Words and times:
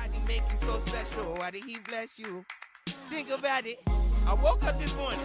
Why 0.00 0.06
did 0.06 0.14
he 0.14 0.26
make 0.26 0.42
you 0.50 0.66
so 0.66 0.80
special? 0.86 1.34
Why 1.34 1.50
did 1.50 1.64
he 1.64 1.78
bless 1.78 2.18
you? 2.18 2.42
Think 3.10 3.30
about 3.30 3.66
it. 3.66 3.80
I 4.26 4.32
woke 4.32 4.64
up 4.64 4.80
this 4.80 4.96
morning. 4.96 5.20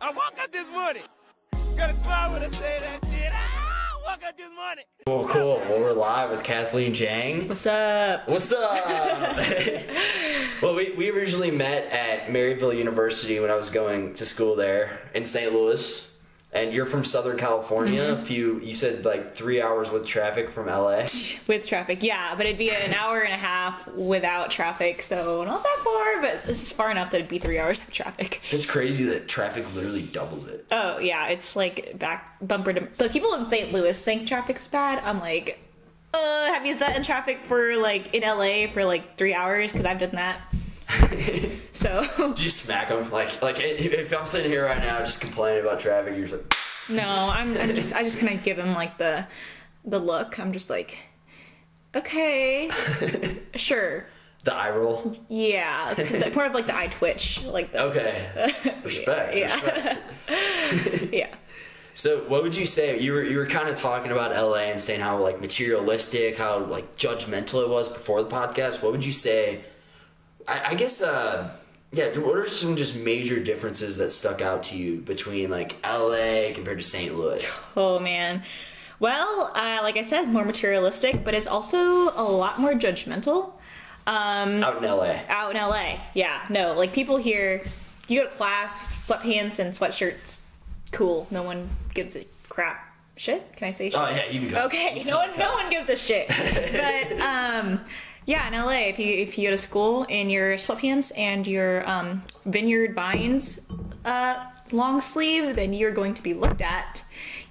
I 0.00 0.10
woke 0.10 0.38
up 0.40 0.52
this 0.52 0.70
morning. 0.70 1.02
Got 1.76 1.90
a 1.90 1.96
smile 1.96 2.32
when 2.32 2.42
I 2.44 2.50
say 2.52 2.78
that 2.78 3.00
shit. 3.10 3.32
Ah, 3.32 3.90
I 4.06 4.12
woke 4.12 4.22
up 4.22 4.36
this 4.36 4.50
morning. 4.54 4.84
Cool, 5.04 5.26
cool. 5.26 5.56
Well, 5.68 5.80
we're 5.80 5.92
live 5.94 6.30
with 6.30 6.44
Kathleen 6.44 6.94
Jang. 6.94 7.48
What's 7.48 7.66
up? 7.66 8.28
What's 8.28 8.52
up? 8.52 8.86
well, 10.62 10.76
we, 10.76 10.92
we 10.92 11.10
originally 11.10 11.50
met 11.50 11.90
at 11.90 12.28
Maryville 12.28 12.76
University 12.76 13.40
when 13.40 13.50
I 13.50 13.56
was 13.56 13.70
going 13.70 14.14
to 14.14 14.26
school 14.26 14.54
there 14.54 15.00
in 15.12 15.26
St. 15.26 15.52
Louis. 15.52 16.08
And 16.56 16.72
you're 16.72 16.86
from 16.86 17.04
Southern 17.04 17.36
California. 17.36 18.00
Mm-hmm. 18.00 18.20
A 18.20 18.24
few, 18.24 18.60
you 18.60 18.74
said 18.74 19.04
like 19.04 19.36
three 19.36 19.60
hours 19.60 19.90
with 19.90 20.06
traffic 20.06 20.50
from 20.50 20.66
LA. 20.66 21.06
With 21.46 21.66
traffic, 21.66 22.02
yeah, 22.02 22.34
but 22.34 22.46
it'd 22.46 22.58
be 22.58 22.70
an 22.70 22.92
hour 22.92 23.20
and 23.20 23.32
a 23.32 23.36
half 23.36 23.86
without 23.88 24.50
traffic, 24.50 25.00
so 25.00 25.44
not 25.44 25.62
that 25.62 25.80
far, 25.84 26.20
but 26.20 26.44
this 26.44 26.62
is 26.62 26.72
far 26.72 26.90
enough 26.90 27.10
that 27.10 27.18
it'd 27.18 27.28
be 27.28 27.38
three 27.38 27.58
hours 27.58 27.80
of 27.82 27.92
traffic. 27.92 28.40
It's 28.50 28.66
crazy 28.66 29.04
that 29.04 29.28
traffic 29.28 29.64
literally 29.74 30.02
doubles 30.02 30.46
it. 30.46 30.66
Oh 30.72 30.98
yeah, 30.98 31.28
it's 31.28 31.54
like 31.54 31.98
back 31.98 32.36
bumper 32.40 32.72
to. 32.72 32.88
The 32.96 33.08
people 33.08 33.34
in 33.34 33.46
St. 33.46 33.70
Louis 33.72 34.04
think 34.04 34.26
traffic's 34.26 34.66
bad. 34.66 35.04
I'm 35.04 35.20
like, 35.20 35.60
uh, 36.14 36.46
have 36.46 36.66
you 36.66 36.74
sat 36.74 36.96
in 36.96 37.02
traffic 37.02 37.42
for 37.42 37.76
like 37.76 38.14
in 38.14 38.22
LA 38.22 38.66
for 38.72 38.84
like 38.84 39.16
three 39.18 39.34
hours? 39.34 39.72
Because 39.72 39.86
I've 39.86 39.98
done 39.98 40.12
that. 40.12 40.40
So 41.70 42.32
Do 42.36 42.42
you 42.42 42.50
smack 42.50 42.88
them? 42.88 43.10
Like, 43.10 43.42
like 43.42 43.58
if 43.60 43.80
if 43.92 44.12
I'm 44.18 44.26
sitting 44.26 44.50
here 44.50 44.64
right 44.64 44.78
now 44.78 44.98
just 45.00 45.20
complaining 45.20 45.64
about 45.64 45.80
traffic, 45.80 46.16
you're 46.16 46.26
just 46.28 46.40
like, 46.42 46.54
no, 46.88 47.02
I'm, 47.32 47.56
I'm 47.56 47.74
just 47.74 47.94
I 47.94 48.02
just 48.02 48.18
kind 48.18 48.32
of 48.38 48.44
give 48.44 48.58
him 48.58 48.74
like 48.74 48.98
the 48.98 49.26
the 49.84 49.98
look. 49.98 50.38
I'm 50.38 50.52
just 50.52 50.70
like, 50.70 50.98
okay, 51.94 52.70
sure, 53.56 54.06
the 54.44 54.54
eye 54.54 54.70
roll. 54.70 55.16
yeah, 55.28 55.94
the- 55.94 56.30
part 56.32 56.46
of 56.48 56.54
like 56.54 56.66
the 56.66 56.76
eye 56.76 56.86
twitch, 56.88 57.42
like 57.44 57.72
the 57.72 57.82
Okay. 57.84 58.52
Respect. 58.84 59.34
Yeah. 59.36 59.54
respect. 59.54 61.12
yeah. 61.14 61.34
So, 61.94 62.18
what 62.28 62.42
would 62.42 62.54
you 62.54 62.66
say? 62.66 63.00
You 63.00 63.12
were 63.14 63.22
you 63.24 63.38
were 63.38 63.46
kind 63.46 63.68
of 63.68 63.76
talking 63.78 64.12
about 64.12 64.30
LA 64.32 64.66
and 64.70 64.80
saying 64.80 65.00
how 65.00 65.18
like 65.18 65.40
materialistic, 65.40 66.36
how 66.38 66.58
like 66.58 66.96
judgmental 66.96 67.62
it 67.62 67.68
was 67.70 67.88
before 67.92 68.22
the 68.22 68.28
podcast. 68.30 68.82
What 68.82 68.92
would 68.92 69.04
you 69.04 69.12
say? 69.14 69.64
I, 70.48 70.70
I 70.70 70.74
guess, 70.74 71.02
uh, 71.02 71.50
yeah. 71.92 72.08
What 72.18 72.36
are 72.36 72.48
some 72.48 72.76
just 72.76 72.96
major 72.96 73.42
differences 73.42 73.96
that 73.98 74.12
stuck 74.12 74.40
out 74.40 74.62
to 74.64 74.76
you 74.76 74.96
between 74.98 75.50
like 75.50 75.76
LA 75.84 76.52
compared 76.54 76.78
to 76.78 76.84
St. 76.84 77.16
Louis? 77.16 77.44
Oh 77.76 77.98
man. 77.98 78.42
Well, 78.98 79.52
uh, 79.54 79.80
like 79.82 79.96
I 79.98 80.02
said, 80.02 80.24
more 80.26 80.44
materialistic, 80.44 81.22
but 81.22 81.34
it's 81.34 81.46
also 81.46 81.78
a 82.16 82.24
lot 82.24 82.58
more 82.58 82.72
judgmental. 82.72 83.52
Um, 84.06 84.62
Out 84.62 84.76
in 84.78 84.84
LA. 84.84 85.18
out 85.28 85.50
in 85.50 85.60
LA, 85.60 85.98
yeah, 86.14 86.40
no, 86.48 86.74
like 86.74 86.92
people 86.92 87.16
here, 87.16 87.62
you 88.06 88.20
go 88.22 88.28
to 88.30 88.32
class, 88.34 88.82
sweatpants 89.06 89.58
and 89.58 89.74
sweatshirts, 89.74 90.38
cool. 90.92 91.26
No 91.32 91.42
one 91.42 91.68
gives 91.92 92.14
a 92.14 92.24
crap. 92.48 92.94
Shit? 93.16 93.56
Can 93.56 93.66
I 93.66 93.70
say 93.72 93.90
shit? 93.90 93.98
Oh 93.98 94.08
yeah, 94.08 94.30
you 94.30 94.40
can 94.40 94.50
go. 94.50 94.64
Okay, 94.66 95.02
no 95.04 95.16
one, 95.16 95.36
no 95.36 95.52
one 95.52 95.68
gives 95.70 95.90
a 95.90 95.96
shit. 95.96 96.28
But 96.30 97.20
um, 97.20 97.80
yeah, 98.26 98.46
in 98.48 98.54
LA, 98.54 98.88
if 98.88 98.98
you 98.98 99.06
if 99.12 99.38
you 99.38 99.48
go 99.48 99.52
to 99.52 99.58
school 99.58 100.04
in 100.08 100.28
your 100.28 100.54
sweatpants 100.54 101.12
and 101.16 101.46
your 101.46 101.88
um, 101.88 102.22
Vineyard 102.44 102.94
Vines 102.94 103.60
uh, 104.04 104.44
long 104.72 105.00
sleeve, 105.00 105.54
then 105.56 105.72
you're 105.72 105.92
going 105.92 106.12
to 106.14 106.22
be 106.22 106.34
looked 106.34 106.60
at. 106.62 107.02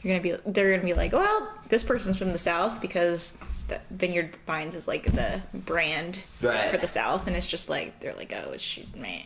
You're 0.02 0.20
gonna 0.20 0.38
be 0.38 0.52
they're 0.52 0.72
gonna 0.76 0.86
be 0.88 0.94
like, 0.94 1.14
well, 1.14 1.50
this 1.70 1.84
person's 1.84 2.18
from 2.18 2.32
the 2.32 2.38
South 2.38 2.82
because 2.82 3.38
the 3.68 3.80
Vineyard 3.90 4.38
Vines 4.46 4.76
is 4.76 4.88
like 4.88 5.04
the 5.12 5.42
brand 5.54 6.24
Right. 6.42 6.70
for 6.70 6.78
the 6.78 6.86
South, 6.88 7.26
and 7.28 7.36
it's 7.36 7.48
just 7.48 7.70
like 7.70 8.00
they're 8.00 8.14
like, 8.14 8.32
oh, 8.36 8.52
it's 8.52 8.80
meh. 8.96 9.22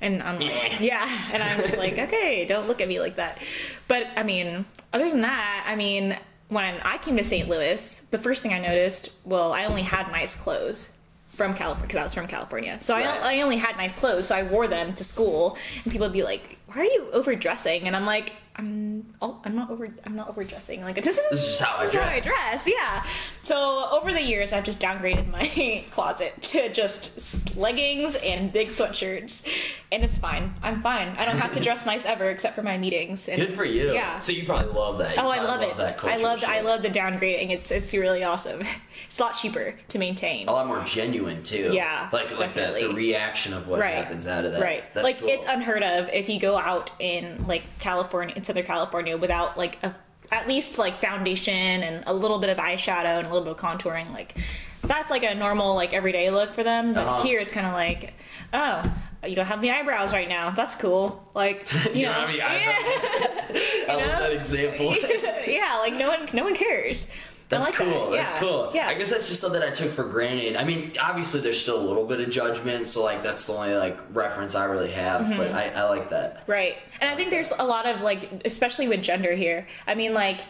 And 0.00 0.22
I'm 0.22 0.38
like, 0.38 0.80
yeah, 0.80 1.06
and 1.32 1.42
I'm 1.42 1.58
just 1.58 1.76
like, 1.76 1.98
okay, 1.98 2.44
don't 2.44 2.68
look 2.68 2.80
at 2.80 2.88
me 2.88 3.00
like 3.00 3.16
that. 3.16 3.42
But 3.88 4.06
I 4.16 4.22
mean, 4.22 4.64
other 4.92 5.10
than 5.10 5.22
that, 5.22 5.64
I 5.66 5.74
mean, 5.76 6.16
when 6.48 6.74
I 6.84 6.98
came 6.98 7.16
to 7.16 7.24
St. 7.24 7.48
Louis, 7.48 8.00
the 8.10 8.18
first 8.18 8.42
thing 8.42 8.52
I 8.52 8.58
noticed, 8.60 9.10
well, 9.24 9.52
I 9.52 9.64
only 9.64 9.82
had 9.82 10.10
nice 10.12 10.34
clothes 10.36 10.92
from 11.40 11.54
California 11.54 11.86
because 11.86 11.96
I 11.96 12.02
was 12.02 12.12
from 12.12 12.26
California. 12.26 12.78
So 12.80 12.94
Right. 12.94 13.06
I, 13.06 13.38
I 13.38 13.40
only 13.40 13.56
had 13.56 13.74
nice 13.78 13.94
clothes, 13.98 14.26
so 14.26 14.34
I 14.36 14.42
wore 14.42 14.68
them 14.68 14.92
to 14.94 15.04
school, 15.04 15.56
and 15.82 15.90
people 15.90 16.06
would 16.06 16.12
be 16.12 16.22
like, 16.22 16.58
"Why 16.66 16.82
are 16.82 16.84
you 16.84 17.08
overdressing?" 17.14 17.86
And 17.86 17.96
I'm 17.96 18.04
like, 18.04 18.32
"I'm 18.60 19.06
all, 19.20 19.40
I'm 19.44 19.54
not 19.56 19.70
over 19.70 19.88
I'm 20.04 20.14
not 20.14 20.28
overdressing. 20.28 20.82
Like 20.82 20.96
this 21.02 21.18
is 21.18 21.30
This 21.30 21.42
is 21.42 21.48
just 21.48 21.62
how 21.62 21.78
I 21.78 21.84
is 21.84 21.94
how 21.94 22.08
I 22.08 22.20
dress. 22.20 22.68
Yeah. 22.68 23.02
So 23.42 23.88
over 23.90 24.12
the 24.12 24.22
years, 24.22 24.52
I've 24.52 24.64
just 24.64 24.78
downgraded 24.80 25.30
my 25.30 25.84
closet 25.90 26.40
to 26.42 26.70
just 26.70 27.56
leggings 27.56 28.16
and 28.16 28.52
big 28.52 28.68
sweatshirts, 28.68 29.46
and 29.92 30.04
it's 30.04 30.18
fine. 30.18 30.54
I'm 30.62 30.80
fine. 30.80 31.08
I 31.18 31.24
don't 31.24 31.38
have 31.38 31.52
to 31.54 31.60
dress 31.68 31.86
nice 31.86 32.04
ever, 32.04 32.30
except 32.30 32.54
for 32.54 32.62
my 32.62 32.76
meetings. 32.76 33.28
And 33.28 33.40
Good 33.40 33.54
for 33.54 33.64
you. 33.64 33.92
Yeah. 33.92 34.20
So 34.20 34.32
you 34.32 34.44
probably 34.44 34.72
love 34.72 34.98
that. 34.98 35.16
You 35.16 35.22
Oh, 35.22 35.30
I 35.30 35.38
probably 35.38 35.66
love 35.66 35.80
it. 35.80 36.04
I 36.04 36.16
love 36.18 36.44
I 36.46 36.60
love 36.60 36.82
the 36.82 36.90
downgrading. 36.90 37.50
It's 37.50 37.70
it's 37.70 37.92
really 37.94 38.24
awesome. 38.24 38.62
It's 39.06 39.18
a 39.18 39.22
lot 39.22 39.32
cheaper 39.32 39.74
to 39.88 39.98
maintain. 39.98 40.46
A 40.46 40.52
lot 40.52 40.66
more 40.66 40.84
genuine 40.84 41.42
too. 41.42 41.70
Yeah, 41.72 42.08
Like 42.12 42.38
like 42.38 42.52
the, 42.52 42.76
the 42.80 42.92
reaction 42.94 43.54
of 43.54 43.66
what 43.66 43.80
right. 43.80 43.94
happens 43.94 44.26
out 44.26 44.44
of 44.44 44.52
that. 44.52 44.60
Right. 44.60 44.84
That's 44.92 45.04
like 45.04 45.20
cool. 45.20 45.28
it's 45.28 45.46
unheard 45.46 45.82
of 45.82 46.08
if 46.10 46.28
you 46.28 46.38
go 46.38 46.58
out 46.58 46.92
in 46.98 47.46
like 47.46 47.62
California 47.78 48.34
in 48.36 48.44
Southern 48.50 48.64
California 48.66 49.16
without 49.16 49.56
like 49.56 49.78
a 49.84 49.94
at 50.32 50.48
least 50.48 50.76
like 50.76 51.00
foundation 51.00 51.54
and 51.54 52.02
a 52.08 52.12
little 52.12 52.38
bit 52.40 52.50
of 52.50 52.58
eyeshadow 52.58 53.18
and 53.18 53.26
a 53.28 53.30
little 53.30 53.42
bit 53.44 53.52
of 53.52 53.56
contouring. 53.58 54.12
Like 54.12 54.36
that's 54.82 55.08
like 55.08 55.22
a 55.22 55.36
normal 55.36 55.76
like 55.76 55.92
everyday 55.94 56.30
look 56.30 56.52
for 56.52 56.64
them. 56.64 56.94
But 56.94 57.06
Uh-huh. 57.06 57.22
here 57.22 57.38
it's 57.38 57.52
kind 57.52 57.64
of 57.66 57.72
like, 57.74 58.12
oh, 58.52 58.92
you 59.24 59.36
don't 59.36 59.46
have 59.46 59.58
any 59.60 59.70
eyebrows 59.70 60.12
right 60.12 60.28
now. 60.28 60.50
That's 60.50 60.74
cool. 60.74 61.28
Like 61.32 61.72
you, 61.94 62.00
You 62.00 62.06
know, 62.06 62.12
don't 62.26 62.28
have 62.28 62.30
any 62.30 62.40
I 63.88 63.94
love 63.94 64.18
that 64.18 64.32
example. 64.32 64.96
yeah, 65.46 65.76
like 65.80 65.94
no 65.94 66.08
one 66.08 66.28
no 66.32 66.42
one 66.42 66.56
cares. 66.56 67.06
That's 67.50 67.66
like 67.66 67.74
cool. 67.74 68.10
That. 68.10 68.16
That's 68.16 68.32
cool. 68.34 68.70
Yeah. 68.72 68.86
I 68.86 68.94
guess 68.94 69.10
that's 69.10 69.28
just 69.28 69.40
something 69.40 69.60
I 69.60 69.70
took 69.70 69.90
for 69.90 70.04
granted. 70.04 70.54
I 70.56 70.64
mean, 70.64 70.92
obviously 71.02 71.40
there's 71.40 71.60
still 71.60 71.80
a 71.80 71.84
little 71.86 72.06
bit 72.06 72.20
of 72.20 72.30
judgment, 72.30 72.88
so 72.88 73.02
like 73.02 73.22
that's 73.24 73.46
the 73.46 73.52
only 73.52 73.74
like 73.74 73.98
reference 74.12 74.54
I 74.54 74.64
really 74.64 74.92
have. 74.92 75.22
Mm-hmm. 75.22 75.36
But 75.36 75.52
I, 75.52 75.68
I 75.70 75.88
like 75.88 76.10
that. 76.10 76.44
Right. 76.46 76.76
And 77.00 77.10
I 77.10 77.16
think 77.16 77.30
there's 77.30 77.52
a 77.58 77.64
lot 77.64 77.86
of 77.86 78.00
like, 78.00 78.42
especially 78.44 78.86
with 78.88 79.02
gender 79.02 79.32
here. 79.34 79.66
I 79.86 79.96
mean, 79.96 80.14
like, 80.14 80.42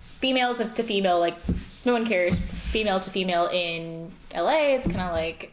females 0.00 0.58
to 0.58 0.82
female, 0.82 1.20
like, 1.20 1.36
no 1.84 1.92
one 1.92 2.04
cares. 2.04 2.38
Female 2.38 3.00
to 3.00 3.10
female 3.10 3.48
in 3.52 4.10
LA, 4.34 4.74
it's 4.74 4.86
kind 4.86 5.00
of 5.00 5.12
like, 5.12 5.52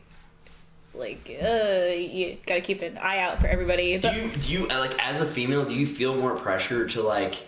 like, 0.94 1.30
uh, 1.42 1.94
you 1.94 2.38
gotta 2.46 2.62
keep 2.62 2.82
an 2.82 2.98
eye 2.98 3.20
out 3.20 3.40
for 3.40 3.48
everybody. 3.48 3.98
Do 3.98 4.10
you 4.10 4.30
do 4.30 4.52
you 4.52 4.68
like 4.68 4.98
as 5.06 5.22
a 5.22 5.26
female? 5.26 5.66
Do 5.66 5.74
you 5.74 5.86
feel 5.86 6.16
more 6.16 6.36
pressure 6.36 6.88
to 6.88 7.02
like 7.02 7.46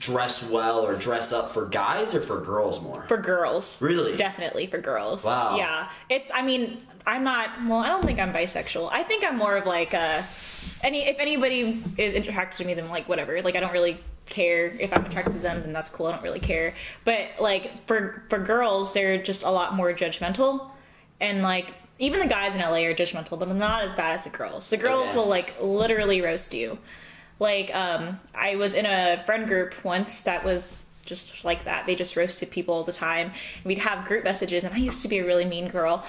dress 0.00 0.42
well 0.50 0.80
or 0.80 0.96
dress 0.96 1.32
up 1.32 1.52
for 1.52 1.66
guys 1.66 2.14
or 2.14 2.20
for 2.20 2.40
girls 2.40 2.80
more? 2.82 3.04
for 3.06 3.16
girls, 3.18 3.80
Really? 3.80 4.16
definitely 4.16 4.66
for 4.66 4.78
girls. 4.78 5.22
Wow. 5.24 5.56
Yeah. 5.56 5.88
It's. 6.08 6.30
I 6.34 6.42
mean, 6.42 6.84
I'm 7.06 7.22
not. 7.22 7.50
Well, 7.66 7.78
I 7.78 7.86
don't 7.88 8.04
think 8.04 8.18
I'm 8.18 8.32
bisexual. 8.32 8.88
I 8.90 9.02
think 9.04 9.24
I'm 9.24 9.36
more 9.38 9.56
of 9.56 9.66
like 9.66 9.94
a. 9.94 10.24
Any 10.82 11.06
if 11.06 11.18
anybody 11.20 11.82
is 11.96 12.14
attracted 12.14 12.58
to 12.58 12.64
me, 12.64 12.74
then 12.74 12.88
like 12.88 13.08
whatever. 13.08 13.40
Like 13.42 13.54
I 13.56 13.60
don't 13.60 13.72
really 13.72 13.98
care 14.26 14.66
if 14.66 14.92
I'm 14.96 15.04
attracted 15.04 15.32
to 15.34 15.38
them, 15.40 15.60
then 15.60 15.72
that's 15.72 15.90
cool. 15.90 16.06
I 16.06 16.12
don't 16.12 16.22
really 16.22 16.40
care. 16.40 16.74
But 17.04 17.28
like 17.38 17.86
for 17.86 18.24
for 18.28 18.38
girls, 18.38 18.92
they're 18.94 19.22
just 19.22 19.42
a 19.44 19.50
lot 19.50 19.74
more 19.74 19.92
judgmental, 19.92 20.70
and 21.20 21.42
like 21.42 21.74
even 21.98 22.20
the 22.20 22.26
guys 22.26 22.54
in 22.54 22.60
LA 22.62 22.78
are 22.86 22.94
judgmental, 22.94 23.38
but 23.38 23.48
not 23.54 23.82
as 23.82 23.92
bad 23.92 24.14
as 24.14 24.24
the 24.24 24.30
girls. 24.30 24.70
The 24.70 24.78
girls 24.78 25.08
Okay. 25.08 25.16
will 25.18 25.28
like 25.28 25.52
literally 25.60 26.22
roast 26.22 26.54
you. 26.54 26.78
Like 27.40 27.74
um, 27.74 28.20
I 28.34 28.54
was 28.56 28.74
in 28.74 28.86
a 28.86 29.22
friend 29.26 29.48
group 29.48 29.82
once 29.84 30.22
that 30.22 30.44
was 30.44 30.78
just 31.04 31.44
like 31.44 31.64
that. 31.64 31.86
They 31.86 31.94
just 31.96 32.14
roasted 32.14 32.50
people 32.50 32.74
all 32.74 32.84
the 32.84 32.92
time. 32.92 33.32
We'd 33.64 33.78
have 33.78 34.04
group 34.06 34.22
messages, 34.22 34.62
and 34.62 34.72
I 34.72 34.76
used 34.76 35.02
to 35.02 35.08
be 35.08 35.18
a 35.18 35.24
really 35.26 35.46
mean 35.46 35.66
girl. 35.68 36.04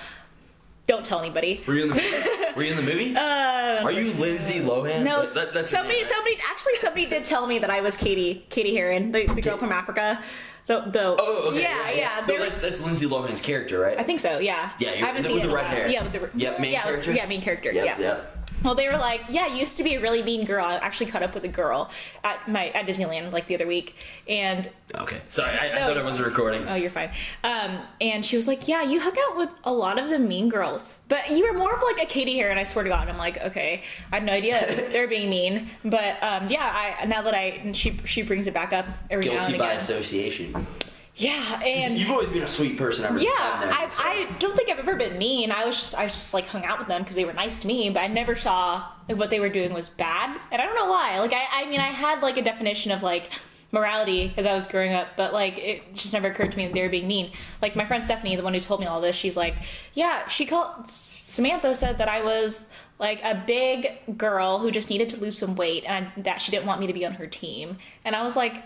Don't 0.88 1.06
tell 1.06 1.20
anybody. 1.20 1.62
Were 1.68 1.76
you 1.76 1.84
in 1.84 1.90
the 1.90 1.96
movie? 1.96 2.54
Were 2.56 2.64
you 2.64 2.72
in 2.72 2.76
the 2.78 2.92
movie? 2.92 3.16
Uh, 3.16 3.82
Are 3.84 3.92
you 3.94 4.12
Lindsay 4.16 4.60
Lohan? 4.60 5.04
No, 5.06 5.24
That- 5.24 5.66
somebody, 5.66 5.96
name, 5.96 6.04
right? 6.04 6.06
somebody, 6.06 6.38
actually, 6.50 6.76
somebody 6.78 7.06
did 7.06 7.24
tell 7.24 7.48
me 7.48 7.60
that 7.60 7.70
I 7.70 7.80
was 7.82 7.96
Cady, 7.96 8.46
Cady 8.50 8.76
Heron, 8.76 9.12
the, 9.14 9.26
the 9.28 9.42
girl 9.42 9.58
from 9.58 9.72
Africa. 9.72 10.22
The, 10.66 10.82
the, 10.82 11.16
Oh, 11.18 11.50
okay. 11.52 11.62
yeah, 11.62 11.92
yeah. 11.92 12.20
No, 12.22 12.26
they 12.28 12.34
were- 12.34 12.40
that's, 12.50 12.60
that's 12.60 12.82
Lindsay 12.82 13.06
Lohan's 13.06 13.40
character, 13.42 13.80
right? 13.80 13.98
I 13.98 14.04
think 14.04 14.20
so. 14.20 14.40
Yeah. 14.40 14.72
Yeah, 14.80 14.90
you're- 14.90 15.04
I 15.04 15.06
haven't 15.06 15.24
seen 15.24 15.36
with 15.36 15.46
it 15.46 15.48
the 15.48 15.54
red 15.56 15.68
hair. 15.68 15.88
Yeah, 15.88 16.04
with 16.04 16.12
the 16.12 16.30
Yep, 16.36 16.60
main 16.60 16.72
yeah, 16.74 16.80
with- 16.86 16.94
character? 16.96 17.12
yeah, 17.14 17.26
main 17.28 17.42
character. 17.42 17.72
Yep, 17.72 17.86
yeah. 17.86 18.00
yep. 18.00 18.41
Well, 18.64 18.76
they 18.76 18.88
were 18.88 18.98
like, 18.98 19.22
yeah, 19.30 19.48
I 19.50 19.56
used 19.56 19.78
to 19.78 19.84
be 19.84 19.96
a 19.96 20.00
really 20.00 20.22
mean 20.22 20.46
girl. 20.46 20.64
I 20.66 20.76
actually 20.76 21.08
caught 21.12 21.24
up 21.24 21.34
with 21.34 21.44
a 21.44 21.48
girl 21.48 21.90
at 22.24 22.48
my 22.48 22.68
at 22.70 22.86
Disneyland 22.86 23.32
like 23.32 23.48
the 23.48 23.56
other 23.56 23.68
week, 23.68 23.96
and 24.28 24.70
Okay, 24.94 25.22
sorry, 25.30 25.58
I, 25.58 25.72
I 25.72 25.76
No. 25.76 25.88
thought 25.88 25.98
I 25.98 26.04
wasn't 26.04 26.26
recording. 26.26 26.68
Oh, 26.68 26.76
you're 26.76 26.90
fine. 26.92 27.12
Um, 27.44 27.80
and 28.02 28.24
she 28.26 28.36
was 28.36 28.48
like, 28.48 28.68
"Yeah, 28.68 28.84
you 28.84 29.00
hook 29.00 29.16
out 29.30 29.38
with 29.38 29.50
a 29.64 29.72
lot 29.72 29.98
of 29.98 30.10
the 30.10 30.20
mean 30.20 30.50
girls, 30.50 31.00
but 31.08 31.32
you 31.32 31.48
were 31.52 31.58
more 31.58 31.74
of 31.74 31.82
like 31.82 32.04
a 32.04 32.06
Katie 32.06 32.34
here." 32.34 32.50
And 32.52 32.60
I 32.60 32.64
swear 32.64 32.84
to 32.84 32.90
God, 32.90 33.02
and 33.04 33.10
I'm 33.12 33.18
like, 33.18 33.42
okay, 33.42 33.84
I 34.12 34.16
had 34.18 34.26
no 34.26 34.34
idea 34.34 34.60
they're 34.92 35.08
being 35.08 35.30
mean, 35.30 35.70
but 35.86 36.22
um, 36.22 36.48
yeah, 36.50 36.98
I 37.02 37.06
now 37.06 37.22
that 37.24 37.34
I 37.34 37.72
she 37.72 37.98
she 38.06 38.22
brings 38.22 38.48
it 38.48 38.54
back 38.54 38.74
up 38.74 38.86
every 39.10 39.26
now 39.26 39.32
Guilty 39.34 39.54
and 39.54 39.58
by 39.60 39.68
again. 39.68 39.78
association. 39.78 40.68
Yeah, 41.16 41.62
and 41.64 41.98
You've 41.98 42.10
always 42.12 42.30
been 42.30 42.44
a 42.44 42.48
sweet 42.48 42.78
person 42.78 43.06
ever 43.06 43.20
yeah, 43.20 43.30
I, 43.32 43.88
so. 43.90 44.02
I 44.04 44.36
don't 44.40 44.56
think 44.56 44.70
I've 44.70 44.80
ever 44.80 44.96
been 44.96 45.18
mean. 45.18 45.52
I 45.52 45.66
was 45.66 45.76
just 45.76 45.96
I 45.96 46.06
was 46.06 46.14
just 46.14 46.34
like 46.34 46.48
hung 46.48 46.64
out 46.64 46.80
with 46.80 46.88
them 46.88 47.02
because 47.02 47.16
they 47.16 47.26
were 47.26 47.34
nice 47.34 47.58
to 47.58 47.68
me, 47.68 47.90
but 47.90 48.02
I 48.02 48.08
never 48.08 48.36
saw 48.36 48.86
like 49.10 49.18
what 49.18 49.30
they 49.30 49.40
were 49.40 49.50
doing 49.50 49.74
was 49.74 49.90
bad, 49.90 50.40
and 50.52 50.62
I 50.62 50.66
don't 50.66 50.76
know 50.76 50.90
why. 50.90 51.20
Like 51.20 51.34
I, 51.34 51.64
I 51.64 51.66
mean, 51.66 51.80
I 51.80 51.88
had 51.88 52.22
like 52.22 52.38
a 52.38 52.42
definition 52.42 52.92
of 52.92 53.04
like 53.04 53.32
morality 53.72 54.34
as 54.38 54.46
I 54.46 54.54
was 54.54 54.68
growing 54.68 54.94
up, 54.94 55.16
but 55.18 55.34
like 55.34 55.58
it 55.60 55.94
just 55.94 56.14
never 56.14 56.28
occurred 56.28 56.52
to 56.52 56.58
me 56.58 56.68
that 56.68 56.74
they 56.74 56.82
were 56.82 56.90
being 56.90 57.08
mean. 57.08 57.32
Like 57.62 57.76
my 57.76 57.86
friend 57.86 58.04
Stephanie, 58.04 58.36
the 58.36 58.44
one 58.44 58.54
who 58.54 58.60
told 58.60 58.80
me 58.80 58.86
all 58.86 59.02
this, 59.02 59.16
she's 59.16 59.38
like, 59.38 59.56
yeah, 59.94 60.28
she 60.28 60.46
called 60.46 60.90
Samantha 60.90 61.76
said 61.76 61.98
that 61.98 62.08
I 62.08 62.22
was 62.22 62.68
like 63.00 63.22
a 63.24 63.44
big 63.46 64.18
girl 64.18 64.60
who 64.60 64.72
just 64.72 64.90
needed 64.90 65.10
to 65.10 65.20
lose 65.20 65.38
some 65.38 65.56
weight, 65.56 65.84
and 65.86 66.08
I, 66.08 66.22
that 66.22 66.42
she 66.42 66.52
didn't 66.52 66.68
want 66.68 66.80
me 66.80 66.88
to 66.88 66.94
be 66.94 67.06
on 67.06 67.14
her 67.14 67.28
team, 67.28 67.78
and 68.06 68.16
I 68.16 68.24
was 68.24 68.36
like, 68.36 68.64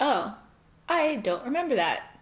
oh, 0.00 0.36
I 0.88 1.16
don't 1.16 1.44
remember 1.44 1.76
that 1.76 2.12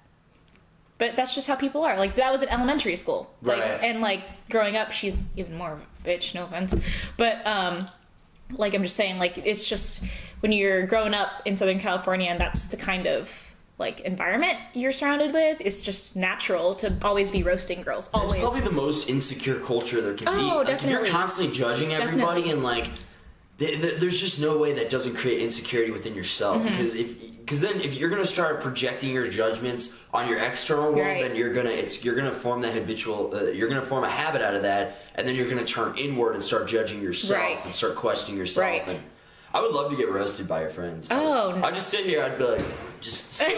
but 0.96 1.16
that's 1.16 1.34
just 1.34 1.48
how 1.48 1.56
people 1.56 1.82
are. 1.82 1.98
Like 1.98 2.14
that 2.14 2.30
was 2.30 2.42
in 2.42 2.48
elementary 2.48 2.94
school, 2.94 3.28
like, 3.42 3.58
Right. 3.58 3.80
and 3.82 4.00
like 4.00 4.22
growing 4.48 4.76
up, 4.76 4.92
she's 4.92 5.18
even 5.36 5.56
more 5.56 5.72
of 5.72 5.80
a 5.80 6.08
bitch. 6.08 6.34
No 6.36 6.44
offense, 6.44 6.74
but 7.16 7.44
um, 7.44 7.80
like 8.52 8.74
I'm 8.74 8.82
just 8.84 8.94
saying, 8.94 9.18
like 9.18 9.36
it's 9.38 9.68
just 9.68 10.04
when 10.38 10.52
you're 10.52 10.86
growing 10.86 11.12
up 11.12 11.42
in 11.46 11.56
Southern 11.56 11.80
California, 11.80 12.30
and 12.30 12.40
that's 12.40 12.68
the 12.68 12.76
kind 12.76 13.08
of 13.08 13.28
like 13.76 14.00
environment 14.02 14.56
you're 14.72 14.92
surrounded 14.92 15.34
with. 15.34 15.60
It's 15.60 15.80
just 15.82 16.14
natural 16.14 16.76
to 16.76 16.96
always 17.02 17.32
be 17.32 17.42
roasting 17.42 17.82
girls. 17.82 18.06
It's 18.06 18.14
Always. 18.14 18.40
probably 18.40 18.60
the 18.60 18.70
most 18.70 19.08
insecure 19.08 19.58
culture 19.58 20.00
there 20.00 20.14
can 20.14 20.32
be. 20.32 20.40
Oh, 20.40 20.58
Like, 20.58 20.68
definitely. 20.68 21.08
you're 21.08 21.10
constantly 21.12 21.52
judging 21.52 21.92
everybody 21.92 22.42
Definitely. 22.42 22.50
and 22.52 22.62
like, 22.62 22.86
there's 23.58 24.20
just 24.20 24.40
no 24.40 24.58
way 24.58 24.72
that 24.72 24.90
doesn't 24.90 25.14
create 25.14 25.40
insecurity 25.40 25.92
within 25.92 26.14
yourself. 26.14 26.58
Mm-hmm. 26.58 26.68
Because 26.70 26.94
if, 26.94 27.36
because 27.38 27.60
then 27.60 27.80
if 27.80 27.94
you're 27.94 28.10
gonna 28.10 28.26
start 28.26 28.60
projecting 28.60 29.12
your 29.12 29.28
judgments 29.28 30.02
on 30.12 30.28
your 30.28 30.38
external 30.38 30.86
world, 30.86 30.98
Right. 30.98 31.22
then 31.22 31.36
you're 31.36 31.52
gonna 31.52 31.70
it's 31.70 32.04
you're 32.04 32.14
gonna 32.16 32.32
form 32.32 32.62
that 32.62 32.72
habitual. 32.74 33.30
Uh, 33.34 33.44
you're 33.50 33.68
gonna 33.68 33.82
form 33.82 34.02
a 34.04 34.08
habit 34.10 34.42
out 34.42 34.54
of 34.54 34.62
that, 34.62 34.96
and 35.14 35.28
then 35.28 35.34
you're 35.36 35.48
gonna 35.48 35.64
turn 35.64 35.96
inward 35.98 36.34
and 36.34 36.42
start 36.42 36.66
judging 36.68 37.00
yourself 37.02 37.40
Right. 37.40 37.56
and 37.56 37.66
start 37.66 37.96
questioning 37.96 38.38
yourself. 38.38 38.64
Right. 38.64 38.90
And 38.94 39.02
I 39.52 39.60
would 39.60 39.72
love 39.72 39.90
to 39.92 39.96
get 39.96 40.10
roasted 40.10 40.48
by 40.48 40.62
your 40.62 40.70
friends. 40.70 41.06
Oh, 41.12 41.54
no. 41.56 41.64
I'd 41.64 41.74
just 41.74 41.88
sit 41.88 42.06
here. 42.06 42.24
I'd 42.24 42.36
be 42.38 42.44
like, 42.44 42.64
just. 43.00 43.40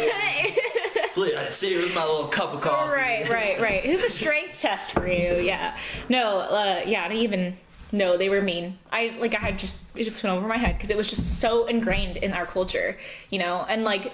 I'd 1.19 1.49
sit 1.51 1.71
here 1.71 1.81
with 1.81 1.95
my 1.95 2.05
little 2.05 2.29
cup 2.29 2.53
of 2.53 2.61
coffee. 2.61 2.91
Right, 2.93 3.27
right, 3.31 3.59
right. 3.59 3.83
It's 3.83 4.05
a 4.05 4.11
strength 4.11 4.61
test 4.61 4.91
for 4.93 5.09
you. 5.09 5.37
Yeah. 5.37 5.75
No. 6.11 6.41
Uh, 6.41 6.83
yeah. 6.85 7.05
I 7.05 7.09
didn't 7.09 7.23
even. 7.23 7.57
No, 7.93 8.17
they 8.17 8.29
were 8.29 8.43
mean. 8.43 8.79
I 8.91 9.17
like. 9.19 9.35
I 9.35 9.39
had 9.39 9.59
just 9.59 9.77
it 9.95 10.05
just 10.05 10.23
went 10.23 10.37
over 10.37 10.47
my 10.47 10.57
head 10.57 10.77
because 10.77 10.91
it 10.91 10.97
was 10.97 11.09
just 11.09 11.41
so 11.41 11.67
ingrained 11.67 12.17
in 12.17 12.33
our 12.33 12.47
culture, 12.47 12.97
you 13.31 13.39
know. 13.39 13.65
And 13.69 13.85
like, 13.85 14.13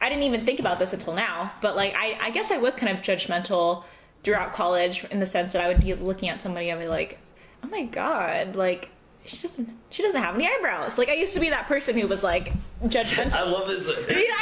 I 0.00 0.08
didn't 0.08 0.24
even 0.24 0.44
think 0.44 0.60
about 0.60 0.78
this 0.78 0.92
until 0.92 1.14
now. 1.14 1.52
But 1.60 1.76
like, 1.76 1.94
I, 1.96 2.18
I 2.20 2.30
guess 2.30 2.50
I 2.50 2.58
was 2.58 2.74
kind 2.74 2.96
of 2.96 3.02
judgmental 3.02 3.84
throughout 4.22 4.52
college 4.52 5.04
in 5.10 5.20
the 5.20 5.26
sense 5.26 5.52
that 5.54 5.62
I 5.62 5.68
would 5.68 5.80
be 5.80 5.94
looking 5.94 6.28
at 6.28 6.42
somebody 6.42 6.70
and 6.70 6.80
be 6.80 6.86
like, 6.86 7.18
oh 7.62 7.68
my 7.68 7.84
god, 7.84 8.56
like. 8.56 8.90
She 9.26 9.40
doesn't. 9.40 9.70
She 9.88 10.02
doesn't 10.02 10.20
have 10.20 10.34
any 10.34 10.46
eyebrows. 10.46 10.98
Like 10.98 11.08
I 11.08 11.14
used 11.14 11.32
to 11.32 11.40
be 11.40 11.48
that 11.48 11.66
person 11.66 11.96
who 11.96 12.06
was 12.06 12.22
like 12.22 12.52
judgmental. 12.82 13.32
I 13.36 13.44
love 13.44 13.66
this. 13.66 13.88
I 13.88 13.94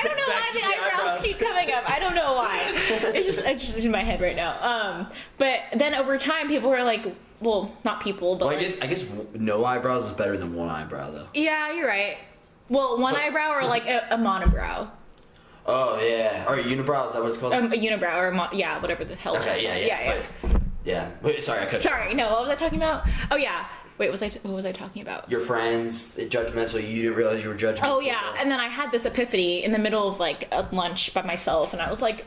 don't 0.02 0.17
know 0.17 0.25
why 0.26 0.50
the 0.52 0.61
eyebrows 0.61 1.25
keep 1.25 1.38
coming 1.38 1.70
up. 1.70 1.88
I 1.88 2.00
don't 2.00 2.17
know 2.17 2.32
why. 2.32 2.58
It's 3.14 3.26
just 3.26 3.44
it's 3.44 3.73
just 3.75 3.87
in 3.87 3.93
my 3.93 4.02
head 4.02 4.20
right 4.20 4.35
now. 4.35 4.56
Um, 4.61 5.08
but 5.38 5.61
then 5.76 5.94
over 5.94 6.19
time, 6.19 6.49
people 6.49 6.69
were 6.69 6.82
like, 6.82 7.06
well, 7.43 7.73
not 7.85 8.00
people, 8.00 8.37
but 8.37 8.47
Well, 8.47 8.55
I 8.55 8.59
like, 8.59 8.67
guess 8.67 8.81
I 8.81 8.87
guess 8.87 9.05
no 9.35 9.65
eyebrows 9.65 10.06
is 10.06 10.12
better 10.12 10.37
than 10.37 10.55
one 10.55 10.69
eyebrow 10.69 11.11
though. 11.11 11.27
yeah, 11.35 11.73
you're 11.73 11.87
right. 11.89 12.17
Well, 12.69 12.99
one 12.99 13.15
But- 13.15 13.23
eyebrow 13.23 13.50
or 13.53 13.62
like 13.77 13.87
a, 13.87 14.06
a 14.11 14.17
monobrow, 14.17 14.89
Oh 15.67 16.00
yeah, 16.03 16.44
or 16.49 16.56
a 16.56 16.62
unibrow 16.62 17.06
is 17.06 17.12
that 17.12 17.23
what 17.23 17.29
it's 17.31 17.39
called? 17.39 17.53
um, 17.53 17.73
a 17.73 17.77
unibrow 17.77 18.17
or 18.17 18.29
a 18.29 18.33
mon- 18.35 18.49
yeah, 18.56 18.81
whatever 18.81 19.05
the 19.05 19.15
hell. 19.15 19.37
okay, 19.37 19.62
yeah, 19.62 19.75
called. 19.75 19.87
yeah, 19.87 20.23
yeah, 20.44 20.59
yeah. 20.85 21.11
Wait, 21.23 21.43
sorry, 21.43 21.61
I 21.62 21.67
cut. 21.67 21.81
Sorry, 21.81 22.15
no. 22.15 22.31
What 22.31 22.43
was 22.43 22.50
I 22.50 22.55
talking 22.56 22.79
about? 22.79 23.06
Oh 23.31 23.37
yeah. 23.37 23.67
Wait, 23.99 24.11
was 24.11 24.23
I 24.23 24.29
what 24.43 24.55
was 24.55 24.67
I 24.67 24.73
talking 24.73 25.03
about? 25.03 25.31
Your 25.31 25.38
friends 25.41 26.19
eh, 26.19 26.25
judgmental. 26.27 26.81
You 26.83 27.03
didn't 27.03 27.17
realize 27.17 27.43
you 27.45 27.50
were 27.50 27.55
judgmental. 27.55 27.81
Oh 27.85 28.00
yeah, 28.00 28.35
and 28.38 28.50
then 28.50 28.59
I 28.59 28.67
had 28.67 28.91
this 28.91 29.06
epiphany 29.06 29.62
in 29.62 29.71
the 29.71 29.79
middle 29.79 30.09
of 30.09 30.19
like 30.19 30.49
a 30.50 30.67
lunch 30.73 31.15
by 31.15 31.23
myself, 31.23 31.73
and 31.75 31.81
I 31.81 31.88
was 31.91 32.03
like, 32.03 32.25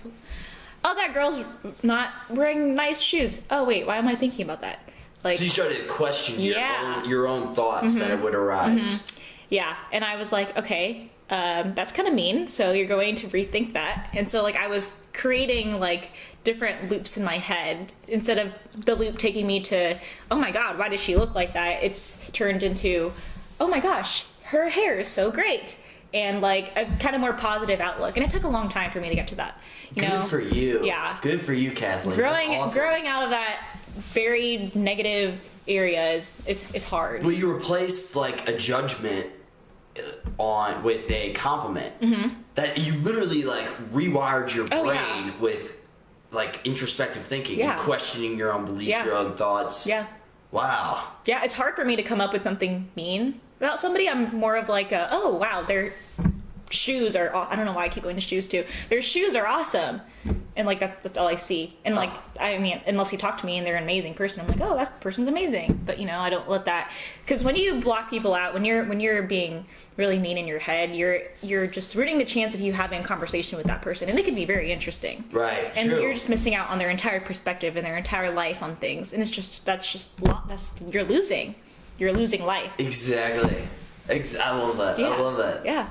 "Oh, 0.85 0.95
that 0.95 1.11
girl's 1.13 1.43
not 1.83 2.11
wearing 2.29 2.75
nice 2.75 3.01
shoes." 3.01 3.41
Oh 3.51 3.65
wait, 3.65 3.85
why 3.85 3.97
am 3.97 4.07
I 4.07 4.15
thinking 4.15 4.45
about 4.45 4.61
that? 4.61 4.79
Like, 5.25 5.39
So 5.39 5.43
you 5.43 5.49
started 5.49 5.77
to 5.79 5.85
question 5.85 6.39
your. 6.39 6.55
Mm-hmm. 6.55 6.99
own 7.03 7.09
your 7.09 7.27
own 7.27 7.55
thoughts 7.55 7.95
that 7.95 8.21
would 8.21 8.35
arise. 8.35 9.01
yeah, 9.49 9.75
and 9.91 10.05
I 10.05 10.15
was 10.15 10.31
like, 10.31 10.55
okay, 10.57 11.09
um, 11.31 11.73
that's 11.73 11.91
kind 11.91 12.07
of 12.07 12.13
mean. 12.13 12.47
So 12.47 12.71
you're 12.71 12.85
going 12.87 13.15
to 13.15 13.27
rethink 13.27 13.73
that, 13.73 14.07
and 14.13 14.29
so 14.29 14.43
like 14.43 14.55
I 14.55 14.67
was 14.67 14.95
creating 15.13 15.79
like 15.79 16.11
different 16.43 16.91
loops 16.91 17.17
in 17.17 17.23
my 17.23 17.37
head 17.39 17.91
instead 18.07 18.37
of 18.37 18.85
the 18.85 18.93
loop 18.95 19.17
taking 19.17 19.47
me 19.47 19.59
to, 19.61 19.97
oh 20.29 20.37
my 20.37 20.51
god, 20.51 20.77
why 20.77 20.89
does 20.89 21.01
she 21.01 21.15
look 21.15 21.33
like 21.33 21.53
that? 21.53 21.81
It's 21.81 22.29
turned 22.31 22.61
into, 22.61 23.11
oh 23.59 23.67
my 23.67 23.79
gosh, 23.79 24.25
her 24.43 24.69
hair 24.69 24.99
is 24.99 25.07
so 25.07 25.31
great. 25.31 25.77
And 26.13 26.39
like 26.39 26.71
a 26.77 26.85
kind 26.99 27.15
of 27.15 27.19
more 27.19 27.33
positive 27.33 27.81
outlook, 27.81 28.15
and 28.15 28.23
it 28.23 28.29
took 28.29 28.43
a 28.43 28.47
long 28.47 28.69
time 28.69 28.91
for 28.91 29.01
me 29.01 29.09
to 29.09 29.15
get 29.15 29.27
to 29.29 29.35
that. 29.35 29.59
You 29.95 30.03
Good 30.03 30.09
know, 30.09 30.21
for 30.21 30.39
you. 30.39 30.85
Yeah. 30.85 31.17
Good 31.21 31.41
for 31.41 31.53
you, 31.53 31.71
Kathleen. 31.71 32.15
growing 32.15 32.51
That's 32.51 32.71
awesome. 32.71 32.79
growing 32.83 33.07
out 33.07 33.23
of 33.23 33.31
that 33.31 33.67
very 33.95 34.71
negative 34.75 35.47
area 35.67 36.11
is 36.11 36.41
it's, 36.45 36.69
it's 36.73 36.83
hard. 36.85 37.23
Well, 37.23 37.31
you 37.33 37.51
replaced 37.51 38.15
like 38.15 38.47
a 38.47 38.57
judgment 38.57 39.27
uh, 39.97 40.01
on 40.41 40.83
with 40.83 41.09
a 41.09 41.33
compliment. 41.33 41.93
That 42.55 42.77
you 42.77 42.93
literally 42.95 43.43
like 43.43 43.67
rewired 43.91 44.53
your 44.53 44.65
Mm-hmm. 44.65 44.79
Oh, 44.79 44.83
brain 44.83 45.27
yeah. 45.27 45.33
with 45.39 45.77
like 46.31 46.61
introspective 46.65 47.23
thinking 47.23 47.59
Yeah. 47.59 47.71
and 47.73 47.79
questioning 47.81 48.37
your 48.37 48.53
own 48.53 48.65
beliefs, 48.65 48.89
Yeah. 48.89 49.05
your 49.05 49.15
own 49.15 49.35
thoughts. 49.35 49.87
yeah. 49.87 50.05
Wow. 50.51 51.07
Yeah, 51.25 51.43
it's 51.43 51.53
hard 51.53 51.75
for 51.75 51.83
me 51.83 51.95
to 51.97 52.03
come 52.03 52.21
up 52.21 52.31
with 52.31 52.43
something 52.43 52.89
mean 52.95 53.41
about 53.59 53.77
somebody. 53.79 54.07
I'm 54.09 54.33
more 54.35 54.55
of 54.55 54.69
like, 54.69 54.91
a, 54.93 55.09
oh 55.11 55.35
wow, 55.35 55.63
their 55.63 55.91
shoes 56.69 57.15
are. 57.15 57.33
aw- 57.35 57.47
I 57.49 57.55
don't 57.55 57.65
know 57.65 57.73
why 57.73 57.85
I 57.85 57.89
keep 57.89 58.03
going 58.03 58.15
to 58.15 58.21
shoes 58.21 58.47
too. 58.47 58.65
Their 58.89 59.01
shoes 59.01 59.35
are 59.35 59.45
awesome, 59.45 60.01
and 60.55 60.65
like 60.65 60.79
that's, 60.79 61.03
that's 61.03 61.17
all 61.17 61.27
I 61.27 61.35
see. 61.35 61.77
And 61.85 61.95
like, 61.95 62.11
I 62.39 62.57
mean, 62.57 62.81
unless 62.87 63.11
you 63.11 63.17
talk 63.17 63.37
to 63.39 63.45
me 63.45 63.57
and 63.57 63.65
they're 63.65 63.75
an 63.75 63.83
amazing 63.83 64.13
person, 64.13 64.41
I'm 64.41 64.47
like, 64.47 64.61
oh, 64.61 64.75
that 64.75 64.99
person's 65.01 65.27
amazing. 65.27 65.81
But 65.85 65.99
you 65.99 66.05
know, 66.05 66.19
I 66.19 66.29
don't 66.29 66.49
let 66.49 66.65
that 66.65 66.91
because 67.21 67.43
when 67.43 67.55
you 67.55 67.79
block 67.81 68.09
people 68.09 68.33
out, 68.33 68.53
when 68.53 68.65
you're 68.65 68.83
when 68.85 68.99
you're 68.99 69.23
being 69.23 69.65
really 69.97 70.19
mean 70.19 70.37
in 70.37 70.47
your 70.47 70.59
head, 70.59 70.95
you're 70.95 71.21
you're 71.41 71.67
just 71.67 71.95
ruining 71.95 72.17
the 72.17 72.25
chance 72.25 72.55
of 72.55 72.61
you 72.61 72.73
having 72.73 73.01
a 73.01 73.03
conversation 73.03 73.57
with 73.57 73.67
that 73.67 73.81
person, 73.81 74.09
and 74.09 74.17
it 74.17 74.25
can 74.25 74.35
be 74.35 74.45
very 74.45 74.71
interesting. 74.71 75.23
Right. 75.31 75.71
And 75.75 75.89
true. 75.89 76.01
you're 76.01 76.13
just 76.13 76.29
missing 76.29 76.55
out 76.55 76.69
on 76.69 76.79
their 76.79 76.89
entire 76.89 77.19
perspective 77.21 77.75
and 77.75 77.85
their 77.85 77.97
entire 77.97 78.31
life 78.31 78.63
on 78.63 78.75
things, 78.75 79.13
and 79.13 79.21
it's 79.21 79.31
just 79.31 79.65
that's 79.65 79.91
just 79.91 80.11
that's 80.47 80.73
you're 80.89 81.03
losing, 81.03 81.55
you're 81.97 82.13
losing 82.13 82.43
life. 82.43 82.73
exactly. 82.79 83.67
Ex- 84.07 84.35
I 84.35 84.51
love 84.51 84.77
that. 84.77 84.99
I 84.99 85.17
love 85.19 85.37
that. 85.37 85.65
Yeah, 85.65 85.89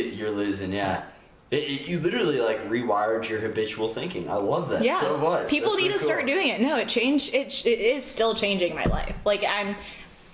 you're 0.00 0.30
losing. 0.30 0.72
Yeah. 0.72 1.04
It, 1.50 1.56
it- 1.56 1.88
you 1.88 2.00
literally 2.00 2.40
like 2.40 2.68
rewired 2.68 3.28
your 3.28 3.40
habitual 3.40 3.88
thinking. 3.88 4.28
I 4.28 4.36
love 4.36 4.70
that 4.70 4.82
yeah. 4.82 5.00
so 5.00 5.16
much. 5.18 5.48
People 5.48 5.70
That's 5.72 5.82
need 5.82 5.92
so 5.92 5.98
to 5.98 6.04
start 6.04 6.26
doing 6.26 6.48
it. 6.48 6.60
No, 6.60 6.78
it 6.78 6.88
changed. 6.88 7.34
It 7.34 7.64
it 7.66 7.78
is 7.78 8.04
still 8.04 8.34
changing 8.34 8.74
my 8.74 8.84
life. 8.84 9.16
Like 9.24 9.44
I'm 9.46 9.76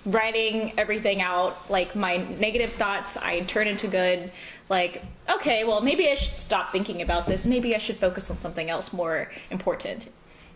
writing 0.05 0.73
everything 0.77 1.21
out. 1.21 1.69
Like 1.69 1.95
my 1.95 2.17
negative 2.39 2.73
thoughts, 2.73 3.17
I 3.17 3.41
turn 3.41 3.67
into 3.67 3.87
good. 3.87 4.31
Like 4.69 5.03
okay, 5.29 5.63
well 5.63 5.81
maybe 5.81 6.09
I 6.09 6.15
should 6.15 6.37
stop 6.39 6.71
thinking 6.71 7.01
about 7.01 7.27
this. 7.27 7.45
Maybe 7.45 7.75
I 7.75 7.79
should 7.79 7.97
focus 7.97 8.31
on 8.31 8.39
something 8.39 8.69
else 8.69 8.93
more 8.93 9.29
important 9.51 10.09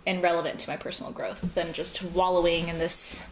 and 0.06 0.22
relevant 0.22 0.60
to 0.60 0.70
my 0.70 0.78
personal 0.78 1.12
growth 1.12 1.56
than 1.56 1.74
just 1.74 2.04
wallowing 2.04 2.68
in 2.68 2.78
this 2.78 3.28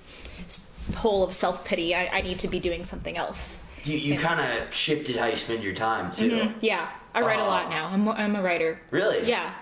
hole 0.97 1.23
of 1.23 1.31
self 1.33 1.65
pity. 1.65 1.95
I, 1.95 2.07
I 2.11 2.21
need 2.21 2.39
to 2.39 2.47
be 2.47 2.59
doing 2.59 2.83
something 2.83 3.17
else. 3.17 3.61
You, 3.83 3.97
you 3.97 4.19
kind 4.19 4.39
of 4.39 4.73
shifted 4.73 5.15
how 5.15 5.25
you 5.27 5.37
spend 5.37 5.63
your 5.63 5.73
time 5.73 6.11
too. 6.11 6.51
Yeah, 6.59 6.89
I 7.13 7.21
write 7.21 7.39
a 7.39 7.43
Oh. 7.43 7.47
lot 7.47 7.69
now. 7.69 7.87
I'm, 7.87 8.07
I'm 8.09 8.35
a 8.35 8.41
writer. 8.41 8.79
Really? 8.91 9.27
Yeah, 9.27 9.53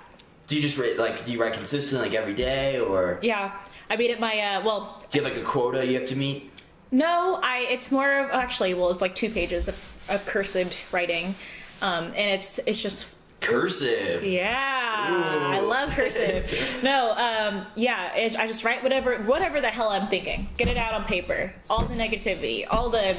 Do 0.47 0.55
you 0.55 0.61
just 0.61 0.77
write 0.77 0.97
like 0.97 1.25
do 1.25 1.31
you 1.31 1.39
write 1.41 1.53
consistently 1.53 2.09
like 2.09 2.17
every 2.17 2.33
day 2.33 2.79
or 2.79 3.19
yeah. 3.21 3.51
I 3.89 3.95
made 3.95 4.11
it 4.11 4.19
my 4.19 4.39
uh, 4.39 4.61
well. 4.63 5.03
do 5.09 5.17
you 5.17 5.23
have 5.23 5.33
like 5.33 5.41
a 5.41 5.45
quota 5.45 5.85
you 5.85 5.99
have 5.99 6.09
to 6.09 6.15
meet? 6.15 6.51
No, 6.91 7.39
I. 7.43 7.67
It's 7.69 7.91
more 7.91 8.19
of 8.19 8.31
actually. 8.31 8.73
Well, 8.73 8.89
it's 8.91 9.01
like 9.01 9.15
two 9.15 9.29
pages 9.29 9.67
of, 9.67 9.75
of 10.09 10.25
cursive 10.25 10.87
writing, 10.91 11.33
um, 11.81 12.05
and 12.05 12.17
it's 12.31 12.59
it's 12.65 12.81
just 12.81 13.07
Cursive. 13.41 14.23
yeah. 14.25 15.51
I 15.55 15.59
love 15.61 15.91
cursive. 15.91 16.79
no, 16.83 17.11
um, 17.13 17.65
yeah. 17.75 18.13
It, 18.15 18.37
I 18.37 18.45
just 18.47 18.63
write 18.63 18.83
whatever 18.83 19.17
whatever 19.19 19.61
the 19.61 19.69
hell 19.69 19.89
I'm 19.89 20.07
thinking. 20.07 20.49
Get 20.57 20.67
it 20.67 20.77
out 20.77 20.93
on 20.93 21.03
paper. 21.05 21.53
All 21.69 21.83
the 21.85 21.95
negativity, 21.95 22.65
all 22.69 22.89
the 22.89 23.15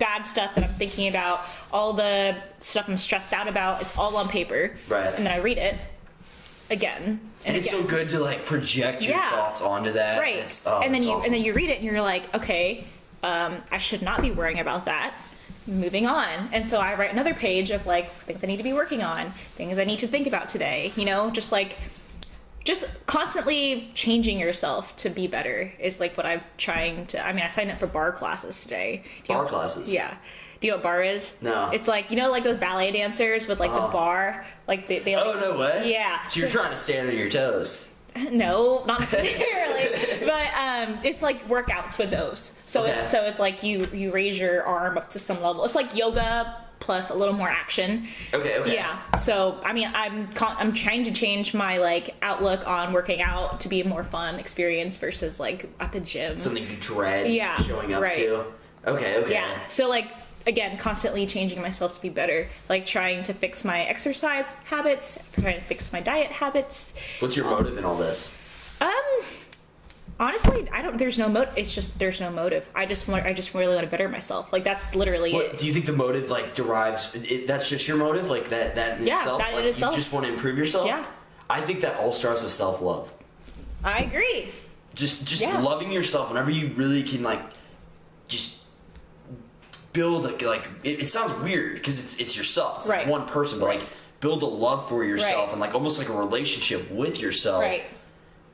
bad 0.00 0.26
stuff 0.26 0.54
that 0.54 0.64
I'm 0.64 0.74
thinking 0.74 1.06
about, 1.08 1.40
all 1.72 1.92
the 1.92 2.34
stuff 2.58 2.88
I'm 2.88 2.96
stressed 2.98 3.32
out 3.32 3.46
about. 3.46 3.80
It's 3.82 3.96
all 3.96 4.16
on 4.16 4.28
paper. 4.28 4.74
Right. 4.88 5.14
And 5.14 5.24
then 5.26 5.32
I 5.32 5.36
read 5.38 5.58
it 5.58 5.76
again 6.70 7.02
and, 7.04 7.20
And 7.46 7.56
it's 7.56 7.68
again. 7.68 7.82
so 7.82 7.86
good 7.88 8.08
to 8.10 8.18
like 8.18 8.44
project 8.46 9.02
your 9.02 9.12
Yeah. 9.12 9.30
thoughts 9.30 9.62
onto 9.62 9.92
that. 9.92 10.18
right 10.20 10.62
oh, 10.66 10.80
and 10.82 10.92
then 10.94 11.02
you 11.02 11.10
awesome. 11.12 11.26
and 11.26 11.34
then 11.34 11.42
you 11.44 11.52
read 11.52 11.68
it 11.68 11.76
and 11.78 11.84
you're 11.84 12.00
like 12.00 12.32
okay 12.32 12.84
um, 13.24 13.56
i 13.72 13.78
should 13.78 14.02
not 14.02 14.22
be 14.22 14.30
worrying 14.30 14.60
about 14.60 14.84
that 14.84 15.12
moving 15.66 16.06
on. 16.06 16.26
And 16.52 16.66
so 16.66 16.78
I 16.80 16.94
write 16.94 17.12
another 17.12 17.34
page 17.34 17.70
of 17.70 17.86
like 17.86 18.10
things 18.10 18.42
I 18.42 18.46
need 18.48 18.56
to 18.56 18.62
be 18.64 18.72
working 18.72 19.02
on, 19.02 19.30
things 19.30 19.78
I 19.78 19.84
need 19.84 20.00
to 20.00 20.08
think 20.08 20.26
about 20.26 20.48
today, 20.48 20.90
you 20.96 21.04
know, 21.04 21.30
just 21.30 21.52
like 21.52 21.78
just 22.64 22.86
constantly 23.06 23.90
changing 23.94 24.38
yourself 24.38 24.94
to 24.96 25.10
be 25.10 25.26
better 25.26 25.72
is 25.80 25.98
like 26.00 26.16
what 26.16 26.26
I'm 26.26 26.42
trying 26.58 27.06
to 27.06 27.24
I 27.24 27.32
mean 27.32 27.42
I 27.42 27.48
signed 27.48 27.70
up 27.70 27.78
for 27.78 27.86
barre 27.86 28.12
classes 28.12 28.62
today. 28.62 29.02
Do 29.04 29.32
you 29.32 29.38
Barre 29.38 29.44
know- 29.44 29.48
classes? 29.50 29.90
Yeah. 29.92 30.14
Do 30.60 30.66
you 30.66 30.72
know 30.72 30.76
what 30.76 30.82
barre 30.82 31.04
is? 31.04 31.36
No. 31.40 31.70
It's 31.72 31.88
like 31.88 32.10
you 32.10 32.16
know 32.18 32.30
like 32.30 32.44
those 32.44 32.58
ballet 32.58 32.90
dancers 32.92 33.48
with 33.48 33.60
like 33.60 33.70
Oh. 33.72 33.86
the 33.86 33.92
barre, 33.92 34.44
like 34.68 34.88
they, 34.88 34.98
they 34.98 35.14
Oh 35.14 35.38
no 35.40 35.58
way! 35.58 35.90
Yeah. 35.90 36.26
So 36.28 36.40
you're 36.40 36.50
trying 36.50 36.70
to 36.70 36.76
stand 36.76 37.08
on 37.08 37.16
your 37.16 37.30
toes. 37.30 37.86
no, 38.30 38.82
not 38.86 39.00
necessarily. 39.00 40.20
but 40.26 40.48
um, 40.58 40.98
it's 41.04 41.22
like 41.22 41.48
workouts 41.48 41.96
with 41.96 42.10
those. 42.10 42.52
So 42.66 42.82
Okay. 42.82 42.92
it's 42.92 43.10
so 43.10 43.24
it's 43.24 43.38
like 43.38 43.62
you 43.62 43.86
you 43.92 44.10
raise 44.12 44.38
your 44.38 44.64
arm 44.64 44.98
up 44.98 45.08
to 45.10 45.18
some 45.18 45.40
level. 45.42 45.64
It's 45.64 45.74
like 45.74 45.96
yoga 45.96 46.56
plus 46.80 47.10
a 47.10 47.14
little 47.14 47.34
more 47.34 47.48
action. 47.48 48.06
Okay. 48.34 48.58
Okay. 48.58 48.74
Yeah. 48.74 48.98
So 49.16 49.60
I 49.62 49.72
mean, 49.72 49.90
I'm 49.94 50.28
con- 50.32 50.56
I'm 50.58 50.72
trying 50.72 51.04
to 51.04 51.12
change 51.12 51.54
my 51.54 51.78
like 51.78 52.14
outlook 52.22 52.66
on 52.66 52.92
working 52.92 53.22
out 53.22 53.60
to 53.60 53.68
be 53.68 53.80
a 53.80 53.84
more 53.86 54.02
fun 54.02 54.36
experience 54.36 54.96
versus 54.96 55.38
like 55.38 55.70
at 55.78 55.92
the 55.92 56.00
gym. 56.00 56.38
Something 56.38 56.68
you 56.68 56.76
dread. 56.80 57.30
Yeah, 57.30 57.56
Showing 57.62 57.92
up 57.94 58.02
right. 58.02 58.16
to. 58.16 58.44
Okay. 58.86 59.18
Okay. 59.18 59.32
Yeah. 59.32 59.66
So 59.68 59.88
like 59.88 60.10
again, 60.46 60.76
constantly 60.78 61.26
changing 61.26 61.60
myself 61.60 61.92
to 61.92 62.00
be 62.00 62.08
better. 62.08 62.48
Like 62.68 62.86
trying 62.86 63.22
to 63.24 63.34
fix 63.34 63.64
my 63.64 63.82
exercise 63.82 64.54
habits, 64.64 65.18
trying 65.38 65.56
to 65.56 65.64
fix 65.64 65.92
my 65.92 66.00
diet 66.00 66.32
habits. 66.32 66.94
What's 67.20 67.36
your 67.36 67.44
motive 67.44 67.76
in 67.76 67.84
all 67.84 67.96
this? 67.96 68.34
Um, 68.80 68.90
honestly, 70.20 70.68
I 70.70 70.82
don't. 70.82 70.96
There's 70.98 71.18
no 71.18 71.28
motive. 71.28 71.54
It's 71.56 71.74
just 71.74 71.98
there's 71.98 72.20
no 72.20 72.30
motive. 72.30 72.70
I 72.74 72.86
just 72.86 73.08
want. 73.08 73.24
I 73.26 73.32
just 73.32 73.52
really 73.54 73.74
want 73.74 73.84
to 73.84 73.90
better 73.90 74.08
myself. 74.08 74.52
Like 74.52 74.62
that's 74.62 74.94
literally 74.94 75.32
What 75.32 75.46
it. 75.46 75.58
do 75.58 75.66
you 75.66 75.72
think 75.72 75.86
the 75.86 75.92
motive 75.92 76.30
like 76.30 76.54
derives? 76.54 77.14
It, 77.16 77.48
that's 77.48 77.68
just 77.68 77.88
your 77.88 77.96
motive, 77.96 78.28
like 78.28 78.50
that. 78.50 78.76
That 78.76 79.00
in 79.00 79.06
Yeah, 79.06 79.18
itself. 79.18 79.38
that 79.40 79.50
in 79.50 79.56
like, 79.56 79.64
itself. 79.64 79.94
You 79.94 80.00
just 80.00 80.12
want 80.12 80.26
to 80.26 80.32
improve 80.32 80.56
yourself. 80.56 80.86
Yeah. 80.86 81.04
I 81.48 81.60
think 81.62 81.80
that 81.80 81.96
all 81.96 82.12
starts 82.12 82.42
with 82.44 82.52
self 82.52 82.80
love. 82.80 83.12
I 83.82 84.00
agree. 84.02 84.50
Just 84.94 85.24
just 85.26 85.40
Yeah. 85.40 85.58
loving 85.60 85.90
yourself 85.90 86.28
whenever 86.28 86.50
you 86.50 86.68
really 86.76 87.02
can 87.02 87.22
like 87.24 87.40
just 88.28 88.58
build 89.92 90.24
like 90.24 90.42
like 90.42 90.68
it, 90.84 91.00
it 91.00 91.08
sounds 91.08 91.32
weird 91.42 91.74
because 91.74 91.98
it's 91.98 92.20
it's 92.20 92.36
yourself. 92.36 92.78
It's 92.78 92.88
Right. 92.88 93.06
one 93.06 93.26
person, 93.26 93.58
but 93.58 93.66
like 93.66 93.82
build 94.20 94.42
a 94.42 94.46
love 94.46 94.88
for 94.88 95.02
yourself 95.02 95.44
Right. 95.46 95.52
and 95.52 95.60
like 95.60 95.74
almost 95.74 95.98
like 95.98 96.08
a 96.10 96.12
relationship 96.12 96.90
with 96.90 97.20
yourself. 97.20 97.62
Right. 97.62 97.84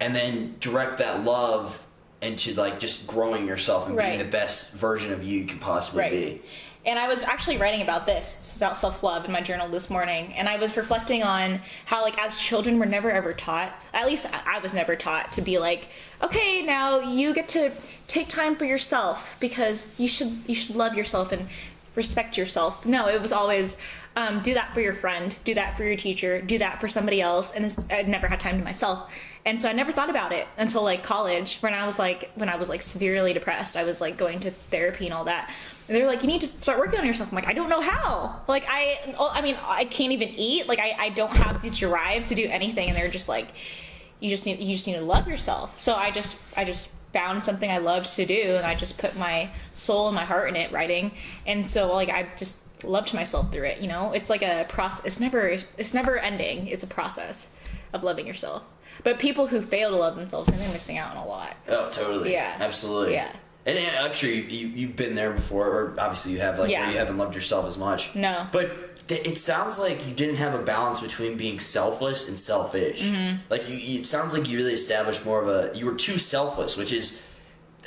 And 0.00 0.14
then 0.14 0.56
direct 0.60 0.98
that 0.98 1.24
love 1.24 1.82
into 2.22 2.54
like 2.54 2.78
just 2.78 3.06
growing 3.06 3.46
yourself 3.46 3.86
and 3.88 3.96
being 3.96 4.18
the 4.18 4.24
best 4.24 4.72
version 4.72 5.12
of 5.12 5.22
you 5.22 5.40
you 5.40 5.46
can 5.46 5.58
possibly 5.58 6.00
Right. 6.00 6.10
be. 6.10 6.42
And 6.86 7.00
I 7.00 7.08
was 7.08 7.24
actually 7.24 7.56
writing 7.56 7.82
about 7.82 8.06
this, 8.06 8.36
it's 8.38 8.56
about 8.56 8.76
self 8.76 9.02
love 9.02 9.24
in 9.24 9.32
my 9.32 9.40
journal 9.40 9.68
this 9.68 9.90
morning. 9.90 10.32
And 10.34 10.48
I 10.48 10.56
was 10.56 10.76
reflecting 10.76 11.24
on 11.24 11.60
how, 11.84 12.00
like, 12.02 12.16
as 12.16 12.38
children, 12.40 12.78
we're 12.78 12.84
never 12.84 13.10
ever 13.10 13.32
taught, 13.32 13.84
at 13.92 14.06
least 14.06 14.26
I 14.32 14.56
I 14.56 14.58
was 14.60 14.72
never 14.72 14.94
taught 14.94 15.32
to 15.32 15.42
be 15.42 15.58
like, 15.58 15.88
okay, 16.22 16.62
now 16.62 17.00
you 17.00 17.34
get 17.34 17.48
to 17.50 17.72
take 18.06 18.28
time 18.28 18.54
for 18.54 18.64
yourself 18.64 19.36
because 19.40 19.88
you 19.98 20.06
should, 20.06 20.32
you 20.46 20.54
should 20.54 20.76
love 20.76 20.94
yourself 20.94 21.32
and 21.32 21.48
respect 21.96 22.36
yourself. 22.36 22.84
No, 22.84 23.08
it 23.08 23.20
was 23.20 23.32
always 23.32 23.78
um, 24.14 24.40
do 24.40 24.54
that 24.54 24.72
for 24.74 24.80
your 24.80 24.92
friend, 24.92 25.36
do 25.44 25.54
that 25.54 25.76
for 25.76 25.84
your 25.84 25.96
teacher, 25.96 26.40
do 26.40 26.58
that 26.58 26.80
for 26.80 26.88
somebody 26.88 27.20
else. 27.20 27.52
And 27.52 27.74
I 27.90 28.02
never 28.02 28.28
had 28.28 28.38
time 28.38 28.58
to 28.58 28.64
myself. 28.64 29.12
And 29.44 29.60
so 29.60 29.68
I 29.68 29.72
never 29.72 29.92
thought 29.92 30.10
about 30.10 30.32
it 30.32 30.46
until 30.58 30.82
like 30.82 31.02
college 31.02 31.58
when 31.60 31.72
I 31.72 31.86
was 31.86 31.98
like, 31.98 32.30
when 32.34 32.48
I 32.48 32.56
was 32.56 32.68
like 32.68 32.82
severely 32.82 33.32
depressed, 33.32 33.76
I 33.76 33.84
was 33.84 34.00
like 34.00 34.16
going 34.16 34.40
to 34.40 34.50
therapy 34.50 35.06
and 35.06 35.14
all 35.14 35.24
that. 35.24 35.52
And 35.88 35.96
they're 35.96 36.06
like, 36.06 36.22
you 36.22 36.28
need 36.28 36.40
to 36.40 36.48
start 36.60 36.78
working 36.78 36.98
on 36.98 37.06
yourself. 37.06 37.30
I'm 37.30 37.36
like, 37.36 37.46
I 37.46 37.52
don't 37.52 37.70
know 37.70 37.80
how. 37.80 38.40
Like, 38.48 38.66
I, 38.68 39.14
I 39.18 39.40
mean, 39.40 39.56
I 39.62 39.84
can't 39.84 40.12
even 40.12 40.30
eat. 40.30 40.66
Like, 40.66 40.80
I, 40.80 40.96
I 40.98 41.08
don't 41.10 41.34
have 41.36 41.62
the 41.62 41.70
drive 41.70 42.26
to 42.26 42.34
do 42.34 42.46
anything. 42.46 42.88
And 42.88 42.96
they're 42.96 43.08
just 43.08 43.28
like, 43.28 43.54
you 44.18 44.28
just 44.30 44.46
need, 44.46 44.58
you 44.60 44.72
just 44.72 44.86
need 44.86 44.94
to 44.94 45.04
love 45.04 45.28
yourself. 45.28 45.78
So 45.78 45.94
I 45.94 46.10
just, 46.10 46.38
I 46.56 46.64
just 46.64 46.90
found 47.16 47.44
something 47.44 47.70
I 47.70 47.78
loved 47.78 48.14
to 48.16 48.26
do, 48.26 48.56
and 48.56 48.66
I 48.66 48.74
just 48.74 48.98
put 48.98 49.16
my 49.16 49.48
soul 49.72 50.08
and 50.08 50.14
my 50.14 50.24
heart 50.24 50.50
in 50.50 50.56
it, 50.56 50.70
writing. 50.70 51.12
And 51.46 51.66
so, 51.66 51.92
like, 51.94 52.10
I 52.10 52.28
just 52.36 52.60
loved 52.84 53.14
myself 53.14 53.50
through 53.50 53.64
it. 53.64 53.78
You 53.80 53.88
know, 53.88 54.12
it's 54.12 54.28
like 54.28 54.42
a 54.42 54.66
process. 54.68 55.04
It's 55.06 55.20
never, 55.20 55.48
it's 55.78 55.94
never 55.94 56.18
ending. 56.18 56.66
It's 56.66 56.82
a 56.84 56.86
process 56.86 57.48
of 57.94 58.04
loving 58.04 58.26
yourself. 58.26 58.62
But 59.02 59.18
people 59.18 59.46
who 59.46 59.62
fail 59.62 59.90
to 59.90 59.96
love 59.96 60.14
themselves, 60.14 60.48
they're 60.48 60.72
missing 60.72 60.98
out 60.98 61.16
on 61.16 61.24
a 61.24 61.26
lot. 61.26 61.56
Oh, 61.68 61.88
totally. 61.90 62.32
Yeah. 62.32 62.54
Absolutely. 62.60 63.14
Yeah. 63.14 63.32
And 63.64 63.78
I'm 63.98 64.12
sure 64.12 64.30
you, 64.30 64.42
you, 64.42 64.66
you've 64.68 64.96
been 64.96 65.14
there 65.14 65.32
before, 65.32 65.66
or 65.66 65.94
obviously 65.98 66.32
you 66.32 66.40
have, 66.40 66.58
like, 66.58 66.70
Yeah. 66.70 66.82
where 66.82 66.92
you 66.92 66.98
haven't 66.98 67.16
loved 67.18 67.34
yourself 67.34 67.66
as 67.66 67.78
much. 67.78 68.14
No. 68.14 68.46
But 68.52 68.70
it 69.08 69.38
sounds 69.38 69.78
like 69.78 70.06
you 70.06 70.14
didn't 70.14 70.36
have 70.36 70.54
a 70.54 70.62
balance 70.62 71.00
between 71.00 71.36
being 71.36 71.60
selfless 71.60 72.28
and 72.28 72.38
selfish. 72.38 73.00
Mm-hmm. 73.02 73.36
Like, 73.48 73.68
you, 73.68 74.00
it 74.00 74.06
sounds 74.06 74.32
like 74.32 74.48
you 74.48 74.56
really 74.58 74.74
established 74.74 75.24
more 75.24 75.40
of 75.40 75.48
a. 75.48 75.76
You 75.76 75.86
were 75.86 75.94
too 75.94 76.18
selfless, 76.18 76.76
which 76.76 76.92
is. 76.92 77.22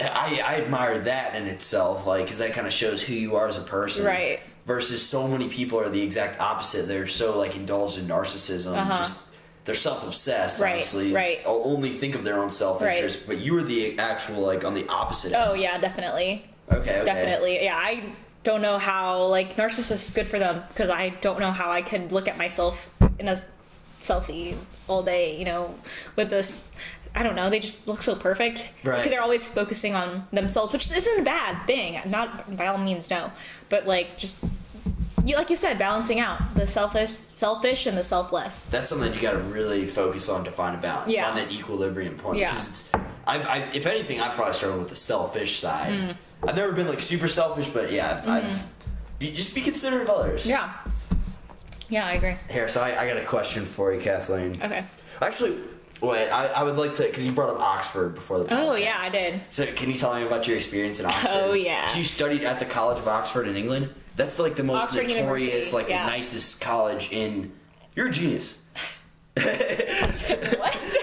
I, 0.01 0.41
I 0.45 0.55
admire 0.61 0.97
that 0.99 1.35
in 1.35 1.47
itself, 1.47 2.07
like, 2.07 2.23
because 2.23 2.37
that 2.37 2.53
kind 2.53 2.65
of 2.65 2.71
shows 2.71 3.03
who 3.03 3.13
you 3.13 3.35
are 3.35 3.47
as 3.49 3.57
a 3.57 3.61
person. 3.63 4.05
Right. 4.05 4.39
Versus 4.65 5.05
so 5.05 5.27
many 5.27 5.49
people 5.49 5.77
are 5.79 5.89
the 5.89 6.01
exact 6.01 6.39
opposite. 6.39 6.87
They're 6.87 7.05
so, 7.07 7.37
like, 7.37 7.57
indulged 7.57 7.97
in 7.97 8.07
narcissism. 8.07 8.77
Uh-huh. 8.77 8.97
Just. 8.99 9.25
They're 9.65 9.75
self-obsessed, 9.75 10.61
Right, 10.61 10.75
honestly. 10.75 11.11
right. 11.13 11.41
o- 11.45 11.63
Only 11.63 11.89
think 11.89 12.15
of 12.15 12.23
their 12.23 12.39
own 12.39 12.49
self-interest. 12.49 13.17
Right. 13.19 13.27
But 13.27 13.37
you 13.39 13.53
were 13.53 13.61
the 13.61 13.99
actual, 13.99 14.39
like, 14.41 14.63
on 14.63 14.73
the 14.73 14.87
opposite. 14.87 15.33
Oh 15.35 15.53
yeah, 15.53 15.77
definitely. 15.77 16.49
Okay, 16.71 16.79
okay. 17.01 17.03
Definitely. 17.03 17.63
Yeah, 17.65 17.75
I 17.75 18.01
don't 18.49 18.63
know 18.63 18.79
how 18.79 19.25
like 19.27 19.55
narcissists 19.57 20.13
good 20.13 20.25
for 20.25 20.39
them 20.39 20.63
because 20.69 20.89
I 20.89 21.09
don't 21.21 21.39
know 21.39 21.51
how 21.51 21.69
I 21.71 21.81
could 21.83 22.11
look 22.11 22.27
at 22.27 22.37
myself 22.37 22.91
in 23.19 23.27
a 23.27 23.39
selfie 24.01 24.55
all 24.87 25.03
day, 25.03 25.37
you 25.37 25.45
know, 25.45 25.75
with 26.15 26.29
this 26.31 26.63
I 27.15 27.23
don't 27.23 27.35
know, 27.35 27.49
they 27.49 27.59
just 27.59 27.87
look 27.87 28.01
so 28.03 28.15
perfect. 28.15 28.71
Right. 28.83 29.03
They're 29.03 29.21
always 29.21 29.47
focusing 29.47 29.95
on 29.95 30.27
themselves, 30.31 30.71
which 30.73 30.91
isn't 30.91 31.19
a 31.19 31.23
bad 31.23 31.65
thing. 31.65 31.99
Not 32.07 32.55
by 32.55 32.67
all 32.67 32.77
means 32.77 33.09
no. 33.09 33.31
But 33.69 33.85
like 33.87 34.17
just 34.17 34.35
you 35.25 35.35
like 35.35 35.49
you 35.51 35.55
said, 35.55 35.77
balancing 35.77 36.19
out 36.19 36.55
the 36.55 36.65
selfish 36.65 37.11
selfish 37.11 37.85
and 37.85 37.95
the 37.97 38.03
selfless. 38.03 38.67
that's 38.67 38.89
something 38.89 39.13
you 39.13 39.21
got 39.21 39.33
to 39.33 39.39
really 39.39 39.85
focus 39.85 40.27
on 40.29 40.43
to 40.45 40.51
find 40.51 40.75
a 40.75 40.79
balance, 40.79 41.11
Yeah. 41.11 41.25
find 41.31 41.37
that 41.37 41.53
equilibrium 41.53 42.15
point. 42.15 42.39
Yeah. 42.39 42.55
I've, 43.27 43.45
I, 43.45 43.57
if 43.73 43.85
anything, 43.85 44.19
I've 44.21 44.33
probably 44.33 44.55
struggled 44.55 44.79
with 44.79 44.89
the 44.89 44.95
selfish 44.95 45.59
side. 45.59 45.91
Mm. 45.91 46.15
I've 46.47 46.55
never 46.55 46.71
been 46.71 46.87
like 46.87 47.01
super 47.01 47.27
selfish, 47.27 47.67
but 47.67 47.91
yeah, 47.91 48.21
I've, 48.25 48.27
I've 48.27 48.67
be, 49.19 49.31
just 49.33 49.53
be 49.53 49.61
considerate 49.61 50.03
of 50.03 50.09
others. 50.09 50.41
Mm-hmm. 50.41 50.49
Yeah. 50.49 50.73
Yeah, 51.89 52.05
I 52.05 52.13
agree. 52.13 52.35
Here, 52.49 52.69
so 52.69 52.81
I, 52.81 53.01
I 53.01 53.07
got 53.07 53.17
a 53.17 53.25
question 53.25 53.65
for 53.65 53.91
you, 53.91 53.99
Kathleen. 53.99 54.51
Okay. 54.61 54.83
Actually, 55.21 55.57
wait, 56.01 56.29
I, 56.29 56.47
I 56.47 56.63
would 56.63 56.77
like 56.77 56.95
to 56.95 57.03
because 57.03 57.25
you 57.25 57.31
brought 57.31 57.49
up 57.49 57.59
Oxford 57.59 58.13
before 58.15 58.39
the. 58.39 58.47
Oh 58.51 58.75
yeah, 58.75 58.97
I 58.99 59.09
did. 59.09 59.41
So 59.49 59.65
can 59.65 59.89
you 59.89 59.97
tell 59.97 60.13
me 60.13 60.25
about 60.25 60.47
your 60.47 60.55
experience 60.55 60.99
in 60.99 61.07
Oxford? 61.07 61.29
Oh, 61.31 61.53
yeah. 61.53 61.89
So 61.89 61.97
you 61.97 62.03
studied 62.03 62.43
at 62.43 62.59
the 62.59 62.65
College 62.65 62.99
of 62.99 63.07
Oxford 63.07 63.47
in 63.47 63.55
England. 63.55 63.89
That's 64.15 64.37
like 64.37 64.55
the 64.55 64.63
most 64.63 64.83
Oxford 64.83 65.07
notorious, 65.07 65.45
University, 65.45 65.75
like 65.75 65.89
yeah. 65.89 66.05
the 66.05 66.11
nicest 66.11 66.61
college 66.61 67.11
in. 67.11 67.51
You're 67.95 68.07
a 68.07 68.11
genius. 68.11 68.58
What? 69.39 70.97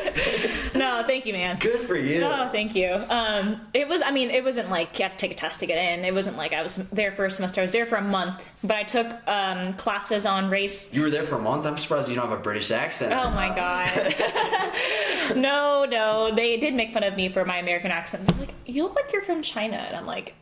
no, 0.75 1.05
thank 1.07 1.26
you, 1.26 1.33
man. 1.33 1.59
Good 1.59 1.81
for 1.81 1.97
you. 1.97 2.21
No, 2.21 2.49
thank 2.50 2.75
you. 2.75 3.02
Um, 3.09 3.61
it 3.75 3.88
was. 3.88 4.02
I 4.05 4.11
mean, 4.11 4.31
it 4.31 4.45
wasn't 4.45 4.71
like 4.71 4.99
you 4.99 5.05
had 5.05 5.12
to 5.12 5.16
take 5.19 5.33
a 5.33 5.35
test 5.35 5.61
to 5.61 5.66
get 5.66 5.78
in. 5.78 6.05
It 6.05 6.14
wasn't 6.14 6.37
like 6.37 6.52
I 6.52 6.62
was 6.62 6.76
there 6.93 7.12
for 7.12 7.26
a 7.26 7.31
semester. 7.31 7.61
I 7.61 7.64
was 7.64 7.73
there 7.73 7.87
for 7.87 7.97
a 7.97 8.02
month, 8.02 8.50
but 8.62 8.76
I 8.76 8.83
took 8.83 9.14
um, 9.28 9.73
classes 9.75 10.26
on 10.26 10.50
race. 10.50 10.93
You 10.93 11.02
were 11.02 11.11
there 11.11 11.25
for 11.25 11.37
a 11.37 11.43
month. 11.43 11.66
I'm 11.66 11.78
surprised 11.78 12.09
you 12.09 12.14
don't 12.14 12.28
have 12.28 12.38
a 12.38 12.43
British 12.43 12.71
accent. 12.71 13.12
Oh 13.12 13.31
my 13.31 13.49
god. 13.55 15.37
no, 15.37 15.87
no. 15.88 16.35
They 16.35 16.57
did 16.57 16.75
make 16.75 16.93
fun 16.93 17.05
of 17.05 17.16
me 17.16 17.28
for 17.28 17.45
my 17.45 17.59
American 17.59 17.90
accent. 17.90 18.26
They're 18.26 18.38
like, 18.38 18.55
"You 18.66 18.85
look 18.85 18.95
like 18.95 19.12
you're 19.12 19.23
from 19.23 19.43
China," 19.43 19.76
and 19.76 19.97
I'm 19.97 20.07
like. 20.07 20.35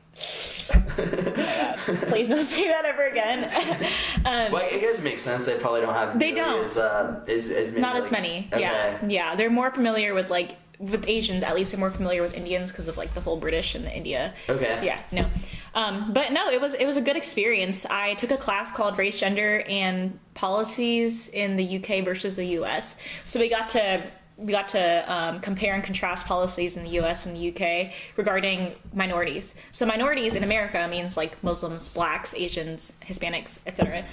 Oh. 0.74 2.04
Please 2.08 2.28
don't 2.28 2.44
say 2.44 2.68
that 2.68 2.84
ever 2.84 3.06
again. 3.06 3.44
um, 4.24 4.52
Well, 4.52 4.62
I 4.62 4.78
guess 4.78 4.98
it 4.98 5.04
makes 5.04 5.22
sense. 5.22 5.44
They 5.44 5.58
probably 5.58 5.80
don't 5.82 5.94
have. 5.94 6.18
They 6.18 6.32
don't. 6.32 6.64
As, 6.64 6.78
uh, 6.78 7.24
as, 7.28 7.50
as 7.50 7.68
many, 7.70 7.80
not 7.80 7.96
as 7.96 8.10
many. 8.10 8.48
Okay. 8.52 8.62
Yeah, 8.62 9.06
yeah. 9.06 9.34
They're 9.36 9.50
more 9.50 9.70
familiar 9.70 10.14
with 10.14 10.30
like 10.30 10.52
with 10.78 11.08
Asians. 11.08 11.44
At 11.44 11.54
least 11.54 11.72
they're 11.72 11.80
more 11.80 11.90
familiar 11.90 12.22
with 12.22 12.34
Indians 12.34 12.70
because 12.70 12.88
of 12.88 12.96
like 12.96 13.14
the 13.14 13.20
whole 13.20 13.36
British 13.36 13.74
and 13.74 13.84
the 13.84 13.94
India. 13.94 14.34
Okay. 14.48 14.80
Yeah. 14.84 15.02
No. 15.12 15.26
Um, 15.74 16.12
but 16.12 16.32
no, 16.32 16.48
it 16.50 16.60
was 16.60 16.74
it 16.74 16.86
was 16.86 16.96
a 16.96 17.02
good 17.02 17.16
experience. 17.16 17.86
I 17.86 18.14
took 18.14 18.30
a 18.30 18.36
class 18.36 18.70
called 18.70 18.98
Race, 18.98 19.20
Gender, 19.20 19.64
and 19.68 20.18
Policies 20.34 21.28
in 21.28 21.56
the 21.56 21.78
UK 21.78 22.04
versus 22.04 22.36
the 22.36 22.46
US. 22.58 22.98
So 23.24 23.40
we 23.40 23.48
got 23.48 23.68
to 23.70 24.04
we 24.36 24.52
got 24.52 24.68
to 24.68 25.12
um, 25.12 25.40
compare 25.40 25.74
and 25.74 25.84
contrast 25.84 26.26
policies 26.26 26.76
in 26.76 26.82
the 26.82 26.90
US 27.00 27.26
and 27.26 27.36
the 27.36 27.48
UK 27.50 27.92
regarding 28.16 28.74
minorities. 28.92 29.54
So 29.70 29.86
minorities 29.86 30.34
in 30.34 30.42
America 30.42 30.86
means 30.88 31.16
like 31.16 31.42
Muslims, 31.42 31.88
Blacks, 31.88 32.34
Asians, 32.34 32.94
Hispanics, 33.02 33.60
etc. 33.66 34.04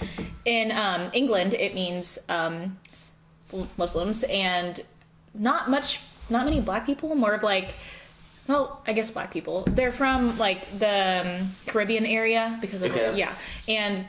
In 0.46 0.72
um, 0.72 1.10
England, 1.14 1.56
it 1.56 1.74
means 1.74 2.20
um, 2.30 2.78
Muslims 3.78 4.24
and 4.24 4.82
not 5.34 5.70
much, 5.70 6.02
not 6.30 6.46
many 6.46 6.62
Black 6.62 6.86
people. 6.86 7.16
More 7.16 7.34
of 7.34 7.44
like 7.44 7.76
well, 8.48 8.82
I 8.86 8.94
guess 8.94 9.10
black 9.12 9.32
people. 9.32 9.64
They're 9.68 9.92
from 9.92 10.38
like 10.38 10.68
the 10.78 11.40
um, 11.42 11.50
Caribbean 11.68 12.06
area 12.06 12.58
because 12.60 12.82
of 12.82 12.92
Okay. 12.92 13.18
yeah, 13.18 13.34
and 13.68 14.08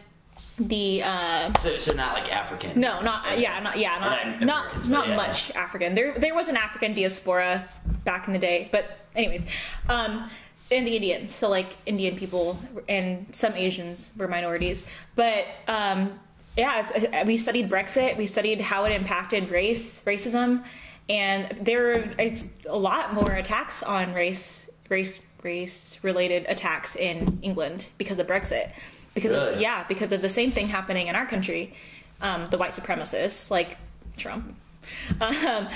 the 0.58 1.02
uh, 1.02 1.52
So, 1.60 1.78
so 1.78 1.92
not 1.92 2.14
like 2.14 2.34
African. 2.34 2.78
no, 2.78 3.00
not 3.00 3.38
yeah, 3.38 3.58
not 3.60 3.78
yeah, 3.78 3.98
Not 3.98 4.26
not 4.26 4.40
not 4.40 4.88
not 4.88 5.08
yeah. 5.08 5.16
much 5.16 5.50
African. 5.52 5.94
There 5.94 6.18
there 6.18 6.34
was 6.34 6.48
an 6.48 6.56
African 6.56 6.94
diaspora 6.94 7.68
back 8.04 8.26
in 8.26 8.32
the 8.32 8.38
day, 8.38 8.68
but 8.70 8.98
anyways, 9.14 9.46
um, 9.88 10.28
and 10.70 10.86
the 10.86 10.96
Indians. 10.96 11.34
So 11.34 11.48
like 11.48 11.76
Indian 11.86 12.16
people 12.16 12.58
and 12.88 13.34
some 13.34 13.54
Asians 13.54 14.12
were 14.16 14.28
minorities, 14.28 14.84
but 15.14 15.46
um, 15.68 16.18
yeah, 16.56 17.24
we 17.24 17.36
studied 17.36 17.70
Brexit. 17.70 18.16
We 18.16 18.26
studied 18.26 18.60
how 18.60 18.84
it 18.84 18.92
impacted 18.92 19.48
race, 19.48 20.02
racism, 20.02 20.64
and 21.08 21.48
there 21.60 21.82
were 21.82 22.10
a 22.18 22.78
lot 22.78 23.14
more 23.14 23.32
attacks 23.32 23.82
on 23.82 24.12
race, 24.12 24.68
race, 24.88 25.18
race 25.42 25.98
related 26.02 26.46
attacks 26.48 26.94
in 26.94 27.38
England 27.42 27.88
because 27.96 28.18
of 28.18 28.26
Brexit. 28.26 28.72
Because 29.14 29.32
of, 29.32 29.60
yeah, 29.60 29.84
because 29.84 30.12
of 30.12 30.22
the 30.22 30.28
same 30.28 30.50
thing 30.50 30.68
happening 30.68 31.08
in 31.08 31.16
our 31.16 31.26
country, 31.26 31.74
um, 32.20 32.46
the 32.50 32.58
white 32.58 32.70
supremacists 32.70 33.50
like 33.50 33.76
Trump. 34.16 34.56
Um, 35.20 35.68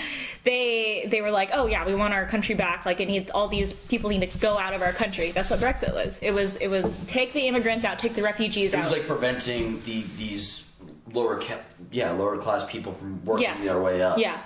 they 0.42 1.06
they 1.08 1.20
were 1.22 1.30
like, 1.30 1.50
oh 1.52 1.66
yeah, 1.66 1.86
we 1.86 1.94
want 1.94 2.12
our 2.12 2.26
country 2.26 2.56
back. 2.56 2.84
Like 2.84 3.00
it 3.00 3.06
needs 3.06 3.30
all 3.30 3.46
these 3.46 3.72
people 3.72 4.10
need 4.10 4.28
to 4.28 4.38
go 4.38 4.58
out 4.58 4.74
of 4.74 4.82
our 4.82 4.92
country. 4.92 5.30
That's 5.30 5.48
what 5.48 5.60
Brexit 5.60 5.94
was. 5.94 6.18
It 6.18 6.32
was 6.32 6.56
it 6.56 6.68
was 6.68 7.04
take 7.06 7.32
the 7.32 7.46
immigrants 7.46 7.84
out, 7.84 8.00
take 8.00 8.14
the 8.14 8.22
refugees 8.22 8.74
It 8.74 8.78
out. 8.78 8.80
It 8.80 8.84
was 8.90 8.98
like 8.98 9.06
preventing 9.06 9.80
the 9.82 10.02
these 10.16 10.68
lower 11.12 11.40
ca- 11.40 11.60
yeah 11.92 12.10
lower 12.10 12.36
class 12.36 12.64
people 12.66 12.92
from 12.92 13.24
working 13.24 13.44
yes, 13.44 13.64
their 13.64 13.80
way 13.80 14.02
up. 14.02 14.18
Yeah. 14.18 14.42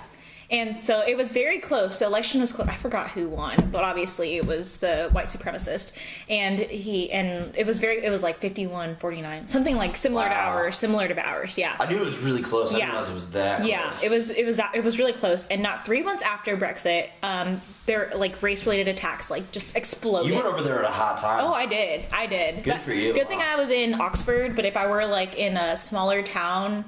And 0.51 0.83
so 0.83 1.01
it 1.07 1.15
was 1.15 1.31
very 1.31 1.59
close. 1.59 1.99
The 1.99 2.05
election 2.05 2.41
was 2.41 2.51
close. 2.51 2.67
I 2.67 2.75
forgot 2.75 3.09
who 3.11 3.29
won, 3.29 3.69
but 3.71 3.85
obviously 3.85 4.35
it 4.35 4.45
was 4.45 4.79
the 4.79 5.07
white 5.13 5.27
supremacist. 5.27 5.93
And 6.29 6.59
he 6.59 7.09
and 7.11 7.55
it 7.55 7.65
was 7.65 7.79
very 7.79 8.03
it 8.03 8.09
was 8.11 8.21
like 8.21 8.39
51 8.39 8.97
49. 8.97 9.47
Something 9.47 9.77
like 9.77 9.95
similar 9.95 10.27
to 10.27 10.35
ours, 10.35 10.77
similar 10.77 11.07
to 11.07 11.19
ours. 11.25 11.57
Yeah. 11.57 11.77
I 11.79 11.89
knew 11.89 12.01
it 12.01 12.05
was 12.05 12.19
really 12.19 12.41
close. 12.41 12.73
I 12.73 12.79
Yeah. 12.79 12.85
didn't 12.87 12.91
realize 12.95 13.09
it 13.09 13.13
was 13.13 13.29
that. 13.31 13.65
Yeah, 13.65 13.83
close. 13.83 14.03
it 14.03 14.11
was 14.11 14.29
it 14.31 14.45
was 14.45 14.59
it 14.73 14.83
was 14.83 14.99
really 14.99 15.13
close, 15.13 15.47
and 15.47 15.63
not 15.63 15.85
three 15.85 16.03
months 16.03 16.21
after 16.21 16.57
Brexit, 16.57 17.09
um, 17.23 17.61
there 17.85 18.11
like 18.15 18.43
race 18.43 18.65
related 18.65 18.89
attacks 18.89 19.31
like 19.31 19.51
just 19.53 19.75
exploded. 19.77 20.27
You 20.29 20.35
went 20.35 20.47
over 20.47 20.61
there 20.61 20.79
at 20.79 20.85
a 20.85 20.91
hot 20.93 21.17
time. 21.17 21.45
Oh, 21.45 21.53
I 21.53 21.65
did. 21.65 22.03
I 22.11 22.25
did. 22.27 22.63
Good 22.63 22.77
for 22.79 22.91
you. 22.93 23.13
Good 23.13 23.29
thing 23.29 23.39
Wow. 23.39 23.53
I 23.53 23.55
was 23.55 23.69
in 23.69 23.99
Oxford, 24.01 24.55
but 24.57 24.65
if 24.65 24.75
I 24.75 24.87
were 24.87 25.05
like 25.05 25.37
in 25.37 25.55
a 25.55 25.77
smaller 25.77 26.21
town, 26.21 26.83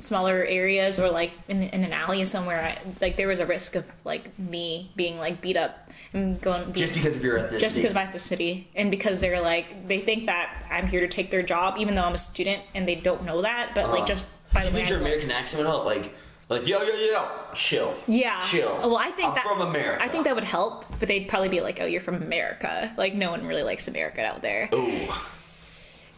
smaller 0.00 0.44
areas, 0.44 0.98
or 0.98 1.10
like 1.10 1.32
in, 1.48 1.62
in 1.62 1.84
an 1.84 1.92
alley 1.92 2.24
somewhere, 2.24 2.62
I, 2.62 2.78
like 3.00 3.16
there 3.16 3.28
was 3.28 3.38
a 3.40 3.46
risk 3.46 3.74
of 3.76 3.90
like 4.04 4.38
me 4.38 4.90
being 4.96 5.18
like 5.18 5.40
beat 5.40 5.56
up 5.56 5.90
and 6.12 6.40
going 6.40 6.72
just 6.72 6.94
because 6.94 7.16
of 7.16 7.24
your 7.24 7.38
ethnicity. 7.38 7.58
just 7.60 7.74
because 7.74 7.90
of 7.90 7.94
my 7.94 8.06
ethnicity 8.06 8.64
and 8.74 8.90
because 8.90 9.20
they're 9.20 9.42
like 9.42 9.86
they 9.88 9.98
think 10.00 10.26
that 10.26 10.66
I'm 10.70 10.86
here 10.86 11.00
to 11.00 11.08
take 11.08 11.30
their 11.30 11.42
job, 11.42 11.76
even 11.78 11.94
though 11.94 12.04
I'm 12.04 12.14
a 12.14 12.18
student, 12.18 12.62
and 12.74 12.86
they 12.88 12.94
don't 12.94 13.24
know 13.24 13.42
that. 13.42 13.72
But 13.74 13.90
like 13.90 14.02
Uh, 14.02 14.06
just 14.06 14.26
by 14.54 14.62
Do 14.62 14.70
the 14.70 14.70
you 14.70 14.74
way 14.76 14.80
think 14.80 14.86
I 14.86 14.90
your 14.90 14.98
look. 15.00 15.06
American 15.08 15.30
accent 15.30 15.58
would 15.62 15.68
help? 15.68 15.84
Like, 15.84 16.14
like 16.48 16.66
yo 16.66 16.82
yo 16.82 16.94
yo, 16.94 17.28
chill. 17.54 17.94
Yeah. 18.06 18.40
chill. 18.40 18.74
Well, 18.80 18.96
I 18.96 19.10
think 19.10 19.28
I'm 19.28 19.34
that 19.34 19.44
from 19.44 19.60
America. 19.60 20.02
I 20.02 20.08
think 20.08 20.24
that 20.24 20.34
would 20.34 20.44
help, 20.44 20.86
but 20.98 21.06
they'd 21.08 21.28
probably 21.28 21.50
be 21.50 21.60
like, 21.60 21.78
"Oh, 21.82 21.84
you're 21.84 22.00
from 22.00 22.22
America." 22.22 22.90
Like 22.96 23.12
no 23.14 23.30
one 23.30 23.44
really 23.46 23.62
likes 23.64 23.86
America 23.88 24.24
out 24.24 24.40
there. 24.40 24.70
Ooh, 24.72 25.08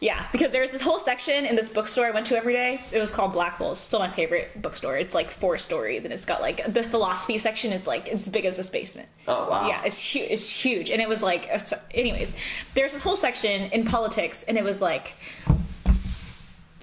Yeah, 0.01 0.25
because 0.31 0.51
there's 0.51 0.71
this 0.71 0.81
whole 0.81 0.97
section 0.97 1.45
in 1.45 1.55
this 1.55 1.69
bookstore 1.69 2.07
I 2.07 2.11
went 2.11 2.25
to 2.25 2.35
every 2.35 2.53
day. 2.53 2.81
It 2.91 2.99
was 2.99 3.11
called 3.11 3.33
Blackwell. 3.33 3.73
It's 3.73 3.81
still 3.81 3.99
my 3.99 4.09
favorite 4.09 4.59
bookstore. 4.59 4.97
It's 4.97 5.13
like 5.13 5.29
four 5.29 5.59
stories, 5.59 6.05
and 6.05 6.11
it's 6.11 6.25
got 6.25 6.41
like 6.41 6.73
the 6.73 6.81
philosophy 6.81 7.37
section 7.37 7.71
is 7.71 7.85
like 7.85 8.09
as 8.09 8.27
big 8.27 8.45
as 8.45 8.57
this 8.57 8.67
basement. 8.67 9.07
Oh, 9.27 9.47
wow. 9.47 9.67
Yeah, 9.67 9.83
it's 9.85 9.99
huge. 9.99 10.31
It's 10.31 10.65
huge, 10.65 10.89
and 10.89 11.03
it 11.03 11.07
was 11.07 11.21
like, 11.21 11.47
uh, 11.53 11.59
anyways, 11.93 12.33
there's 12.73 12.93
this 12.93 13.03
whole 13.03 13.15
section 13.15 13.69
in 13.69 13.85
politics, 13.85 14.41
and 14.41 14.57
it 14.57 14.63
was 14.63 14.81
like 14.81 15.15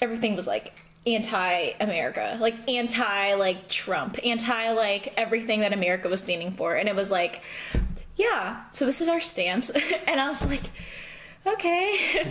everything 0.01 0.37
was 0.37 0.47
like 0.47 0.73
anti-America, 1.05 2.39
like 2.41 2.55
anti 2.69 3.35
like 3.35 3.69
Trump, 3.69 4.17
anti 4.25 4.71
like 4.71 5.13
everything 5.17 5.59
that 5.61 5.73
America 5.73 6.09
was 6.09 6.21
standing 6.21 6.53
for, 6.53 6.77
and 6.77 6.89
it 6.89 6.95
was 6.95 7.11
like, 7.11 7.43
yeah, 8.15 8.63
so 8.71 8.87
this 8.87 9.01
is 9.01 9.09
our 9.09 9.19
stance, 9.19 9.71
and 10.07 10.21
I 10.21 10.29
was 10.29 10.49
like, 10.49 10.71
okay. 11.47 12.31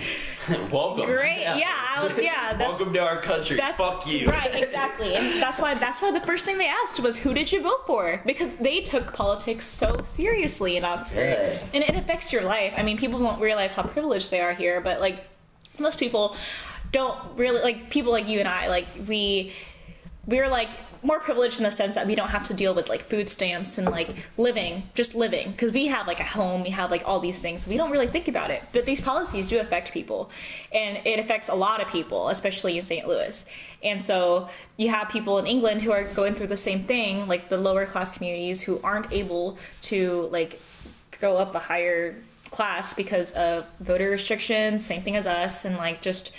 welcome. 0.72 1.06
Great. 1.06 1.42
Yeah. 1.42 1.72
I 1.96 2.04
was, 2.04 2.14
yeah. 2.24 2.54
That's, 2.54 2.70
welcome 2.70 2.94
to 2.94 3.00
our 3.00 3.22
country. 3.22 3.58
that's 3.58 3.78
Fuck 3.78 4.08
you. 4.08 4.28
Right. 4.28 4.54
Exactly. 4.56 5.16
And 5.16 5.42
that's 5.42 5.60
why. 5.60 5.74
That's 5.74 6.02
why 6.02 6.12
the 6.12 6.22
first 6.22 6.46
thing 6.46 6.58
they 6.58 6.68
asked 6.68 7.00
was, 7.00 7.18
"Who 7.18 7.34
did 7.34 7.52
you 7.52 7.62
vote 7.62 7.86
for?" 7.86 8.22
Because 8.26 8.50
they 8.60 8.82
took 8.82 9.14
politics 9.14 9.66
so 9.66 10.02
seriously 10.04 10.78
in 10.78 10.84
Oxford, 10.86 11.18
Yeah. 11.40 11.60
and 11.74 11.84
it 11.84 11.96
affects 11.96 12.32
your 12.32 12.44
life. 12.44 12.74
I 12.78 12.84
mean, 12.84 12.98
people 12.98 13.20
don't 13.20 13.40
realize 13.40 13.74
how 13.74 13.84
privileged 13.84 14.32
they 14.32 14.42
are 14.42 14.54
here, 14.54 14.82
but 14.82 15.00
like 15.02 15.26
most 15.80 16.00
people 16.00 16.36
don't 16.92 17.18
really 17.36 17.62
like 17.62 17.90
people 17.90 18.12
like 18.12 18.28
you 18.28 18.40
and 18.40 18.48
I. 18.48 18.68
Like 18.68 18.88
we, 19.08 19.54
we're 20.28 20.50
like 20.50 20.70
more 21.04 21.20
privileged 21.20 21.58
in 21.60 21.64
the 21.64 21.72
sense 21.72 21.96
that 21.96 22.06
we 22.06 22.16
don't 22.16 22.30
have 22.30 22.44
to 22.44 22.54
deal 22.54 22.74
with 22.74 22.90
like 22.90 23.04
food 23.04 23.30
stamps 23.30 23.78
and 23.78 23.90
like 23.90 24.30
living, 24.38 24.84
just 24.96 25.16
living, 25.16 25.52
because 25.52 25.72
we 25.72 25.88
have 25.88 26.08
like 26.08 26.20
a 26.20 26.26
home, 26.26 26.64
we 26.64 26.70
have 26.70 26.92
like 26.92 27.04
all 27.06 27.20
these 27.20 27.42
things. 27.42 27.62
So 27.62 27.70
We 27.70 27.78
don't 27.78 27.92
really 27.92 28.08
think 28.08 28.28
about 28.28 28.52
it, 28.52 28.64
but 28.74 28.86
these 28.86 29.00
policies 29.00 29.48
do 29.48 29.60
affect 29.60 29.94
people, 29.94 30.30
and 30.74 31.00
it 31.06 31.20
affects 31.20 31.50
a 31.50 31.56
lot 31.56 31.82
of 31.82 31.88
people, 31.88 32.30
especially 32.30 32.78
in 32.78 32.86
St. 32.86 33.08
Louis. 33.08 33.46
And 33.84 34.02
so 34.02 34.50
you 34.76 34.90
have 34.90 35.10
people 35.10 35.38
in 35.38 35.46
England 35.46 35.82
who 35.82 35.92
are 35.92 36.04
going 36.04 36.34
through 36.34 36.48
the 36.48 36.58
same 36.58 36.84
thing, 36.84 37.28
like 37.28 37.50
the 37.50 37.58
lower 37.58 37.86
class 37.86 38.16
communities 38.16 38.62
who 38.62 38.80
aren't 38.84 39.12
able 39.14 39.58
to 39.84 40.30
like 40.32 40.60
go 41.20 41.38
up 41.38 41.56
a 41.56 41.60
higher 41.60 42.16
class 42.50 42.94
because 42.94 43.32
of 43.32 43.72
voter 43.80 44.10
restrictions, 44.10 44.86
same 44.86 45.02
thing 45.02 45.16
as 45.16 45.28
us, 45.28 45.66
and 45.66 45.78
like 45.78 46.02
just 46.02 46.32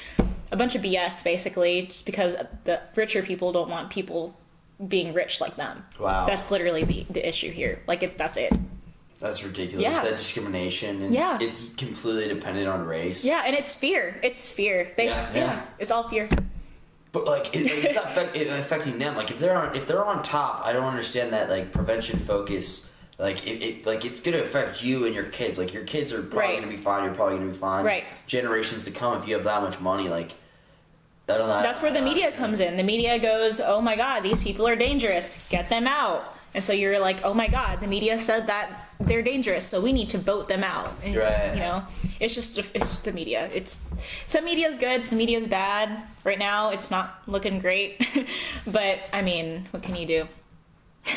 a 0.51 0.57
bunch 0.57 0.75
of 0.75 0.83
BS 0.83 1.23
basically, 1.25 1.83
just 1.87 2.07
because 2.07 2.37
the 2.65 2.81
richer 2.95 3.23
people 3.23 3.53
don't 3.53 3.69
want 3.69 3.91
people 3.91 4.37
being 4.87 5.13
rich 5.13 5.41
like 5.41 5.57
them. 5.57 5.85
Wow. 5.99 6.27
That's 6.27 6.51
literally 6.51 6.85
the, 6.85 7.07
the 7.11 7.27
issue 7.27 7.51
here. 7.51 7.83
Like, 7.87 8.03
it, 8.03 8.17
that's 8.17 8.37
it. 8.37 8.53
That's 9.21 9.43
ridiculous. 9.43 9.83
Yeah. 9.83 10.03
That 10.03 10.17
discrimination. 10.17 11.03
And 11.03 11.13
Yeah. 11.13 11.39
It's 11.41 11.75
completely 11.75 12.29
dependent 12.33 12.69
on 12.69 12.87
race. 12.87 13.25
Yeah, 13.25 13.43
and 13.45 13.57
it's 13.57 13.75
fear. 13.75 14.19
It's 14.23 14.49
fear. 14.49 14.93
They, 14.97 15.07
Yeah, 15.07 15.31
yeah, 15.33 15.39
yeah. 15.39 15.63
it's 15.79 15.91
all 15.91 16.09
fear. 16.09 16.29
But 17.11 17.25
like, 17.25 17.55
it, 17.57 17.67
it's 17.67 17.97
not 17.97 18.05
affect, 18.17 18.37
affecting 18.37 18.99
them. 18.99 19.17
Like, 19.17 19.31
if 19.31 19.41
they're 19.41 19.57
on, 19.57 19.75
if 19.75 19.89
they're 19.89 20.05
on 20.05 20.23
top, 20.23 20.65
I 20.65 20.73
don't 20.73 20.85
understand 20.85 21.33
that 21.33 21.51
like 21.51 21.73
prevention 21.73 22.19
focus. 22.19 22.91
Like 23.19 23.45
it, 23.49 23.63
it 23.65 23.87
like 23.87 24.05
it's 24.05 24.21
gonna 24.21 24.39
affect 24.39 24.83
you 24.83 25.05
and 25.05 25.15
your 25.15 25.25
kids. 25.25 25.59
Like 25.59 25.75
your 25.75 25.83
kids 25.85 26.13
are 26.13 26.23
probably 26.23 26.39
Right. 26.39 26.61
gonna 26.61 26.71
be 26.71 26.77
fine. 26.77 27.03
You're 27.05 27.15
probably 27.15 27.39
gonna 27.39 27.51
be 27.51 27.57
fine. 27.59 27.85
Right. 27.85 28.05
Generations 28.29 28.85
to 28.85 28.93
come, 28.93 29.21
if 29.21 29.27
you 29.29 29.35
have 29.35 29.45
that 29.45 29.61
much 29.63 29.81
money, 29.81 30.09
like 30.09 30.33
don't. 31.27 31.47
That's 31.63 31.83
where 31.83 31.93
the 31.93 32.01
media 32.01 32.31
comes 32.33 32.61
in. 32.61 32.77
The 32.77 32.83
media 32.85 33.19
goes, 33.19 33.61
"Oh 33.61 33.81
my 33.81 33.97
God, 33.97 34.21
these 34.23 34.41
people 34.41 34.67
are 34.69 34.77
dangerous. 34.77 35.47
Get 35.51 35.69
them 35.69 35.87
out." 35.87 36.37
And 36.55 36.65
so 36.65 36.73
you're 36.73 36.99
like, 37.01 37.21
"Oh 37.25 37.35
my 37.35 37.49
God, 37.49 37.81
the 37.81 37.87
media 37.87 38.19
said 38.19 38.47
that 38.47 38.89
they're 39.01 39.21
dangerous, 39.21 39.67
so 39.67 39.79
we 39.81 39.93
need 39.93 40.09
to 40.11 40.19
vote 40.19 40.49
them 40.49 40.63
out." 40.65 40.91
And, 41.05 41.17
Right. 41.17 41.55
You 41.55 41.61
know, 41.61 41.83
it's 42.21 42.35
just 42.35 42.57
it's 42.57 42.71
just 42.73 43.05
the 43.05 43.13
media. 43.13 43.51
It's 43.53 43.91
some 44.27 44.45
media 44.45 44.69
is 44.69 44.79
good, 44.79 45.05
some 45.05 45.19
media 45.19 45.39
is 45.39 45.49
bad. 45.49 46.05
Right 46.25 46.39
now, 46.39 46.71
it's 46.71 46.91
not 46.91 47.21
looking 47.27 47.59
great, 47.59 48.01
but 48.67 48.99
I 49.13 49.21
mean, 49.23 49.67
what 49.73 49.83
can 49.83 49.97
you 49.97 50.07
do? 50.07 50.29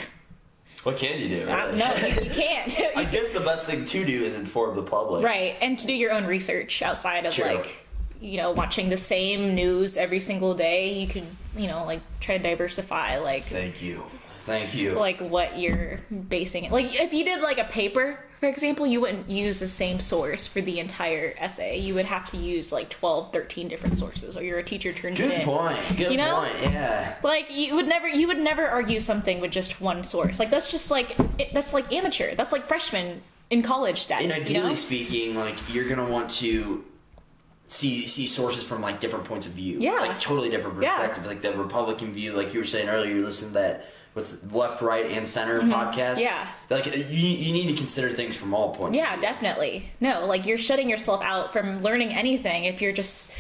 What 0.84 0.98
can 0.98 1.20
you 1.20 1.30
do? 1.30 1.46
No, 1.46 1.96
you, 1.96 2.24
you 2.24 2.32
can't. 2.32 2.76
I 2.96 3.04
guess 3.04 3.32
the 3.32 3.40
best 3.40 3.66
thing 3.66 3.86
to 3.86 4.06
do 4.06 4.24
is 4.24 4.34
inform 4.34 4.76
the 4.76 4.84
public. 4.84 5.24
Right, 5.24 5.56
and 5.62 5.78
to 5.78 5.86
do 5.86 5.94
your 5.94 6.12
own 6.12 6.26
research 6.26 6.82
outside 6.82 7.26
of 7.26 7.36
True. 7.36 7.46
like, 7.46 7.86
you 8.20 8.38
know, 8.38 8.52
watching 8.52 8.90
the 8.90 8.98
same 8.98 9.54
news 9.54 9.96
every 9.96 10.20
single 10.20 10.56
day. 10.56 10.94
You 10.94 11.08
could, 11.08 11.26
you 11.56 11.68
know, 11.68 11.86
like 11.86 12.02
try 12.20 12.38
to 12.38 12.44
diversify, 12.44 13.20
like, 13.20 13.44
Thank 13.44 13.82
you. 13.84 14.04
Thank 14.46 14.76
you. 14.76 14.94
like 14.94 15.20
what 15.20 15.58
you're 15.60 15.98
basing 16.30 16.64
it. 16.66 16.72
Like, 16.72 16.94
if 16.94 17.14
you 17.14 17.24
did 17.24 17.42
like 17.42 17.60
a 17.60 17.64
paper, 17.66 18.20
for 18.40 18.48
example, 18.48 18.88
you 18.88 19.00
wouldn't 19.02 19.30
use 19.30 19.60
the 19.60 19.68
same 19.68 20.00
source 20.00 20.48
for 20.48 20.62
the 20.62 20.80
entire 20.80 21.36
essay. 21.38 21.78
You 21.78 21.94
would 21.94 22.06
have 22.06 22.26
to 22.28 22.38
use 22.38 22.72
like 22.72 22.90
12, 22.90 23.32
13 23.32 23.68
different 23.68 24.00
sources, 24.00 24.36
or 24.36 24.44
your 24.44 24.62
teacher 24.64 24.92
turns 24.94 25.20
it 25.20 25.24
Good 25.28 25.32
in. 25.42 25.46
point. 25.46 25.78
Good 25.96 26.12
You 26.12 26.18
know? 26.18 26.40
point. 26.40 26.74
Yeah. 26.74 27.16
Like 27.24 27.52
you 27.52 27.76
would 27.76 27.88
never, 27.88 28.08
you 28.08 28.28
would 28.28 28.40
never 28.40 28.68
argue 28.68 29.00
something 29.00 29.40
with 29.40 29.52
just 29.52 29.80
one 29.80 30.04
source. 30.04 30.40
Like 30.40 30.50
that's 30.50 30.72
just 30.72 30.90
like 30.90 31.16
it, 31.40 31.54
that's 31.54 31.74
like 31.74 31.92
amateur. 31.94 32.34
That's 32.36 32.52
like 32.52 32.68
freshman 32.68 33.22
in 33.52 33.62
college 33.62 34.00
status. 34.00 34.26
And 34.26 34.36
you 34.38 34.42
ideally 34.58 34.70
know? 34.72 34.76
speaking, 34.76 35.36
like 35.36 35.56
you're 35.74 35.88
gonna 35.88 36.10
want 36.10 36.30
to 36.32 36.84
see 37.68 38.06
see 38.08 38.28
sources 38.28 38.64
from 38.64 38.82
like 38.82 39.00
different 39.00 39.26
points 39.26 39.46
of 39.46 39.54
view. 39.54 39.78
Yeah. 39.80 39.92
Like 40.00 40.20
totally 40.20 40.50
different 40.50 40.82
Yeah. 40.82 41.14
Like 41.26 41.42
the 41.42 41.54
Republican 41.54 42.12
view, 42.14 42.34
like 42.34 42.54
you 42.54 42.60
were 42.60 42.66
saying 42.66 42.90
earlier, 42.90 43.14
you 43.16 43.24
listened 43.24 43.52
to 43.54 43.60
that 43.60 43.86
with 44.14 44.52
left, 44.54 44.82
right, 44.82 45.06
and 45.06 45.28
center 45.28 45.62
podcast. 45.62 46.16
Mm-hmm. 46.16 46.20
Yeah. 46.20 46.48
Like 46.70 46.86
you, 46.86 47.18
you 47.18 47.54
need 47.54 47.68
to 47.68 47.76
consider 47.76 48.10
things 48.10 48.36
from 48.36 48.54
all 48.54 48.76
points. 48.76 48.98
of 48.98 49.04
Yeah, 49.04 49.16
definitely. 49.18 49.90
No, 50.00 50.26
like 50.26 50.46
you're 50.46 50.58
shutting 50.58 50.90
yourself 50.90 51.22
out 51.22 51.54
from 51.54 51.82
learning 51.82 52.10
anything 52.10 52.66
if 52.66 52.82
you're 52.82 52.94
just 52.94 53.32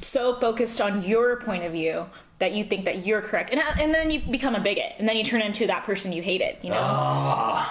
so 0.00 0.34
focused 0.34 0.80
on 0.80 1.02
your 1.02 1.36
point 1.36 1.64
of 1.64 1.72
view 1.72 2.06
that 2.38 2.52
you 2.52 2.64
think 2.64 2.84
that 2.84 3.04
you're 3.04 3.20
correct, 3.20 3.52
and 3.52 3.60
and 3.80 3.92
then 3.92 4.10
you 4.10 4.20
become 4.20 4.54
a 4.54 4.60
bigot, 4.60 4.92
and 4.98 5.08
then 5.08 5.16
you 5.16 5.24
turn 5.24 5.42
into 5.42 5.66
that 5.66 5.84
person 5.84 6.12
you 6.12 6.22
hated. 6.22 6.56
You 6.62 6.70
know? 6.70 7.66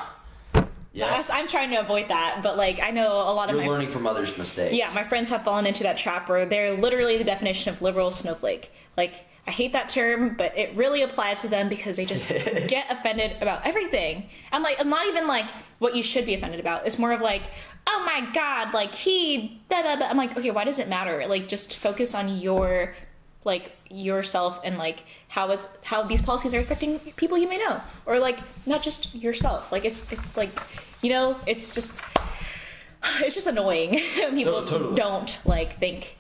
Yeah. 0.98 1.24
I'm 1.30 1.48
trying 1.48 1.70
to 1.72 1.78
avoid 1.78 2.08
that, 2.08 2.40
but 2.42 2.58
like 2.58 2.80
I 2.80 2.90
know 2.90 3.12
a 3.12 3.34
lot 3.34 3.50
of 3.50 3.56
You're 3.56 3.66
my 3.66 3.70
learning 3.70 3.90
from 3.90 4.08
others' 4.08 4.36
mistakes. 4.38 4.74
yeah, 4.74 4.92
my 4.96 5.04
friends 5.04 5.30
have 5.30 5.44
fallen 5.44 5.68
into 5.68 5.84
that 5.84 5.96
trap 5.98 6.28
where 6.28 6.46
they're 6.46 6.76
literally 6.76 7.18
the 7.18 7.24
definition 7.24 7.72
of 7.72 7.82
liberal 7.84 8.10
snowflake. 8.10 8.72
Like, 8.98 9.27
I 9.48 9.52
hate 9.52 9.72
that 9.74 9.88
term, 9.88 10.36
but 10.36 10.58
it 10.58 10.76
really 10.76 11.02
applies 11.04 11.42
to 11.42 11.48
them 11.48 11.70
because 11.70 11.96
they 11.96 12.06
just 12.06 12.30
get 12.68 12.92
offended 12.92 13.38
about 13.42 13.66
everything. 13.66 14.30
I'm 14.52 14.62
like, 14.62 14.78
I'm 14.80 14.90
not 14.90 15.08
even 15.08 15.26
like 15.28 15.50
what 15.80 15.96
you 15.96 16.04
should 16.04 16.26
be 16.26 16.34
offended 16.34 16.60
about. 16.60 16.86
It's 16.86 17.00
more 17.00 17.14
of 17.14 17.22
like, 17.22 17.44
oh 17.88 18.04
my 18.06 18.28
god, 18.34 18.74
like 18.74 18.94
he, 18.94 19.62
da, 19.70 19.84
da, 19.84 19.96
da. 19.96 20.08
I'm 20.08 20.18
like, 20.18 20.38
okay, 20.38 20.52
why 20.52 20.66
does 20.66 20.80
it 20.80 20.90
matter? 20.90 21.26
Like, 21.28 21.48
just 21.48 21.78
focus 21.78 22.14
on 22.14 22.38
your, 22.40 22.94
like 23.46 23.72
yourself 23.90 24.60
and 24.66 24.78
like 24.78 25.06
how 25.30 25.50
is 25.52 25.70
how 25.82 26.04
these 26.04 26.22
policies 26.22 26.54
are 26.54 26.60
affecting 26.60 27.00
people 27.16 27.38
you 27.38 27.48
may 27.48 27.58
know, 27.58 27.80
or 28.06 28.20
like 28.20 28.40
not 28.66 28.82
just 28.84 29.16
yourself. 29.16 29.72
Like 29.72 29.86
it's 29.86 30.12
it's 30.12 30.36
like, 30.36 30.50
you 31.02 31.10
know, 31.10 31.38
it's 31.46 31.74
just 31.74 32.04
it's 33.22 33.36
just 33.36 33.48
annoying. 33.48 33.92
People 34.16 34.62
No, 34.62 34.66
totally. 34.66 34.96
don't 34.96 35.40
like 35.46 35.80
think, 35.80 36.18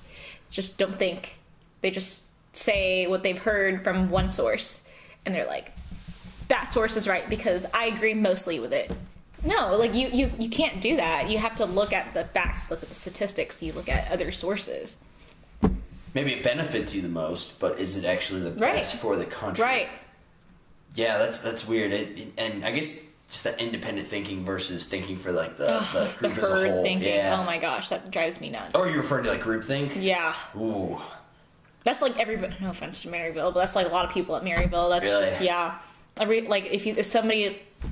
just 0.49 0.77
don't 0.77 0.95
think. 0.95 1.37
They 1.81 1.91
just 1.91 2.23
say 2.57 3.07
what 3.07 3.23
they've 3.23 3.37
heard 3.37 3.83
from 3.83 4.09
one 4.09 4.31
source, 4.31 4.81
and 5.25 5.33
they're 5.33 5.47
like, 5.47 5.71
"That 6.49 6.71
source 6.73 6.97
is 6.97 7.07
right 7.07 7.27
because 7.29 7.65
I 7.73 7.85
agree 7.85 8.13
mostly 8.13 8.59
with 8.59 8.73
it." 8.73 8.91
No, 9.43 9.75
like 9.77 9.93
you, 9.93 10.07
you, 10.07 10.31
you 10.39 10.49
can't 10.49 10.81
do 10.81 10.95
that. 10.97 11.29
You 11.29 11.37
have 11.37 11.55
to 11.55 11.65
look 11.65 11.93
at 11.93 12.13
the 12.13 12.25
facts, 12.25 12.71
look 12.71 12.81
at 12.81 12.89
the 12.89 12.95
statistics. 12.95 13.61
You 13.61 13.71
look 13.73 13.87
at 13.87 14.11
other 14.11 14.31
sources. 14.31 14.97
Maybe 16.15 16.33
it 16.33 16.43
benefits 16.43 16.95
you 16.95 17.01
the 17.03 17.07
most, 17.09 17.59
but 17.59 17.79
is 17.79 17.95
it 17.95 18.03
actually 18.05 18.41
the 18.41 18.51
Right. 18.51 18.77
best 18.77 18.95
for 18.95 19.15
the 19.15 19.25
country? 19.25 19.63
Right. 19.63 19.89
Yeah, 20.95 21.19
that's 21.19 21.39
that's 21.39 21.67
weird. 21.67 21.93
It, 21.93 22.19
it- 22.19 22.27
and 22.39 22.65
I 22.65 22.71
guess 22.71 23.05
just 23.29 23.43
that 23.43 23.59
independent 23.61 24.07
thinking 24.07 24.43
versus 24.45 24.85
thinking 24.87 25.17
for 25.17 25.31
like 25.31 25.57
the, 25.57 25.65
the 25.93 26.27
The 26.27 26.29
group 26.29 26.37
as 26.37 26.37
a 26.37 26.53
herd 26.55 26.69
whole. 26.71 26.83
thinking. 26.83 27.13
Yeah. 27.13 27.37
Oh 27.39 27.43
my 27.43 27.57
gosh, 27.59 27.89
that 27.89 28.09
drives 28.09 28.41
me 28.41 28.49
nuts. 28.49 28.71
Oh, 28.73 28.85
you're 28.85 28.97
referring 28.97 29.25
to 29.25 29.29
like 29.29 29.41
groupthink? 29.43 30.01
yeah. 30.01 30.33
Ooh. 30.57 30.99
That's 31.87 32.01
like 32.01 32.19
everybody. 32.19 32.53
No 32.59 32.71
offense 32.71 33.01
to 33.03 33.07
Maryville, 33.07 33.53
but 33.53 33.61
that's 33.61 33.73
like 33.73 33.87
a 33.87 33.89
lot 33.89 34.03
of 34.03 34.11
people 34.11 34.35
at 34.35 34.43
Maryville. 34.43 34.89
That's 34.89 35.05
Really? 35.05 35.25
just 35.25 35.39
yeah. 35.39 35.79
Every 36.19 36.41
like 36.41 36.65
if 36.65 36.85
you 36.85 36.93
if 36.97 37.05
somebody, 37.05 37.43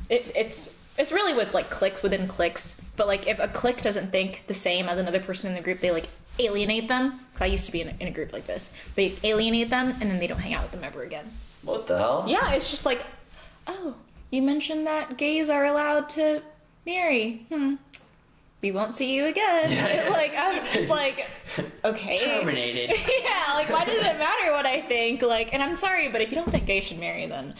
it, 0.10 0.32
it's 0.36 0.76
it's 0.98 1.14
really 1.14 1.34
with 1.34 1.54
like 1.54 1.70
clicks 1.70 2.04
within 2.04 2.28
clicks. 2.28 2.76
But 2.98 3.08
like 3.08 3.26
if 3.26 3.40
a 3.40 3.48
click 3.48 3.82
doesn't 3.82 4.12
think 4.12 4.44
the 4.48 4.54
same 4.54 4.90
as 4.90 4.98
another 4.98 5.22
person 5.22 5.48
in 5.48 5.54
the 5.56 5.62
group, 5.62 5.80
they 5.80 5.92
like 5.92 6.10
alienate 6.40 6.90
them. 6.90 7.22
Cause 7.36 7.44
I 7.44 7.46
used 7.46 7.66
to 7.68 7.72
be 7.72 7.80
in 7.80 7.88
a, 7.88 7.96
in 8.02 8.08
a 8.10 8.12
group 8.12 8.34
like 8.34 8.46
this. 8.46 8.70
They 8.96 9.16
alienate 9.24 9.70
them 9.70 9.88
and 10.02 10.12
then 10.12 10.20
they 10.20 10.28
don't 10.28 10.40
hang 10.40 10.54
out 10.56 10.64
with 10.64 10.72
them 10.74 10.84
ever 10.84 11.02
again. 11.04 11.32
What 11.64 11.88
the 11.88 11.98
hell? 11.98 12.26
Yeah, 12.28 12.52
it's 12.52 12.70
just 12.70 12.86
like, 12.86 13.02
oh, 13.66 13.96
you 14.30 14.42
mentioned 14.42 14.86
that 14.88 15.16
gays 15.18 15.50
are 15.50 15.64
allowed 15.64 16.10
to 16.10 16.42
marry. 16.86 17.46
Hmm. 17.48 17.76
We 18.62 18.72
won't 18.72 18.96
see 18.96 19.14
you 19.16 19.26
again. 19.26 19.72
Yeah. 19.76 20.10
like 20.12 20.34
I'm 20.38 20.66
just 20.74 20.90
like, 20.90 21.28
okay. 21.84 22.18
Terminated. 22.18 22.90
yeah, 23.24 23.54
like 23.54 23.70
why 23.70 23.86
does 23.86 23.98
it 23.98 24.18
matter 24.18 24.52
what 24.52 24.66
I 24.66 24.82
think? 24.82 25.22
Like, 25.22 25.54
and 25.54 25.62
I'm 25.62 25.78
sorry, 25.78 26.08
but 26.08 26.22
if 26.22 26.32
you 26.32 26.36
don't 26.36 26.50
think 26.50 26.66
gays 26.66 26.86
should 26.86 27.00
marry, 27.00 27.26
then, 27.26 27.54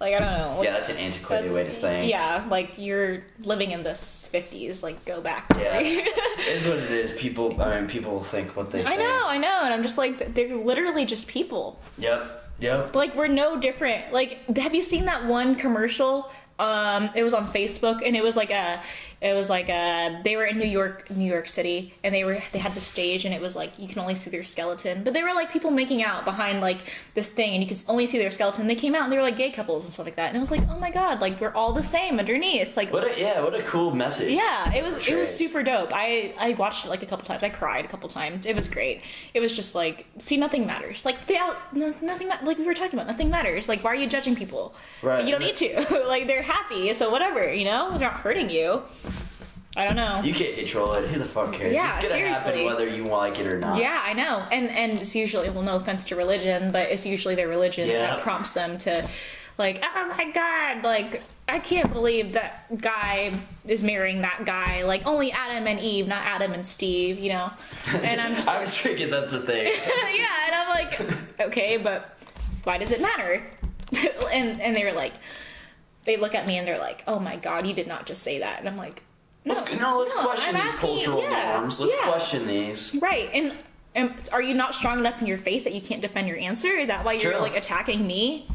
like, 0.00 0.14
I 0.14 0.18
don't 0.18 0.38
know. 0.38 0.62
Yeah, 0.62 0.72
that's 0.72 0.90
an 0.90 0.98
antiquated 0.98 1.52
way 1.52 1.64
to 1.64 1.70
think. 1.70 2.10
Yeah, 2.10 2.44
like 2.48 2.74
you're 2.76 3.24
living 3.44 3.70
in 3.72 3.82
the 3.82 3.90
50s. 3.90 4.82
Like, 4.82 5.04
go 5.04 5.20
back. 5.20 5.46
Yeah. 5.56 5.78
it 5.80 6.46
is 6.48 6.66
what 6.66 6.78
it 6.78 6.90
is. 6.90 7.12
People, 7.12 7.60
I 7.60 7.80
mean, 7.80 7.88
people 7.88 8.20
think 8.20 8.56
what 8.56 8.70
they 8.70 8.80
I 8.80 8.96
think. 8.96 9.00
know, 9.00 9.22
I 9.26 9.38
know, 9.38 9.60
and 9.64 9.72
I'm 9.74 9.82
just 9.82 9.98
like, 9.98 10.34
they're 10.34 10.56
literally 10.56 11.04
just 11.04 11.26
people. 11.26 11.80
Yep. 11.98 12.40
Yep. 12.60 12.94
Like 12.94 13.16
we're 13.16 13.26
no 13.26 13.58
different. 13.58 14.12
Like 14.12 14.56
have 14.56 14.74
you 14.74 14.82
seen 14.82 15.06
that 15.06 15.24
one 15.24 15.56
commercial? 15.56 16.30
Um 16.60 17.10
it 17.16 17.24
was 17.24 17.34
on 17.34 17.48
Facebook 17.48 18.02
and 18.06 18.14
it 18.14 18.22
was 18.22 18.36
like 18.36 18.52
a 18.52 18.80
it 19.22 19.34
was 19.34 19.48
like 19.48 19.68
a 19.68 20.20
they 20.24 20.34
were 20.36 20.44
in 20.44 20.58
New 20.58 20.66
York 20.66 21.08
New 21.10 21.30
York 21.30 21.46
City 21.46 21.94
and 22.02 22.12
they 22.14 22.24
were 22.24 22.38
they 22.52 22.58
had 22.58 22.72
the 22.72 22.80
stage 22.80 23.24
and 23.24 23.32
it 23.32 23.40
was 23.40 23.54
like 23.54 23.78
you 23.78 23.86
can 23.86 24.00
only 24.00 24.16
see 24.16 24.30
their 24.30 24.42
skeleton. 24.42 25.04
But 25.04 25.14
they 25.14 25.22
were 25.22 25.32
like 25.32 25.52
people 25.52 25.70
making 25.70 26.02
out 26.02 26.24
behind 26.24 26.60
like 26.60 26.80
this 27.14 27.30
thing 27.30 27.54
and 27.54 27.62
you 27.62 27.68
could 27.68 27.78
only 27.88 28.06
see 28.06 28.18
their 28.18 28.30
skeleton. 28.32 28.66
They 28.66 28.74
came 28.74 28.94
out 28.96 29.04
and 29.04 29.12
they 29.12 29.16
were 29.16 29.22
like 29.22 29.36
gay 29.36 29.50
couples 29.52 29.84
and 29.84 29.94
stuff 29.94 30.06
like 30.06 30.16
that. 30.16 30.28
And 30.28 30.36
it 30.36 30.40
was 30.40 30.50
like, 30.50 30.62
"Oh 30.68 30.78
my 30.78 30.90
god, 30.90 31.20
like 31.20 31.40
we're 31.40 31.54
all 31.54 31.72
the 31.72 31.82
same 31.82 32.18
underneath." 32.18 32.76
Like 32.76 32.92
What 32.92 33.04
a 33.04 33.18
yeah, 33.20 33.40
what 33.40 33.54
a 33.54 33.62
cool 33.62 33.94
message. 33.94 34.32
yeah, 34.32 34.72
it 34.74 34.82
was 34.82 34.96
it 35.06 35.16
was 35.16 35.32
super 35.34 35.62
dope. 35.62 35.90
I 35.94 36.34
I 36.38 36.54
watched 36.54 36.84
it 36.86 36.88
like 36.88 37.02
a 37.04 37.06
couple 37.06 37.24
times. 37.24 37.42
I 37.44 37.48
cried 37.48 37.84
a 37.84 37.88
couple 37.88 38.08
times. 38.08 38.44
It 38.46 38.56
was 38.56 38.68
great. 38.68 39.02
It 39.34 39.40
was 39.40 39.54
just 39.54 39.74
like 39.76 40.04
see, 40.18 40.36
nothing 40.36 40.66
matters. 40.66 41.04
Like 41.04 41.26
they 41.28 41.36
out 41.36 41.56
no, 41.74 41.94
nothing 42.02 42.26
ma- 42.28 42.38
like 42.42 42.58
we 42.58 42.64
were 42.64 42.74
talking 42.74 42.98
about. 42.98 43.06
Nothing 43.06 43.30
matters. 43.30 43.68
Like 43.68 43.84
why 43.84 43.90
are 43.92 43.94
you 43.94 44.08
judging 44.08 44.34
people? 44.34 44.74
Right, 45.00 45.24
You 45.24 45.30
don't 45.30 45.40
need 45.42 45.56
to. 45.56 46.04
like 46.08 46.26
they're 46.26 46.42
happy, 46.42 46.92
so 46.94 47.08
whatever. 47.10 47.52
You 47.52 47.66
know, 47.66 47.90
they're 47.96 48.10
not 48.10 48.20
hurting 48.20 48.50
you. 48.50 48.82
I 49.76 49.84
don't 49.86 49.96
know. 49.96 50.20
You 50.22 50.34
can't 50.34 50.56
control 50.56 50.92
it. 50.94 51.08
Who 51.08 51.18
the 51.18 51.24
fuck 51.24 51.52
cares? 51.54 51.72
Yeah, 51.72 51.98
it's 51.98 52.08
gonna 52.08 52.20
happen 52.26 52.42
seriously. 52.42 52.64
whether 52.66 52.86
you 52.88 53.04
like 53.04 53.38
it 53.38 53.52
or 53.52 53.58
not. 53.58 53.78
yeah, 53.80 54.02
I 54.04 54.12
know. 54.12 54.46
And 54.52 54.68
and 54.70 54.92
it's 55.00 55.14
usually 55.16 55.48
well, 55.50 55.62
no 55.62 55.76
offense 55.76 56.04
to 56.06 56.16
religion, 56.16 56.72
but 56.72 56.90
it's 56.90 57.06
usually 57.06 57.34
their 57.34 57.48
religion 57.48 57.88
Yeah. 57.88 58.00
that 58.16 58.20
prompts 58.20 58.52
them 58.54 58.76
to. 58.78 59.06
Like, 59.58 59.84
oh 59.84 60.14
my 60.16 60.30
god, 60.30 60.82
like, 60.82 61.22
I 61.46 61.58
can't 61.58 61.92
believe 61.92 62.32
that 62.32 62.80
guy 62.80 63.32
is 63.66 63.84
marrying 63.84 64.22
that 64.22 64.46
guy. 64.46 64.82
Like, 64.82 65.06
only 65.06 65.30
Adam 65.30 65.66
and 65.66 65.78
Eve, 65.78 66.08
not 66.08 66.24
Adam 66.24 66.52
and 66.54 66.64
Steve, 66.64 67.18
you 67.18 67.28
know? 67.34 67.50
And 68.02 68.18
I'm 68.18 68.34
just 68.34 68.48
I 68.48 68.62
was 68.62 68.74
thinking 68.74 69.10
that's 69.10 69.34
a 69.34 69.40
thing. 69.40 69.66
yeah, 70.14 70.46
and 70.46 70.54
I'm 70.54 70.68
like, 70.70 71.40
okay, 71.48 71.76
but 71.76 72.18
why 72.64 72.78
does 72.78 72.92
it 72.92 73.02
matter? 73.02 73.44
and 74.32 74.58
and 74.60 74.74
they 74.74 74.84
were 74.84 74.92
like, 74.92 75.12
they 76.06 76.16
look 76.16 76.34
at 76.34 76.46
me 76.46 76.56
and 76.56 76.66
they're 76.66 76.78
like, 76.78 77.04
oh 77.06 77.18
my 77.18 77.36
god, 77.36 77.66
you 77.66 77.74
did 77.74 77.86
not 77.86 78.06
just 78.06 78.22
say 78.22 78.38
that. 78.38 78.58
And 78.58 78.66
I'm 78.68 78.78
like, 78.78 79.02
no, 79.44 79.54
Let's, 79.54 79.74
no, 79.80 79.98
let's 80.00 80.12
question 80.14 80.56
I'm 80.56 80.62
these 80.64 80.74
asking- 80.74 80.88
cultural 80.88 81.22
yeah, 81.22 81.56
norms. 81.58 81.80
Let's 81.80 81.92
yeah. 81.92 82.10
question 82.10 82.46
these. 82.46 82.96
right. 83.02 83.30
And 83.32 83.54
and 83.94 84.28
are 84.32 84.40
you 84.40 84.54
not 84.54 84.74
strong 84.74 84.98
enough 85.00 85.20
in 85.20 85.26
your 85.26 85.36
faith 85.38 85.64
that 85.64 85.74
you 85.74 85.80
can't 85.82 86.00
defend 86.00 86.26
your 86.28 86.38
answer? 86.38 86.68
Is 86.68 86.88
that 86.88 87.04
why 87.04 87.12
you're 87.14 87.38
like 87.40 87.54
attacking 87.56 88.06
me? 88.06 88.46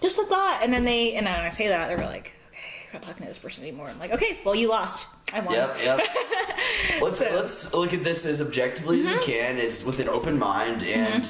Just 0.00 0.18
a 0.18 0.24
thought. 0.24 0.60
And 0.62 0.72
then 0.72 0.84
they 0.84 1.14
and 1.14 1.26
then 1.26 1.38
I 1.40 1.50
say 1.50 1.68
that, 1.68 1.88
they're 1.88 1.98
like, 2.06 2.32
okay, 2.50 2.58
I'm 2.88 2.94
not 2.94 3.02
talking 3.02 3.22
to 3.22 3.28
this 3.28 3.38
person 3.38 3.64
anymore. 3.64 3.88
I'm 3.88 3.98
like, 3.98 4.12
okay, 4.12 4.38
well 4.44 4.54
you 4.54 4.68
lost. 4.70 5.06
I 5.34 5.40
won. 5.40 5.54
Yep, 5.54 5.76
yep. 5.82 6.00
let's 7.02 7.20
let's 7.20 7.74
look 7.74 7.92
at 7.92 8.04
this 8.04 8.24
as 8.24 8.40
objectively 8.40 8.98
Mm-hmm. 9.00 9.08
as 9.08 9.16
we 9.26 9.32
can, 9.32 9.58
as 9.58 9.84
with 9.84 9.98
an 10.00 10.08
open 10.08 10.38
mind, 10.38 10.82
and 10.84 11.26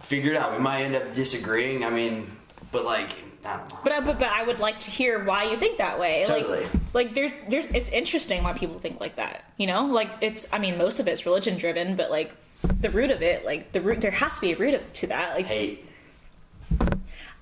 figure 0.00 0.32
it 0.32 0.36
out. 0.38 0.52
We 0.52 0.58
might 0.58 0.82
end 0.84 0.94
up 0.96 1.12
disagreeing. 1.12 1.84
I 1.84 1.90
mean, 1.90 2.30
but 2.72 2.84
like, 2.84 3.10
I 3.44 3.58
don't 3.58 3.72
know. 3.74 3.77
But, 4.00 4.08
I- 4.10 4.12
but 4.12 4.18
but 4.18 4.28
I 4.28 4.42
would 4.44 4.60
like 4.60 4.78
to 4.80 4.90
hear 4.90 5.22
why 5.24 5.44
you 5.44 5.56
think 5.56 5.78
that 5.78 5.98
way. 5.98 6.24
Totally. 6.26 6.62
Like 6.64 6.70
like 6.94 7.14
there's 7.14 7.32
there's 7.48 7.66
it's 7.66 7.88
interesting 7.90 8.42
why 8.42 8.52
people 8.52 8.78
think 8.78 9.00
like 9.00 9.16
that. 9.16 9.44
You 9.56 9.66
know, 9.66 9.86
like 9.86 10.10
it's 10.20 10.46
I 10.52 10.58
mean 10.58 10.76
most 10.78 11.00
of 11.00 11.08
it's 11.08 11.24
religion 11.26 11.56
driven, 11.58 11.96
but 11.96 12.10
like 12.10 12.32
the 12.80 12.90
root 12.90 13.10
of 13.10 13.22
it, 13.22 13.44
like 13.44 13.72
the 13.72 13.80
root 13.80 14.00
there 14.00 14.10
has 14.10 14.36
to 14.36 14.40
be 14.40 14.52
a 14.52 14.56
root 14.56 14.74
of, 14.74 14.92
to 14.94 15.06
that. 15.08 15.34
Like 15.36 15.46
Hate, 15.46 15.84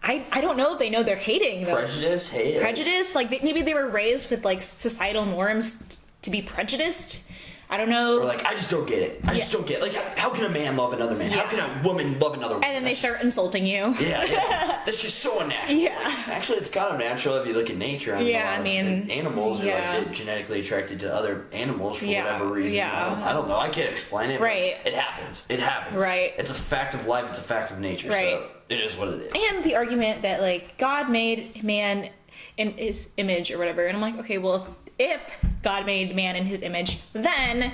I 0.03 0.25
I 0.33 0.41
don't 0.41 0.57
know 0.57 0.73
if 0.75 0.79
they 0.79 0.91
know 0.91 1.03
they're 1.03 1.17
hating 1.17 1.65
though. 1.65 1.75
prejudice, 1.75 2.31
hate. 2.31 2.61
Prejudice, 2.61 3.15
like 3.15 3.31
they, 3.31 3.41
maybe 3.43 3.63
they 3.63 3.75
were 3.75 3.89
raised 3.89 4.31
with 4.31 4.45
like 4.45 4.63
societal 4.63 5.25
norms 5.25 5.75
t- 5.83 5.97
to 6.23 6.31
be 6.31 6.43
prejudiced. 6.43 7.21
I 7.69 7.77
don't 7.77 7.89
know. 7.89 8.21
Or 8.21 8.25
like, 8.25 8.45
I 8.45 8.55
just 8.55 8.71
don't 8.71 8.87
get 8.87 9.03
it. 9.03 9.21
I 9.25 9.35
just 9.37 9.51
don't 9.51 9.67
get. 9.67 9.79
it. 9.79 9.83
Like, 9.83 10.17
how, 10.17 10.31
can 10.31 10.45
a 10.45 10.49
man 10.49 10.77
love 10.77 10.93
another 10.93 11.17
man? 11.17 11.33
How 11.33 11.47
can 11.49 11.59
a 11.59 11.83
woman 11.83 12.19
love 12.21 12.35
another? 12.35 12.55
woman? 12.55 12.65
and 12.69 12.77
then 12.77 12.85
they 12.85 12.95
start 12.95 13.21
insulting 13.23 13.67
you. 13.67 13.93
Yeah, 14.01 14.23
yeah. 14.25 14.83
That's 14.87 15.03
just 15.03 15.19
so 15.19 15.41
unnatural. 15.41 15.77
Yeah. 15.81 15.99
Like, 16.05 16.29
actually, 16.29 16.59
it's 16.59 16.71
kind 16.71 16.93
of 16.95 16.99
natural 17.01 17.35
if 17.37 17.47
you 17.47 17.55
look 17.55 17.69
at 17.69 17.77
nature. 17.77 18.15
I 18.15 18.19
mean, 18.21 18.29
Yeah, 18.29 18.57
I 18.57 18.63
mean, 18.63 19.11
animals 19.11 19.61
are 19.63 19.67
yeah. 19.67 19.97
like 19.99 20.13
genetically 20.13 20.61
attracted 20.61 21.01
to 21.01 21.13
other 21.13 21.47
animals 21.53 21.97
for 21.99 22.05
Yeah, 22.05 22.25
whatever 22.25 22.47
reason. 22.53 22.77
yeah. 22.77 23.05
I, 23.05 23.09
don't, 23.11 23.23
I 23.25 23.33
don't 23.33 23.49
know. 23.49 23.59
I 23.59 23.69
can't 23.69 23.91
explain 23.91 24.31
it. 24.31 24.41
Right. 24.41 24.77
It 24.85 24.95
happens. 24.95 25.45
It 25.49 25.59
happens. 25.59 25.97
Right. 25.97 26.35
It's 26.39 26.51
a 26.51 26.55
fact 26.55 26.95
of 26.95 27.07
life. 27.09 27.25
It's 27.31 27.39
a 27.41 27.43
fact 27.43 27.73
of 27.73 27.81
nature. 27.81 28.11
Right. 28.11 28.35
So 28.39 28.47
it 28.69 28.79
is 28.81 28.97
what 28.97 29.09
it 29.09 29.21
is. 29.23 29.33
and 29.53 29.65
the 29.65 29.75
argument 29.75 30.23
that 30.23 30.41
like 30.41 30.79
God 30.79 31.11
made 31.11 31.65
man 31.65 32.11
in 32.57 32.73
his 32.77 33.09
image 33.17 33.51
or 33.51 33.59
whatever, 33.59 33.87
and 33.87 33.97
I'm 33.97 34.03
like, 34.03 34.19
okay, 34.21 34.39
well, 34.39 34.69
if 34.99 35.39
God 35.63 35.87
made 35.87 36.15
man 36.17 36.37
in 36.37 36.45
his 36.45 36.63
image, 36.63 36.99
then 37.13 37.73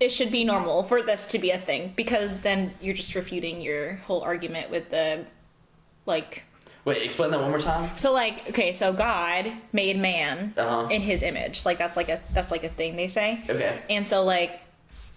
it 0.00 0.10
should 0.10 0.30
be 0.30 0.44
normal 0.44 0.82
for 0.84 1.02
this 1.02 1.26
to 1.28 1.38
be 1.38 1.50
a 1.50 1.58
thing 1.58 1.92
because 1.96 2.38
then 2.40 2.72
you're 2.80 2.94
just 2.94 3.14
refuting 3.14 3.60
your 3.60 3.94
whole 4.06 4.20
argument 4.22 4.70
with 4.70 4.90
the 4.90 5.24
like 6.06 6.44
Wait, 6.84 7.02
explain 7.02 7.30
that 7.32 7.40
one 7.40 7.50
more 7.50 7.58
time. 7.58 7.90
so 7.96 8.12
like 8.14 8.48
okay 8.48 8.72
so 8.72 8.92
god 8.92 9.52
made 9.72 9.98
man 9.98 10.54
Uh-huh. 10.56 10.88
in 10.90 11.02
his 11.02 11.22
image 11.22 11.66
like 11.66 11.76
that's 11.78 11.96
like 11.96 12.08
a 12.08 12.20
that's 12.32 12.50
like 12.52 12.62
a 12.64 12.68
thing 12.68 12.96
they 12.96 13.08
say 13.08 13.42
Okay. 13.50 13.76
and 13.90 14.06
so 14.06 14.24
like 14.24 14.60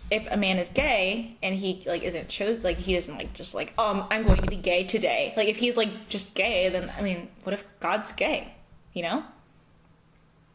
if 0.10 0.28
a 0.32 0.36
man 0.36 0.58
is 0.58 0.70
gay 0.72 1.38
and 1.44 1.56
he 1.56 1.82
like 1.86 2.02
isn't 2.04 2.28
chose 2.28 2.64
like 2.64 2.78
he 2.78 2.96
doesn't 2.96 3.16
like 3.16 3.32
just 3.34 3.54
like 3.56 3.74
um 3.78 4.06
i'm 4.12 4.24
going 4.26 4.42
to 4.42 4.48
be 4.48 4.58
gay 4.58 4.84
today 4.84 5.32
like 5.38 5.48
if 5.48 5.58
he's 5.58 5.78
like 5.78 6.10
just 6.10 6.34
gay 6.36 6.68
then 6.70 6.92
i 6.98 7.02
mean 7.02 7.30
what 7.44 7.54
if 7.54 7.64
god's 7.80 8.12
gay 8.14 8.52
you 8.94 9.04
know 9.04 9.24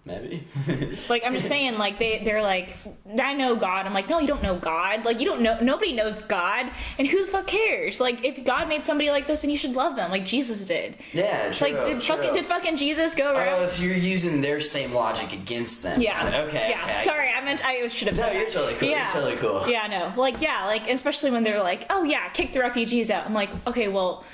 Maybe. 0.07 0.47
Like 1.09 1.25
I'm 1.25 1.35
just 1.35 1.49
saying, 1.49 1.79
like 1.79 1.99
they 1.99 2.19
they're 2.25 2.43
like, 2.43 2.77
I 3.21 3.35
know 3.35 3.55
God. 3.57 3.87
I'm 3.87 3.93
like, 3.95 4.09
no, 4.09 4.19
you 4.21 4.27
don't 4.27 4.43
know 4.43 4.57
God. 4.57 5.05
Like 5.05 5.19
you 5.21 5.27
don't 5.27 5.41
know. 5.43 5.59
Nobody 5.61 5.93
knows 5.93 6.21
God, 6.23 6.71
and 6.99 7.07
who 7.07 7.25
the 7.25 7.31
fuck 7.31 7.47
cares? 7.47 8.01
Like 8.01 8.25
if 8.25 8.45
God 8.45 8.69
made 8.69 8.85
somebody 8.87 9.11
like 9.11 9.27
this, 9.27 9.43
and 9.45 9.51
you 9.51 9.59
should 9.59 9.75
love 9.77 9.95
them, 9.97 10.11
like 10.11 10.25
Jesus 10.25 10.65
did. 10.65 10.97
yeah, 11.13 11.51
true. 11.53 11.69
Like 11.73 11.85
did 11.85 12.01
true. 12.03 12.17
fucking 12.17 12.33
did 12.35 12.47
fucking 12.47 12.77
Jesus 12.77 13.15
go 13.15 13.35
around? 13.35 13.63
Oh, 13.63 13.67
so 13.67 13.83
you're 13.83 13.95
using 13.97 14.41
their 14.41 14.61
same 14.61 14.93
logic 14.93 15.33
against 15.33 15.83
them. 15.83 16.01
Yeah. 16.01 16.45
Okay. 16.49 16.71
Yeah. 16.71 16.85
okay. 16.85 17.05
Sorry, 17.05 17.29
I 17.29 17.41
meant 17.45 17.65
I 17.65 17.87
should 17.89 18.09
have 18.09 18.17
No, 18.17 18.23
said 18.25 18.35
you're 18.35 18.45
that. 18.47 18.53
totally 18.53 18.75
cool. 18.75 18.89
You're 18.89 18.99
Yeah. 18.99 19.13
totally 19.13 19.37
cool. 19.37 19.69
Yeah. 19.69 19.87
No. 19.89 20.21
Like 20.21 20.41
yeah. 20.41 20.67
Like 20.67 20.89
especially 20.89 21.31
when 21.33 21.43
they're 21.45 21.63
like, 21.63 21.87
oh 21.91 22.05
yeah, 22.05 22.29
kick 22.31 22.53
the 22.53 22.61
refugees 22.61 23.11
out. 23.11 23.27
I'm 23.27 23.35
like, 23.35 23.51
okay, 23.67 23.89
well, 23.89 24.25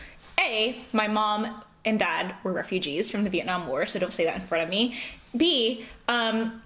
a 0.40 0.78
my 0.92 1.08
mom 1.08 1.60
and 1.84 1.98
dad 1.98 2.34
were 2.44 2.52
refugees 2.52 3.10
from 3.10 3.24
the 3.24 3.30
Vietnam 3.30 3.66
War, 3.66 3.86
so 3.86 3.98
don't 3.98 4.12
say 4.12 4.24
that 4.26 4.36
in 4.36 4.42
front 4.42 4.64
of 4.64 4.70
me. 4.70 4.96
B, 5.36 5.84
um, 6.08 6.60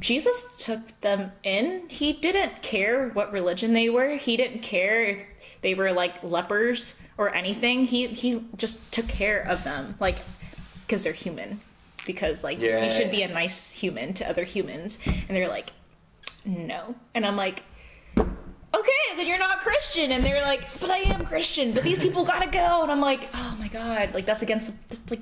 Jesus 0.00 0.52
took 0.58 1.00
them 1.02 1.30
in. 1.44 1.88
He 1.88 2.12
didn't 2.12 2.62
care 2.62 3.10
what 3.10 3.32
religion 3.32 3.72
they 3.74 3.88
were. 3.88 4.16
He 4.16 4.36
didn't 4.36 4.60
care 4.60 5.02
if 5.04 5.26
they 5.62 5.74
were 5.74 5.92
like 5.92 6.22
lepers 6.24 7.00
or 7.16 7.32
anything. 7.34 7.84
He 7.84 8.08
he 8.08 8.42
just 8.56 8.92
took 8.92 9.06
care 9.08 9.40
of 9.46 9.62
them, 9.64 9.94
like 10.00 10.18
because 10.86 11.04
they're 11.04 11.12
human. 11.12 11.60
Because 12.06 12.42
like 12.42 12.60
Yeah. 12.60 12.82
you 12.82 12.90
should 12.90 13.10
be 13.10 13.22
a 13.22 13.28
nice 13.28 13.70
human 13.72 14.14
to 14.14 14.28
other 14.28 14.42
humans, 14.44 14.98
and 15.06 15.28
they're 15.28 15.48
like, 15.48 15.70
no, 16.44 16.94
and 17.14 17.24
I'm 17.26 17.36
like, 17.36 17.62
okay, 18.16 19.16
then 19.16 19.26
you're 19.26 19.38
not 19.38 19.60
Christian, 19.60 20.10
and 20.12 20.24
they're 20.24 20.42
like, 20.42 20.66
but 20.80 20.90
I 20.90 20.98
am 21.14 21.24
Christian, 21.26 21.72
but 21.72 21.82
these 21.84 21.98
people 21.98 22.24
gotta 22.24 22.50
go, 22.50 22.82
and 22.82 22.90
I'm 22.90 23.00
like, 23.00 23.28
oh 23.34 23.56
my 23.60 23.68
god, 23.68 24.14
like 24.14 24.26
that's 24.26 24.42
against 24.42 24.72
that's 24.88 25.08
like 25.10 25.20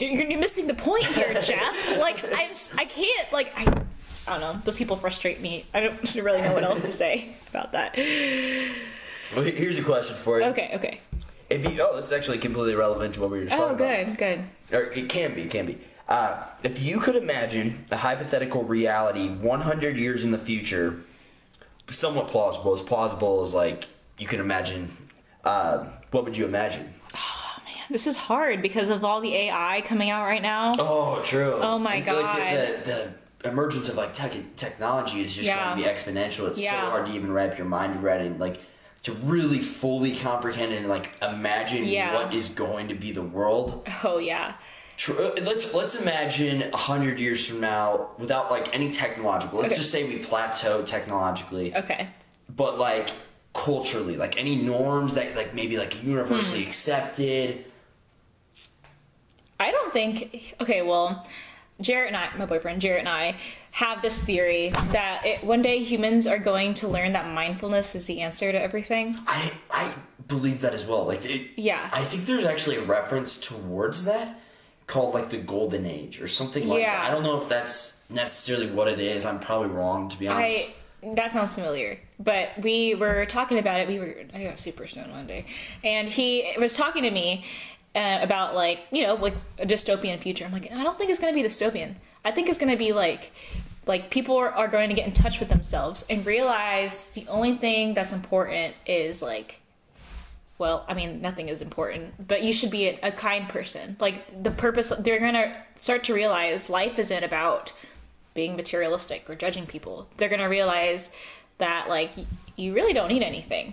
you're, 0.00 0.24
you're 0.30 0.40
missing 0.40 0.66
the 0.66 0.74
point 0.74 1.04
here, 1.06 1.34
Jeff. 1.42 1.98
like 1.98 2.24
I'm 2.24 2.50
s- 2.50 2.72
I 2.76 2.84
can't 2.84 3.32
like 3.32 3.52
I. 3.58 3.84
I 4.28 4.38
don't 4.38 4.40
know. 4.40 4.60
Those 4.64 4.78
people 4.78 4.96
frustrate 4.96 5.40
me. 5.40 5.64
I 5.74 5.80
don't 5.80 6.14
really 6.14 6.42
know 6.42 6.52
what 6.52 6.62
else 6.62 6.82
to 6.82 6.92
say 6.92 7.30
about 7.50 7.72
that. 7.72 7.96
Well, 9.34 9.44
here's 9.44 9.78
a 9.78 9.82
question 9.82 10.14
for 10.16 10.40
you. 10.40 10.46
Okay, 10.48 10.70
okay. 10.74 11.00
If 11.48 11.72
you, 11.72 11.80
oh, 11.82 11.96
this 11.96 12.06
is 12.06 12.12
actually 12.12 12.38
completely 12.38 12.74
relevant 12.76 13.14
to 13.14 13.20
what 13.22 13.30
we 13.30 13.38
were 13.38 13.44
just 13.46 13.56
Oh, 13.56 13.70
talking 13.70 13.86
about. 13.86 14.00
Oh, 14.00 14.04
good, 14.04 14.44
good. 14.70 14.76
Or 14.78 14.82
it 14.92 15.08
can 15.08 15.34
be, 15.34 15.42
it 15.42 15.50
can 15.50 15.66
be. 15.66 15.78
Uh, 16.08 16.44
if 16.62 16.80
you 16.82 17.00
could 17.00 17.16
imagine 17.16 17.84
a 17.90 17.96
hypothetical 17.96 18.62
reality 18.62 19.28
100 19.30 19.96
years 19.96 20.22
in 20.22 20.30
the 20.32 20.38
future, 20.38 21.00
somewhat 21.88 22.28
plausible, 22.28 22.74
as 22.74 22.82
plausible 22.82 23.42
as 23.42 23.52
like 23.54 23.86
you 24.18 24.26
can 24.28 24.38
imagine, 24.40 24.96
uh, 25.44 25.86
what 26.10 26.24
would 26.24 26.36
you 26.36 26.44
imagine? 26.44 26.92
This 27.90 28.06
is 28.06 28.16
hard 28.16 28.62
because 28.62 28.88
of 28.88 29.04
all 29.04 29.20
the 29.20 29.34
AI 29.34 29.82
coming 29.84 30.10
out 30.10 30.24
right 30.24 30.40
now. 30.42 30.74
Oh, 30.78 31.20
true. 31.24 31.54
Oh 31.60 31.76
my 31.78 31.96
Like, 31.96 32.06
God. 32.06 32.36
the, 32.38 33.12
the 33.42 33.48
emergence 33.48 33.88
of 33.88 33.96
like 33.96 34.14
tech, 34.14 34.32
technology 34.56 35.22
is 35.22 35.32
just 35.34 35.46
Yeah. 35.46 35.74
going 35.74 35.82
to 35.82 35.88
be 35.88 35.90
exponential. 35.92 36.48
It's 36.48 36.62
Yeah. 36.62 36.80
so 36.84 36.90
hard 36.90 37.06
to 37.06 37.12
even 37.12 37.32
wrap 37.32 37.58
your 37.58 37.66
mind 37.66 38.02
around 38.02 38.20
it. 38.20 38.38
Like 38.38 38.60
to 39.02 39.12
really 39.12 39.58
fully 39.58 40.14
comprehend 40.14 40.72
and 40.72 40.88
like 40.88 41.10
imagine 41.20 41.84
Yeah. 41.84 42.14
what 42.14 42.32
is 42.32 42.48
going 42.50 42.88
to 42.88 42.94
be 42.94 43.10
the 43.10 43.22
world. 43.22 43.88
Oh 44.04 44.18
yeah. 44.18 44.54
Uh, 45.08 45.30
Let's 45.42 45.72
let's 45.72 45.94
imagine 45.94 46.62
a 46.74 46.76
hundred 46.76 47.18
years 47.18 47.44
from 47.46 47.58
now, 47.60 48.10
without 48.18 48.50
like 48.50 48.72
any 48.74 48.90
technological. 48.92 49.58
Let's 49.60 49.72
Okay. 49.72 49.80
just 49.80 49.90
say 49.90 50.04
we 50.04 50.18
plateau 50.18 50.82
technologically, 50.82 51.74
Okay. 51.74 52.08
but 52.54 52.78
like 52.78 53.08
culturally, 53.54 54.16
like 54.18 54.38
any 54.38 54.56
norms 54.56 55.14
that 55.14 55.34
like 55.34 55.54
maybe 55.54 55.78
like 55.78 55.94
Hmm. 55.94 56.10
universally 56.10 56.64
accepted. 56.66 57.64
I 59.60 59.70
don't 59.70 59.92
think. 59.92 60.56
Okay, 60.60 60.82
well, 60.82 61.26
Jarrett 61.80 62.08
and 62.08 62.16
I, 62.16 62.28
my 62.36 62.46
boyfriend 62.46 62.80
Jarrett 62.80 63.00
and 63.00 63.08
I, 63.08 63.36
have 63.72 64.02
this 64.02 64.20
theory 64.20 64.70
that 64.90 65.22
it, 65.24 65.44
one 65.44 65.62
day 65.62 65.78
humans 65.78 66.26
are 66.26 66.38
going 66.38 66.74
to 66.74 66.88
learn 66.88 67.12
that 67.12 67.32
mindfulness 67.32 67.94
is 67.94 68.06
the 68.06 68.20
answer 68.20 68.50
to 68.50 68.60
everything. 68.60 69.16
I 69.28 69.52
I 69.70 69.94
believe 70.26 70.60
that 70.62 70.74
as 70.74 70.84
well. 70.84 71.04
Like 71.04 71.24
it, 71.24 71.50
Yeah. 71.56 71.88
I 71.92 72.02
think 72.04 72.26
there's 72.26 72.44
actually 72.44 72.76
a 72.76 72.82
reference 72.82 73.38
towards 73.40 74.06
that 74.06 74.40
called 74.88 75.14
like 75.14 75.30
the 75.30 75.36
golden 75.36 75.86
age 75.86 76.20
or 76.20 76.26
something 76.26 76.66
like 76.66 76.80
Yeah. 76.80 76.96
that. 76.96 77.08
I 77.08 77.14
don't 77.14 77.22
know 77.22 77.40
if 77.40 77.48
that's 77.48 78.02
necessarily 78.10 78.68
what 78.70 78.88
it 78.88 78.98
is. 78.98 79.24
I'm 79.24 79.38
probably 79.38 79.68
wrong 79.68 80.08
to 80.08 80.18
be 80.18 80.26
honest. 80.26 80.56
I 80.56 80.74
that 81.14 81.30
sounds 81.30 81.54
familiar, 81.54 81.98
but 82.18 82.50
we 82.60 82.94
were 82.94 83.24
talking 83.24 83.58
about 83.58 83.80
it. 83.80 83.88
We 83.88 83.98
were 84.00 84.16
I 84.34 84.42
got 84.42 84.58
super 84.58 84.86
stoned 84.86 85.12
one 85.12 85.26
day, 85.26 85.46
and 85.84 86.06
he 86.08 86.52
was 86.58 86.76
talking 86.76 87.04
to 87.04 87.10
me 87.10 87.44
uh, 87.94 88.18
about 88.22 88.54
like 88.54 88.80
you 88.90 89.06
know 89.06 89.14
like 89.14 89.34
a 89.58 89.66
dystopian 89.66 90.18
future. 90.18 90.44
I'm 90.44 90.52
like 90.52 90.70
I 90.72 90.82
don't 90.82 90.98
think 90.98 91.10
it's 91.10 91.20
going 91.20 91.32
to 91.34 91.40
be 91.42 91.46
dystopian. 91.46 91.94
I 92.24 92.30
think 92.30 92.48
it's 92.48 92.58
going 92.58 92.72
to 92.72 92.78
be 92.78 92.92
like 92.92 93.32
like 93.86 94.10
people 94.10 94.36
are, 94.36 94.50
are 94.50 94.68
going 94.68 94.88
to 94.90 94.94
get 94.94 95.06
in 95.06 95.12
touch 95.12 95.40
with 95.40 95.48
themselves 95.48 96.04
and 96.08 96.24
realize 96.24 97.12
the 97.14 97.26
only 97.28 97.54
thing 97.54 97.94
that's 97.94 98.12
important 98.12 98.74
is 98.86 99.22
like 99.22 99.60
well, 100.60 100.84
I 100.86 100.92
mean, 100.92 101.22
nothing 101.22 101.48
is 101.48 101.62
important, 101.62 102.28
but 102.28 102.42
you 102.42 102.52
should 102.52 102.70
be 102.70 102.88
a, 102.88 102.98
a 103.04 103.10
kind 103.10 103.48
person. 103.48 103.96
Like 103.98 104.42
the 104.42 104.50
purpose, 104.50 104.92
they're 104.98 105.18
gonna 105.18 105.56
start 105.74 106.04
to 106.04 106.14
realize 106.14 106.68
life 106.68 106.98
isn't 106.98 107.24
about 107.24 107.72
being 108.34 108.56
materialistic 108.56 109.28
or 109.30 109.34
judging 109.34 109.64
people. 109.64 110.06
They're 110.18 110.28
gonna 110.28 110.50
realize 110.50 111.10
that 111.56 111.88
like 111.88 112.12
you 112.56 112.74
really 112.74 112.92
don't 112.92 113.08
need 113.08 113.22
anything, 113.22 113.72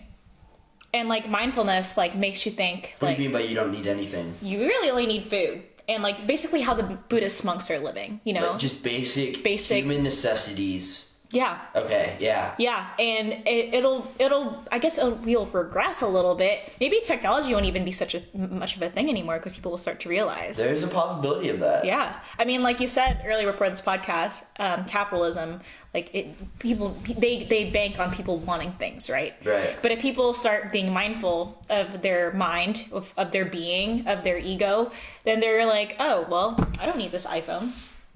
and 0.94 1.10
like 1.10 1.30
mindfulness 1.30 1.98
like 1.98 2.16
makes 2.16 2.46
you 2.46 2.52
think 2.52 2.96
what 3.00 3.10
like 3.10 3.18
do 3.18 3.24
you 3.24 3.30
mean 3.30 3.38
by 3.38 3.44
you 3.48 3.56
don't 3.56 3.72
need 3.72 3.88
anything? 3.88 4.34
you 4.42 4.60
really 4.60 4.90
only 4.90 5.06
need 5.08 5.24
food 5.24 5.64
and 5.90 6.04
like 6.04 6.28
basically 6.28 6.62
how 6.62 6.74
the 6.74 6.84
Buddhist 6.84 7.46
monks 7.46 7.72
are 7.72 7.80
living. 7.80 8.20
You 8.26 8.34
know, 8.34 8.52
Like, 8.52 8.60
just 8.60 8.84
basic, 8.84 9.42
Basic- 9.44 9.78
human 9.84 10.04
necessities. 10.04 11.07
Yeah. 11.32 11.60
Okay, 11.76 12.16
yeah. 12.20 12.56
Yeah, 12.58 12.88
and 12.98 13.34
it, 13.46 13.74
it'll 13.74 14.10
it'll 14.18 14.64
I 14.72 14.80
guess 14.80 14.98
it'll, 14.98 15.16
we'll 15.16 15.46
regress 15.46 16.02
a 16.02 16.08
little 16.08 16.36
bit. 16.36 16.72
Maybe 16.80 17.02
technology 17.04 17.54
won't 17.54 17.66
even 17.66 17.84
be 17.84 17.92
such 17.92 18.16
a 18.16 18.24
much 18.34 18.78
of 18.78 18.82
a 18.82 18.90
thing 18.90 19.10
anymore 19.10 19.38
because 19.38 19.56
people 19.56 19.72
will 19.72 19.78
start 19.78 20.00
to 20.02 20.10
realize. 20.10 20.58
There's 20.58 20.84
a 20.84 20.88
possibility 20.88 21.50
of 21.50 21.60
that. 21.60 21.84
Yeah, 21.84 22.18
I 22.40 22.46
mean, 22.46 22.64
like 22.64 22.80
you 22.80 22.88
said 22.88 23.22
earlier 23.26 23.52
before 23.52 23.70
this 23.70 23.82
podcast, 23.82 24.46
um, 24.60 24.86
capitalism, 24.86 25.60
like 25.94 26.10
it, 26.14 26.60
people 26.60 26.90
they 27.18 27.44
they 27.44 27.72
bank 27.72 28.00
on 28.00 28.12
people 28.14 28.38
wanting 28.38 28.72
things, 28.74 29.10
right? 29.10 29.36
Right. 29.44 29.76
But 29.82 29.92
if 29.92 30.00
people 30.00 30.32
start 30.34 30.72
being 30.72 30.94
mindful 30.94 31.62
of 31.70 32.02
their 32.02 32.32
mind, 32.34 32.86
of, 32.94 33.14
of 33.18 33.32
their 33.32 33.46
being, 33.46 34.08
of 34.08 34.24
their 34.24 34.38
ego, 34.38 34.92
then 35.26 35.42
they're 35.42 35.66
like, 35.66 35.98
oh 36.00 36.26
well, 36.30 36.58
I 36.80 36.86
don't 36.86 36.98
need 36.98 37.12
this 37.12 37.26
iPhone. 37.26 37.72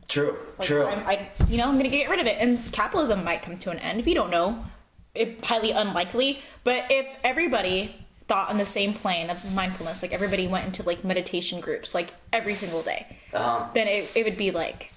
True. 0.08 0.36
Like, 0.58 0.68
True. 0.68 0.86
I'm, 0.86 1.08
I, 1.08 1.30
you 1.48 1.58
know, 1.58 1.68
I'm 1.68 1.78
going 1.78 1.90
to 1.90 1.96
get 1.96 2.10
rid 2.10 2.20
of 2.20 2.26
it. 2.28 2.38
And 2.40 2.60
capitalism 2.74 3.24
might 3.24 3.42
come 3.42 3.58
to 3.60 3.72
an 3.72 3.80
end. 3.80 4.00
If 4.00 4.08
you 4.08 4.16
don't 4.16 4.32
know. 4.32 4.66
It 5.14 5.44
highly 5.44 5.72
unlikely. 5.72 6.40
But 6.64 6.86
if 6.90 7.16
everybody 7.24 7.94
thought 8.30 8.50
on 8.50 8.58
the 8.58 8.64
same 8.66 8.94
plane 8.94 9.30
of 9.30 9.54
mindfulness, 9.54 10.02
like 10.02 10.14
everybody 10.14 10.48
went 10.48 10.66
into 10.66 10.84
like 10.84 11.04
meditation 11.04 11.60
groups, 11.60 11.94
like 11.94 12.14
every 12.32 12.54
single 12.56 12.82
day, 12.82 13.06
Uh-huh. 13.34 13.68
then 13.74 13.90
it, 13.90 14.10
it 14.16 14.24
would 14.24 14.38
be 14.38 14.52
like 14.52 14.94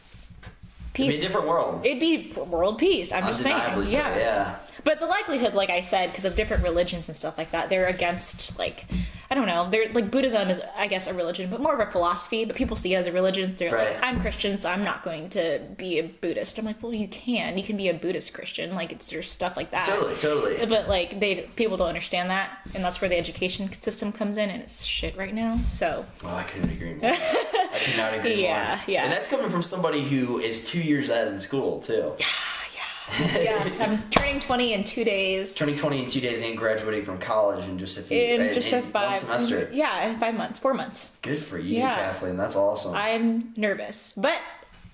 It'd 0.95 0.95
be 0.95 1.07
peace. 1.11 1.19
a 1.19 1.23
different 1.23 1.49
world. 1.49 1.85
It'd 1.85 1.99
be 1.99 2.33
world 2.47 2.79
peace. 2.79 3.12
I'm 3.12 3.27
just 3.27 3.43
saying. 3.43 3.61
So, 3.75 3.81
yeah. 3.90 4.17
yeah. 4.17 4.57
But 4.85 5.01
the 5.01 5.07
likelihood, 5.07 5.55
like 5.55 5.70
I 5.70 5.81
said, 5.81 6.11
because 6.11 6.25
of 6.27 6.37
different 6.37 6.62
religions 6.62 7.09
and 7.09 7.16
stuff 7.16 7.38
like 7.38 7.51
that, 7.53 7.68
they're 7.70 7.87
against 7.87 8.59
like 8.59 8.85
I 9.31 9.35
don't 9.35 9.47
know. 9.47 9.68
They're 9.70 9.90
like 9.92 10.11
Buddhism 10.11 10.49
is, 10.51 10.61
I 10.77 10.87
guess, 10.87 11.07
a 11.07 11.14
religion, 11.14 11.51
but 11.51 11.61
more 11.61 11.75
of 11.75 11.81
a 11.88 11.90
philosophy. 11.90 12.44
But 12.44 12.55
people 12.57 12.77
see 12.77 12.94
it 12.94 12.99
as 12.99 13.07
a 13.07 13.12
religion. 13.12 13.55
They're 13.57 13.73
Right. 13.73 13.94
like, 13.94 14.05
I'm 14.05 14.20
Christian, 14.20 14.61
so 14.61 14.70
I'm 14.70 14.85
not 14.85 15.03
going 15.03 15.31
to 15.31 15.61
be 15.79 15.99
a 15.99 16.03
Buddhist. 16.05 16.59
I'm 16.59 16.66
like, 16.66 16.83
well, 16.83 16.94
you 16.94 17.09
can. 17.09 17.57
You 17.57 17.64
can 17.64 17.77
be 17.79 17.88
a 17.88 17.94
Buddhist 17.94 18.35
Christian. 18.35 18.75
Like 18.75 18.92
it's 18.92 19.07
there's 19.07 19.29
stuff 19.31 19.57
like 19.57 19.70
that. 19.70 19.87
Totally, 19.87 20.14
totally. 20.16 20.66
But 20.66 20.88
like 20.88 21.18
they 21.18 21.49
people 21.57 21.77
don't 21.79 21.88
understand 21.88 22.31
that, 22.31 22.59
and 22.75 22.85
that's 22.85 23.01
where 23.01 23.09
the 23.09 23.16
education 23.18 23.73
system 23.73 24.12
comes 24.12 24.37
in, 24.38 24.51
and 24.51 24.62
it's 24.62 24.85
shit 24.85 25.16
right 25.16 25.35
now. 25.35 25.57
So 25.66 26.05
Oh, 26.23 26.35
I 26.35 26.42
couldn't 26.44 26.70
agree 26.70 26.94
more. 26.94 27.11
I 27.11 27.81
could 27.85 27.97
not 27.97 28.14
agree 28.18 28.42
Yeah, 28.44 28.77
more. 28.77 28.85
yeah. 28.94 29.05
And 29.05 29.12
that's 29.12 29.27
coming 29.29 29.49
from 29.51 29.62
somebody 29.62 30.03
who 30.07 30.38
is 30.38 30.68
two 30.68 30.81
years 30.81 31.09
out 31.11 31.27
in 31.29 31.38
school 31.38 31.81
too. 31.81 32.12
Yes, 33.19 33.81
I'm 33.81 34.03
turning 34.11 34.40
20 34.40 34.73
in 34.73 34.85
two 34.85 35.05
days. 35.05 35.55
Turning 35.55 35.77
twenty 35.77 36.03
in 36.03 36.09
two 36.09 36.21
days 36.21 36.43
and 36.43 36.57
graduating 36.57 37.05
from 37.05 37.19
college 37.19 37.64
in 37.69 37.79
just 37.79 37.99
a 37.99 38.03
few 38.03 38.17
In 38.19 38.40
in- 38.40 38.55
just 38.55 38.73
in 38.73 38.79
a 38.79 38.83
five 38.83 39.19
semester. 39.19 39.69
Yeah, 39.73 40.17
five 40.19 40.35
months, 40.37 40.59
four 40.59 40.75
months. 40.75 41.17
Good 41.23 41.38
for 41.38 41.59
you, 41.59 41.79
Yeah. 41.79 41.95
Kathleen. 41.95 42.37
That's 42.37 42.57
awesome. 42.57 42.95
I'm 42.95 43.53
nervous, 43.57 44.14
but 44.17 44.40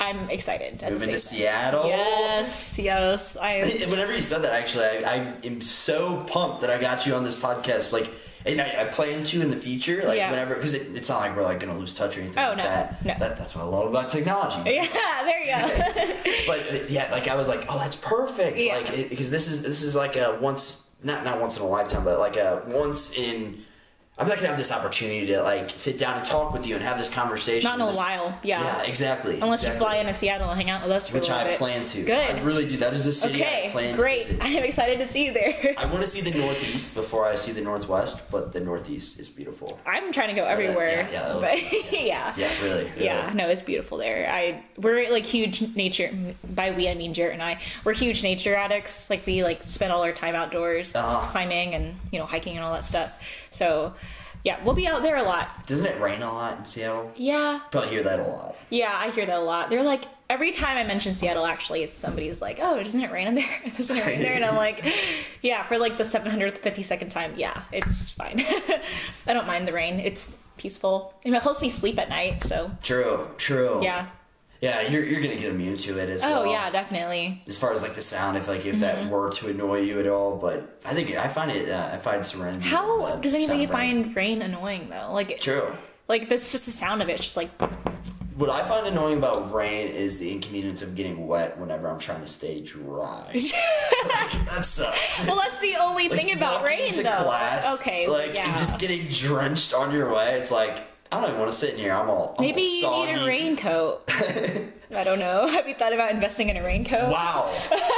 I'm 0.01 0.29
excited. 0.31 0.83
At 0.83 0.93
Moving 0.93 1.11
to 1.11 1.19
same 1.19 1.39
Seattle. 1.41 1.87
Yes, 1.87 2.79
yes. 2.79 3.37
I 3.37 3.63
Whenever 3.89 4.15
you 4.15 4.23
said 4.23 4.43
that, 4.43 4.53
actually, 4.55 4.87
I, 4.87 5.15
I 5.15 5.35
am 5.45 5.61
so 5.61 6.25
pumped 6.25 6.63
that 6.63 6.71
I 6.71 6.81
got 6.81 7.07
you 7.07 7.15
on 7.15 7.23
this 7.23 7.39
podcast. 7.39 7.93
Like, 7.93 8.11
and 8.47 8.61
I, 8.61 8.83
I 8.83 8.85
plan 8.87 9.23
to 9.25 9.43
in 9.43 9.51
the 9.51 9.57
future, 9.57 10.03
like 10.05 10.17
Yeah. 10.17 10.31
whenever, 10.31 10.55
because 10.55 10.75
it, 10.75 10.97
it's 10.97 11.09
not 11.09 11.21
like 11.21 11.37
we're 11.37 11.43
like 11.43 11.61
gonna 11.61 11.79
lose 11.79 11.95
touch 11.95 12.17
or 12.17 12.21
anything 12.23 12.43
Oh, 12.43 12.49
like 12.49 12.57
no, 12.59 12.63
that. 12.65 13.05
no. 13.05 13.15
that. 13.19 13.37
That's 13.37 13.55
what 13.55 13.63
I 13.65 13.69
love 13.69 13.89
about 13.91 14.11
technology. 14.11 14.57
yeah, 14.75 14.87
there 15.25 15.41
you 15.41 15.47
go. 16.05 16.31
But 16.47 16.91
yeah, 16.91 17.09
like 17.13 17.29
I 17.29 17.35
was 17.37 17.49
like, 17.49 17.67
oh, 17.69 17.79
that's 17.79 17.97
perfect. 17.97 18.59
Yeah. 18.61 18.77
Like 18.77 19.09
because 19.11 19.31
this 19.31 19.47
is 19.49 19.63
this 19.63 19.83
is 19.83 19.95
like 19.95 20.17
a 20.17 20.39
once 20.41 20.89
not 21.03 21.25
not 21.25 21.41
once 21.41 21.57
in 21.57 21.63
a 21.63 21.67
lifetime, 21.69 22.05
but 22.05 22.19
like 22.19 22.37
a 22.37 22.63
once 22.67 23.15
in 23.17 23.63
I'm 24.19 24.29
not 24.29 24.37
gonna 24.37 24.49
have 24.49 24.59
this 24.59 24.71
opportunity 24.71 25.27
to 25.29 25.43
like 25.43 25.71
sit 25.77 25.99
down 25.99 26.19
and 26.19 26.27
talk 26.27 26.53
with 26.53 26.67
you 26.67 26.75
and 26.75 26.85
have 26.85 26.99
this 26.99 27.09
conversation. 27.09 27.67
Not 27.67 27.77
in 27.89 27.95
a 27.95 27.97
while. 27.97 28.39
Yeah. 28.43 28.61
Yeah, 28.61 28.83
exactly. 28.83 29.41
Unless 29.41 29.61
exactly. 29.63 29.73
you 29.73 29.79
fly 29.79 29.97
into 29.97 30.13
Seattle 30.13 30.51
and 30.51 30.61
hang 30.61 30.69
out 30.69 30.83
with 30.83 30.91
us 30.91 31.09
for 31.09 31.15
which 31.15 31.29
a 31.29 31.33
little 31.33 31.41
I 31.41 31.45
bit. 31.53 31.59
plan 31.59 31.87
to. 31.87 32.03
Good. 32.03 32.37
I 32.37 32.41
really 32.43 32.69
do. 32.69 32.77
That 32.77 32.93
is 32.93 33.07
a 33.07 33.15
city 33.15 33.43
I 33.43 33.47
okay. 33.47 33.69
plan 33.73 33.95
to 33.97 33.99
Great. 34.03 34.37
I 34.43 34.49
am 34.49 34.63
excited 34.71 35.01
to 35.01 35.07
see 35.07 35.25
you 35.25 35.33
there. 35.33 35.75
I 35.79 35.87
want 35.87 36.01
to 36.03 36.07
see 36.07 36.21
the 36.21 36.37
Northeast 36.39 36.95
before 36.95 37.25
I 37.25 37.35
see 37.37 37.53
the 37.53 37.63
Northwest, 37.63 38.31
but 38.31 38.53
the 38.53 38.61
Northeast 38.61 39.19
is 39.19 39.31
beautiful. 39.31 39.81
I'm 39.87 40.13
trying 40.13 40.29
to 40.29 40.35
go 40.35 40.45
everywhere. 40.45 41.09
yeah, 41.11 41.29
that 41.29 41.41
but 41.41 41.53
looks- 41.53 41.93
yeah. 42.03 42.35
Yeah, 42.37 42.51
really. 42.63 42.85
really. 42.91 43.05
Yeah, 43.07 43.33
no, 43.35 43.49
it's 43.49 43.63
beautiful 43.63 43.97
there. 43.97 44.31
I 44.31 44.63
we're 44.77 45.11
like 45.11 45.25
huge 45.25 45.63
nature. 45.75 46.13
By 46.47 46.73
we, 46.73 46.91
I 46.91 46.95
mean 46.95 47.15
Jarrett 47.15 47.33
and 47.35 47.43
I. 47.43 47.59
We're 47.85 47.95
huge 47.95 48.23
nature 48.23 48.55
addicts. 48.55 49.09
Like 49.09 49.25
we 49.25 49.43
like 49.45 49.63
spend 49.63 49.93
all 49.95 50.03
our 50.03 50.13
time 50.13 50.35
outdoors, 50.35 50.95
Uh-huh. 50.95 51.27
climbing 51.31 51.75
and 51.75 51.95
you 52.13 52.19
know 52.19 52.27
hiking 52.27 52.57
and 52.57 52.63
all 52.67 52.75
that 52.75 52.85
stuff. 52.85 53.47
So, 53.51 53.95
yeah, 54.45 54.63
we'll 54.65 54.75
be 54.75 54.87
out 54.87 55.03
there 55.03 55.17
a 55.17 55.23
lot. 55.23 55.67
Doesn't 55.67 55.87
it 55.87 56.01
rain 56.01 56.23
a 56.23 56.33
lot 56.33 56.59
in 56.59 56.65
Seattle? 56.65 57.13
Yeah, 57.17 57.61
Probably 57.71 57.91
hear 57.91 58.03
that 58.03 58.21
a 58.21 58.25
lot. 58.25 58.57
yeah, 58.71 58.97
I 58.99 59.11
hear 59.11 59.27
that 59.27 59.37
a 59.39 59.43
lot. 59.43 59.69
They're 59.71 59.83
like 59.85 60.05
every 60.31 60.53
time 60.53 60.77
I 60.79 60.85
mention 60.85 61.17
Seattle, 61.17 61.45
actually, 61.45 61.83
it's 61.83 61.97
somebody's 61.99 62.41
like, 62.41 62.59
"Oh, 62.63 62.83
doesn't 62.83 63.01
it 63.03 63.11
rain 63.11 63.27
in 63.27 63.35
there? 63.35 63.61
doesn't 63.77 63.97
it 63.97 64.07
rain 64.07 64.21
there?" 64.23 64.33
And 64.35 64.45
I'm 64.45 64.57
like, 64.57 64.83
"Yeah." 65.43 65.67
For 65.67 65.77
like 65.79 65.99
the 65.99 66.05
752nd 66.05 67.11
time, 67.11 67.35
yeah, 67.37 67.63
it's 67.73 68.09
fine. 68.11 68.37
I 69.27 69.35
don't 69.35 69.47
mind 69.47 69.69
the 69.69 69.73
rain. 69.73 70.01
It's 70.01 70.35
peaceful. 70.57 71.13
And 71.25 71.35
it 71.35 71.43
helps 71.43 71.61
me 71.61 71.69
sleep 71.69 71.99
at 71.99 72.09
night. 72.09 72.43
So 72.45 72.71
True, 72.83 73.29
true. 73.37 73.81
yeah. 73.83 74.09
Yeah, 74.61 74.83
you're, 74.83 75.03
you're 75.05 75.23
gonna 75.23 75.37
get 75.37 75.51
immune 75.51 75.79
to 75.79 75.99
it 75.99 76.11
as 76.11 76.21
well. 76.21 76.43
Oh 76.43 76.45
yeah, 76.51 76.69
definitely. 76.71 77.43
As 77.47 77.57
far 77.59 77.73
as 77.73 77.81
like 77.81 77.95
the 77.95 78.03
sound, 78.03 78.37
if 78.37 78.47
like 78.47 78.67
if 78.67 78.73
Mm-hmm. 78.77 78.81
that 78.81 79.09
were 79.11 79.31
to 79.33 79.49
annoy 79.49 79.81
you 79.81 79.99
at 80.01 80.07
all, 80.07 80.37
but 80.37 80.79
I 80.85 80.93
think 80.93 81.15
I 81.17 81.29
find 81.29 81.51
it. 81.51 81.71
Uh, 81.71 81.91
I 81.93 81.97
find 81.97 82.25
serenity. 82.25 82.61
How 82.69 83.15
the 83.17 83.23
does 83.23 83.33
anybody 83.35 83.61
rain. 83.61 83.69
find 83.69 84.17
rain 84.17 84.43
annoying 84.43 84.89
though? 84.91 85.11
Like, 85.13 85.41
True. 85.41 85.73
like 86.09 86.29
that's 86.29 86.53
just 86.53 86.67
the 86.67 86.73
sound 86.73 87.01
of 87.01 87.09
it. 87.09 87.13
It's 87.13 87.23
just 87.23 87.37
like, 87.39 87.51
What 88.37 88.51
I 88.51 88.63
find 88.69 88.87
annoying 88.87 89.17
about 89.19 89.53
rain 89.53 89.89
is 89.89 90.19
the 90.19 90.31
inconvenience 90.31 90.83
of 90.83 90.95
getting 90.95 91.27
wet 91.27 91.59
whenever 91.59 91.89
I'm 91.89 91.99
trying 91.99 92.21
to 92.21 92.27
stay 92.27 92.61
dry. 92.61 93.31
that 94.09 94.61
sucks. 94.65 95.27
well, 95.27 95.37
that's 95.37 95.59
the 95.61 95.77
only 95.77 96.09
Like, 96.09 96.19
thing 96.21 96.33
about 96.37 96.65
rain 96.65 96.93
though. 96.97 97.03
Class, 97.25 97.81
okay, 97.81 98.09
like 98.09 98.35
yeah. 98.35 98.57
just 98.59 98.79
getting 98.79 99.07
drenched 99.09 99.73
on 99.75 99.93
your 99.93 100.13
way. 100.15 100.39
It's 100.39 100.51
like 100.51 100.83
I 101.13 101.21
don't 101.21 101.29
even 101.31 101.41
want 101.41 101.51
to 101.51 101.57
sit 101.57 101.75
in 101.75 101.81
here. 101.81 101.93
I'm 101.93 102.09
all 102.09 102.37
I'm 102.39 102.45
Maybe 102.45 102.61
all 102.85 103.07
you 103.07 103.13
soggy. 103.13 103.13
need 103.13 103.23
a 103.23 103.27
raincoat. 103.27 104.03
I 104.95 105.05
don't 105.05 105.19
know. 105.19 105.47
Have 105.49 105.69
you 105.69 105.75
thought 105.75 105.93
about 105.93 106.11
investing 106.13 106.49
in 106.51 106.57
a 106.57 106.63
raincoat? 106.65 107.11
Wow, 107.13 107.47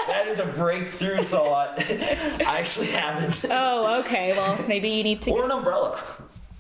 that 0.09 0.27
is 0.29 0.39
a 0.39 0.47
breakthrough 0.47 1.17
thought. 1.23 1.79
I 1.79 2.59
actually 2.59 2.89
haven't. 2.89 3.45
Oh, 3.51 4.01
okay. 4.01 4.33
Well, 4.33 4.59
maybe 4.67 4.89
you 4.89 5.03
need 5.03 5.21
to. 5.23 5.31
Or 5.31 5.45
an 5.45 5.51
umbrella. 5.51 6.01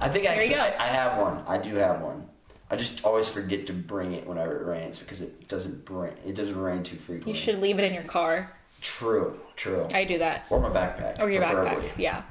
I 0.01 0.09
think 0.09 0.25
There 0.25 0.35
actually. 0.41 0.57
I, 0.57 0.85
I 0.85 0.89
have 0.89 1.19
one. 1.19 1.43
I 1.47 1.59
do 1.59 1.75
have 1.77 2.01
one. 2.01 2.27
I 2.71 2.77
just 2.77 3.05
always 3.05 3.29
forget 3.29 3.67
to 3.69 3.73
bring 3.73 4.13
it 4.13 4.27
whenever 4.27 4.61
it 4.61 4.67
rains 4.67 4.99
because 4.99 5.21
it 5.21 5.47
doesn't 5.49 5.85
bring 5.85 6.13
it 6.27 6.35
doesn't 6.35 6.59
rain 6.59 6.83
too 6.83 6.97
frequently. 6.97 7.33
You 7.33 7.39
should 7.39 7.59
leave 7.59 7.79
it 7.79 7.85
in 7.85 7.93
your 7.95 8.03
car. 8.05 8.51
True, 8.81 9.39
true. 9.57 9.87
I 9.95 10.05
do 10.05 10.19
that. 10.19 10.47
or 10.51 10.59
my 10.61 10.71
backpack. 10.71 11.21
Or 11.21 11.31
your 11.31 11.43
preferably. 11.43 11.89
backpack. 11.89 11.99
Yeah. 11.99 12.23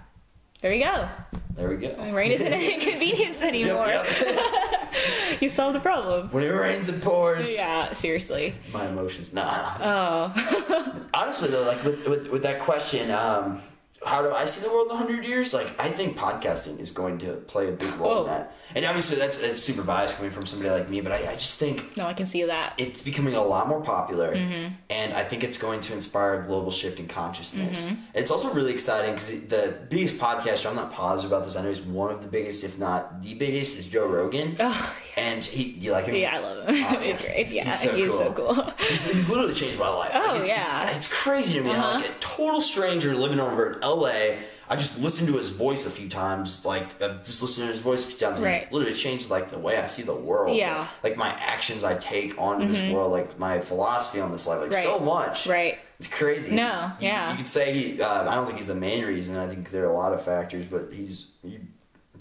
There 0.62 0.74
you 0.74 0.84
go. 0.84 1.10
There 1.56 1.69
we 1.69 1.76
go. 1.76 1.95
Rain 2.13 2.32
isn't 2.32 2.52
an 2.54 2.62
inconvenience 2.74 3.41
anymore. 3.41 3.88
Yep, 3.88 4.08
yep. 4.21 4.78
You 5.39 5.50
solved 5.50 5.76
the 5.76 5.80
problem. 5.80 6.30
when 6.32 6.43
it 6.43 6.50
rains, 6.50 6.89
it 6.89 7.02
pours. 7.02 7.52
Yeah, 7.56 7.93
seriously. 7.93 8.54
My 8.74 8.88
emotions. 8.88 9.34
Nah. 9.34 9.78
Oh. 9.82 11.06
Honestly 11.13 11.50
though, 11.50 11.63
like 11.63 11.84
with, 11.84 12.06
with 12.08 12.28
with 12.28 12.43
that 12.43 12.60
question, 12.60 13.10
um, 13.10 13.62
how 14.06 14.21
do 14.21 14.32
I 14.32 14.45
see 14.45 14.62
the 14.62 14.71
world 14.71 14.91
in 14.91 14.97
hundred 14.97 15.24
years? 15.26 15.54
Like 15.54 15.74
I 15.80 15.89
think 15.89 16.17
podcasting 16.17 16.80
is 16.80 16.91
going 16.91 17.17
to 17.19 17.34
play 17.34 17.69
a 17.69 17.71
big 17.71 17.89
role 17.95 18.15
Whoa. 18.15 18.21
in 18.26 18.28
that. 18.28 18.56
And 18.75 18.86
obviously 18.86 19.17
that's 19.17 19.38
that's 19.39 19.62
super 19.62 19.84
biased 19.84 20.15
coming 20.17 20.31
from 20.31 20.45
somebody 20.45 20.69
like 20.69 20.89
me, 20.89 21.01
but 21.01 21.12
I, 21.12 21.31
I 21.31 21.36
just 21.36 21.57
think 21.60 21.97
No, 21.97 22.05
I 22.07 22.13
can 22.13 22.25
see 22.25 22.43
that. 22.43 22.73
it's 22.77 23.01
becoming 23.01 23.36
a 23.36 23.43
lot 23.43 23.67
more 23.67 23.81
popular, 23.81 24.36
Mm-hmm. 24.36 24.73
and 24.89 25.13
I 25.13 25.23
think 25.23 25.43
it's 25.43 25.57
going 25.57 25.81
to 25.81 25.93
inspire 25.93 26.41
a 26.41 26.45
global 26.45 26.71
shift 26.71 26.99
in 26.99 27.07
consciousness. 27.07 27.89
Mm-hmm. 27.89 28.01
It's 28.15 28.31
also 28.31 28.53
really 28.53 28.71
exciting 28.73 29.12
because 29.13 29.29
the 29.47 29.77
biggest 29.89 30.17
podcast, 30.17 30.67
I'm 30.69 30.75
not 30.75 30.91
positive 30.93 31.31
about 31.31 31.45
this, 31.45 31.55
I 31.55 31.63
know 31.63 31.69
he's 31.69 31.81
one 31.81 32.12
of 32.12 32.21
the 32.21 32.27
biggest, 32.27 32.63
if 32.63 32.79
not 32.79 33.21
the 33.21 33.34
biggest, 33.34 33.77
is 33.77 33.88
Joe 33.88 34.07
Rogan. 34.07 34.55
Oh, 34.60 34.95
And 35.17 35.43
he, 35.43 35.73
do 35.73 35.86
you 35.88 35.91
like 35.91 36.05
him? 36.05 36.15
yeah, 36.15 36.36
I 36.36 36.39
love 36.39 36.67
him. 36.69 36.75
Oh, 36.86 36.99
He's 37.01 37.27
great. 37.27 37.51
Yeah, 37.51 37.75
He's 37.77 37.91
he's 37.91 38.12
so 38.13 38.25
so 38.25 38.34
cool. 38.34 38.53
cool. 38.55 38.73
He's, 38.79 39.12
he's 39.12 39.29
literally 39.29 39.53
changed 39.53 39.77
my 39.79 39.89
life. 39.89 40.12
Oh, 40.13 40.36
it's, 40.39 40.47
yeah. 40.47 40.88
It's, 40.89 40.97
it's 40.97 41.07
crazy 41.07 41.53
to 41.55 41.62
me 41.62 41.69
how 41.71 41.89
Uh-huh. 41.89 41.99
like 41.99 42.10
a 42.10 42.19
total 42.19 42.62
stranger 42.62 43.13
living 43.15 43.39
over 43.39 43.73
in 43.73 43.79
LA. 43.81 44.38
I 44.71 44.77
just 44.77 45.01
listened 45.01 45.27
to 45.27 45.38
his 45.38 45.49
voice 45.49 45.86
a 45.86 45.89
few 45.89 46.07
times, 46.07 46.63
like 46.63 46.88
uh, 47.01 47.17
just 47.25 47.41
listened 47.41 47.67
to 47.67 47.73
his 47.73 47.81
voice 47.81 48.05
a 48.05 48.07
few 48.07 48.17
times, 48.17 48.38
and 48.38 48.45
Right. 48.45 48.63
it 48.63 48.71
literally 48.71 48.95
changed 48.95 49.29
like 49.29 49.51
the 49.51 49.60
way 49.60 49.75
I 49.77 49.86
see 49.88 50.01
the 50.01 50.15
world. 50.15 50.55
Yeah. 50.55 50.88
like 51.03 51.17
my 51.17 51.27
actions 51.27 51.84
I 51.84 51.95
take 51.95 52.39
onto 52.41 52.67
this 52.69 52.81
world, 52.93 53.12
like 53.12 53.38
my 53.38 53.60
philosophy 53.60 54.21
on 54.21 54.31
this 54.31 54.47
life, 54.47 54.62
like 54.62 54.71
so 54.73 54.97
much. 54.99 55.45
Right. 55.45 55.77
It's 55.99 56.07
crazy. 56.07 56.51
No, 56.51 56.91
You- 57.01 57.07
yeah. 57.10 57.31
You 57.31 57.38
could 57.38 57.49
say 57.49 57.73
he. 57.77 58.01
Uh, 58.01 58.29
I 58.31 58.34
don't 58.36 58.45
think 58.45 58.57
he's 58.60 58.67
the 58.67 58.73
main 58.89 59.03
reason. 59.05 59.36
I 59.36 59.45
think 59.47 59.69
there 59.71 59.84
are 59.84 59.91
a 59.91 59.93
lot 59.93 60.13
of 60.13 60.23
factors, 60.23 60.65
but 60.65 60.93
he's 60.93 61.27
he 61.43 61.60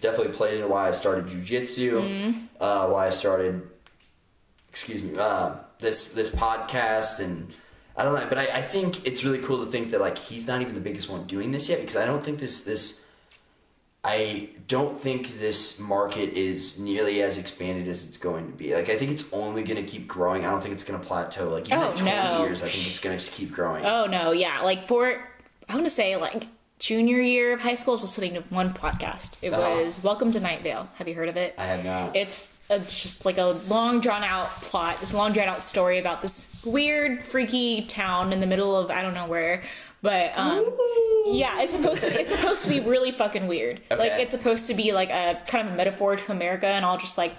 definitely 0.01 0.33
played 0.33 0.55
into 0.55 0.67
why 0.69 0.89
I 0.89 0.93
started 0.93 1.27
jujitsu, 1.27 1.93
Mm-hmm. 2.03 2.39
uh, 2.61 2.89
why 2.89 3.07
I 3.07 3.11
started. 3.11 3.63
Excuse 4.71 5.03
me. 5.05 5.13
Uh, 5.17 5.55
this 5.79 6.13
this 6.15 6.31
podcast 6.31 7.21
and. 7.21 7.53
I 7.97 8.05
don't 8.05 8.15
know, 8.15 8.27
but 8.29 8.39
I, 8.39 8.47
I 8.59 8.63
think 8.63 9.07
it's 9.07 9.25
really 9.25 9.39
cool 9.39 9.65
to 9.65 9.71
think 9.71 9.91
that 9.91 10.01
like 10.01 10.17
he's 10.19 10.47
not 10.47 10.61
even 10.63 10.75
the 10.75 10.81
biggest 10.81 11.09
one 11.11 11.25
doing 11.27 11.53
this 11.53 11.69
yet 11.69 11.81
because 11.81 11.97
I 11.97 12.07
don't 12.07 12.25
think 12.25 12.39
this 12.39 12.63
this 12.65 13.05
I 14.03 14.49
don't 14.67 14.99
think 14.99 15.39
this 15.39 15.79
market 15.79 16.31
is 16.33 16.79
nearly 16.79 17.21
as 17.21 17.37
expanded 17.37 17.87
as 17.89 18.07
it's 18.09 18.17
going 18.17 18.47
to 18.51 18.57
be. 18.57 18.75
Like 18.75 18.89
I 18.89 18.97
think 18.97 19.11
it's 19.11 19.25
only 19.33 19.63
going 19.63 19.77
to 19.85 19.91
keep 19.91 20.09
growing. 20.09 20.45
I 20.47 20.51
don't 20.51 20.63
think 20.63 20.73
it's 20.73 20.85
going 20.85 20.99
to 20.99 21.07
plateau. 21.07 21.51
Like 21.51 21.67
even 21.67 21.79
Oh, 21.79 21.91
in 21.91 21.97
20 21.97 22.11
no. 22.17 22.45
years, 22.47 22.63
I 22.63 22.67
think 22.67 22.87
it's 22.87 23.01
going 23.01 23.19
to 23.19 23.31
keep 23.31 23.53
growing. 23.53 23.85
Oh 23.85 24.07
no, 24.07 24.31
yeah. 24.33 24.63
Like 24.63 24.89
for 24.89 25.23
I 25.69 25.75
want 25.75 25.85
to 25.87 25.91
say 25.91 26.17
like 26.17 26.45
junior 26.79 27.21
year 27.21 27.53
of 27.53 27.61
high 27.61 27.75
school, 27.75 27.93
I 27.93 27.97
was 27.97 28.03
listening 28.03 28.35
to 28.35 28.41
one 28.49 28.73
podcast. 28.73 29.37
It 29.43 29.53
Oh. 29.53 29.85
was 29.85 30.03
Welcome 30.03 30.33
to 30.33 30.41
Night 30.41 30.63
Vale. 30.63 30.89
Have 30.95 31.07
you 31.09 31.15
heard 31.15 31.29
of 31.29 31.37
it? 31.37 31.55
I 31.59 31.67
have 31.67 31.85
not. 31.85 32.17
It's 32.17 32.57
a, 32.71 32.79
just 32.79 33.25
like 33.27 33.39
a 33.39 33.59
long 33.69 34.01
drawn 34.01 34.23
out 34.23 34.49
plot, 34.63 35.01
this 35.01 35.13
long 35.13 35.33
drawn 35.33 35.49
out 35.49 35.63
story 35.63 35.99
about 35.99 36.23
this 36.23 36.49
weird, 36.65 37.23
freaky 37.23 37.83
town 37.83 38.33
in 38.33 38.41
the 38.41 38.47
middle 38.47 38.77
of 38.77 38.91
I 38.91 39.03
don't 39.03 39.15
know 39.15 39.27
where. 39.27 39.63
But 40.03 40.33
um, 40.35 40.75
yeah, 41.27 41.61
it's 41.61 41.73
supposed 41.73 42.05
to 42.05 42.21
it's 42.21 42.31
supposed 42.31 42.63
to 42.63 42.69
be 42.71 42.81
really 42.81 43.11
fucking 43.11 43.47
weird. 43.47 43.83
Like 43.91 44.13
it's 44.13 44.33
supposed 44.33 44.67
to 44.69 44.75
be 44.75 44.93
like 44.93 45.11
a 45.11 45.43
kind 45.47 45.67
of 45.67 45.75
a 45.75 45.77
metaphor 45.77 46.17
to 46.17 46.33
America 46.33 46.67
and 46.67 46.85
all 46.85 46.97
just 46.97 47.19
like 47.19 47.35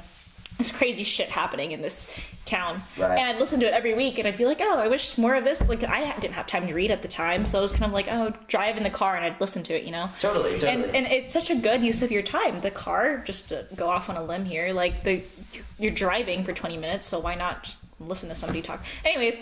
this 0.57 0.71
crazy 0.71 1.03
shit 1.03 1.29
happening 1.29 1.71
in 1.71 1.81
this 1.81 2.15
town. 2.45 2.81
Right. 2.97 3.17
And 3.17 3.27
I'd 3.27 3.39
listen 3.39 3.59
to 3.61 3.65
it 3.65 3.73
every 3.73 3.93
week 3.93 4.19
and 4.19 4.27
I'd 4.27 4.37
be 4.37 4.45
like, 4.45 4.59
oh, 4.61 4.79
I 4.79 4.87
wish 4.87 5.17
more 5.17 5.35
of 5.35 5.43
this. 5.43 5.61
Like 5.67 5.83
I 5.83 6.17
didn't 6.19 6.35
have 6.35 6.47
time 6.47 6.67
to 6.67 6.73
read 6.73 6.91
at 6.91 7.01
the 7.01 7.07
time, 7.07 7.45
so 7.45 7.59
I 7.59 7.61
was 7.61 7.71
kind 7.71 7.85
of 7.85 7.93
like, 7.93 8.07
oh, 8.09 8.33
drive 8.47 8.77
in 8.77 8.83
the 8.83 8.89
car 8.89 9.15
and 9.15 9.25
I'd 9.25 9.39
listen 9.41 9.63
to 9.63 9.73
it, 9.73 9.83
you 9.83 9.91
know. 9.91 10.09
Totally, 10.19 10.59
totally. 10.59 10.71
And 10.71 10.95
and 10.95 11.07
it's 11.07 11.33
such 11.33 11.49
a 11.49 11.55
good 11.55 11.83
use 11.83 12.01
of 12.01 12.11
your 12.11 12.23
time. 12.23 12.59
The 12.61 12.71
car, 12.71 13.17
just 13.19 13.49
to 13.49 13.65
go 13.75 13.89
off 13.89 14.09
on 14.09 14.17
a 14.17 14.23
limb 14.23 14.45
here, 14.45 14.73
like 14.73 15.03
the 15.03 15.23
you're 15.79 15.91
driving 15.91 16.43
for 16.43 16.53
20 16.53 16.77
minutes, 16.77 17.07
so 17.07 17.19
why 17.19 17.35
not 17.35 17.63
just 17.63 17.79
listen 18.07 18.29
to 18.29 18.35
somebody 18.35 18.61
talk? 18.61 18.83
Anyways, 19.05 19.39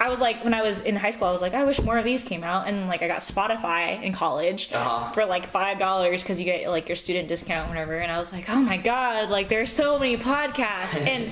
I 0.00 0.08
was 0.08 0.20
like, 0.20 0.42
when 0.44 0.54
I 0.54 0.62
was 0.62 0.80
in 0.80 0.96
high 0.96 1.10
school, 1.10 1.28
I 1.28 1.32
was 1.32 1.42
like, 1.42 1.54
I 1.54 1.64
wish 1.64 1.80
more 1.82 1.98
of 1.98 2.04
these 2.04 2.22
came 2.22 2.44
out, 2.44 2.66
and 2.68 2.88
like 2.88 3.02
I 3.02 3.08
got 3.08 3.18
Spotify 3.18 4.02
in 4.02 4.12
college 4.12 4.70
Uh-huh. 4.72 5.12
for 5.12 5.24
like 5.26 5.46
five 5.46 5.78
dollars 5.78 6.22
because 6.22 6.38
you 6.38 6.44
get 6.44 6.68
like 6.68 6.88
your 6.88 6.96
student 6.96 7.28
discount, 7.28 7.68
whatever. 7.68 7.96
And 7.96 8.10
I 8.10 8.18
was 8.18 8.32
like, 8.32 8.48
oh 8.48 8.60
my 8.60 8.76
god, 8.76 9.30
like 9.30 9.48
there's 9.48 9.72
so 9.72 9.98
many 9.98 10.16
podcasts 10.16 10.96
and. 11.06 11.30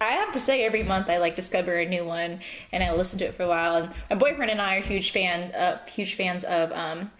I 0.00 0.10
have 0.12 0.30
to 0.30 0.38
say, 0.38 0.64
every 0.64 0.84
month 0.84 1.10
I 1.10 1.18
like 1.18 1.34
discover 1.34 1.74
a 1.74 1.84
new 1.84 2.04
one, 2.04 2.38
and 2.70 2.84
I 2.84 2.94
listen 2.94 3.18
to 3.18 3.24
it 3.24 3.34
for 3.34 3.42
a 3.42 3.48
while. 3.48 3.74
And 3.74 3.90
my 4.08 4.14
boyfriend 4.14 4.48
and 4.52 4.62
I 4.62 4.76
are 4.76 4.80
huge 4.80 5.10
fan, 5.10 5.52
uh, 5.56 5.84
huge 5.88 6.14
fans 6.14 6.44
of 6.44 6.70
um, 6.70 7.10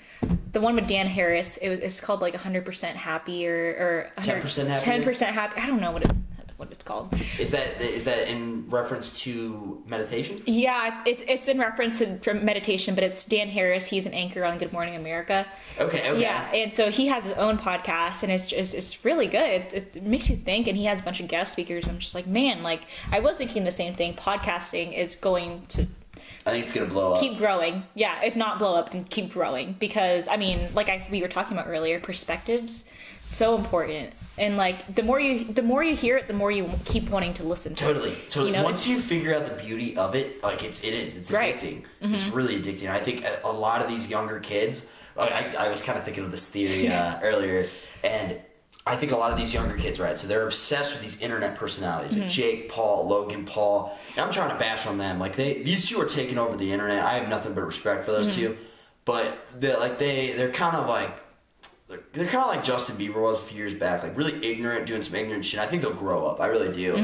the 0.52 0.60
one 0.60 0.76
with 0.76 0.86
Dan 0.86 1.08
Harris. 1.08 1.56
It 1.56 1.70
was 1.70 1.80
it's 1.80 2.00
called 2.00 2.20
like 2.20 2.34
100% 2.34 2.84
happy 2.94 3.48
or 3.48 3.52
or 3.56 4.12
10% 4.22 4.68
Happier? 4.68 5.12
10% 5.12 5.26
happy. 5.26 5.60
I 5.60 5.66
don't 5.66 5.80
know 5.80 5.90
what 5.90 6.04
it 6.04 6.12
what 6.58 6.72
it's 6.72 6.82
called. 6.82 7.14
Is 7.38 7.52
that 7.52 7.80
is 7.80 8.02
that 8.04 8.28
in 8.28 8.68
reference 8.68 9.18
to 9.20 9.80
meditation? 9.86 10.36
Yeah, 10.44 11.02
it, 11.06 11.22
it's 11.28 11.46
in 11.46 11.58
reference 11.58 12.00
to 12.00 12.18
from 12.18 12.44
meditation, 12.44 12.96
but 12.96 13.04
it's 13.04 13.24
Dan 13.24 13.48
Harris. 13.48 13.88
He's 13.88 14.06
an 14.06 14.12
anchor 14.12 14.44
on 14.44 14.58
Good 14.58 14.72
Morning 14.72 14.96
America. 14.96 15.46
Okay, 15.78 16.10
okay. 16.10 16.20
Yeah, 16.20 16.50
and 16.52 16.74
so 16.74 16.90
he 16.90 17.06
has 17.06 17.24
his 17.24 17.32
own 17.34 17.58
podcast, 17.58 18.24
and 18.24 18.32
it's 18.32 18.48
just 18.48 18.74
it's 18.74 19.04
really 19.04 19.28
good. 19.28 19.72
It, 19.72 19.96
it 19.96 20.02
makes 20.02 20.28
you 20.28 20.34
think, 20.34 20.66
and 20.66 20.76
he 20.76 20.84
has 20.86 21.00
a 21.00 21.04
bunch 21.04 21.20
of 21.20 21.28
guest 21.28 21.52
speakers. 21.52 21.86
I'm 21.86 21.98
just 22.00 22.16
like, 22.16 22.26
man, 22.26 22.64
like 22.64 22.82
I 23.12 23.20
was 23.20 23.38
thinking 23.38 23.62
the 23.62 23.70
same 23.70 23.94
thing. 23.94 24.14
Podcasting 24.14 24.92
is 24.92 25.14
going 25.14 25.64
to 25.68 25.86
I 26.48 26.52
think 26.52 26.64
it's 26.64 26.72
gonna 26.72 26.86
blow 26.86 27.12
up. 27.14 27.20
keep 27.20 27.38
growing. 27.38 27.84
Yeah, 27.94 28.22
if 28.24 28.34
not 28.36 28.58
blow 28.58 28.76
up, 28.76 28.90
then 28.90 29.04
keep 29.04 29.32
growing 29.32 29.74
because 29.78 30.28
I 30.28 30.36
mean, 30.36 30.58
like 30.74 30.88
I 30.88 31.00
we 31.10 31.20
were 31.22 31.28
talking 31.28 31.56
about 31.56 31.68
earlier, 31.68 32.00
perspectives 32.00 32.84
so 33.22 33.56
important, 33.56 34.12
and 34.38 34.56
like 34.56 34.94
the 34.94 35.02
more 35.02 35.20
you 35.20 35.44
the 35.44 35.62
more 35.62 35.82
you 35.82 35.94
hear 35.94 36.16
it, 36.16 36.28
the 36.28 36.34
more 36.34 36.50
you 36.50 36.70
keep 36.84 37.10
wanting 37.10 37.34
to 37.34 37.42
listen 37.44 37.74
to. 37.74 37.84
Totally. 37.84 38.10
it. 38.12 38.30
Totally. 38.30 38.50
You 38.50 38.56
know, 38.56 38.64
Once 38.64 38.86
you 38.86 38.98
figure 38.98 39.34
out 39.34 39.46
the 39.46 39.62
beauty 39.62 39.96
of 39.96 40.14
it, 40.14 40.42
like 40.42 40.64
it's 40.64 40.82
it 40.84 40.94
is. 40.94 41.16
It's 41.16 41.30
Right. 41.30 41.56
Mm-hmm. 41.56 42.06
addicting. 42.06 42.14
It's 42.14 42.26
really 42.28 42.56
addicting. 42.58 42.88
I 42.90 42.98
think 43.00 43.24
a, 43.24 43.40
a 43.44 43.52
lot 43.52 43.82
of 43.82 43.88
these 43.88 44.08
younger 44.08 44.40
kids. 44.40 44.86
I, 45.18 45.52
I 45.58 45.68
was 45.68 45.82
kind 45.82 45.98
of 45.98 46.04
thinking 46.04 46.22
of 46.24 46.30
this 46.30 46.48
theory 46.48 46.88
uh, 46.92 47.18
earlier, 47.22 47.66
and 48.04 48.38
I 48.88 48.96
think 48.96 49.12
a 49.12 49.16
lot 49.16 49.30
of 49.32 49.38
these 49.38 49.52
younger 49.54 49.76
kids, 49.76 50.00
right? 50.00 50.16
So 50.18 50.26
they're 50.26 50.46
obsessed 50.46 50.92
with 50.94 51.02
these 51.02 51.20
internet 51.20 51.56
personalities, 51.56 52.12
Mm-hmm. 52.12 52.22
like 52.22 52.30
Jake 52.30 52.68
Paul, 52.70 53.06
Logan 53.08 53.44
Paul. 53.44 53.96
And 54.16 54.24
I'm 54.24 54.32
trying 54.32 54.50
to 54.50 54.58
bash 54.58 54.86
on 54.86 54.98
them. 54.98 55.18
Like 55.18 55.36
they, 55.36 55.62
these 55.62 55.88
two 55.88 56.00
are 56.00 56.06
taking 56.06 56.38
over 56.38 56.56
the 56.56 56.72
internet. 56.72 57.04
I 57.04 57.14
have 57.18 57.28
nothing 57.28 57.54
but 57.54 57.62
respect 57.64 58.04
for 58.04 58.12
those 58.12 58.28
Mm-hmm. 58.28 58.40
two, 58.40 58.56
but 59.04 59.26
they 59.58 59.74
like 59.76 59.98
they, 59.98 60.32
they're 60.32 60.52
kind 60.52 60.76
of 60.76 60.88
like. 60.88 61.10
They're, 61.88 62.00
they're 62.12 62.26
kind 62.26 62.44
of 62.44 62.48
like 62.48 62.62
Justin 62.64 62.96
Bieber 62.96 63.22
was 63.22 63.38
a 63.38 63.42
few 63.42 63.56
years 63.56 63.72
back, 63.72 64.02
like 64.02 64.14
really 64.14 64.34
ignorant, 64.46 64.84
doing 64.84 65.00
some 65.00 65.14
ignorant 65.16 65.42
shit. 65.42 65.58
I 65.58 65.66
think 65.66 65.80
they'll 65.80 65.94
grow 65.94 66.26
up. 66.26 66.38
I 66.38 66.46
really 66.48 66.70
do. 66.70 66.94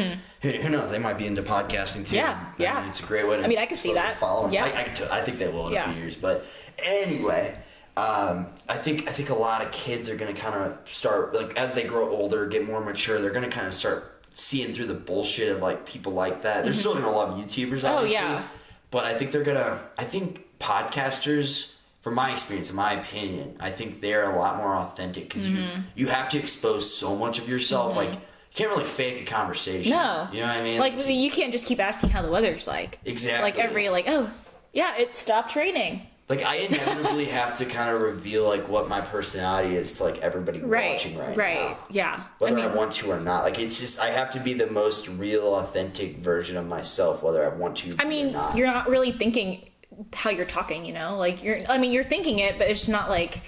Who, 0.42 0.50
who 0.50 0.68
knows? 0.68 0.90
They 0.90 0.98
might 0.98 1.16
be 1.16 1.26
into 1.26 1.42
podcasting 1.42 2.06
too. 2.06 2.16
Mm-hmm. 2.16 2.16
Yeah, 2.16 2.34
mean, 2.34 2.46
yeah. 2.58 2.88
it's 2.90 3.00
a 3.00 3.06
great 3.06 3.26
way 3.26 3.38
to. 3.38 3.44
I 3.44 3.46
mean, 3.46 3.56
I 3.58 3.64
could 3.64 3.78
see 3.78 3.94
that. 3.94 4.12
a 4.12 4.16
following. 4.16 4.52
Yeah. 4.52 4.64
I, 4.66 4.68
I, 5.14 5.20
I 5.20 5.22
think 5.22 5.38
they 5.38 5.48
will 5.48 5.68
in 5.68 5.72
Yeah. 5.72 5.88
a 5.88 5.92
few 5.94 6.02
years. 6.02 6.16
But 6.16 6.44
anyway, 6.84 7.56
um, 7.96 8.46
I 8.68 8.76
think 8.76 9.08
I 9.08 9.12
think 9.12 9.30
a 9.30 9.34
lot 9.34 9.62
of 9.64 9.70
kids 9.72 10.08
are 10.08 10.16
going 10.16 10.34
to 10.34 10.40
kind 10.40 10.54
of 10.56 10.76
start 10.90 11.34
like 11.34 11.56
as 11.56 11.74
they 11.74 11.84
grow 11.84 12.08
older, 12.10 12.46
get 12.46 12.66
more 12.66 12.80
mature. 12.84 13.20
They're 13.20 13.30
going 13.30 13.48
to 13.48 13.50
kind 13.54 13.66
of 13.66 13.74
start 13.74 14.10
seeing 14.34 14.72
through 14.74 14.86
the 14.86 14.94
bullshit 14.94 15.50
of 15.54 15.60
like 15.62 15.86
people 15.86 16.12
like 16.12 16.42
that. 16.42 16.64
They're 16.64 16.72
still 16.72 16.92
going 16.92 17.04
to 17.04 17.10
love 17.10 17.38
YouTubers, 17.38 17.84
obviously. 17.84 17.86
Oh, 17.88 17.96
obviously. 17.96 18.14
yeah. 18.14 18.48
But 18.90 19.04
I 19.04 19.14
think 19.14 19.30
they're 19.32 19.44
gonna. 19.44 19.80
I 19.98 20.04
think 20.04 20.44
podcasters, 20.60 21.72
from 22.02 22.14
my 22.14 22.32
experience, 22.32 22.70
in 22.70 22.76
my 22.76 22.94
opinion, 22.94 23.56
I 23.60 23.70
think 23.70 24.00
they're 24.00 24.30
a 24.30 24.36
lot 24.38 24.56
more 24.56 24.74
authentic 24.76 25.28
because 25.28 25.46
Mm-hmm. 25.46 25.80
you 25.96 26.06
you 26.06 26.06
have 26.08 26.28
to 26.30 26.38
expose 26.38 26.92
so 26.92 27.16
much 27.16 27.38
of 27.38 27.48
yourself. 27.48 27.96
Like 27.96 28.12
you 28.12 28.18
can't 28.54 28.70
really 28.70 28.84
fake 28.84 29.22
a 29.22 29.24
conversation. 29.24 29.90
No. 29.92 30.28
you 30.32 30.40
know 30.40 30.46
what 30.46 30.56
I 30.56 30.62
mean? 30.62 30.78
Like 30.78 30.94
you 31.08 31.30
can't 31.30 31.50
just 31.52 31.66
keep 31.66 31.80
asking 31.80 32.10
how 32.10 32.22
the 32.22 32.30
weather's 32.30 32.66
like. 32.68 32.98
Exactly. 33.04 33.42
Like 33.42 33.58
every 33.58 33.88
like 33.88 34.04
oh 34.08 34.30
yeah 34.72 34.96
it 34.96 35.14
stopped 35.14 35.54
raining. 35.56 36.06
Like 36.28 36.42
I 36.42 36.56
inevitably 36.56 37.26
have 37.26 37.58
to 37.58 37.66
kind 37.66 37.94
of 37.94 38.00
reveal 38.00 38.48
like 38.48 38.66
what 38.68 38.88
my 38.88 39.00
personality 39.02 39.76
is 39.76 39.92
to 39.98 40.04
like 40.04 40.18
everybody 40.18 40.60
Right. 40.60 40.92
watching 40.92 41.18
right, 41.18 41.36
Right. 41.36 41.70
now. 41.70 41.78
Yeah. 41.90 42.22
Whether 42.38 42.60
I, 42.60 42.62
I 42.62 42.66
want 42.74 42.92
to 42.92 43.10
or 43.10 43.20
not. 43.20 43.44
Like 43.44 43.58
it's 43.58 43.78
just 43.78 44.00
I 44.00 44.08
have 44.10 44.30
to 44.32 44.40
be 44.40 44.54
the 44.54 44.66
most 44.68 45.06
real, 45.08 45.54
authentic 45.56 46.16
version 46.18 46.56
of 46.56 46.66
myself, 46.66 47.22
whether 47.22 47.44
I 47.44 47.54
want 47.54 47.76
to. 47.78 47.94
I 47.98 48.04
mean 48.06 48.32
not. 48.32 48.56
you're 48.56 48.66
not 48.66 48.88
really 48.88 49.12
thinking 49.12 49.68
how 50.14 50.30
you're 50.30 50.46
talking. 50.46 50.84
You 50.86 50.94
know 50.94 51.16
like 51.18 51.44
you're 51.44 51.58
I 51.68 51.76
mean 51.78 51.92
you're 51.92 52.02
thinking 52.02 52.38
it 52.38 52.58
but 52.58 52.68
it's 52.68 52.88
not 52.88 53.10
like 53.10 53.42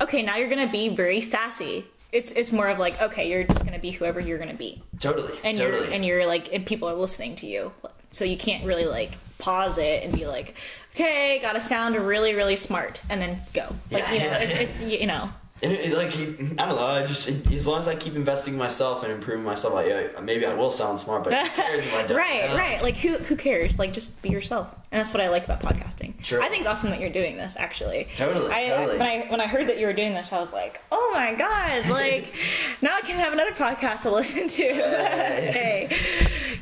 okay 0.00 0.22
now 0.22 0.36
you're 0.36 0.48
gonna 0.48 0.70
be 0.70 0.88
very 0.88 1.20
sassy. 1.20 1.84
It's 2.12 2.30
it's 2.32 2.52
more 2.52 2.68
of 2.68 2.78
like 2.78 3.00
okay 3.02 3.28
you're 3.28 3.42
just 3.44 3.64
gonna 3.64 3.78
be 3.80 3.90
whoever 3.90 4.20
you're 4.20 4.38
gonna 4.38 4.54
be. 4.54 4.82
totally, 5.00 5.36
and 5.42 5.58
totally. 5.58 5.84
you're 5.84 5.92
and 5.94 6.04
you're 6.04 6.26
like 6.28 6.52
and 6.54 6.64
people 6.64 6.88
are 6.88 6.94
listening 6.94 7.34
to 7.36 7.46
you 7.48 7.72
so 8.10 8.24
you 8.24 8.36
can't 8.36 8.64
really 8.64 8.86
like 8.86 9.12
pause 9.40 9.78
it 9.78 10.04
and 10.04 10.12
be 10.14 10.26
like 10.26 10.56
okay 10.94 11.38
gotta 11.40 11.60
sound 11.60 11.96
really 11.96 12.34
really 12.34 12.56
smart 12.56 13.00
and 13.10 13.20
then 13.20 13.40
go 13.54 13.66
like 13.90 14.04
Yeah, 14.04 14.12
you 14.12 14.18
know 14.20 14.24
yeah, 14.26 14.38
it's, 14.38 14.52
yeah. 14.52 14.86
it's 14.86 15.00
you 15.00 15.06
know 15.06 15.30
And 15.62 15.72
it, 15.72 15.92
it, 15.92 15.96
like 15.96 16.12
I 16.16 16.66
don't 16.68 16.76
know, 16.76 16.86
I 16.86 17.04
just 17.06 17.28
as 17.28 17.66
long 17.66 17.78
as 17.80 17.86
I 17.88 17.94
keep 17.94 18.14
investing 18.14 18.54
in 18.54 18.58
myself 18.58 19.02
and 19.04 19.12
improving 19.12 19.44
myself, 19.44 19.74
like 19.74 19.88
yeah, 19.88 20.20
maybe 20.22 20.46
I 20.46 20.54
will 20.54 20.70
sound 20.70 20.98
smart, 20.98 21.22
but 21.24 21.34
who 21.34 21.48
cares 21.62 21.84
if 21.84 21.94
I 21.94 22.06
don't? 22.06 22.16
right 22.26 22.56
right 22.56 22.82
like 22.82 22.96
who 22.96 23.18
who 23.18 23.36
cares 23.36 23.78
like 23.78 23.92
just 23.92 24.20
be 24.22 24.30
yourself 24.30 24.74
and 24.92 24.98
that's 24.98 25.12
what 25.14 25.20
i 25.22 25.28
like 25.28 25.44
about 25.44 25.60
podcasting 25.60 26.12
Sure. 26.22 26.42
i 26.42 26.48
think 26.48 26.60
it's 26.60 26.68
awesome 26.68 26.90
that 26.90 27.00
you're 27.00 27.10
doing 27.10 27.34
this 27.34 27.56
actually 27.56 28.08
Totally, 28.16 28.50
I, 28.52 28.68
totally. 28.68 28.98
when 28.98 29.06
i 29.06 29.26
when 29.30 29.40
i 29.40 29.46
heard 29.46 29.66
that 29.68 29.78
you 29.78 29.86
were 29.86 29.92
doing 29.92 30.14
this 30.14 30.32
i 30.32 30.40
was 30.40 30.52
like 30.52 30.80
oh 30.90 31.10
my 31.14 31.34
god 31.34 31.88
like 31.88 32.32
now 32.82 32.96
i 32.96 33.00
can 33.02 33.16
have 33.16 33.32
another 33.32 33.52
podcast 33.52 34.02
to 34.02 34.10
listen 34.10 34.48
to 34.48 34.62
hey 34.64 35.88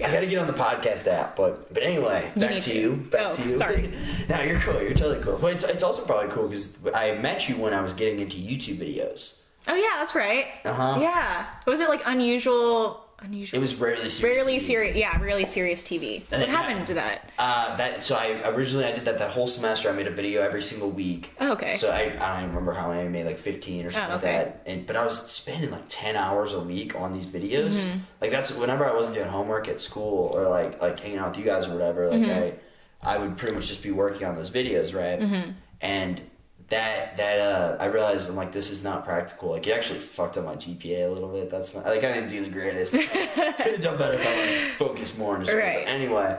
I 0.01 0.13
gotta 0.13 0.27
get 0.27 0.39
on 0.39 0.47
the 0.47 0.53
podcast 0.53 1.09
app, 1.09 1.35
but 1.35 1.75
but 1.75 1.83
anyway, 1.83 2.31
You 2.37 2.41
back 2.43 2.51
to 2.55 2.61
to. 2.61 2.75
you. 2.79 2.97
Back 3.11 3.27
Oh, 3.27 3.33
to 3.33 3.49
you. 3.49 3.59
sorry. 3.59 3.93
no, 4.29 4.43
you're 4.43 4.61
cool. 4.61 4.81
You're 4.81 4.95
totally 4.95 5.21
cool. 5.25 5.37
But 5.41 5.55
it's, 5.55 5.65
it's 5.65 5.83
also 5.83 6.05
probably 6.05 6.31
cool 6.33 6.47
because 6.47 6.77
I 6.95 7.17
met 7.17 7.49
you 7.49 7.57
when 7.57 7.75
I 7.75 7.81
was 7.81 7.95
getting 7.95 8.21
into 8.21 8.37
YouTube 8.37 8.79
videos. 8.79 9.41
oh 9.67 9.75
yeah 9.75 9.99
that's 9.99 10.15
right 10.15 10.47
Uh-huh. 10.65 10.99
yeah 11.01 11.47
was 11.67 11.81
it 11.81 11.89
like 11.89 12.03
unusual 12.07 13.05
unusual 13.21 13.59
It 13.59 13.61
was 13.61 13.75
rarely 13.77 14.09
serious. 14.11 14.23
Rarely 14.23 14.59
serious, 14.59 14.97
yeah, 14.97 15.21
really 15.21 15.47
serious 15.47 15.83
TV. 15.83 16.23
And 16.31 16.41
What 16.41 16.43
it- 16.43 16.49
happened 16.49 16.87
to 16.89 16.95
that? 16.95 17.31
Uh, 17.39 17.77
that 17.77 18.03
so 18.03 18.17
I 18.17 18.49
originally 18.51 18.85
I 18.85 18.93
did 18.93 19.05
that 19.07 19.19
that 19.19 19.31
whole 19.31 19.47
semester. 19.47 19.89
I 19.89 19.93
made 19.93 20.07
a 20.07 20.11
video 20.13 20.43
every 20.43 20.63
single 20.63 20.91
week. 20.91 21.35
Oh, 21.41 21.53
okay. 21.53 21.77
So 21.77 21.91
I, 21.91 22.17
I 22.21 22.41
don't 22.41 22.49
remember 22.51 22.73
how 22.73 22.89
many 22.89 23.03
I 23.03 23.09
made 23.09 23.27
like 23.27 23.39
fifteen 23.39 23.87
or 23.87 23.91
something 23.91 24.13
Oh, 24.13 24.17
okay. 24.17 24.37
like 24.39 24.65
that. 24.65 24.71
And 24.71 24.87
but 24.87 24.97
I 24.97 25.05
was 25.05 25.31
spending 25.31 25.71
like 25.71 25.85
ten 25.89 26.17
hours 26.17 26.53
a 26.55 26.61
week 26.61 26.95
on 26.95 27.13
these 27.13 27.27
videos. 27.27 27.75
Mm-hmm. 27.85 27.99
Like 28.21 28.31
that's 28.31 28.53
whenever 28.55 28.85
I 28.87 28.93
wasn't 28.95 29.15
doing 29.15 29.29
homework 29.29 29.69
at 29.69 29.81
school 29.81 30.31
or 30.35 30.49
like 30.49 30.81
like 30.81 30.99
hanging 31.01 31.19
out 31.19 31.31
with 31.31 31.39
you 31.39 31.45
guys 31.45 31.67
or 31.67 31.73
whatever. 31.73 32.09
Like 32.09 32.21
Mm-hmm. 32.21 32.57
I 33.05 33.15
I 33.15 33.19
would 33.19 33.37
pretty 33.37 33.55
much 33.55 33.69
just 33.69 33.83
be 33.83 33.93
working 33.93 34.27
on 34.27 34.35
those 34.35 34.51
videos, 34.51 34.93
right? 34.95 35.21
Mm-hmm. 35.21 35.51
And 35.81 36.21
that 36.69 37.17
that 37.17 37.41
uh, 37.41 37.77
I 37.81 37.87
realized 37.87 38.29
I'm 38.29 38.37
like 38.37 38.53
this 38.53 38.71
is 38.71 38.85
not 38.85 39.05
practical. 39.05 39.51
Like 39.51 39.67
it 39.67 39.73
actually 39.73 40.01
fucked 40.01 40.37
up 40.37 40.45
my 40.45 40.55
GPA 40.57 41.07
a 41.07 41.11
little 41.11 41.31
bit. 41.31 41.51
That's 41.51 41.75
my, 41.75 41.83
like 41.83 42.05
I 42.05 42.13
didn't 42.13 42.29
do 42.29 42.45
the 42.45 42.51
greatest. 42.51 42.93
Could 42.93 43.73
have 43.73 43.81
done 43.81 43.97
better 43.99 44.15
if 44.15 44.27
I 44.27 44.37
would 44.37 44.73
focused 44.75 45.19
more 45.19 45.37
on 45.37 45.45
Right. 45.45 45.85
But 45.85 45.93
anyway, 45.93 46.39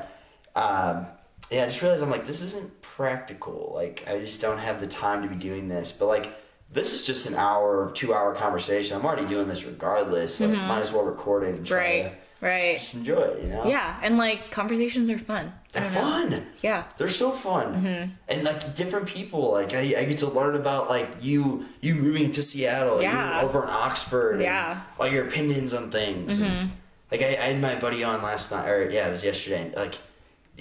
um, 0.55 1.07
yeah, 1.49 1.63
I 1.63 1.65
just 1.65 1.81
realized 1.81 2.03
I'm 2.03 2.11
like 2.11 2.25
this 2.25 2.41
isn't 2.41 2.81
practical. 2.81 3.71
Like 3.73 4.03
I 4.07 4.19
just 4.19 4.39
don't 4.41 4.59
have 4.59 4.79
the 4.79 4.87
time 4.87 5.23
to 5.23 5.29
be 5.29 5.35
doing 5.35 5.67
this. 5.67 5.91
But 5.91 6.05
like 6.07 6.35
this 6.71 6.93
is 6.93 7.03
just 7.03 7.25
an 7.25 7.33
hour, 7.33 7.83
or 7.83 7.91
two 7.91 8.13
hour 8.13 8.35
conversation. 8.35 8.95
I'm 8.95 9.05
already 9.05 9.25
doing 9.25 9.47
this 9.47 9.65
regardless. 9.65 10.39
Like 10.39 10.51
might 10.51 10.81
as 10.81 10.91
well 10.91 11.03
record 11.03 11.43
it 11.43 11.55
and 11.55 11.65
try 11.65 11.77
Mm-hmm. 11.79 12.03
Right, 12.05 12.11
to 12.11 12.17
right. 12.41 12.77
just 12.79 12.95
enjoy 12.95 13.15
it. 13.21 13.43
You 13.43 13.49
know? 13.49 13.65
Yeah, 13.65 13.97
and 14.01 14.17
like 14.17 14.51
conversations 14.51 15.09
are 15.09 15.17
fun. 15.17 15.53
They're 15.71 15.83
don't 15.83 15.93
know. 15.93 15.99
fun. 16.37 16.45
Yeah. 16.61 16.83
They're 16.97 17.07
so 17.09 17.29
fun, 17.31 17.75
Mm-hmm. 17.75 18.11
and 18.27 18.43
like 18.43 18.75
different 18.75 19.05
people. 19.07 19.51
Like 19.51 19.73
I, 19.73 19.81
I 19.99 20.05
get 20.05 20.17
to 20.19 20.27
learn 20.27 20.55
about 20.55 20.89
like 20.89 21.07
you, 21.21 21.65
you 21.81 21.93
moving 21.95 22.31
to 22.31 22.41
Seattle, 22.43 23.01
Yeah. 23.01 23.41
you 23.41 23.47
over 23.47 23.63
in 23.63 23.69
Oxford, 23.69 24.41
Yeah. 24.41 24.75
Mm-hmm. 24.75 25.01
like 25.01 25.11
your 25.11 25.27
opinions 25.27 25.73
on 25.73 25.91
things. 25.91 26.39
And, 26.41 26.71
like 27.11 27.21
I, 27.21 27.27
I 27.29 27.53
had 27.53 27.61
my 27.61 27.75
buddy 27.75 28.03
on 28.03 28.21
last 28.23 28.51
night, 28.51 28.67
or 28.69 28.89
yeah, 28.89 29.07
it 29.07 29.11
was 29.11 29.23
yesterday. 29.23 29.61
And, 29.67 29.75
like 29.75 29.95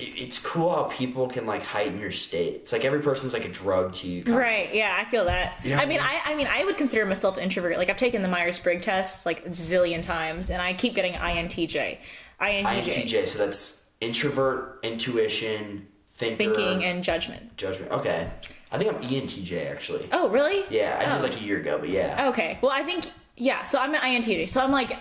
it's 0.00 0.38
cool 0.38 0.72
how 0.72 0.84
people 0.84 1.26
can 1.26 1.44
like 1.44 1.62
heighten 1.62 1.98
your 1.98 2.12
state. 2.12 2.54
It's 2.54 2.72
like 2.72 2.84
every 2.84 3.00
person's 3.00 3.32
like 3.32 3.44
a 3.44 3.48
drug 3.48 3.92
to 3.94 4.08
you. 4.08 4.22
kinda. 4.22 4.38
Right, 4.38 4.72
yeah, 4.72 4.96
I 4.98 5.04
feel 5.10 5.24
that. 5.24 5.58
You 5.64 5.74
know 5.74 5.82
I 5.82 5.86
mean, 5.86 5.98
I, 6.00 6.20
I 6.24 6.34
mean, 6.36 6.46
I 6.48 6.64
would 6.64 6.76
consider 6.76 7.04
myself 7.04 7.36
an 7.36 7.42
introvert. 7.42 7.76
Like, 7.78 7.90
I've 7.90 7.96
taken 7.96 8.22
the 8.22 8.28
Myers 8.28 8.58
Briggs 8.58 8.84
test 8.84 9.26
like 9.26 9.44
a 9.44 9.48
zillion 9.48 10.02
times, 10.02 10.50
and 10.50 10.62
I 10.62 10.72
keep 10.72 10.94
getting 10.94 11.14
INTJ. 11.14 11.98
INTJ. 12.40 12.64
INTJ, 12.64 13.26
so 13.26 13.38
that's 13.38 13.84
introvert, 14.00 14.78
intuition, 14.84 15.88
thinker, 16.14 16.36
Thinking 16.36 16.84
and 16.84 17.02
judgment. 17.02 17.56
judgment. 17.56 17.90
Okay, 17.90 18.30
I 18.70 18.78
think 18.78 18.94
I'm 18.94 19.02
ENTJ 19.02 19.70
actually. 19.70 20.08
Oh, 20.12 20.28
really? 20.28 20.64
Yeah, 20.70 20.96
I 21.00 21.10
oh. 21.10 21.20
did 21.20 21.30
like 21.30 21.40
a 21.40 21.44
year 21.44 21.58
ago, 21.58 21.78
but 21.78 21.88
yeah. 21.88 22.28
Okay. 22.28 22.58
Well, 22.62 22.72
I 22.72 22.82
think 22.82 23.06
yeah. 23.36 23.64
So 23.64 23.80
I'm 23.80 23.94
an 23.94 24.00
INTJ. 24.00 24.48
So 24.48 24.62
I'm 24.62 24.70
like 24.70 24.96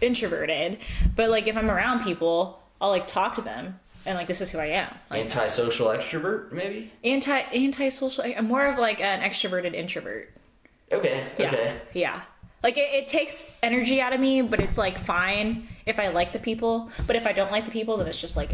introverted, 0.00 0.78
but 1.16 1.30
like 1.30 1.46
if 1.48 1.56
I'm 1.56 1.70
around 1.70 2.02
people, 2.02 2.62
I'll 2.80 2.90
like 2.90 3.06
talk 3.06 3.36
to 3.36 3.42
them, 3.42 3.78
and 4.06 4.16
like 4.16 4.26
this 4.26 4.40
is 4.40 4.50
who 4.50 4.58
I 4.58 4.66
am. 4.66 4.94
Like 5.10 5.24
Antisocial 5.26 5.88
extrovert, 5.88 6.52
maybe. 6.52 6.92
anti 7.04 7.36
anti-social. 7.38 8.24
I'm 8.36 8.46
more 8.46 8.66
of 8.66 8.78
like 8.78 9.00
an 9.00 9.20
extroverted 9.20 9.74
introvert. 9.74 10.32
Okay. 10.90 11.24
Yeah. 11.38 11.48
Okay. 11.48 11.80
Yeah. 11.94 12.20
Like 12.62 12.76
it, 12.78 12.92
it 12.94 13.08
takes 13.08 13.56
energy 13.62 14.00
out 14.00 14.12
of 14.12 14.20
me, 14.20 14.40
but 14.42 14.60
it's 14.60 14.78
like 14.78 14.96
fine 14.98 15.66
if 15.84 15.98
I 15.98 16.08
like 16.08 16.32
the 16.32 16.38
people. 16.38 16.90
But 17.06 17.16
if 17.16 17.26
I 17.26 17.32
don't 17.32 17.50
like 17.50 17.64
the 17.64 17.70
people, 17.72 17.96
then 17.96 18.06
it's 18.06 18.20
just 18.20 18.36
like 18.36 18.52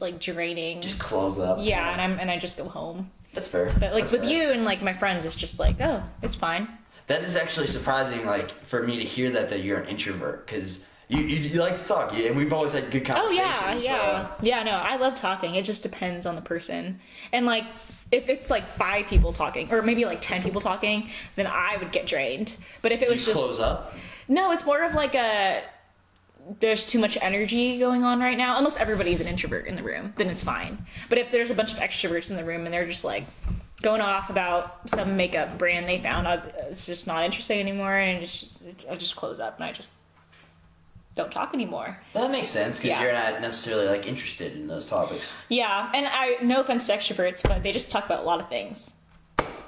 like 0.00 0.18
draining. 0.20 0.80
Just 0.80 0.98
close 0.98 1.38
up. 1.38 1.58
yeah, 1.60 1.92
and 1.92 2.00
I'm 2.00 2.18
and 2.20 2.30
I 2.30 2.38
just 2.38 2.56
go 2.56 2.64
home. 2.68 3.10
That's 3.34 3.46
fair. 3.48 3.66
But 3.78 3.92
like 3.92 4.04
That's 4.04 4.12
with 4.12 4.20
fair. 4.22 4.30
you 4.30 4.50
and 4.52 4.64
like 4.64 4.80
my 4.82 4.92
friends, 4.94 5.24
it's 5.24 5.34
just 5.34 5.58
like 5.58 5.76
oh, 5.80 6.02
it's 6.22 6.36
fine. 6.36 6.68
that 7.08 7.22
is 7.22 7.36
actually 7.36 7.66
surprising. 7.66 8.24
Like 8.24 8.50
for 8.50 8.82
me 8.82 8.96
to 8.98 9.04
hear 9.04 9.30
that 9.32 9.50
that 9.50 9.62
you're 9.64 9.80
an 9.80 9.88
introvert 9.88 10.46
because 10.46 10.82
you, 11.08 11.20
you 11.20 11.36
you 11.50 11.60
like 11.60 11.78
to 11.78 11.84
talk, 11.84 12.12
and 12.14 12.36
we've 12.36 12.52
always 12.52 12.72
had 12.72 12.90
good 12.90 13.08
oh, 13.10 13.14
conversations. 13.14 13.46
Oh 13.46 13.60
conversations. 13.60 13.84
yeah, 13.84 14.26
so- 14.28 14.34
yeah, 14.42 14.58
yeah. 14.58 14.62
No, 14.62 14.72
I 14.72 14.96
love 14.96 15.14
talking. 15.14 15.54
It 15.54 15.64
just 15.64 15.82
depends 15.82 16.26
on 16.26 16.36
the 16.36 16.42
person, 16.42 17.00
and 17.32 17.46
like 17.46 17.64
if 18.10 18.28
it's 18.28 18.50
like 18.50 18.66
five 18.66 19.06
people 19.06 19.32
talking, 19.32 19.72
or 19.72 19.82
maybe 19.82 20.04
like 20.04 20.20
ten 20.20 20.42
people 20.42 20.60
talking, 20.60 21.08
then 21.36 21.46
I 21.46 21.76
would 21.78 21.92
get 21.92 22.06
drained. 22.06 22.56
But 22.82 22.92
if 22.92 23.02
it 23.02 23.08
was 23.08 23.24
just 23.24 23.36
close 23.36 23.60
up. 23.60 23.94
no, 24.28 24.52
it's 24.52 24.64
more 24.64 24.82
of 24.82 24.94
like 24.94 25.14
a 25.14 25.62
there's 26.60 26.86
too 26.86 26.98
much 26.98 27.16
energy 27.20 27.78
going 27.78 28.04
on 28.04 28.20
right 28.20 28.36
now. 28.36 28.58
Unless 28.58 28.76
everybody's 28.76 29.20
an 29.20 29.26
introvert 29.26 29.66
in 29.66 29.76
the 29.76 29.82
room, 29.82 30.12
then 30.16 30.28
it's 30.28 30.42
fine. 30.42 30.84
But 31.08 31.18
if 31.18 31.30
there's 31.30 31.50
a 31.50 31.54
bunch 31.54 31.72
of 31.72 31.78
extroverts 31.78 32.30
in 32.30 32.36
the 32.36 32.44
room 32.44 32.64
and 32.64 32.72
they're 32.72 32.86
just 32.86 33.04
like 33.04 33.26
going 33.82 34.00
off 34.00 34.30
about 34.30 34.88
some 34.88 35.16
makeup 35.16 35.58
brand 35.58 35.88
they 35.88 35.98
found, 35.98 36.28
I, 36.28 36.34
it's 36.70 36.86
just 36.86 37.06
not 37.06 37.24
interesting 37.24 37.60
anymore, 37.60 37.94
and 37.94 38.22
it's 38.22 38.40
just, 38.40 38.86
I 38.90 38.96
just 38.96 39.16
close 39.16 39.40
up 39.40 39.56
and 39.56 39.64
I 39.64 39.72
just 39.72 39.90
don't 41.14 41.30
talk 41.30 41.54
anymore. 41.54 41.98
Well, 42.12 42.24
that 42.24 42.30
makes 42.32 42.48
sense 42.48 42.76
because 42.76 42.90
Yeah. 42.90 43.02
you're 43.02 43.12
not 43.12 43.40
necessarily 43.40 43.86
like 43.86 44.06
interested 44.06 44.54
in 44.54 44.66
those 44.66 44.86
topics. 44.86 45.28
Yeah, 45.48 45.90
and 45.94 46.06
I 46.10 46.38
no 46.42 46.60
offense 46.60 46.86
to 46.88 46.92
extroverts, 46.94 47.42
but 47.42 47.62
they 47.62 47.72
just 47.72 47.90
talk 47.90 48.04
about 48.06 48.22
a 48.22 48.26
lot 48.26 48.40
of 48.40 48.48
things. 48.48 48.94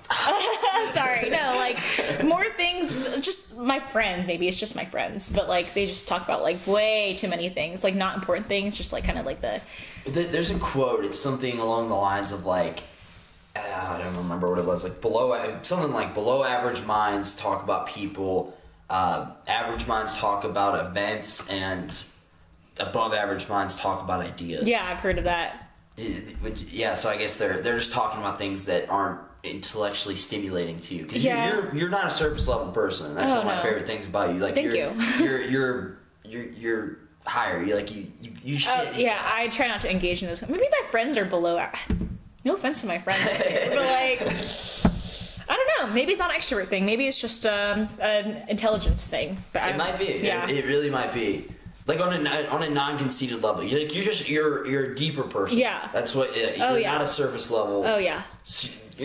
Sorry, 0.92 1.30
no, 1.30 1.54
like 1.56 1.78
more 2.24 2.44
things. 2.56 3.06
Just 3.20 3.56
my 3.56 3.78
friends, 3.80 4.26
maybe 4.26 4.46
it's 4.46 4.58
just 4.58 4.76
my 4.76 4.84
friends, 4.84 5.30
but 5.30 5.48
like 5.48 5.74
they 5.74 5.84
just 5.86 6.06
talk 6.06 6.24
about 6.24 6.42
like 6.42 6.64
way 6.66 7.14
too 7.16 7.28
many 7.28 7.48
things, 7.48 7.82
like 7.82 7.94
not 7.94 8.14
important 8.16 8.46
things, 8.46 8.76
just 8.76 8.92
like 8.92 9.04
kind 9.04 9.18
of 9.18 9.26
like 9.26 9.40
the 9.40 9.60
There's 10.04 10.50
a 10.50 10.58
quote. 10.58 11.04
It's 11.04 11.18
something 11.18 11.58
along 11.58 11.88
the 11.88 11.96
lines 11.96 12.30
of 12.32 12.46
like, 12.46 12.82
uh, 13.56 13.60
I 13.60 13.98
don't 14.02 14.16
remember 14.16 14.48
what 14.48 14.58
it 14.58 14.64
was. 14.64 14.84
Like 14.84 15.00
below, 15.00 15.58
something 15.62 15.92
like 15.92 16.14
below 16.14 16.44
average 16.44 16.84
minds 16.84 17.36
talk 17.36 17.62
about 17.64 17.86
people. 17.88 18.55
Uh, 18.90 19.30
average 19.46 19.86
minds 19.86 20.16
talk 20.16 20.44
about 20.44 20.86
events, 20.86 21.46
and 21.48 22.04
above 22.78 23.14
average 23.14 23.48
minds 23.48 23.76
talk 23.76 24.02
about 24.02 24.20
ideas. 24.20 24.66
Yeah, 24.68 24.84
I've 24.88 24.98
heard 24.98 25.18
of 25.18 25.24
that. 25.24 25.62
Yeah, 25.96 26.94
so 26.94 27.08
I 27.08 27.16
guess 27.16 27.38
they're 27.38 27.58
they're 27.62 27.78
just 27.78 27.92
talking 27.92 28.20
about 28.20 28.38
things 28.38 28.66
that 28.66 28.90
aren't 28.90 29.20
intellectually 29.42 30.16
stimulating 30.16 30.78
to 30.80 30.94
you 30.94 31.04
because 31.04 31.24
Yeah. 31.24 31.54
you're, 31.54 31.74
you're 31.74 31.88
not 31.88 32.06
a 32.06 32.10
surface 32.10 32.46
level 32.48 32.68
person. 32.72 33.14
That's 33.14 33.26
Oh, 33.30 33.36
one 33.36 33.38
of 33.40 33.44
my 33.46 33.56
no. 33.56 33.62
favorite 33.62 33.86
things 33.86 34.06
about 34.06 34.34
you. 34.34 34.40
Like 34.40 34.54
Thank 34.54 34.74
you're, 34.74 34.92
you. 34.92 35.02
you're 35.24 35.40
you're 35.42 35.98
you're 36.24 36.44
you're 36.52 36.98
higher. 37.24 37.62
You 37.62 37.74
like 37.76 37.94
you 37.94 38.10
you, 38.20 38.32
you 38.44 38.58
should, 38.58 38.72
Oh, 38.72 38.90
yeah, 38.96 39.20
I 39.24 39.48
try 39.48 39.68
not 39.68 39.80
to 39.82 39.90
engage 39.90 40.22
in 40.22 40.28
those. 40.28 40.42
Maybe 40.46 40.66
my 40.70 40.86
friends 40.90 41.16
are 41.16 41.24
below. 41.24 41.64
No 42.44 42.54
offense 42.54 42.80
to 42.82 42.86
my 42.86 42.98
friends, 42.98 43.22
but 43.68 43.76
like, 43.76 44.20
I 45.48 45.54
don't 45.56 45.88
know. 45.88 45.94
Maybe 45.94 46.12
it's 46.12 46.18
not 46.20 46.32
an 46.32 46.40
extrovert 46.40 46.68
thing. 46.68 46.84
Maybe 46.86 47.06
it's 47.06 47.16
just 47.18 47.46
um, 47.46 47.88
an 48.00 48.44
intelligence 48.48 49.08
thing. 49.08 49.38
But 49.52 49.62
It 49.62 49.74
I, 49.74 49.76
might 49.76 49.98
be. 49.98 50.20
Yeah. 50.22 50.48
It, 50.48 50.58
it 50.58 50.66
really 50.66 50.90
might 50.90 51.12
be. 51.14 51.48
Like 51.86 52.00
on 52.00 52.26
a 52.26 52.46
on 52.48 52.64
a 52.64 52.68
non 52.70 52.98
conceited 52.98 53.42
level, 53.44 53.62
you're 53.62 53.78
like 53.80 53.94
you're 53.94 54.04
just 54.04 54.28
you're 54.28 54.66
you're 54.66 54.84
a 54.90 54.94
deeper 54.96 55.22
person. 55.22 55.56
Yeah. 55.58 55.88
that's 55.92 56.14
what. 56.16 56.30
Uh, 56.30 56.34
you're 56.34 56.54
Oh, 56.66 56.74
yeah. 56.74 56.90
not 56.92 57.02
a 57.02 57.06
surface 57.06 57.48
level. 57.50 57.84
oh 57.86 57.98
yeah. 57.98 58.22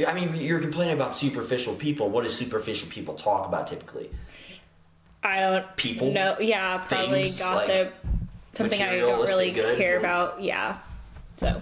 I 0.08 0.14
mean, 0.16 0.34
you're 0.36 0.60
complaining 0.60 0.96
about 0.96 1.14
superficial 1.14 1.76
people. 1.76 2.10
What 2.10 2.24
do 2.24 2.30
superficial 2.32 2.89
people 2.89 3.14
talk 3.14 3.48
about 3.48 3.68
typically? 3.68 4.10
I 5.24 5.39
don't 5.42 5.76
People? 5.76 6.12
No, 6.12 6.39
yeah, 6.39 6.78
probably 6.80 7.24
Things, 7.26 7.39
gossip. 7.39 7.70
like, 7.70 7.94
something 8.54 8.82
I 8.82 8.98
don't 8.98 9.28
really 9.28 9.52
care 9.52 10.00
about. 10.00 10.42
Yeah. 10.42 10.78
So, 11.38 11.62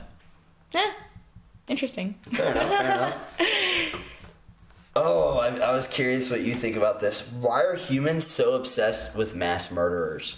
eh, 0.74 0.92
interesting. 1.68 2.14
Fair 2.32 2.52
enough. 2.54 2.70
Fair 2.70 2.82
enough. 3.92 4.09
Oh, 5.02 5.38
I, 5.38 5.48
I 5.60 5.72
was 5.72 5.88
curious 5.88 6.30
what 6.30 6.42
you 6.42 6.54
think 6.54 6.76
about 6.76 7.00
this. 7.00 7.32
Why 7.32 7.64
are 7.64 7.76
humans 7.76 8.28
so 8.28 8.56
obsessed 8.56 9.16
with 9.16 9.34
mass 9.34 9.72
murderers? 9.72 10.36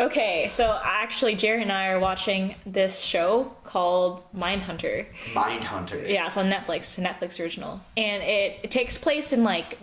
Okay, 0.00 0.48
so 0.48 0.80
actually, 0.82 1.34
Jared 1.34 1.60
and 1.60 1.70
I 1.70 1.88
are 1.88 1.98
watching 1.98 2.54
this 2.64 3.00
show 3.00 3.54
called 3.62 4.24
Mindhunter. 4.34 5.06
Mindhunter. 5.34 6.08
Yeah, 6.08 6.24
it's 6.24 6.38
on 6.38 6.50
Netflix, 6.50 6.98
Netflix 6.98 7.38
original, 7.38 7.78
and 7.94 8.22
it, 8.22 8.60
it 8.62 8.70
takes 8.70 8.96
place 8.96 9.34
in 9.34 9.44
like 9.44 9.78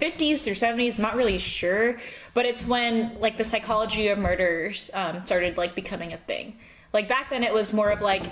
50s 0.00 0.42
through 0.42 0.54
70s. 0.54 0.96
I'm 0.96 1.02
not 1.02 1.14
really 1.14 1.36
sure, 1.36 2.00
but 2.32 2.46
it's 2.46 2.66
when 2.66 3.20
like 3.20 3.36
the 3.36 3.44
psychology 3.44 4.08
of 4.08 4.18
murders 4.18 4.90
um, 4.94 5.20
started 5.26 5.58
like 5.58 5.74
becoming 5.74 6.14
a 6.14 6.18
thing. 6.18 6.56
Like 6.94 7.06
back 7.06 7.28
then, 7.28 7.44
it 7.44 7.52
was 7.52 7.74
more 7.74 7.90
of 7.90 8.00
like 8.00 8.24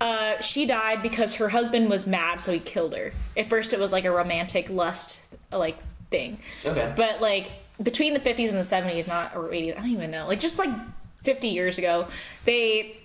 uh, 0.00 0.40
she 0.40 0.64
died 0.64 1.02
because 1.02 1.34
her 1.34 1.50
husband 1.50 1.90
was 1.90 2.06
mad, 2.06 2.40
so 2.40 2.52
he 2.52 2.58
killed 2.58 2.94
her. 2.94 3.12
At 3.36 3.48
first, 3.48 3.72
it 3.72 3.78
was 3.78 3.92
like 3.92 4.04
a 4.04 4.10
romantic 4.10 4.70
lust 4.70 5.22
like 5.52 5.78
thing. 6.10 6.38
Okay. 6.64 6.92
But 6.96 7.20
like 7.20 7.50
between 7.82 8.14
the 8.14 8.20
50s 8.20 8.50
and 8.50 8.58
the 8.58 8.62
70s, 8.62 9.06
not 9.06 9.36
or 9.36 9.48
80s, 9.48 9.76
I 9.76 9.80
don't 9.80 9.90
even 9.90 10.10
know. 10.10 10.26
Like 10.26 10.40
just 10.40 10.58
like 10.58 10.70
50 11.24 11.48
years 11.48 11.78
ago, 11.78 12.06
they 12.44 12.96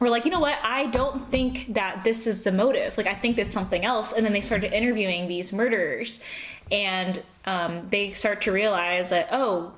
were 0.00 0.08
like, 0.08 0.24
you 0.24 0.30
know 0.30 0.40
what? 0.40 0.58
I 0.62 0.86
don't 0.86 1.28
think 1.28 1.74
that 1.74 2.02
this 2.04 2.26
is 2.26 2.42
the 2.42 2.52
motive. 2.52 2.96
Like 2.96 3.06
I 3.06 3.14
think 3.14 3.36
that's 3.36 3.54
something 3.54 3.84
else. 3.84 4.12
And 4.12 4.24
then 4.24 4.32
they 4.32 4.40
started 4.40 4.72
interviewing 4.72 5.28
these 5.28 5.52
murderers, 5.52 6.20
and 6.72 7.22
um, 7.44 7.86
they 7.90 8.12
start 8.12 8.40
to 8.42 8.52
realize 8.52 9.10
that 9.10 9.28
oh, 9.30 9.72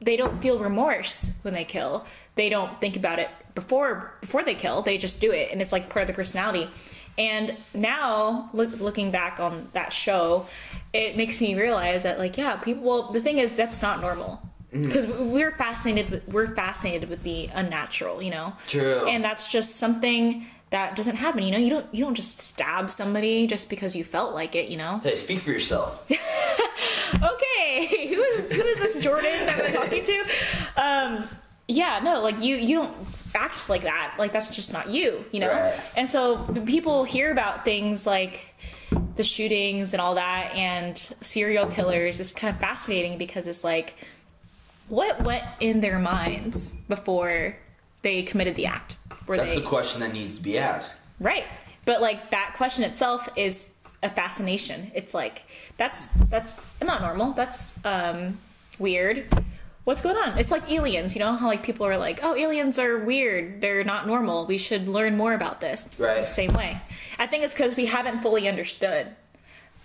they 0.00 0.16
don't 0.16 0.40
feel 0.42 0.58
remorse 0.58 1.30
when 1.42 1.54
they 1.54 1.64
kill. 1.64 2.04
They 2.34 2.48
don't 2.48 2.80
think 2.80 2.96
about 2.96 3.18
it 3.18 3.30
before 3.60 4.14
before 4.20 4.44
they 4.44 4.54
kill. 4.54 4.82
They 4.82 4.98
just 4.98 5.20
do 5.20 5.32
it, 5.32 5.50
and 5.50 5.60
it's 5.60 5.72
like 5.72 5.88
part 5.90 6.04
of 6.04 6.06
the 6.06 6.14
personality. 6.14 6.68
And 7.16 7.56
now, 7.74 8.48
look, 8.52 8.78
looking 8.80 9.10
back 9.10 9.40
on 9.40 9.68
that 9.72 9.92
show, 9.92 10.46
it 10.92 11.16
makes 11.16 11.40
me 11.40 11.56
realize 11.56 12.04
that, 12.04 12.20
like, 12.20 12.38
yeah, 12.38 12.54
people. 12.56 12.84
Well, 12.84 13.12
the 13.12 13.20
thing 13.20 13.38
is, 13.38 13.50
that's 13.50 13.82
not 13.82 14.00
normal 14.00 14.40
because 14.70 15.06
we're 15.18 15.50
fascinated. 15.52 16.10
With, 16.10 16.28
we're 16.28 16.54
fascinated 16.54 17.08
with 17.08 17.24
the 17.24 17.50
unnatural, 17.52 18.22
you 18.22 18.30
know. 18.30 18.52
True. 18.68 19.06
And 19.08 19.24
that's 19.24 19.50
just 19.50 19.76
something 19.76 20.46
that 20.70 20.94
doesn't 20.94 21.16
happen. 21.16 21.42
You 21.42 21.50
know, 21.50 21.58
you 21.58 21.70
don't 21.70 21.86
you 21.92 22.04
don't 22.04 22.14
just 22.14 22.38
stab 22.38 22.90
somebody 22.90 23.48
just 23.48 23.68
because 23.68 23.96
you 23.96 24.04
felt 24.04 24.32
like 24.32 24.54
it. 24.54 24.68
You 24.68 24.76
know. 24.76 25.00
Hey, 25.02 25.16
speak 25.16 25.40
for 25.40 25.50
yourself. 25.50 26.00
okay, 27.14 28.06
who 28.14 28.22
is 28.22 28.52
who 28.52 28.62
is 28.62 28.78
this 28.78 29.02
Jordan 29.02 29.46
that 29.46 29.64
I'm 29.64 29.72
talking 29.72 30.04
to? 30.04 30.24
Um, 30.76 31.28
yeah, 31.66 32.00
no, 32.02 32.22
like 32.22 32.40
you 32.40 32.56
you 32.56 32.76
don't 32.76 33.06
act 33.34 33.68
like 33.68 33.82
that. 33.82 34.14
Like 34.18 34.32
that's 34.32 34.54
just 34.54 34.72
not 34.72 34.88
you, 34.88 35.24
you 35.32 35.40
know. 35.40 35.50
Right. 35.50 35.80
And 35.96 36.08
so 36.08 36.38
people 36.66 37.04
hear 37.04 37.30
about 37.30 37.64
things 37.64 38.06
like 38.06 38.54
the 39.16 39.24
shootings 39.24 39.92
and 39.92 40.00
all 40.00 40.14
that, 40.14 40.52
and 40.54 40.96
serial 41.20 41.66
killers. 41.66 42.20
It's 42.20 42.32
kind 42.32 42.54
of 42.54 42.60
fascinating 42.60 43.18
because 43.18 43.46
it's 43.46 43.64
like 43.64 43.94
what 44.88 45.22
went 45.22 45.44
in 45.60 45.80
their 45.80 45.98
minds 45.98 46.74
before 46.88 47.56
they 48.02 48.22
committed 48.22 48.56
the 48.56 48.66
act. 48.66 48.98
Were 49.26 49.36
That's 49.36 49.50
they 49.50 49.60
the 49.60 49.66
question 49.66 50.00
that 50.00 50.12
needs 50.12 50.36
to 50.36 50.42
be 50.42 50.58
asked. 50.58 50.96
Right. 51.20 51.44
But 51.84 52.00
like 52.00 52.30
that 52.30 52.54
question 52.56 52.84
itself 52.84 53.28
is 53.36 53.74
a 54.02 54.08
fascination. 54.08 54.90
It's 54.94 55.14
like 55.14 55.44
that's 55.76 56.06
that's 56.30 56.56
not 56.80 57.02
normal. 57.02 57.32
That's 57.32 57.74
um 57.84 58.38
weird. 58.78 59.26
What's 59.88 60.02
going 60.02 60.18
on? 60.18 60.36
It's 60.36 60.50
like 60.50 60.70
aliens, 60.70 61.14
you 61.14 61.20
know 61.20 61.34
how 61.34 61.46
like 61.46 61.62
people 61.62 61.86
are 61.86 61.96
like, 61.96 62.20
"Oh, 62.22 62.36
aliens 62.36 62.78
are 62.78 62.98
weird. 62.98 63.62
They're 63.62 63.84
not 63.84 64.06
normal. 64.06 64.44
We 64.44 64.58
should 64.58 64.86
learn 64.86 65.16
more 65.16 65.32
about 65.32 65.62
this." 65.62 65.88
Right. 65.98 66.20
The 66.20 66.26
same 66.26 66.52
way. 66.52 66.78
I 67.18 67.26
think 67.26 67.42
it's 67.42 67.54
cuz 67.54 67.74
we 67.74 67.86
haven't 67.86 68.20
fully 68.20 68.46
understood 68.48 69.06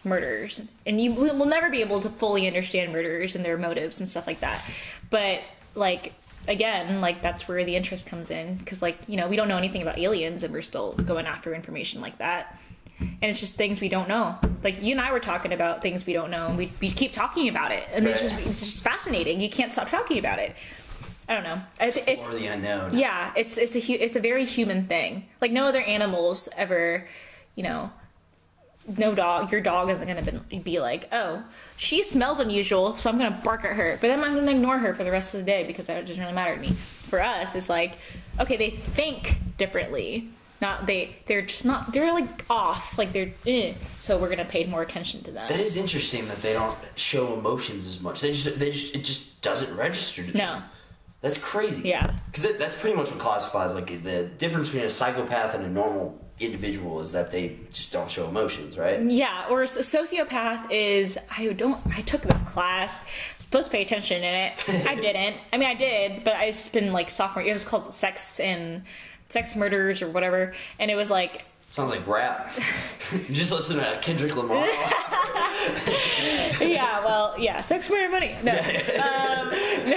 murderers. 0.03 0.61
And 0.85 0.99
you 0.99 1.13
we 1.13 1.31
will 1.31 1.45
never 1.45 1.69
be 1.69 1.79
able 1.79 2.01
to 2.01 2.09
fully 2.09 2.47
understand 2.47 2.91
murderers 2.91 3.33
and 3.33 3.45
their 3.45 3.57
motives 3.57 3.99
and 3.99 4.05
stuff 4.05 4.27
like 4.27 4.41
that. 4.41 4.61
But 5.09 5.39
like 5.73 6.11
again, 6.49 6.99
like 6.99 7.21
that's 7.21 7.47
where 7.47 7.63
the 7.63 7.77
interest 7.77 8.05
comes 8.05 8.29
in 8.29 8.55
because 8.55 8.81
like, 8.81 8.97
you 9.07 9.15
know, 9.15 9.29
we 9.29 9.37
don't 9.37 9.47
know 9.47 9.57
anything 9.57 9.81
about 9.81 9.97
aliens 9.97 10.43
and 10.43 10.53
we're 10.53 10.63
still 10.63 10.91
going 10.95 11.27
after 11.27 11.55
information 11.55 12.01
like 12.01 12.17
that. 12.17 12.59
And 12.99 13.23
it's 13.23 13.39
just 13.39 13.55
things 13.55 13.81
we 13.81 13.89
don't 13.89 14.07
know. 14.07 14.37
Like 14.63 14.81
you 14.83 14.91
and 14.91 15.01
I 15.01 15.11
were 15.11 15.19
talking 15.19 15.51
about 15.53 15.81
things 15.81 16.05
we 16.05 16.13
don't 16.13 16.29
know, 16.31 16.47
and 16.47 16.57
we, 16.57 16.71
we 16.81 16.89
keep 16.91 17.11
talking 17.11 17.49
about 17.49 17.71
it, 17.71 17.87
and 17.91 18.07
it's 18.07 18.21
just 18.21 18.35
it's 18.35 18.59
just 18.59 18.83
fascinating. 18.83 19.39
You 19.41 19.49
can't 19.49 19.71
stop 19.71 19.89
talking 19.89 20.17
about 20.19 20.39
it. 20.39 20.55
I 21.27 21.33
don't 21.35 21.43
know. 21.43 21.61
It's, 21.79 21.97
it's 22.07 22.23
the 22.23 22.47
unknown. 22.47 22.97
yeah, 22.97 23.31
it's 23.35 23.57
it's 23.57 23.75
a 23.75 23.79
hu- 23.79 23.97
it's 23.99 24.15
a 24.15 24.19
very 24.19 24.45
human 24.45 24.85
thing. 24.87 25.25
Like 25.41 25.51
no 25.51 25.65
other 25.65 25.81
animals 25.81 26.49
ever, 26.57 27.07
you 27.55 27.63
know. 27.63 27.91
No 28.97 29.15
dog, 29.15 29.49
your 29.49 29.61
dog 29.61 29.89
isn't 29.89 30.05
gonna 30.05 30.41
be 30.59 30.81
like, 30.81 31.07
oh, 31.13 31.41
she 31.77 32.03
smells 32.03 32.39
unusual, 32.39 32.97
so 32.97 33.09
I'm 33.09 33.17
gonna 33.17 33.39
bark 33.41 33.63
at 33.63 33.77
her, 33.77 33.93
but 34.01 34.07
then 34.09 34.21
I'm 34.21 34.35
gonna 34.35 34.51
ignore 34.51 34.77
her 34.77 34.93
for 34.93 35.05
the 35.05 35.11
rest 35.11 35.33
of 35.33 35.39
the 35.39 35.45
day 35.45 35.63
because 35.63 35.87
that 35.87 36.05
doesn't 36.05 36.21
really 36.21 36.35
matter 36.35 36.55
to 36.55 36.61
me. 36.61 36.73
For 36.73 37.21
us, 37.23 37.55
it's 37.55 37.69
like, 37.69 37.93
okay, 38.41 38.57
they 38.57 38.71
think 38.71 39.39
differently. 39.57 40.27
Not 40.63 40.87
they, 40.87 41.13
they're 41.25 41.41
just 41.41 41.65
not. 41.65 41.91
They're 41.91 42.13
like 42.13 42.45
off, 42.49 42.97
like 42.97 43.11
they're. 43.11 43.33
Eh, 43.45 43.73
so 43.99 44.17
we're 44.17 44.29
gonna 44.29 44.45
pay 44.45 44.63
more 44.63 44.81
attention 44.81 45.21
to 45.23 45.31
them. 45.31 45.45
That 45.49 45.59
is 45.59 45.75
interesting 45.75 46.25
that 46.29 46.37
they 46.37 46.53
don't 46.53 46.77
show 46.95 47.33
emotions 47.33 47.85
as 47.85 47.99
much. 47.99 48.21
They 48.21 48.31
just, 48.31 48.57
they 48.57 48.71
just 48.71 48.95
it 48.95 49.03
just 49.03 49.41
doesn't 49.41 49.75
register 49.75 50.25
to 50.25 50.31
them. 50.31 50.37
No. 50.37 50.63
That's 51.19 51.37
crazy. 51.37 51.89
Yeah. 51.89 52.15
Because 52.27 52.43
that, 52.43 52.59
that's 52.59 52.79
pretty 52.79 52.95
much 52.95 53.11
what 53.11 53.19
classifies 53.19 53.75
like 53.75 54.03
the 54.03 54.23
difference 54.37 54.69
between 54.69 54.85
a 54.85 54.89
psychopath 54.89 55.53
and 55.53 55.65
a 55.65 55.69
normal 55.69 56.17
individual 56.39 57.01
is 57.01 57.11
that 57.11 57.29
they 57.29 57.57
just 57.73 57.91
don't 57.91 58.09
show 58.09 58.29
emotions, 58.29 58.77
right? 58.77 59.01
Yeah, 59.01 59.47
or 59.49 59.63
a 59.63 59.65
sociopath 59.65 60.67
is 60.71 61.19
I 61.37 61.51
don't 61.51 61.81
I 61.87 62.01
took 62.01 62.21
this 62.21 62.41
class 62.43 63.03
supposed 63.37 63.65
to 63.65 63.71
pay 63.71 63.81
attention 63.81 64.23
in 64.23 64.33
it. 64.33 64.87
I 64.87 64.95
didn't. 65.07 65.35
I 65.51 65.57
mean 65.57 65.69
I 65.69 65.75
did, 65.75 66.23
but 66.23 66.35
it's 66.39 66.69
been 66.69 66.93
like 66.93 67.09
sophomore. 67.09 67.43
It 67.43 67.51
was 67.51 67.65
called 67.65 67.93
sex 67.93 68.39
and 68.39 68.83
sex 69.33 69.55
murders 69.55 70.01
or 70.01 70.07
whatever, 70.07 70.53
and 70.79 70.89
it 70.89 70.95
was 70.95 71.11
like 71.11 71.45
Sounds 71.73 71.89
like 71.89 72.05
rap. 72.05 72.51
just 73.31 73.51
listen 73.51 73.77
to 73.77 73.97
Kendrick 73.99 74.35
Lamar. 74.35 74.57
yeah, 76.61 77.03
well, 77.03 77.33
yeah, 77.39 77.61
sex, 77.61 77.89
murder, 77.89 78.09
money. 78.09 78.35
No, 78.43 78.51
um, 78.53 79.49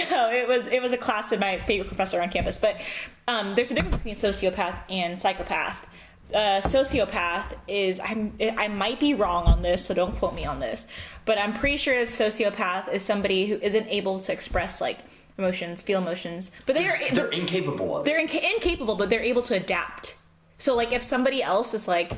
no, 0.09 0.31
it 0.31 0.47
was 0.47 0.65
it 0.65 0.81
was 0.81 0.91
a 0.91 0.97
class 0.97 1.29
with 1.29 1.39
my 1.39 1.59
favorite 1.59 1.85
professor 1.85 2.19
on 2.19 2.29
campus. 2.29 2.57
But 2.57 2.81
um, 3.27 3.53
there's 3.53 3.69
a 3.69 3.75
difference 3.75 3.97
between 3.97 4.15
sociopath 4.15 4.75
and 4.89 5.19
psychopath. 5.19 5.87
Uh, 6.33 6.61
sociopath 6.61 7.53
is 7.67 8.01
I'm 8.03 8.33
I 8.57 8.67
might 8.69 8.99
be 8.99 9.13
wrong 9.13 9.45
on 9.45 9.61
this, 9.61 9.85
so 9.85 9.93
don't 9.93 10.15
quote 10.15 10.33
me 10.33 10.45
on 10.45 10.59
this, 10.59 10.87
but 11.25 11.37
I'm 11.37 11.53
pretty 11.53 11.77
sure 11.77 11.93
a 11.93 12.05
sociopath 12.05 12.91
is 12.91 13.03
somebody 13.03 13.45
who 13.45 13.57
isn't 13.57 13.85
able 13.87 14.19
to 14.21 14.33
express 14.33 14.81
like 14.81 15.01
emotions, 15.37 15.81
feel 15.83 15.99
emotions, 16.01 16.51
but 16.65 16.75
they 16.75 16.87
are 16.87 16.97
They're 17.13 17.27
incapable 17.29 17.95
of 17.97 18.01
it. 18.01 18.05
they're 18.09 18.19
inca- 18.19 18.43
incapable, 18.55 18.95
but 18.95 19.09
they're 19.09 19.21
able 19.21 19.41
to 19.43 19.55
adapt. 19.55 20.15
So 20.57 20.75
like 20.75 20.91
if 20.91 21.03
somebody 21.03 21.43
else 21.43 21.73
is 21.73 21.87
like, 21.87 22.11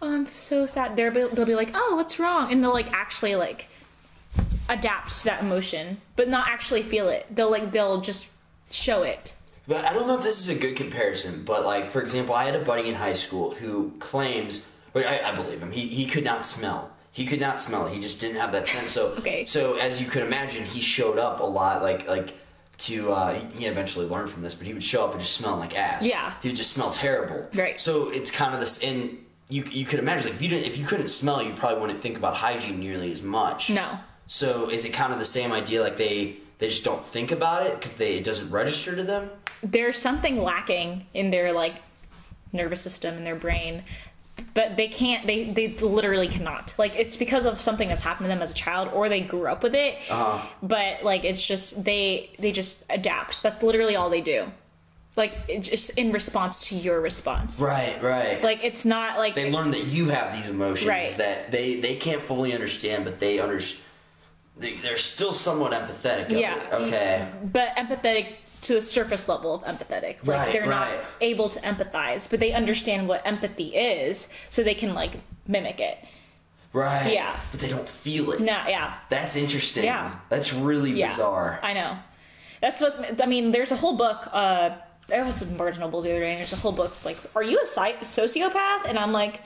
"Oh, 0.00 0.14
I'm 0.14 0.26
so 0.26 0.64
sad," 0.66 0.96
they're 0.96 1.10
be- 1.10 1.28
they'll 1.32 1.44
be 1.46 1.54
like, 1.54 1.70
"Oh, 1.74 1.94
what's 1.96 2.18
wrong?" 2.18 2.50
and 2.52 2.62
they'll 2.62 2.72
like 2.72 2.90
actually 2.92 3.36
like 3.36 3.68
adapt 4.68 5.18
to 5.18 5.24
that 5.24 5.42
emotion, 5.42 6.00
but 6.16 6.28
not 6.28 6.48
actually 6.48 6.82
feel 6.82 7.08
it. 7.08 7.26
They'll 7.30 7.50
like 7.50 7.72
they'll 7.72 8.00
just 8.00 8.28
show 8.70 9.02
it. 9.02 9.34
But 9.68 9.84
I 9.84 9.92
don't 9.92 10.06
know 10.08 10.16
if 10.18 10.24
this 10.24 10.40
is 10.40 10.48
a 10.48 10.54
good 10.58 10.76
comparison, 10.76 11.44
but 11.44 11.64
like 11.64 11.90
for 11.90 12.00
example, 12.02 12.34
I 12.34 12.44
had 12.44 12.54
a 12.56 12.64
buddy 12.64 12.88
in 12.88 12.94
high 12.94 13.14
school 13.14 13.54
who 13.54 13.92
claims, 13.98 14.66
I, 14.94 15.20
I 15.24 15.34
believe 15.34 15.60
him. 15.62 15.70
He 15.72 15.86
he 15.86 16.06
could 16.06 16.24
not 16.24 16.46
smell. 16.46 16.90
He 17.12 17.26
could 17.26 17.40
not 17.40 17.60
smell 17.60 17.86
it. 17.86 17.92
He 17.92 18.00
just 18.00 18.20
didn't 18.20 18.40
have 18.40 18.52
that 18.52 18.66
sense. 18.66 18.90
So 18.92 19.08
Okay. 19.18 19.44
So 19.44 19.76
as 19.76 20.00
you 20.00 20.08
could 20.08 20.22
imagine, 20.22 20.64
he 20.64 20.80
showed 20.80 21.18
up 21.18 21.40
a 21.40 21.44
lot, 21.44 21.82
like 21.82 22.08
like 22.08 22.34
to. 22.86 23.12
Uh, 23.12 23.34
he- 23.56 23.66
eventually 23.66 24.06
learned 24.06 24.30
from 24.30 24.42
this, 24.42 24.54
but 24.54 24.66
he 24.66 24.72
would 24.74 24.82
show 24.82 25.04
up 25.04 25.12
and 25.12 25.20
just 25.20 25.34
smell 25.34 25.56
like 25.56 25.76
ass. 25.78 26.04
Yeah. 26.04 26.34
He 26.42 26.48
would 26.48 26.56
just 26.56 26.72
smell 26.72 26.90
terrible. 26.90 27.46
Right. 27.54 27.80
So 27.80 28.10
it's 28.10 28.30
kind 28.30 28.54
of 28.54 28.60
this, 28.60 28.82
and 28.82 29.18
you 29.48 29.64
you 29.70 29.84
could 29.84 29.98
imagine 29.98 30.26
like 30.26 30.34
if 30.34 30.42
you 30.42 30.48
didn't 30.48 30.66
if 30.66 30.78
you 30.78 30.86
couldn't 30.86 31.08
smell, 31.08 31.42
you 31.42 31.52
probably 31.54 31.80
wouldn't 31.80 32.00
think 32.00 32.16
about 32.16 32.34
hygiene 32.36 32.80
nearly 32.80 33.12
as 33.12 33.22
much. 33.22 33.70
No. 33.70 33.98
So 34.26 34.70
is 34.70 34.84
it 34.84 34.92
kind 34.92 35.12
of 35.12 35.18
the 35.18 35.24
same 35.24 35.52
idea? 35.52 35.82
Like 35.82 35.96
they 35.96 36.36
they 36.58 36.68
just 36.68 36.84
don't 36.84 37.04
think 37.04 37.32
about 37.32 37.66
it 37.66 37.74
because 37.78 37.94
they 37.94 38.14
it 38.14 38.24
doesn't 38.24 38.50
register 38.50 38.94
to 38.96 39.02
them. 39.02 39.30
there's 39.62 39.98
something 39.98 40.42
lacking 40.42 41.06
in 41.14 41.30
their 41.30 41.52
like 41.52 41.74
nervous 42.52 42.80
system 42.82 43.16
in 43.16 43.24
their 43.24 43.34
brain 43.36 43.82
but 44.54 44.76
they 44.76 44.88
can't 44.88 45.26
they 45.26 45.44
they 45.44 45.68
literally 45.68 46.28
cannot 46.28 46.74
like 46.78 46.94
it's 46.96 47.16
because 47.16 47.46
of 47.46 47.60
something 47.60 47.88
that's 47.88 48.02
happened 48.02 48.24
to 48.24 48.28
them 48.28 48.42
as 48.42 48.50
a 48.50 48.54
child 48.54 48.88
or 48.92 49.08
they 49.08 49.20
grew 49.20 49.46
up 49.46 49.62
with 49.62 49.74
it 49.74 49.96
Uh-huh. 50.10 50.46
but 50.62 51.02
like 51.04 51.24
it's 51.24 51.44
just 51.46 51.84
they 51.84 52.30
they 52.38 52.52
just 52.52 52.84
adapt 52.90 53.42
that's 53.42 53.62
literally 53.62 53.96
all 53.96 54.10
they 54.10 54.20
do 54.20 54.50
like 55.16 55.38
it 55.48 55.60
just 55.60 55.90
in 55.98 56.10
response 56.12 56.68
to 56.68 56.74
your 56.76 57.00
response 57.00 57.60
Right. 57.60 58.02
Right. 58.02 58.42
like 58.42 58.64
it's 58.64 58.84
not 58.84 59.18
like 59.18 59.34
they 59.34 59.50
learn 59.52 59.70
that 59.72 59.84
you 59.86 60.08
have 60.08 60.34
these 60.34 60.48
emotions 60.48 60.88
Right. 60.88 61.10
that 61.18 61.50
they 61.50 61.76
they 61.80 61.96
can't 61.96 62.22
fully 62.22 62.52
understand, 62.54 63.04
but 63.04 63.20
they 63.20 63.38
understand. 63.38 63.80
They, 64.58 64.74
they're 64.74 64.98
still 64.98 65.32
somewhat 65.32 65.72
empathetic. 65.72 66.28
Yeah. 66.28 66.56
It. 66.56 66.72
Okay. 66.74 67.28
but 67.42 67.74
empathetic 67.76 68.26
to 68.62 68.74
the 68.74 68.82
surface 68.82 69.28
level 69.28 69.54
of 69.54 69.62
empathetic. 69.64 70.26
Like 70.26 70.38
Right, 70.38 70.52
they're 70.52 70.68
right. 70.68 70.98
not 70.98 71.06
able 71.20 71.48
to 71.50 71.60
empathize, 71.60 72.28
but 72.30 72.40
they 72.40 72.52
understand 72.52 73.08
what 73.08 73.26
empathy 73.26 73.74
is, 73.76 74.28
so 74.50 74.62
they 74.62 74.74
can 74.74 74.94
like 74.94 75.14
mimic 75.46 75.80
it. 75.80 75.98
Right. 76.72 77.12
Yeah. 77.12 77.38
But 77.50 77.60
they 77.60 77.68
don't 77.68 77.88
feel 77.88 78.32
it. 78.32 78.40
No, 78.40 78.62
yeah, 78.66 78.96
That's 79.10 79.36
interesting. 79.36 79.84
Yeah. 79.84 80.12
That's 80.30 80.52
really 80.54 80.92
yeah. 80.92 81.08
bizarre. 81.08 81.60
I 81.62 81.74
know. 81.74 81.98
That's 82.62 82.80
what 82.80 83.20
I 83.22 83.26
mean. 83.26 83.50
There's 83.50 83.72
a 83.72 83.76
whole 83.76 83.96
book. 83.96 84.28
Uh, 84.32 84.70
there 85.08 85.24
was 85.24 85.34
some 85.34 85.60
and 85.60 85.80
Noble 85.80 86.00
the 86.00 86.10
other 86.10 86.20
day. 86.20 86.30
and 86.30 86.38
There's 86.38 86.52
a 86.52 86.56
whole 86.56 86.72
book 86.72 87.04
like, 87.04 87.18
"Are 87.34 87.42
you 87.42 87.60
a 87.60 87.66
psy- 87.66 87.96
sociopath?" 87.96 88.84
And 88.86 88.96
I'm 88.98 89.12
like, 89.12 89.42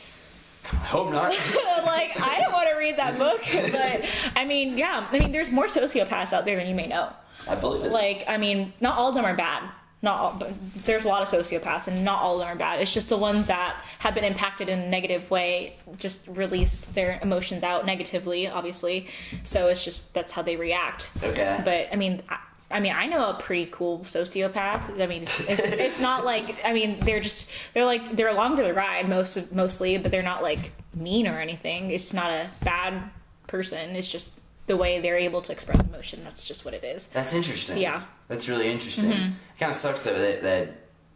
I 0.73 0.77
hope 0.77 1.11
not. 1.11 1.31
like 1.87 2.21
I 2.21 2.41
don't 2.43 2.53
want 2.53 2.69
to 2.69 2.77
read 2.77 2.99
that 2.99 3.19
book. 3.19 3.41
But 3.73 4.31
I 4.37 4.45
mean, 4.45 4.77
yeah. 4.77 5.09
I 5.11 5.19
mean, 5.19 5.33
there's 5.33 5.51
more 5.51 5.67
sociopaths 5.67 6.33
out 6.35 6.45
there 6.45 6.57
than 6.57 6.69
you 6.69 6.75
may 6.75 6.87
know. 6.87 7.11
I 7.49 7.55
believe 7.55 7.85
it. 7.85 7.93
like 7.93 8.25
i 8.29 8.37
mean 8.37 8.73
not 8.81 8.97
all 8.99 9.09
of 9.09 9.15
them 9.15 9.25
are 9.25 9.35
bad 9.37 9.63
not 10.03 10.21
all, 10.21 10.37
but 10.39 10.53
there's 10.85 11.05
a 11.05 11.09
lot 11.09 11.23
of 11.23 11.29
sociopaths 11.29 11.89
and 11.89 12.05
not 12.05 12.21
all 12.21 12.35
of 12.35 12.41
them 12.41 12.49
are 12.49 12.57
bad 12.59 12.81
it's 12.81 12.93
just 12.93 13.09
the 13.09 13.17
ones 13.17 13.47
that 13.47 13.83
have 14.01 14.15
been 14.15 14.25
impacted 14.25 14.69
in 14.69 14.79
a 14.81 14.89
negative 14.89 15.31
way 15.31 15.77
just 15.97 16.27
release 16.29 16.81
their 16.81 17.19
emotions 17.23 17.65
out 17.65 17.87
negatively 17.87 18.47
obviously 18.47 19.07
so 19.43 19.69
it's 19.69 19.85
just 19.85 20.13
that's 20.15 20.33
how 20.33 20.43
they 20.43 20.57
react 20.57 21.11
Okay. 21.23 21.61
but 21.65 21.89
i 21.93 21.97
mean 21.97 22.23
I, 22.29 22.39
I 22.69 22.81
mean, 22.81 22.95
I 22.97 23.07
know 23.07 23.31
a 23.31 23.35
pretty 23.35 23.67
cool 23.71 24.01
sociopath. 24.01 25.01
I 25.01 25.07
mean, 25.07 25.23
it's, 25.23 25.39
it's, 25.39 25.61
it's 25.63 26.01
not 26.01 26.25
like 26.25 26.59
I 26.65 26.73
mean, 26.73 26.99
they're 26.99 27.21
just 27.21 27.49
they're 27.75 27.85
like 27.85 28.17
they're 28.17 28.27
along 28.29 28.57
for 28.57 28.65
the 28.65 28.75
ride 28.75 29.09
most 29.09 29.53
mostly, 29.53 29.99
but 29.99 30.11
they're 30.11 30.21
not 30.25 30.43
like 30.43 30.73
mean 30.93 31.29
or 31.29 31.39
anything. 31.41 31.93
It's 31.93 32.13
not 32.13 32.33
a 32.33 32.51
bad 32.65 33.09
person. 33.47 33.95
It's 33.95 34.09
just 34.09 34.33
the 34.67 34.77
way 34.77 35.01
they're 35.01 35.17
able 35.19 35.41
to 35.43 35.53
express 35.53 35.81
emotion. 35.85 36.21
That's 36.25 36.47
just 36.47 36.65
what 36.65 36.75
it 36.75 36.85
is. 36.85 37.07
That's 37.09 37.33
interesting. 37.33 37.79
Yeah. 37.79 38.03
That's 38.29 38.49
really 38.49 38.69
interesting. 38.71 39.11
Mm-hmm. 39.11 39.25
It 39.33 39.59
kind 39.59 39.71
of 39.71 39.77
sucks 39.77 40.03
though 40.03 40.19
that, 40.19 40.43
that 40.43 40.73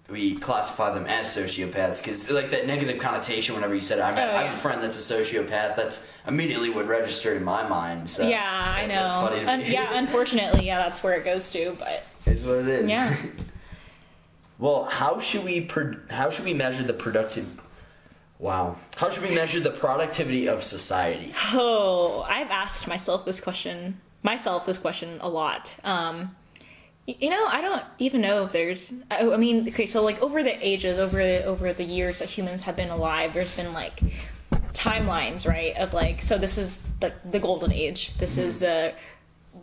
we 0.09 0.36
classify 0.36 0.92
them 0.92 1.07
as 1.07 1.26
sociopaths 1.26 2.03
because 2.03 2.30
like 2.30 2.51
that 2.51 2.66
negative 2.66 3.01
connotation 3.01 3.55
whenever 3.55 3.74
you 3.74 3.80
said 3.80 3.98
it. 3.98 4.03
I, 4.03 4.11
mean, 4.11 4.18
Oh, 4.18 4.22
I 4.36 4.42
have 4.42 4.44
yeah. 4.46 4.53
a 4.53 4.57
friend 4.57 4.82
that's 4.82 5.11
a 5.11 5.14
sociopath. 5.14 5.76
That's 5.76 6.09
immediately 6.26 6.70
would 6.70 6.88
register 6.88 7.34
in 7.34 7.42
my 7.44 7.66
mind. 7.68 8.09
So 8.11 8.28
Yeah, 8.28 8.44
I 8.76 8.86
know. 8.86 8.94
That's 8.94 9.12
funny 9.14 9.40
to 9.44 9.51
Un- 9.51 9.59
me. 9.61 9.72
yeah, 9.72 9.98
unfortunately, 9.98 10.66
yeah, 10.66 10.78
that's 10.78 11.03
where 11.03 11.14
it 11.14 11.24
goes 11.24 11.51
to. 11.51 11.76
But 11.78 12.07
It's 12.26 12.42
what 12.42 12.59
it 12.59 12.68
is. 12.68 12.88
yeah, 12.88 13.16
Well, 14.59 14.84
how 14.84 15.20
should 15.20 15.44
we 15.44 15.62
pro- 15.62 15.96
how 16.11 16.28
should 16.30 16.44
we 16.44 16.53
measure 16.55 16.82
the 16.82 16.92
productive? 16.92 17.46
Wow. 18.41 18.76
How 18.97 19.11
should 19.11 19.22
we 19.22 19.34
measure 19.34 19.61
the 19.61 19.70
productivity 19.70 20.49
of 20.49 20.62
society? 20.62 21.34
oh, 21.53 22.24
I've 22.26 22.51
asked 22.51 22.88
myself 22.88 23.26
this 23.26 23.38
question, 23.38 24.01
myself 24.22 24.64
this 24.64 24.78
question 24.78 25.18
a 25.20 25.28
lot. 25.28 25.76
Um, 25.84 26.34
you 27.07 27.28
know, 27.28 27.47
I 27.47 27.61
don't 27.61 27.82
even 27.99 28.22
know 28.22 28.45
if 28.45 28.53
there's. 28.53 28.95
I 29.11 29.36
mean, 29.36 29.68
okay, 29.68 29.84
so 29.84 30.03
like 30.03 30.22
over 30.22 30.43
the 30.43 30.66
ages, 30.66 30.99
over 30.99 31.16
the 31.16 31.45
over 31.45 31.72
the 31.72 31.84
years 31.84 32.20
that 32.20 32.28
humans 32.28 32.62
have 32.62 32.76
been 32.76 32.88
alive, 32.88 33.34
there's 33.34 33.55
been 33.55 33.74
like 33.74 34.01
timelines, 34.72 35.47
right? 35.47 35.76
Of 35.76 35.93
like, 35.93 36.22
so 36.22 36.38
this 36.38 36.57
is 36.57 36.84
the 37.01 37.12
the 37.30 37.41
golden 37.41 37.72
age. 37.72 38.16
This 38.18 38.38
is 38.38 38.61
the 38.61 38.95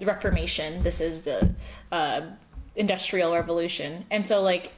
Reformation. 0.02 0.84
This 0.84 1.00
is 1.00 1.22
the 1.22 1.56
uh, 1.92 2.22
Industrial 2.76 3.34
Revolution, 3.34 4.06
and 4.12 4.28
so 4.28 4.42
like 4.42 4.72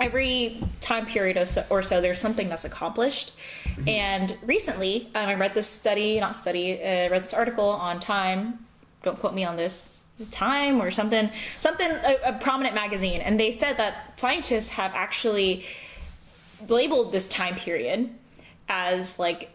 every 0.00 0.62
time 0.80 1.06
period 1.06 1.36
or 1.36 1.46
so, 1.46 1.64
or 1.70 1.82
so 1.82 2.00
there's 2.00 2.18
something 2.18 2.48
that's 2.48 2.64
accomplished. 2.64 3.32
And 3.86 4.36
recently 4.42 5.08
um, 5.14 5.28
i 5.28 5.34
read 5.34 5.54
this 5.54 5.66
study 5.66 6.18
not 6.20 6.34
study 6.34 6.82
uh, 6.82 7.10
read 7.10 7.22
this 7.22 7.34
article 7.34 7.68
on 7.68 8.00
time. 8.00 8.66
Don't 9.02 9.18
quote 9.18 9.34
me 9.34 9.44
on 9.44 9.56
this. 9.56 9.86
Time 10.30 10.82
or 10.82 10.90
something 10.90 11.30
something 11.58 11.90
a, 11.90 12.16
a 12.24 12.32
prominent 12.34 12.74
magazine. 12.74 13.22
And 13.22 13.40
they 13.40 13.50
said 13.50 13.78
that 13.78 14.20
scientists 14.20 14.68
have 14.70 14.92
actually 14.94 15.64
labeled 16.68 17.10
this 17.10 17.26
time 17.26 17.54
period 17.54 18.10
as 18.68 19.18
like 19.18 19.50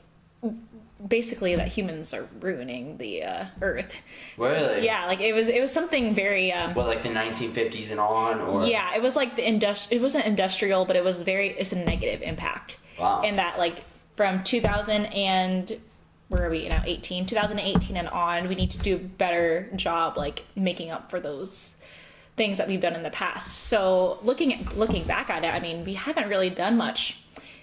basically 1.05 1.55
that 1.55 1.67
humans 1.67 2.13
are 2.13 2.27
ruining 2.39 2.97
the 2.97 3.21
uh, 3.23 3.45
earth 3.61 4.01
Really? 4.37 4.85
yeah 4.85 5.05
like 5.07 5.19
it 5.21 5.33
was 5.35 5.49
it 5.49 5.61
was 5.61 5.71
something 5.73 6.15
very 6.15 6.51
um, 6.53 6.73
What, 6.73 6.87
like 6.87 7.03
the 7.03 7.09
1950s 7.09 7.91
and 7.91 7.99
on, 7.99 8.39
or 8.41 8.65
yeah, 8.65 8.95
it 8.95 9.01
was 9.01 9.15
like 9.15 9.35
the 9.35 9.41
industri- 9.41 9.87
It 9.91 10.01
wasn't 10.01 10.25
industrial, 10.25 10.85
but 10.85 10.95
it 10.95 11.03
was 11.03 11.21
very. 11.21 11.49
It's 11.49 11.73
a 11.73 11.77
negative 11.83 12.21
impact. 12.21 12.77
Wow. 12.99 13.21
And 13.23 13.37
that 13.37 13.57
like 13.59 13.83
from 14.15 14.43
2000 14.43 15.05
and 15.07 15.79
where 16.29 16.45
are 16.45 16.49
we 16.49 16.67
now? 16.67 16.81
18, 16.85 17.25
2018 17.25 17.97
and 17.97 18.07
on, 18.09 18.47
we 18.47 18.55
need 18.55 18.71
to 18.71 18.79
do 18.79 18.95
a 18.95 18.99
better 18.99 19.69
job 19.75 20.17
like 20.17 20.43
making 20.55 20.91
up 20.91 21.09
for 21.11 21.19
those 21.19 21.75
things 22.35 22.57
that 22.57 22.67
we've 22.67 22.81
done 22.81 22.93
in 22.95 23.03
the 23.03 23.09
past. 23.09 23.63
So 23.63 24.17
looking 24.23 24.53
at 24.53 24.77
looking 24.77 25.03
back 25.03 25.29
at 25.29 25.43
it, 25.43 25.53
I 25.53 25.59
mean, 25.59 25.85
we 25.85 25.93
haven't 25.93 26.29
really 26.29 26.49
done 26.49 26.77
much. 26.77 27.17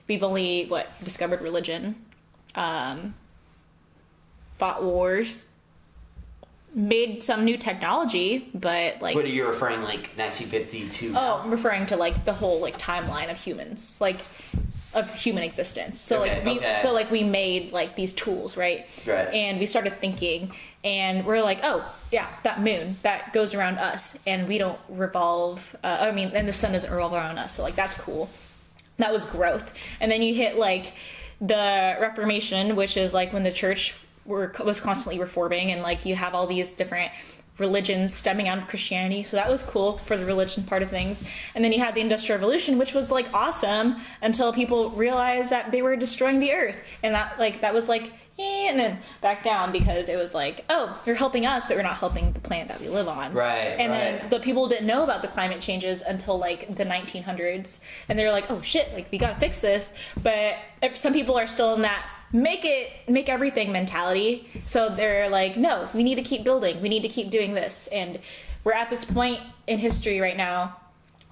We've 0.07 0.23
only 0.23 0.67
what 0.67 0.87
discovered 1.05 1.41
religion, 1.41 1.97
um, 2.55 3.15
fought 4.55 4.83
wars, 4.83 5.45
made 6.75 7.23
some 7.23 7.45
new 7.45 7.57
technology, 7.57 8.49
but 8.55 9.01
like 9.03 9.15
What 9.15 9.25
are 9.25 9.29
you 9.29 9.47
referring 9.47 9.83
like 9.83 10.11
1950 10.17 10.89
to? 10.89 11.15
Oh, 11.17 11.41
I'm 11.45 11.51
referring 11.51 11.87
to 11.87 11.97
like 11.97 12.25
the 12.25 12.33
whole 12.33 12.61
like 12.61 12.79
timeline 12.79 13.31
of 13.31 13.39
humans, 13.39 13.99
like 14.01 14.21
of 14.95 15.13
human 15.15 15.43
existence. 15.43 15.99
So 15.99 16.21
like 16.21 16.45
we 16.45 16.59
okay. 16.59 16.81
so 16.83 16.93
like 16.93 17.11
we 17.11 17.25
made 17.25 17.73
like 17.73 17.97
these 17.97 18.13
tools, 18.13 18.57
right? 18.57 18.87
Right. 19.07 19.29
And 19.29 19.59
we 19.59 19.67
started 19.67 19.95
thinking 19.95 20.53
and 20.85 21.25
we're 21.25 21.43
like, 21.43 21.61
oh, 21.63 21.85
yeah, 22.11 22.29
that 22.43 22.61
moon 22.61 22.97
that 23.03 23.33
goes 23.33 23.55
around 23.55 23.79
us 23.79 24.19
and 24.27 24.49
we 24.49 24.59
don't 24.59 24.79
revolve 24.89 25.77
uh, 25.85 25.99
I 26.01 26.13
mean, 26.13 26.33
and 26.35 26.49
the 26.49 26.53
sun 26.53 26.73
doesn't 26.73 26.91
revolve 26.91 27.13
around 27.13 27.39
us. 27.39 27.55
So 27.55 27.63
like 27.63 27.75
that's 27.75 27.95
cool. 27.95 28.31
That 28.99 29.13
was 29.13 29.25
growth. 29.25 29.73
And 30.01 30.11
then 30.11 30.23
you 30.23 30.35
hit 30.35 30.59
like 30.59 30.95
the 31.41 31.97
Reformation, 32.01 32.77
which 32.77 32.97
is 32.97 33.13
like 33.13 33.33
when 33.33 33.43
the 33.43 33.53
church 33.53 33.95
were 34.25 34.53
was 34.65 34.81
constantly 34.81 35.21
reforming 35.21 35.73
and 35.73 35.83
like 35.83 36.05
you 36.07 36.15
have 36.15 36.35
all 36.35 36.47
these 36.47 36.75
different 36.75 37.13
religions 37.59 38.15
stemming 38.15 38.49
out 38.49 38.59
of 38.59 38.67
Christianity. 38.67 39.23
So 39.23 39.37
that 39.37 39.49
was 39.49 39.63
cool 39.63 39.99
for 39.99 40.17
the 40.17 40.25
religion 40.25 40.65
part 40.65 40.83
of 40.83 40.91
things. 40.91 41.23
And 41.55 41.63
then 41.65 41.73
you 41.73 41.79
had 41.79 41.95
the 41.95 42.01
Industrial 42.01 42.39
Revolution, 42.39 42.79
which 42.79 42.95
was 42.95 43.13
like 43.13 43.33
awesome 43.35 43.97
until 44.23 44.53
people 44.53 44.91
realized 44.91 45.51
that 45.51 45.71
they 45.71 45.83
were 45.83 45.95
destroying 45.97 46.41
the 46.41 46.53
earth. 46.53 46.79
And 47.03 47.15
that 47.15 47.39
like 47.39 47.61
that 47.61 47.75
was 47.75 47.89
like 47.89 48.11
eh, 48.39 48.69
and 48.71 48.79
then 48.79 48.99
back 49.21 49.45
down 49.45 49.71
because 49.73 50.09
it 50.09 50.17
was 50.17 50.35
like, 50.35 50.65
oh, 50.71 51.01
you're 51.05 51.15
helping 51.15 51.45
us, 51.45 51.67
but 51.67 51.75
you're 51.75 51.83
not 51.83 51.97
helping 51.97 52.33
the 52.33 52.41
planet 52.41 52.69
that 52.69 52.81
we 52.81 52.89
live 52.89 53.07
on. 53.07 53.33
Right, 53.33 53.77
And 53.79 53.93
right. 53.93 54.21
then 54.21 54.31
the 54.31 54.41
people 54.41 54.69
didn't 54.69 54.87
know 54.87 55.05
about 55.05 55.21
the 55.23 55.29
climate 55.29 55.61
changes 55.61 56.01
until 56.03 56.39
like 56.39 56.75
the 56.75 56.85
1900s, 56.85 57.81
and 58.09 58.19
they're 58.19 58.33
like, 58.33 58.51
"Oh 58.51 58.61
shit! 58.63 58.93
Like 58.95 59.13
we 59.13 59.19
gotta 59.19 59.39
fix 59.39 59.61
this." 59.61 59.93
But 60.23 60.57
if 60.83 60.97
some 60.97 61.13
people 61.13 61.37
are 61.39 61.47
still 61.47 61.75
in 61.75 61.83
that 61.83 62.05
make 62.33 62.65
it 62.65 62.91
make 63.09 63.29
everything 63.29 63.73
mentality, 63.73 64.49
so 64.65 64.89
they're 64.89 65.29
like, 65.29 65.57
"No, 65.57 65.89
we 65.95 66.03
need 66.03 66.17
to 66.17 66.23
keep 66.23 66.45
building. 66.45 66.81
We 66.81 66.89
need 66.89 67.03
to 67.03 67.09
keep 67.09 67.31
doing 67.31 67.55
this." 67.55 67.87
And 67.89 68.19
we're 68.65 68.73
at 68.75 68.91
this 68.91 69.05
point 69.05 69.41
in 69.67 69.79
history 69.79 70.21
right 70.21 70.37
now 70.37 70.77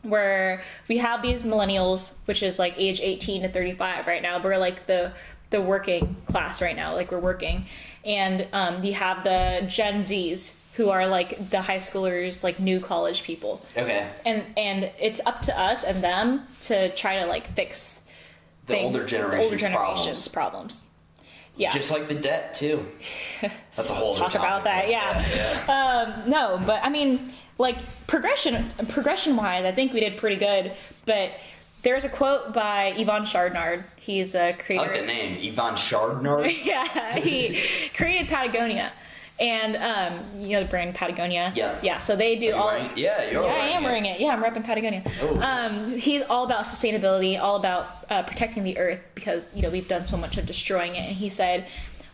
where 0.02 0.62
we 0.88 0.98
have 0.98 1.22
these 1.22 1.42
millennials, 1.42 2.12
which 2.24 2.42
is 2.42 2.58
like 2.58 2.74
age 2.78 3.00
18 3.02 3.42
to 3.42 3.48
35 3.48 4.06
right 4.06 4.22
now. 4.22 4.38
But 4.38 4.44
we're 4.48 4.58
like 4.58 4.86
the 4.86 5.12
the 5.50 5.60
working 5.60 6.16
class 6.26 6.62
right 6.62 6.76
now, 6.76 6.94
like 6.94 7.10
we're 7.10 7.18
working, 7.18 7.66
and 8.04 8.46
um, 8.52 8.84
you 8.84 8.94
have 8.94 9.24
the 9.24 9.64
Gen 9.66 10.02
Zs 10.02 10.54
who 10.74 10.88
are 10.90 11.08
like 11.08 11.50
the 11.50 11.60
high 11.60 11.78
schoolers, 11.78 12.44
like 12.44 12.60
new 12.60 12.78
college 12.78 13.24
people, 13.24 13.60
Okay. 13.76 14.08
and 14.24 14.44
and 14.56 14.90
it's 15.00 15.20
up 15.26 15.42
to 15.42 15.58
us 15.58 15.82
and 15.84 16.02
them 16.02 16.42
to 16.62 16.88
try 16.90 17.18
to 17.18 17.26
like 17.26 17.48
fix 17.56 17.99
The 18.70 18.76
thing- 18.76 18.86
older 18.86 19.04
generation's 19.06 19.44
older 19.44 19.56
generation's 19.56 20.28
problems. 20.28 20.84
Yeah. 21.56 21.72
Just 21.72 21.90
like 21.90 22.08
the 22.08 22.14
debt 22.14 22.54
too. 22.54 22.86
That's 23.42 23.90
a 23.90 23.94
whole 23.94 24.14
talk 24.14 24.34
about 24.34 24.64
that. 24.64 24.84
but 24.84 24.90
Yeah. 24.90 25.64
Um, 26.22 26.30
no, 26.30 26.60
but 26.66 26.82
I 26.82 26.88
mean, 26.88 27.32
like 27.58 27.76
progression, 28.06 28.66
progression 28.88 29.36
wise, 29.36 29.64
I 29.64 29.72
think 29.72 29.92
we 29.92 30.00
did 30.00 30.16
pretty 30.16 30.36
good. 30.36 30.72
But 31.06 31.32
there's 31.82 32.04
a 32.04 32.08
quote 32.08 32.52
by 32.54 32.92
Yvon 32.96 33.22
Chardonnard. 33.22 33.84
He's 33.96 34.34
a 34.34 34.52
creator. 34.54 34.84
like 34.86 35.00
the 35.00 35.06
name 35.06 35.36
Yvon 35.54 35.72
Chardonnard. 35.74 36.54
yeah, 36.64 37.18
he 37.18 37.60
created 37.94 38.28
Patagonia, 38.28 38.92
and 39.40 39.76
um, 39.76 40.24
you 40.38 40.50
know 40.50 40.62
the 40.62 40.68
brand 40.68 40.94
Patagonia. 40.94 41.52
Yeah. 41.56 41.78
Yeah. 41.82 41.98
So 41.98 42.14
they 42.14 42.36
do 42.36 42.54
all. 42.54 42.66
wearing- 42.68 42.90
yeah, 42.96 43.30
you're 43.30 43.42
Yeah, 43.44 43.48
I 43.52 43.66
am 43.68 43.82
it. 43.82 43.86
wearing 43.86 44.06
it. 44.06 44.20
Yeah, 44.20 44.28
I'm 44.34 44.42
repping 44.42 44.64
Patagonia. 44.64 45.02
Oh. 45.22 45.40
Um, 45.40 45.96
he's 45.96 46.22
all 46.22 46.44
about 46.44 46.64
sustainability, 46.64 47.40
all 47.40 47.56
about 47.56 47.88
uh, 48.10 48.22
protecting 48.22 48.62
the 48.64 48.76
earth 48.78 49.00
because 49.14 49.54
you 49.54 49.62
know 49.62 49.70
we've 49.70 49.88
done 49.88 50.04
so 50.06 50.16
much 50.16 50.36
of 50.36 50.46
destroying 50.46 50.94
it. 50.94 51.08
And 51.08 51.16
he 51.16 51.30
said, 51.30 51.66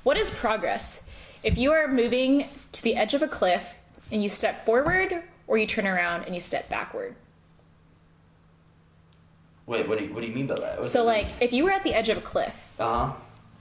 "What 0.05 0.17
is 0.17 0.31
progress? 0.31 1.03
If 1.43 1.59
you 1.59 1.73
are 1.73 1.89
moving 1.89 2.49
to 2.73 2.83
the 2.83 2.95
edge 2.97 3.15
of 3.15 3.23
a 3.23 3.29
cliff 3.29 3.75
and 4.13 4.23
you 4.23 4.29
step 4.29 4.65
forward, 4.65 5.23
or 5.49 5.59
you 5.59 5.67
turn 5.67 5.87
around 5.87 6.25
and 6.25 6.35
you 6.35 6.41
step 6.41 6.69
backward." 6.69 7.15
Wait, 9.67 9.89
what 9.89 9.99
do 9.99 10.05
you, 10.05 10.15
what 10.15 10.23
do 10.23 10.29
you 10.29 10.35
mean 10.35 10.47
by 10.47 10.55
that? 10.55 10.85
So, 10.85 11.05
like, 11.05 11.27
if 11.41 11.53
you 11.53 11.65
were 11.65 11.73
at 11.73 11.83
the 11.83 11.93
edge 11.93 12.09
of 12.09 12.17
a 12.17 12.21
cliff 12.21 12.71
uh 12.79 13.07
huh. 13.09 13.13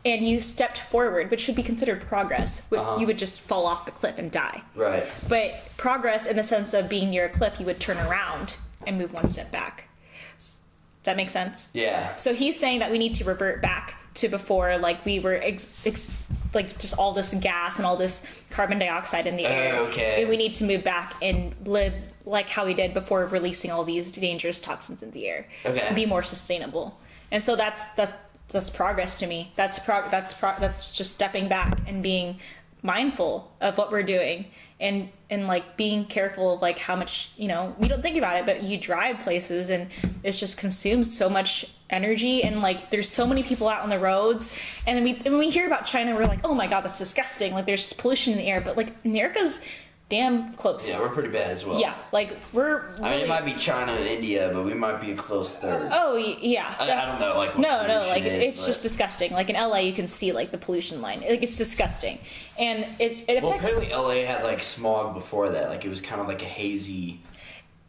And 0.06 0.24
you 0.28 0.40
stepped 0.40 0.78
forward, 0.78 1.32
which 1.32 1.42
should 1.42 1.56
be 1.56 1.64
considered 1.64 2.00
progress, 2.02 2.62
Uh-huh. 2.72 2.98
you 3.00 3.08
would 3.08 3.18
just 3.18 3.42
fall 3.42 3.66
off 3.66 3.86
the 3.86 3.92
cliff 3.92 4.18
and 4.20 4.32
die. 4.32 4.62
Right. 4.76 5.04
But 5.28 5.62
progress, 5.78 6.28
in 6.28 6.36
the 6.36 6.44
sense 6.44 6.74
of 6.74 6.88
being 6.88 7.10
near 7.10 7.26
a 7.26 7.30
cliff, 7.30 7.60
you 7.60 7.66
would 7.66 7.80
turn 7.80 7.98
around 7.98 8.58
and 8.86 8.98
move 8.98 9.12
one 9.14 9.28
step 9.28 9.52
back. 9.52 9.90
Does 10.38 10.60
that 11.04 11.18
make 11.18 11.30
sense? 11.30 11.72
Yeah. 11.74 12.16
So 12.16 12.34
he's 12.34 12.60
saying 12.60 12.80
that 12.80 12.92
we 12.92 12.98
need 12.98 13.16
to 13.16 13.24
revert 13.26 13.62
back 13.62 13.96
to 14.16 14.30
before, 14.30 14.78
like 14.78 15.04
we 15.06 15.20
were, 15.20 15.36
ex- 15.42 15.86
ex- 15.86 16.12
like 16.54 16.78
just 16.80 16.98
all 16.98 17.12
this 17.12 17.34
gas 17.36 17.78
and 17.78 17.86
all 17.86 17.96
this 17.98 18.22
carbon 18.50 18.80
dioxide 18.80 19.28
in 19.28 19.36
the 19.36 19.46
air. 19.46 19.76
okay. 19.88 20.22
And 20.22 20.30
we 20.30 20.38
need 20.38 20.56
to 20.56 20.64
move 20.64 20.84
back 20.84 21.16
and 21.22 21.54
live 21.66 21.94
like 22.26 22.50
how 22.50 22.66
we 22.66 22.74
did 22.74 22.94
before 22.94 23.26
releasing 23.26 23.72
all 23.72 23.84
these 23.84 24.10
dangerous 24.12 24.60
toxins 24.60 25.04
in 25.04 25.12
the 25.12 25.28
air. 25.28 25.48
Okay. 25.66 25.82
And 25.82 25.96
be 25.96 26.06
more 26.06 26.24
sustainable. 26.24 26.98
And 27.32 27.42
so 27.44 27.56
that's 27.56 27.88
that's 27.90 28.14
that's 28.50 28.70
progress 28.70 29.18
to 29.18 29.28
me. 29.28 29.52
That's 29.56 29.80
prog- 29.80 30.12
that's 30.12 30.34
pro- 30.34 30.60
that's 30.60 30.96
just 30.96 31.12
stepping 31.12 31.48
back 31.48 31.80
and 31.88 32.02
being 32.04 32.40
mindful 32.86 33.52
of 33.62 33.78
what 33.78 33.92
we're 33.92 34.04
doing 34.04 34.46
and 34.80 35.10
and 35.32 35.48
like 35.48 35.76
being 35.76 36.06
careful 36.06 36.54
of 36.54 36.62
like 36.62 36.78
how 36.78 36.96
much 36.96 37.32
you 37.36 37.48
know 37.48 37.76
we 37.80 37.88
don't 37.88 38.04
think 38.04 38.16
about 38.16 38.38
it 38.38 38.46
but 38.46 38.62
you 38.62 38.78
drive 38.78 39.20
places 39.20 39.72
and 39.72 39.90
it's 40.22 40.40
just 40.40 40.58
consumes 40.58 41.12
so 41.12 41.28
much 41.28 41.66
energy 41.90 42.44
and 42.44 42.62
like 42.62 42.92
there's 42.92 43.10
so 43.10 43.26
many 43.26 43.42
people 43.42 43.68
out 43.68 43.82
on 43.82 43.90
the 43.90 43.98
roads 43.98 44.56
and 44.86 44.96
then 44.96 45.04
we 45.04 45.14
when 45.30 45.40
we 45.40 45.50
hear 45.50 45.66
about 45.66 45.86
china 45.86 46.14
we're 46.14 46.28
like 46.28 46.42
oh 46.44 46.54
my 46.54 46.68
god 46.68 46.82
that's 46.82 47.00
disgusting 47.00 47.54
like 47.54 47.66
there's 47.66 47.92
pollution 47.94 48.34
in 48.34 48.38
the 48.38 48.46
air 48.46 48.62
but 48.62 48.78
like 48.78 48.94
america's 49.04 49.62
damn 50.08 50.54
close 50.54 50.88
Yeah, 50.90 51.00
we're 51.00 51.10
pretty 51.10 51.30
bad 51.30 51.50
as 51.52 51.66
well. 51.66 51.80
yeah 51.80 51.96
like 52.12 52.38
we're 52.54 52.94
I 53.02 53.12
mean, 53.12 53.22
it 53.22 53.28
might 53.28 53.44
be 53.44 53.54
China 53.54 53.92
and 53.92 54.06
India, 54.06 54.52
but 54.54 54.64
we 54.64 54.74
might 54.76 55.02
be 55.02 55.12
a 55.12 55.16
close 55.16 55.56
third. 55.56 55.90
oh 55.92 56.16
yeah 56.16 56.76
I, 56.80 56.92
I 56.92 57.06
don't 57.08 57.20
know, 57.20 57.38
like 57.38 57.58
no, 57.58 57.88
no, 57.88 58.08
like 58.08 58.24
is, 58.24 58.34
it's 58.34 58.60
but- 58.62 58.68
just 58.68 58.84
disgusting. 58.84 59.32
Like 59.34 59.50
in 59.50 59.56
LA, 59.56 59.78
you 59.78 59.94
can 59.94 60.06
see 60.08 60.32
like 60.32 60.52
the 60.52 60.58
pollution 60.60 61.02
line. 61.02 61.22
Like 61.22 61.42
it's 61.42 61.58
disgusting, 61.58 62.20
and 62.60 62.86
it 63.00 63.24
it 63.28 63.42
Well, 63.44 63.54
apparently 63.54 63.90
LA 63.92 64.26
had 64.32 64.44
like 64.44 64.62
smog 64.62 65.16
before 65.16 65.50
that. 65.50 65.70
Like 65.70 65.86
it 65.86 65.90
was 65.90 66.02
kind 66.02 66.22
of 66.22 66.28
like 66.28 66.42
a 66.44 66.46
hazy. 66.46 67.20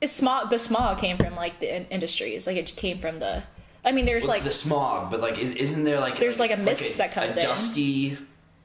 it's 0.01 0.13
smog. 0.13 0.49
The 0.51 0.59
smog 0.59 0.99
came 0.99 1.19
from 1.19 1.37
like 1.37 1.61
the 1.61 1.77
in- 1.77 1.87
industries. 1.91 2.47
Like 2.47 2.57
it 2.57 2.75
came 2.77 2.99
from 2.99 3.19
the. 3.21 3.43
I 3.85 3.93
mean, 3.93 4.05
there's 4.07 4.27
like 4.27 4.43
the 4.43 4.51
smog, 4.51 5.11
but 5.13 5.21
like, 5.21 5.39
is, 5.39 5.53
isn't 5.53 5.85
there 5.85 6.01
like 6.01 6.19
There's, 6.19 6.41
like, 6.41 6.51
a 6.51 6.57
mist 6.57 6.97
that 6.99 7.13
comes 7.13 7.37
a 7.37 7.41
in. 7.43 7.47
dusty? 7.47 8.19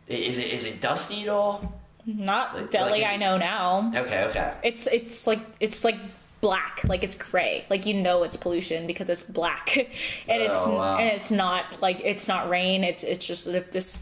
Is 0.08 0.38
it 0.40 0.48
is 0.52 0.66
it 0.66 0.82
dusty 0.82 1.24
at 1.24 1.30
all? 1.30 1.80
Not 2.06 2.56
like- 2.56 2.72
Delhi. 2.72 3.02
like- 3.02 3.04
I 3.06 3.18
know 3.18 3.38
now. 3.38 3.92
Okay, 3.96 4.24
okay. 4.26 4.54
It's 4.64 4.88
it's 4.88 5.28
like 5.28 5.40
it's 5.60 5.84
like 5.84 5.98
black. 6.42 6.82
Like 6.88 7.04
it's 7.04 7.16
gray. 7.16 7.66
Like 7.70 7.86
you 7.86 7.94
know 7.96 8.24
it's 8.24 8.38
pollution 8.38 8.88
because 8.88 9.10
it's 9.10 9.24
black, 9.24 9.76
and 10.28 10.42
it's 10.42 10.56
Oh, 10.58 10.76
wow. 10.78 10.98
and 10.98 11.10
it's 11.10 11.32
not 11.32 11.82
like 11.82 12.02
it's 12.04 12.28
not 12.28 12.50
rain. 12.50 12.84
It's 12.84 13.04
it's 13.04 13.26
just 13.26 13.46
this 13.72 14.02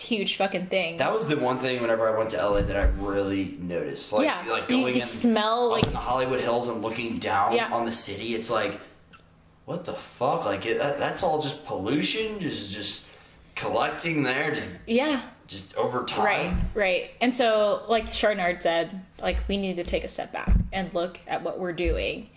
huge 0.00 0.36
fucking 0.36 0.66
thing. 0.66 0.96
That 0.96 1.12
was 1.12 1.28
the 1.28 1.36
one 1.36 1.58
thing 1.58 1.80
whenever 1.80 2.12
I 2.12 2.16
went 2.18 2.30
to 2.30 2.36
LA 2.44 2.62
that 2.62 2.76
I 2.76 2.84
really 2.96 3.56
noticed. 3.60 4.12
Like, 4.12 4.24
Yeah, 4.24 4.42
like 4.50 4.62
you 4.68 4.76
going 4.80 4.92
can 4.94 5.02
in, 5.02 5.06
smell, 5.06 5.66
up 5.66 5.72
like- 5.72 5.86
in 5.86 5.92
the 5.92 5.98
Hollywood 5.98 6.40
Hills 6.40 6.66
and 6.68 6.82
looking 6.82 7.18
down 7.18 7.52
Yeah. 7.54 7.72
on 7.72 7.84
the 7.84 7.92
city. 7.92 8.34
It's 8.34 8.50
like, 8.50 8.80
what 9.66 9.84
the 9.84 9.92
fuck? 9.92 10.44
Like 10.44 10.66
it, 10.66 10.78
that, 10.78 10.98
that's 10.98 11.22
all 11.22 11.40
just 11.40 11.64
pollution, 11.66 12.40
just 12.40 12.72
just 12.72 13.06
collecting 13.54 14.22
there, 14.24 14.52
just 14.52 14.70
yeah. 14.86 15.20
Just 15.46 15.76
over 15.76 16.04
time. 16.04 16.24
Right, 16.24 16.56
right. 16.74 17.10
And 17.20 17.34
so, 17.34 17.84
like 17.88 18.06
Chardonnard 18.06 18.62
said, 18.62 19.00
like 19.20 19.36
we 19.48 19.56
need 19.56 19.76
to 19.76 19.84
take 19.84 20.04
a 20.04 20.08
step 20.08 20.32
back 20.32 20.50
and 20.72 20.92
look 20.94 21.18
at 21.26 21.42
what 21.42 21.58
we're 21.58 21.72
doing, 21.72 22.28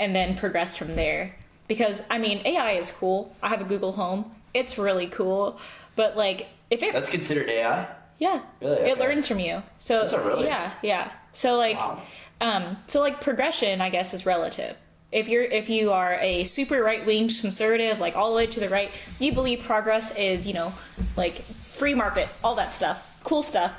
and 0.00 0.14
then 0.14 0.36
progress 0.36 0.76
from 0.76 0.94
there. 0.96 1.34
Because 1.68 2.02
I 2.10 2.18
mean, 2.18 2.42
AI 2.44 2.72
is 2.72 2.90
cool. 2.90 3.34
I 3.42 3.48
have 3.48 3.60
a 3.60 3.64
Google 3.64 3.92
Home. 3.92 4.30
It's 4.54 4.76
really 4.78 5.06
cool. 5.06 5.58
But 5.96 6.16
like, 6.16 6.48
if 6.70 6.82
it, 6.82 6.92
That's 6.92 7.10
considered 7.10 7.48
AI. 7.48 7.86
yeah, 8.18 8.40
Really? 8.60 8.90
it 8.90 8.98
learns 8.98 9.28
from 9.28 9.38
you. 9.38 9.62
So 9.78 10.06
really? 10.24 10.46
yeah, 10.46 10.72
yeah. 10.82 11.10
So 11.32 11.56
like, 11.56 11.76
Wow. 11.78 12.02
um, 12.40 12.76
so 12.86 13.00
like 13.00 13.20
progression, 13.20 13.80
I 13.80 13.88
guess, 13.90 14.12
is 14.14 14.26
relative. 14.26 14.76
If 15.12 15.28
you're 15.28 15.44
if 15.44 15.68
you 15.68 15.92
are 15.92 16.14
a 16.20 16.44
super 16.44 16.82
right 16.82 17.04
wing 17.04 17.28
conservative, 17.28 17.98
like 17.98 18.16
all 18.16 18.30
the 18.30 18.36
way 18.36 18.46
to 18.46 18.60
the 18.60 18.68
right, 18.68 18.90
you 19.20 19.32
believe 19.32 19.62
progress 19.62 20.16
is 20.16 20.46
you 20.48 20.54
know 20.54 20.72
like 21.16 21.34
free 21.42 21.94
market, 21.94 22.28
all 22.42 22.54
that 22.56 22.72
stuff, 22.72 23.20
cool 23.22 23.42
stuff, 23.42 23.72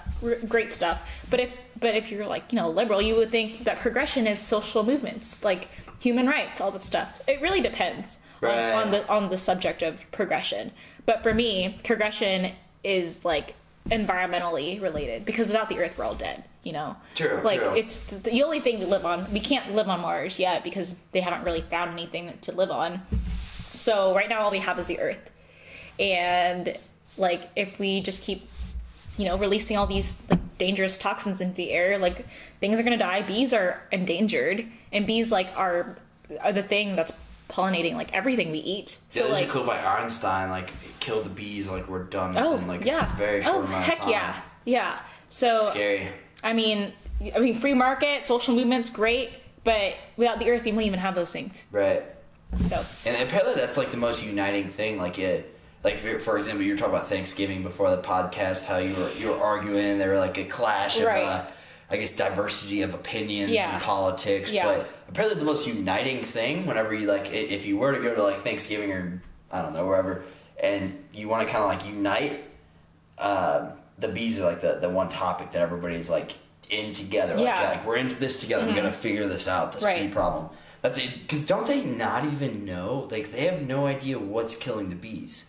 great 0.47 0.71
stuff. 0.71 1.09
But 1.29 1.39
if 1.39 1.57
but 1.79 1.95
if 1.95 2.11
you're 2.11 2.27
like 2.27 2.53
you 2.53 2.57
know 2.57 2.69
liberal, 2.69 3.01
you 3.01 3.15
would 3.15 3.31
think 3.31 3.63
that 3.65 3.79
progression 3.79 4.27
is 4.27 4.39
social 4.39 4.83
movements, 4.83 5.43
like 5.43 5.69
human 5.99 6.27
rights, 6.27 6.61
all 6.61 6.71
that 6.71 6.83
stuff. 6.83 7.21
It 7.27 7.41
really 7.41 7.61
depends 7.61 8.19
Right. 8.41 8.73
on, 8.73 8.87
on 8.87 8.91
the 8.91 9.07
on 9.09 9.29
the 9.29 9.37
subject 9.37 9.81
of 9.81 10.09
progression. 10.11 10.71
But 11.05 11.23
for 11.23 11.33
me, 11.33 11.79
progression 11.83 12.51
is 12.83 13.23
like 13.25 13.55
environmentally 13.89 14.81
related 14.81 15.25
because 15.25 15.47
without 15.47 15.69
the 15.69 15.77
earth 15.77 15.97
we're 15.97 16.05
all 16.05 16.15
dead 16.15 16.43
you 16.63 16.71
know? 16.71 16.95
True, 17.15 17.41
like 17.43 17.59
true. 17.59 17.75
it's 17.75 17.99
th- 17.99 18.23
the 18.23 18.43
only 18.43 18.59
thing 18.59 18.79
we 18.79 18.85
live 18.85 19.05
on 19.05 19.31
we 19.31 19.39
can't 19.39 19.73
live 19.73 19.89
on 19.89 19.99
mars 19.99 20.39
yet 20.39 20.63
because 20.63 20.95
they 21.11 21.19
haven't 21.19 21.43
really 21.43 21.61
found 21.61 21.91
anything 21.91 22.33
to 22.41 22.51
live 22.53 22.71
on. 22.71 23.01
So 23.65 24.15
right 24.15 24.29
now 24.29 24.41
all 24.41 24.51
we 24.51 24.59
have 24.59 24.79
is 24.79 24.87
the 24.87 24.99
earth. 24.99 25.29
And 25.99 26.77
like 27.17 27.49
if 27.55 27.79
we 27.79 28.01
just 28.01 28.23
keep 28.23 28.49
you 29.17 29.25
know 29.25 29.37
releasing 29.37 29.77
all 29.77 29.85
these 29.85 30.21
like 30.29 30.39
dangerous 30.57 30.97
toxins 30.97 31.41
into 31.41 31.55
the 31.55 31.71
air 31.71 31.97
like 31.97 32.25
things 32.59 32.79
are 32.79 32.83
going 32.83 32.97
to 32.97 33.03
die. 33.03 33.21
Bees 33.21 33.53
are 33.53 33.83
endangered 33.91 34.65
and 34.91 35.05
bees 35.05 35.31
like 35.31 35.55
are 35.57 35.97
are 36.41 36.53
the 36.53 36.63
thing 36.63 36.95
that's 36.95 37.11
pollinating 37.49 37.93
like 37.95 38.13
everything 38.13 38.51
we 38.51 38.59
eat 38.59 38.97
Yeah, 39.11 39.23
so 39.23 39.29
like 39.29 39.49
cool 39.49 39.63
by 39.63 39.79
Einstein. 39.83 40.49
Like 40.49 40.71
kill 40.99 41.21
the 41.21 41.29
bees. 41.29 41.67
Like 41.67 41.87
we're 41.87 42.03
done. 42.03 42.35
Oh 42.37 42.57
in, 42.57 42.67
like 42.67 42.85
yeah. 42.85 43.15
very 43.15 43.43
short 43.43 43.57
oh 43.57 43.61
heck 43.67 43.97
of 43.99 44.03
time. 44.03 44.11
yeah, 44.11 44.41
yeah. 44.65 44.99
So 45.29 45.61
Scary. 45.71 46.07
I 46.43 46.53
mean, 46.53 46.91
I 47.35 47.39
mean, 47.39 47.55
free 47.59 47.73
market, 47.73 48.23
social 48.23 48.53
movements, 48.55 48.89
great, 48.89 49.29
but 49.63 49.95
without 50.17 50.39
the 50.39 50.49
earth, 50.49 50.65
we 50.65 50.71
wouldn't 50.71 50.87
even 50.87 50.99
have 50.99 51.15
those 51.15 51.31
things. 51.31 51.67
Right. 51.71 52.03
So 52.61 52.83
And 53.05 53.21
apparently 53.27 53.55
that's 53.55 53.77
like 53.77 53.91
the 53.91 53.97
most 53.97 54.23
uniting 54.25 54.67
thing. 54.69 54.97
Like 54.97 55.17
it, 55.19 55.57
like 55.83 55.99
for- 55.99 56.19
for 56.19 56.37
example, 56.37 56.63
you 56.65 56.73
were 56.73 56.77
talking 56.77 56.93
about 56.95 57.07
Thanksgiving 57.09 57.63
before 57.63 57.89
the 57.95 58.01
podcast, 58.01 58.65
how 58.65 58.77
you 58.77 58.93
were 58.95 59.09
you 59.17 59.29
were 59.29 59.41
arguing, 59.41 59.97
there 59.97 60.09
were 60.09 60.19
like 60.19 60.37
a 60.37 60.45
clash 60.45 60.97
of, 60.99 61.05
Right. 61.05 61.23
uh, 61.23 61.45
I 61.93 61.97
guess, 61.97 62.15
diversity 62.15 62.81
of 62.81 62.95
opinions 62.95 63.51
Yeah. 63.51 63.75
and 63.75 63.83
politics. 63.83 64.51
Yeah. 64.51 64.65
But 64.65 64.89
apparently 65.07 65.39
the 65.39 65.45
most 65.45 65.67
uniting 65.67 66.23
thing, 66.23 66.65
whenever 66.65 66.91
you 66.93 67.05
like, 67.07 67.31
if 67.31 67.67
you 67.67 67.77
were 67.77 67.93
to 67.95 68.01
go 68.01 68.15
to 68.15 68.23
like 68.23 68.41
Thanksgiving 68.43 68.91
or 68.91 69.21
I 69.51 69.61
don't 69.61 69.73
know 69.73 69.85
wherever, 69.85 70.23
and 70.61 70.97
you 71.13 71.27
want 71.29 71.47
to 71.47 71.53
kind 71.53 71.63
of 71.63 71.69
like 71.69 71.85
unite, 71.93 72.43
um, 73.19 73.73
the 73.99 74.07
bees 74.07 74.39
are 74.39 74.43
like 74.43 74.61
the 74.61 74.79
the 74.81 74.89
one 74.89 75.07
topic 75.09 75.51
that 75.51 75.61
everybody's 75.61 76.09
like 76.09 76.31
in 76.71 76.93
together. 76.93 77.35
Like, 77.35 77.43
Yeah. 77.45 77.57
Mm-hmm. 77.61 77.71
like 77.77 77.85
we're 77.85 77.97
into 77.97 78.15
this 78.15 78.41
together. 78.41 78.65
We're 78.65 78.75
gonna 78.75 78.91
figure 78.91 79.27
this 79.27 79.47
out. 79.47 79.73
This 79.73 79.83
Right. 79.83 80.07
bee 80.07 80.13
problem. 80.13 80.49
That's 80.81 80.97
it. 80.97 81.11
Because 81.21 81.45
don't 81.45 81.67
they 81.67 81.85
not 81.85 82.25
even 82.25 82.65
know? 82.65 83.07
Like 83.11 83.31
they 83.31 83.41
have 83.45 83.61
no 83.61 83.85
idea 83.85 84.17
what's 84.17 84.55
killing 84.55 84.89
the 84.89 84.95
bees. 84.95 85.45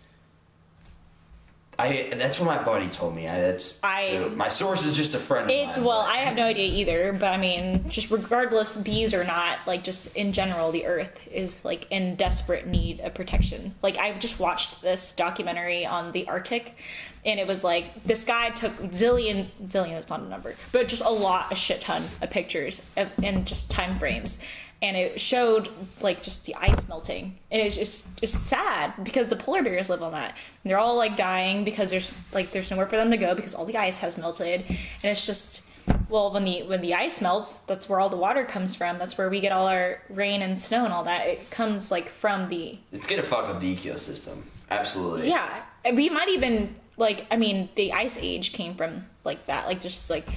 I. 1.78 2.10
That's 2.14 2.38
what 2.38 2.46
my 2.46 2.62
buddy 2.62 2.88
told 2.88 3.14
me. 3.14 3.28
I. 3.28 3.40
That's. 3.40 3.80
I- 3.82 4.08
so 4.08 4.28
my 4.30 4.48
source 4.48 4.84
is 4.84 4.96
just 4.96 5.14
a 5.14 5.18
friend. 5.18 5.44
Of 5.44 5.50
it's 5.50 5.78
mine, 5.78 5.86
well, 5.86 6.00
I 6.00 6.18
have 6.18 6.36
no 6.36 6.44
idea 6.44 6.70
either, 6.72 7.12
but 7.12 7.32
I 7.32 7.36
mean, 7.36 7.88
just 7.88 8.10
regardless, 8.10 8.76
bees 8.76 9.14
or 9.14 9.24
not, 9.24 9.58
like 9.66 9.84
just 9.84 10.14
in 10.16 10.32
general, 10.32 10.72
the 10.72 10.86
earth 10.86 11.26
is 11.30 11.64
like 11.64 11.86
in 11.90 12.16
desperate 12.16 12.66
need 12.66 13.00
of 13.00 13.14
protection. 13.14 13.74
Like 13.82 13.98
I've 13.98 14.18
just 14.18 14.38
watched 14.38 14.82
this 14.82 15.12
documentary 15.12 15.86
on 15.86 16.12
the 16.12 16.28
Arctic, 16.28 16.76
and 17.24 17.40
it 17.40 17.46
was 17.46 17.64
like 17.64 18.04
this 18.04 18.24
guy 18.24 18.50
took 18.50 18.76
zillion 18.76 19.48
zillion 19.66 19.98
is 19.98 20.08
not 20.08 20.20
a 20.20 20.24
number 20.24 20.54
but 20.72 20.88
just 20.88 21.02
a 21.02 21.08
lot 21.08 21.50
a 21.50 21.54
shit 21.54 21.80
ton 21.80 22.02
of 22.22 22.30
pictures 22.30 22.82
of, 22.96 23.10
and 23.22 23.46
just 23.46 23.70
time 23.70 23.98
frames 23.98 24.38
and 24.82 24.96
it 24.96 25.20
showed 25.20 25.68
like 26.02 26.20
just 26.22 26.44
the 26.44 26.54
ice 26.56 26.86
melting. 26.88 27.38
And 27.50 27.62
it's 27.62 27.76
just 27.76 28.06
it's 28.22 28.32
sad 28.32 28.92
because 29.02 29.28
the 29.28 29.36
polar 29.36 29.62
bears 29.62 29.88
live 29.88 30.02
on 30.02 30.12
that. 30.12 30.36
And 30.62 30.70
they're 30.70 30.78
all 30.78 30.96
like 30.96 31.16
dying 31.16 31.64
because 31.64 31.90
there's 31.90 32.12
like 32.32 32.50
there's 32.52 32.70
nowhere 32.70 32.86
for 32.86 32.96
them 32.96 33.10
to 33.10 33.16
go 33.16 33.34
because 33.34 33.54
all 33.54 33.64
the 33.64 33.76
ice 33.76 33.98
has 33.98 34.18
melted. 34.18 34.64
And 34.68 34.78
it's 35.02 35.26
just 35.26 35.62
well 36.08 36.32
when 36.32 36.44
the 36.44 36.62
when 36.64 36.80
the 36.80 36.94
ice 36.94 37.20
melts 37.20 37.54
that's 37.66 37.88
where 37.88 38.00
all 38.00 38.08
the 38.08 38.16
water 38.16 38.44
comes 38.44 38.74
from. 38.74 38.98
That's 38.98 39.16
where 39.16 39.30
we 39.30 39.40
get 39.40 39.52
all 39.52 39.66
our 39.66 40.02
rain 40.10 40.42
and 40.42 40.58
snow 40.58 40.84
and 40.84 40.92
all 40.92 41.04
that. 41.04 41.26
It 41.26 41.50
comes 41.50 41.90
like 41.90 42.08
from 42.08 42.48
the 42.48 42.78
It's 42.92 43.06
gonna 43.06 43.22
fuck 43.22 43.46
up 43.48 43.60
the 43.60 43.74
ecosystem. 43.74 44.42
Absolutely. 44.70 45.28
yeah. 45.28 45.62
We 45.92 46.08
might 46.10 46.28
even 46.28 46.74
like 46.96 47.26
i 47.30 47.36
mean 47.36 47.68
the 47.74 47.92
ice 47.92 48.16
age 48.20 48.52
came 48.52 48.74
from 48.74 49.06
like 49.24 49.46
that. 49.46 49.66
Like 49.66 49.80
just 49.80 50.10
like 50.10 50.28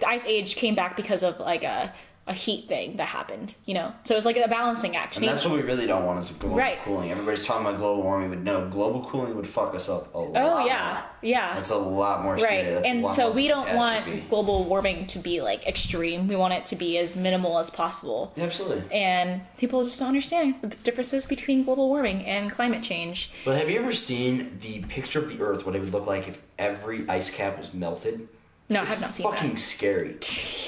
the 0.00 0.08
ice 0.08 0.24
age 0.26 0.56
came 0.56 0.74
back 0.74 0.96
because 0.96 1.22
of 1.22 1.38
like 1.40 1.64
a 1.64 1.92
a 2.26 2.32
heat 2.32 2.64
thing 2.66 2.96
that 2.96 3.04
happened 3.06 3.54
you 3.66 3.74
know 3.74 3.92
so 4.04 4.16
it's 4.16 4.24
like 4.24 4.38
a 4.38 4.48
balancing 4.48 4.96
act 4.96 5.16
And 5.16 5.28
that's 5.28 5.44
what 5.44 5.54
we 5.54 5.62
really 5.62 5.86
don't 5.86 6.06
want 6.06 6.22
is 6.24 6.30
global 6.30 6.56
Right. 6.56 6.78
cooling. 6.78 7.10
Everybody's 7.10 7.44
talking 7.46 7.66
about 7.66 7.78
global 7.78 8.02
warming, 8.02 8.30
but 8.30 8.38
no, 8.38 8.66
global 8.68 9.04
cooling 9.04 9.36
would 9.36 9.46
fuck 9.46 9.74
us 9.74 9.90
up 9.90 10.06
a 10.14 10.16
oh, 10.16 10.22
lot. 10.24 10.32
oh 10.36 10.64
yeah 10.66 10.92
more. 10.92 11.02
yeah 11.22 11.54
That's 11.54 11.68
a 11.70 11.76
lot 11.76 12.22
more 12.22 12.38
scary. 12.38 12.62
right 12.64 12.72
That's 12.72 12.86
a 12.86 12.88
and 12.88 13.02
lot 13.02 13.14
so 13.14 13.24
more 13.26 13.32
we 13.32 13.48
don't 13.48 13.66
catastrophe. 13.66 14.18
want 14.20 14.28
global 14.30 14.64
warming 14.64 15.06
to 15.08 15.18
be 15.18 15.42
like 15.42 15.66
extreme 15.66 16.26
we 16.26 16.34
want 16.36 16.54
it 16.54 16.64
to 16.66 16.76
be 16.76 16.96
as 16.96 17.14
minimal 17.14 17.58
as 17.58 17.68
possible 17.68 18.32
Yeah, 18.36 18.44
absolutely. 18.44 18.84
and 18.90 19.42
people 19.58 19.84
just 19.84 19.98
don't 19.98 20.08
understand 20.08 20.54
the 20.62 20.68
differences 20.68 21.26
between 21.26 21.62
global 21.64 21.88
warming 21.90 22.24
and 22.24 22.50
climate 22.50 22.82
change 22.82 23.30
But 23.44 23.58
have 23.58 23.68
you 23.68 23.78
ever 23.80 23.92
seen 23.92 24.58
the 24.62 24.80
picture 24.88 25.18
of 25.18 25.28
the 25.28 25.42
Earth, 25.44 25.66
what 25.66 25.76
it 25.76 25.80
would 25.80 25.92
look 25.92 26.06
like 26.06 26.26
if 26.26 26.40
every 26.58 27.06
ice 27.06 27.28
cap 27.30 27.58
was 27.58 27.74
melted? 27.74 28.28
no 28.70 28.80
i 28.80 28.84
have 28.86 28.98
not 29.02 29.12
seen 29.12 29.26
it. 29.26 29.30
fucking 29.30 29.50
that 29.50 29.58
scary. 29.60 30.16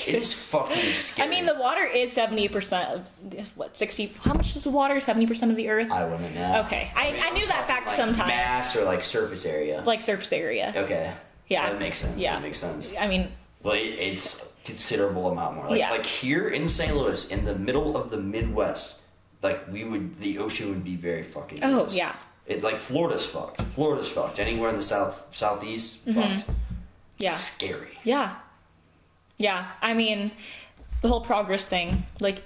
It 0.07 0.14
is 0.14 0.32
fucking 0.32 0.92
scary. 0.92 1.28
I 1.28 1.30
mean, 1.30 1.46
the 1.46 1.54
water 1.54 1.84
is 1.84 2.12
seventy 2.12 2.48
percent 2.48 3.09
of 3.38 3.57
what 3.57 3.76
sixty? 3.76 4.12
How 4.22 4.34
much 4.34 4.54
is 4.57 4.64
the 4.64 4.70
water? 4.70 5.00
Seventy 5.00 5.26
percent 5.26 5.50
of 5.50 5.57
the 5.57 5.68
Earth. 5.68 5.90
I 5.90 6.04
wouldn't 6.04 6.34
know. 6.34 6.62
Okay, 6.66 6.90
I, 6.94 7.12
mean, 7.12 7.22
I 7.22 7.30
knew 7.30 7.46
that 7.46 7.66
fact 7.66 7.88
like 7.88 7.96
sometime. 7.96 8.28
Mass 8.28 8.76
or 8.76 8.84
like 8.84 9.02
surface 9.04 9.44
area. 9.46 9.82
Like 9.86 10.00
surface 10.00 10.32
area. 10.32 10.72
okay. 10.76 11.12
Yeah. 11.48 11.70
That 11.70 11.78
makes 11.78 11.98
sense. 11.98 12.16
Yeah. 12.18 12.34
That 12.36 12.42
makes 12.42 12.59
sense. 12.59 12.94
I 12.98 13.07
mean, 13.07 13.28
Well, 13.62 13.74
it, 13.74 13.78
it's 13.98 14.52
considerable 14.64 15.30
amount 15.30 15.54
more. 15.57 15.68
Like, 15.68 15.78
Yeah. 15.78 15.90
like 15.92 16.04
here 16.04 16.48
in 16.48 16.68
St. 16.68 16.96
Louis, 16.96 17.30
in 17.30 17.44
the 17.44 17.54
middle 17.54 17.96
of 17.96 18.11
the 18.11 18.16
Midwest, 18.16 19.00
like 19.42 19.61
we 19.70 19.84
would, 19.84 20.18
the 20.18 20.38
ocean 20.38 20.70
would 20.70 20.82
be 20.82 20.96
very 20.96 21.22
fucking. 21.22 21.61
Oh, 21.62 21.84
gross. 21.84 21.94
yeah. 21.94 22.16
It's 22.46 22.64
like 22.64 22.76
Florida's 22.78 23.24
fucked. 23.26 23.62
Florida's 23.62 24.09
fucked. 24.09 24.40
Anywhere 24.40 24.70
in 24.70 24.76
the 24.76 24.82
south, 24.82 25.24
southeast, 25.36 25.98
fucked. 26.04 26.16
Mm-hmm. 26.16 26.52
yeah, 27.18 27.34
Scary. 27.34 27.98
yeah, 28.04 28.34
yeah. 29.39 29.66
I 29.82 29.95
mean, 29.95 30.30
the 31.03 31.09
whole 31.09 31.20
progress 31.20 31.66
thing. 31.66 32.05
Like, 32.20 32.43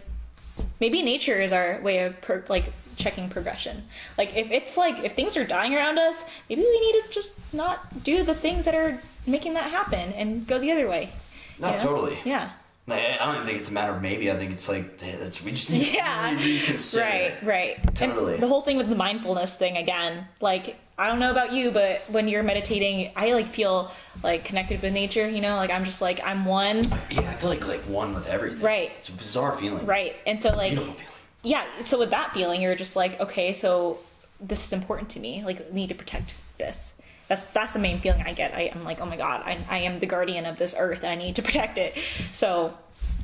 maybe 0.81 1.03
nature 1.03 1.41
is 1.41 1.53
our 1.53 1.81
way 1.83 2.05
of 2.05 2.21
per- 2.21 2.45
like 2.49 2.73
checking 2.97 3.29
progression. 3.29 3.83
Like, 4.19 4.37
if 4.37 4.51
it's 4.51 4.77
like 4.77 5.05
if 5.05 5.13
things 5.13 5.37
are 5.37 5.45
dying 5.45 5.75
around 5.75 5.99
us, 5.99 6.27
maybe 6.49 6.63
we 6.63 6.81
need 6.81 7.03
to 7.03 7.09
just 7.13 7.35
not 7.53 8.03
do 8.05 8.23
the 8.25 8.35
things 8.35 8.65
that 8.65 8.75
are 8.75 9.01
making 9.27 9.55
that 9.55 9.71
happen 9.71 10.13
and 10.13 10.47
go 10.47 10.59
the 10.59 10.71
other 10.73 10.89
way. 10.89 11.11
No, 11.59 11.69
you 11.69 11.73
know? 11.75 11.79
totally. 11.83 12.19
Yeah. 12.25 12.51
Like, 12.87 13.21
I 13.21 13.27
don't 13.27 13.35
even 13.37 13.47
think 13.47 13.61
it's 13.61 13.71
a 13.71 13.73
matter 13.73 13.93
of 13.93 14.03
maybe. 14.03 14.31
I 14.33 14.37
think 14.37 14.51
it's 14.51 14.69
like 14.69 15.01
we 15.45 15.53
just 15.53 15.71
need 15.71 15.87
Yeah. 15.95 16.31
to 16.31 16.37
really 16.37 16.59
reconsider. 16.61 17.05
Right, 17.05 17.43
right. 17.45 17.95
Totally. 17.95 18.35
And 18.35 18.43
the 18.43 18.49
whole 18.49 18.63
thing 18.63 18.77
with 18.79 18.89
the 18.89 18.97
mindfulness 18.97 19.57
thing 19.57 19.77
again, 19.77 20.27
like 20.41 20.77
I 21.01 21.07
don't 21.07 21.19
know 21.19 21.31
about 21.31 21.55
you, 21.55 21.71
but 21.71 22.03
when 22.11 22.29
you're 22.29 22.43
meditating, 22.43 23.13
I 23.17 23.33
like 23.33 23.47
feel 23.47 23.91
like 24.23 24.45
connected 24.45 24.83
with 24.83 24.93
nature, 24.93 25.27
you 25.27 25.41
know, 25.41 25.57
like 25.57 25.71
I'm 25.71 25.87
just 25.87 26.03
like 26.03 26.21
I'm 26.23 26.45
one. 26.45 26.85
Yeah, 27.11 27.21
I 27.23 27.35
feel 27.37 27.49
like 27.49 27.67
like 27.67 27.81
one 27.85 28.13
with 28.13 28.29
everything. 28.29 28.61
Right. 28.61 28.93
It's 28.99 29.09
a 29.09 29.13
bizarre 29.13 29.57
feeling. 29.57 29.87
Right. 29.87 30.17
And 30.27 30.43
so 30.43 30.51
like 30.51 30.73
Beautiful 30.73 30.93
feeling. 30.93 31.09
yeah, 31.43 31.65
so 31.81 31.99
with 31.99 32.11
that 32.11 32.35
feeling 32.35 32.61
you're 32.61 32.75
just 32.75 32.97
like, 32.97 33.19
okay, 33.19 33.55
so 33.55 33.99
this 34.43 34.63
is 34.63 34.75
important 34.75 35.09
to 35.11 35.21
me. 35.21 35.43
Like 35.43 35.67
we 35.71 35.75
need 35.75 35.89
to 35.89 35.95
protect 35.95 36.37
this. 36.59 36.93
That's 37.29 37.47
that's 37.47 37.73
the 37.73 37.79
main 37.79 38.01
feeling 38.01 38.21
I 38.27 38.35
get. 38.35 38.53
I, 38.53 38.71
I'm 38.71 38.85
like, 38.85 39.01
oh 39.01 39.07
my 39.07 39.17
god, 39.17 39.41
I, 39.47 39.57
I 39.71 39.79
am 39.79 40.01
the 40.01 40.07
guardian 40.07 40.45
of 40.45 40.59
this 40.59 40.75
earth 40.79 41.03
and 41.03 41.11
I 41.11 41.15
need 41.15 41.35
to 41.37 41.43
protect 41.49 41.79
it. 41.79 41.97
So 42.35 42.75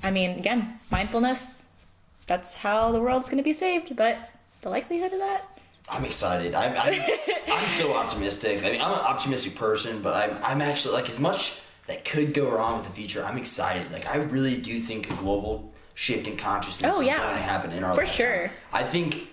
I 0.02 0.10
mean, 0.10 0.38
again, 0.38 0.80
mindfulness, 0.90 1.52
that's 2.26 2.54
how 2.54 2.90
the 2.90 3.02
world's 3.02 3.28
gonna 3.28 3.42
be 3.42 3.52
saved, 3.52 3.94
but 3.94 4.16
the 4.62 4.70
likelihood 4.70 5.12
of 5.12 5.18
that 5.18 5.55
I'm 5.88 6.04
excited. 6.04 6.54
I'm, 6.54 6.72
I'm, 6.76 7.00
I'm 7.52 7.68
so 7.70 7.94
optimistic. 8.02 8.64
I 8.64 8.72
mean, 8.72 8.80
I'm 8.80 8.92
an 8.92 8.98
optimistic 9.00 9.54
person, 9.54 10.02
but 10.02 10.14
I'm, 10.14 10.42
I'm 10.42 10.60
actually 10.60 10.94
like 10.94 11.08
as 11.08 11.18
much 11.20 11.60
that 11.86 12.04
could 12.04 12.34
go 12.34 12.50
wrong 12.50 12.78
with 12.78 12.88
the 12.88 12.92
future. 12.92 13.24
I'm 13.24 13.38
excited. 13.38 13.90
Like 13.92 14.06
I 14.06 14.16
really 14.16 14.56
do 14.56 14.80
think 14.80 15.10
a 15.10 15.14
global 15.14 15.72
shift 15.94 16.26
in 16.26 16.36
consciousness 16.36 16.90
Oh, 16.94 17.00
is 17.00 17.06
yeah. 17.06 17.18
going 17.18 17.36
to 17.36 17.42
happen 17.42 17.70
in 17.72 17.84
our 17.84 17.94
For 17.94 18.00
lifetime. 18.00 18.16
sure. 18.16 18.50
I 18.72 18.82
think 18.82 19.28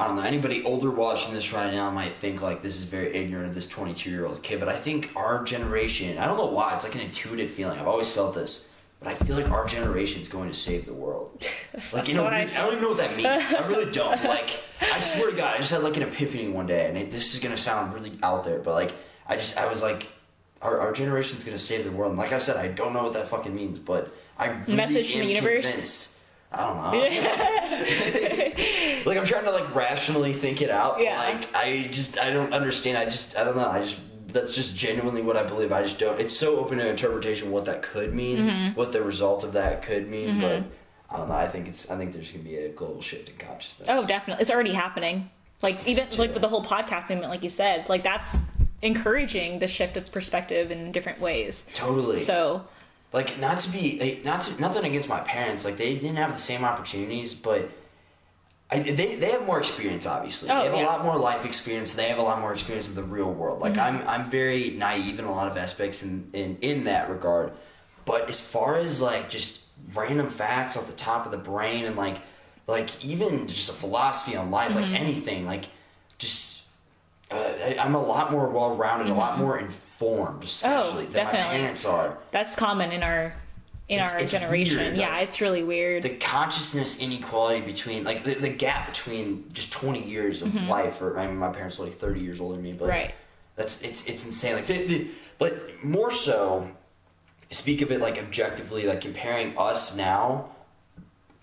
I 0.00 0.08
don't 0.08 0.16
know 0.16 0.22
anybody 0.22 0.64
older 0.64 0.90
watching 0.90 1.32
this 1.32 1.52
right 1.52 1.72
now 1.72 1.88
might 1.90 2.12
think 2.14 2.42
like 2.42 2.60
this 2.62 2.76
is 2.76 2.82
very 2.84 3.14
ignorant 3.14 3.46
of 3.50 3.54
this 3.54 3.68
22 3.68 4.10
year 4.10 4.26
old 4.26 4.42
kid, 4.42 4.58
but 4.58 4.68
I 4.68 4.76
think 4.76 5.12
our 5.14 5.44
generation. 5.44 6.18
I 6.18 6.26
don't 6.26 6.36
know 6.36 6.46
why. 6.46 6.74
It's 6.74 6.84
like 6.84 6.96
an 6.96 7.02
intuitive 7.02 7.50
feeling. 7.52 7.78
I've 7.78 7.86
always 7.86 8.10
felt 8.10 8.34
this. 8.34 8.68
But 9.02 9.10
I 9.10 9.14
feel 9.14 9.36
like 9.36 9.50
our 9.50 9.66
generation 9.66 10.22
is 10.22 10.28
going 10.28 10.48
to 10.48 10.54
save 10.54 10.86
the 10.86 10.94
world. 10.94 11.46
Like 11.92 12.06
you 12.06 12.14
know, 12.14 12.22
what 12.22 12.34
I 12.34 12.42
I, 12.42 12.44
don't 12.44 12.72
even 12.72 12.82
know 12.82 12.90
what 12.90 12.98
that 12.98 13.16
means. 13.16 13.26
I 13.26 13.66
really 13.66 13.90
don't. 13.92 14.22
Like, 14.24 14.50
I 14.82 15.00
swear 15.00 15.30
to 15.30 15.36
God, 15.36 15.54
I 15.54 15.58
just 15.58 15.70
had 15.70 15.82
like 15.82 15.96
an 15.96 16.02
epiphany 16.02 16.48
one 16.48 16.66
day, 16.66 16.86
and 16.86 16.98
it, 16.98 17.10
this 17.10 17.34
is 17.34 17.40
gonna 17.40 17.56
sound 17.56 17.94
really 17.94 18.12
out 18.22 18.44
there, 18.44 18.58
but 18.58 18.74
like, 18.74 18.92
I 19.26 19.36
just, 19.36 19.56
I 19.56 19.66
was 19.66 19.82
like, 19.82 20.06
our, 20.60 20.78
our 20.78 20.92
generation 20.92 21.38
is 21.38 21.44
gonna 21.44 21.58
save 21.58 21.84
the 21.84 21.90
world. 21.90 22.10
And 22.10 22.18
like 22.18 22.32
I 22.32 22.40
said, 22.40 22.58
I 22.58 22.68
don't 22.68 22.92
know 22.92 23.04
what 23.04 23.14
that 23.14 23.26
fucking 23.28 23.54
means, 23.54 23.78
but 23.78 24.14
I 24.38 24.48
really 24.48 24.74
Message 24.74 25.12
from 25.12 25.22
am 25.22 25.26
the 25.28 25.32
universe? 25.34 25.64
Convinced. 25.64 26.18
I 26.52 26.66
don't 26.66 26.76
know. 26.76 26.90
like 29.10 29.16
I'm 29.16 29.24
trying 29.24 29.44
to 29.44 29.50
like 29.50 29.74
rationally 29.74 30.34
think 30.34 30.60
it 30.60 30.68
out. 30.70 31.00
Yeah. 31.00 31.18
Like 31.18 31.54
I 31.54 31.88
just 31.90 32.18
I 32.18 32.30
don't 32.30 32.52
understand. 32.52 32.98
I 32.98 33.06
just 33.06 33.38
I 33.38 33.44
don't 33.44 33.56
know. 33.56 33.66
I 33.66 33.80
just 33.82 33.98
that's 34.32 34.54
just 34.54 34.76
genuinely 34.76 35.22
what 35.22 35.36
I 35.36 35.42
believe. 35.42 35.72
I 35.72 35.82
just 35.82 35.98
don't. 35.98 36.20
It's 36.20 36.36
so 36.36 36.56
open 36.58 36.78
to 36.78 36.88
interpretation 36.88 37.50
what 37.50 37.64
that 37.66 37.82
could 37.82 38.14
mean, 38.14 38.38
Mm-hmm. 38.38 38.74
what 38.74 38.92
the 38.92 39.02
result 39.02 39.44
of 39.44 39.52
that 39.54 39.82
could 39.82 40.08
mean, 40.08 40.40
but. 40.40 40.62
I 41.10 41.18
don't 41.18 41.28
know. 41.28 41.34
I 41.34 41.46
think 41.46 41.68
it's. 41.68 41.90
I 41.90 41.98
think 41.98 42.14
there's 42.14 42.30
gonna 42.32 42.42
be 42.42 42.56
a 42.56 42.70
global 42.70 43.02
shift 43.02 43.28
in 43.28 43.36
consciousness. 43.36 43.86
Oh, 43.90 44.06
definitely. 44.06 44.40
It's 44.40 44.50
already 44.50 44.72
happening. 44.72 45.28
Like 45.60 45.86
even 45.86 46.06
like 46.16 46.32
with 46.32 46.40
the 46.40 46.48
whole 46.48 46.64
podcast 46.64 47.10
movement, 47.10 47.28
like 47.28 47.42
you 47.42 47.50
said, 47.50 47.86
like 47.90 48.02
that's 48.02 48.46
encouraging 48.80 49.58
the 49.58 49.66
shift 49.68 49.96
of 49.98 50.10
perspective 50.10 50.70
in 50.70 50.90
different 50.90 51.20
ways. 51.20 51.64
totally. 51.74 52.18
So 52.18 52.64
like, 53.12 53.38
not 53.38 53.58
to 53.58 53.70
be, 53.70 53.98
like, 54.00 54.24
not 54.24 54.40
to, 54.40 54.58
nothing 54.58 54.84
against 54.86 55.06
my 55.08 55.20
parents. 55.20 55.66
Like, 55.66 55.76
they 55.76 55.94
didn't 55.96 56.16
have 56.16 56.32
the 56.32 56.38
same 56.38 56.64
opportunities, 56.64 57.34
but 57.34 57.68
I, 58.72 58.78
they 58.80 59.16
they 59.16 59.30
have 59.32 59.44
more 59.44 59.58
experience. 59.58 60.06
Obviously, 60.06 60.48
Oh, 60.50 60.60
they 60.60 60.64
have 60.66 60.74
yeah. 60.76 60.84
a 60.84 60.86
lot 60.86 61.04
more 61.04 61.18
life 61.18 61.44
experience. 61.44 61.92
They 61.94 62.08
have 62.08 62.18
a 62.18 62.22
lot 62.22 62.40
more 62.40 62.52
experience 62.52 62.88
of 62.88 62.94
the 62.94 63.02
real 63.02 63.30
world. 63.32 63.60
Like, 63.60 63.74
Mm-hmm. 63.74 64.08
I'm 64.08 64.22
I'm 64.22 64.30
very 64.30 64.70
naive 64.70 65.18
in 65.18 65.26
a 65.26 65.32
lot 65.32 65.50
of 65.50 65.56
aspects 65.56 66.02
in 66.02 66.28
in 66.32 66.56
in 66.62 66.84
that 66.84 67.10
regard. 67.10 67.52
But 68.04 68.28
as 68.30 68.40
far 68.40 68.76
as 68.76 69.00
like 69.00 69.28
just 69.30 69.60
random 69.94 70.28
facts 70.28 70.76
off 70.76 70.86
the 70.86 70.92
top 70.94 71.26
of 71.26 71.32
the 71.32 71.38
brain 71.38 71.84
and 71.84 71.96
like 71.96 72.18
like 72.66 73.04
even 73.04 73.46
just 73.48 73.68
a 73.68 73.72
philosophy 73.74 74.36
on 74.36 74.50
life, 74.50 74.70
Mm-hmm. 74.72 74.80
like 74.92 75.00
anything, 75.00 75.46
like 75.46 75.66
just 76.18 76.62
uh, 77.30 77.34
I, 77.36 77.76
I'm 77.78 77.94
a 77.94 78.02
lot 78.02 78.30
more 78.32 78.48
well 78.48 78.74
rounded, 78.76 79.08
a 79.08 79.14
lot 79.14 79.38
more 79.38 79.58
informed, 79.58 80.44
especially 80.44 81.06
than 81.06 81.24
my 81.26 81.30
Mm-hmm. 81.30 81.30
Oh, 81.30 81.32
definitely. 81.32 81.58
parents 81.58 81.84
are. 81.84 82.16
that's 82.30 82.54
common 82.56 82.92
in 82.92 83.02
our 83.02 83.34
in 83.88 83.96
It's- 83.96 84.12
our 84.12 84.20
it's 84.20 84.32
generation. 84.32 84.78
weird, 84.78 84.96
yeah, 84.96 85.10
like- 85.10 85.28
it's 85.28 85.40
really 85.40 85.62
weird. 85.62 86.02
the 86.04 86.16
consciousness 86.16 86.98
inequality 86.98 87.60
between 87.60 88.04
like 88.04 88.24
the, 88.24 88.34
the 88.34 88.48
gap 88.48 88.88
between 88.88 89.44
just 89.52 89.72
20 89.72 90.02
years 90.04 90.40
of 90.42 90.54
life 90.68 91.02
or 91.02 91.18
i 91.18 91.26
mean 91.26 91.36
my 91.36 91.48
parents 91.50 91.78
are 91.78 91.84
like 91.84 91.98
30 91.98 92.20
years 92.20 92.40
older 92.40 92.54
than 92.54 92.62
me 92.64 92.72
but 92.72 92.80
Mm-hmm. 92.84 92.90
Right. 92.90 93.14
that's 93.56 93.82
it's 93.82 94.06
it's 94.06 94.24
insane 94.24 94.54
like 94.56 95.08
but 95.38 95.84
more 95.84 96.12
so 96.12 96.70
speak 97.50 97.82
of 97.82 97.90
it 97.92 98.00
like 98.00 98.18
objectively 98.18 98.86
like 98.86 99.00
comparing 99.02 99.56
us 99.58 99.96
now 99.96 100.48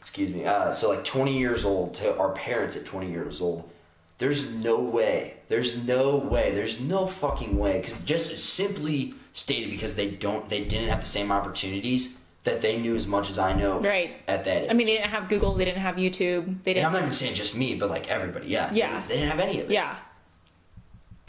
excuse 0.02 0.32
me 0.34 0.46
uh, 0.46 0.74
so 0.74 0.90
like 0.90 1.04
20 1.04 1.38
years 1.38 1.66
old 1.66 1.94
to 1.96 2.18
our 2.18 2.32
parents 2.32 2.76
at 2.78 2.86
20 2.86 3.12
years 3.12 3.42
old 3.42 3.70
there's 4.18 4.50
no 4.52 4.80
way 4.80 5.36
there's 5.50 5.78
no 5.86 6.16
way 6.16 6.52
there's 6.52 6.80
no 6.80 7.06
fucking 7.06 7.58
way 7.60 7.80
because 7.82 7.96
just 8.04 8.38
simply 8.44 9.14
stated 9.34 9.70
because 9.70 9.96
they 9.96 10.10
don't 10.10 10.50
they 10.50 10.64
didn't 10.64 10.90
have 10.90 11.02
the 11.02 11.06
same 11.08 11.32
opportunities 11.32 12.18
that 12.46 12.62
they 12.62 12.80
knew 12.80 12.96
as 12.96 13.06
much 13.06 13.30
as 13.30 13.38
i 13.38 13.52
know 13.54 13.80
Right. 13.80 14.16
at 14.28 14.46
that 14.46 14.64
age. 14.64 14.68
I 14.70 14.74
mean, 14.74 14.88
they 14.88 14.96
didn't 14.98 15.10
have 15.12 15.28
Google, 15.30 15.54
they 15.54 15.66
didn't 15.66 15.82
have 15.82 15.96
YouTube, 15.98 16.64
they 16.64 16.74
didn't. 16.74 16.86
i'm 16.88 16.94
not 16.94 17.02
even 17.02 17.14
saying 17.14 17.36
just 17.36 17.56
me 17.56 17.76
but 17.76 17.90
like 17.90 18.10
everybody 18.10 18.48
yeah 18.48 18.72
Yeah. 18.74 19.04
they 19.08 19.16
didn't 19.16 19.30
have 19.32 19.40
any 19.40 19.60
of 19.62 19.70
it 19.70 19.74
yeah. 19.74 19.98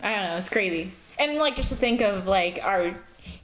I 0.03 0.15
don't 0.15 0.25
know. 0.31 0.37
It's 0.39 0.49
crazy. 0.49 0.93
And 1.19 1.37
like 1.37 1.57
just 1.57 1.69
to 1.69 1.75
think 1.77 2.01
of 2.01 2.27
like 2.27 2.59
our 2.63 2.95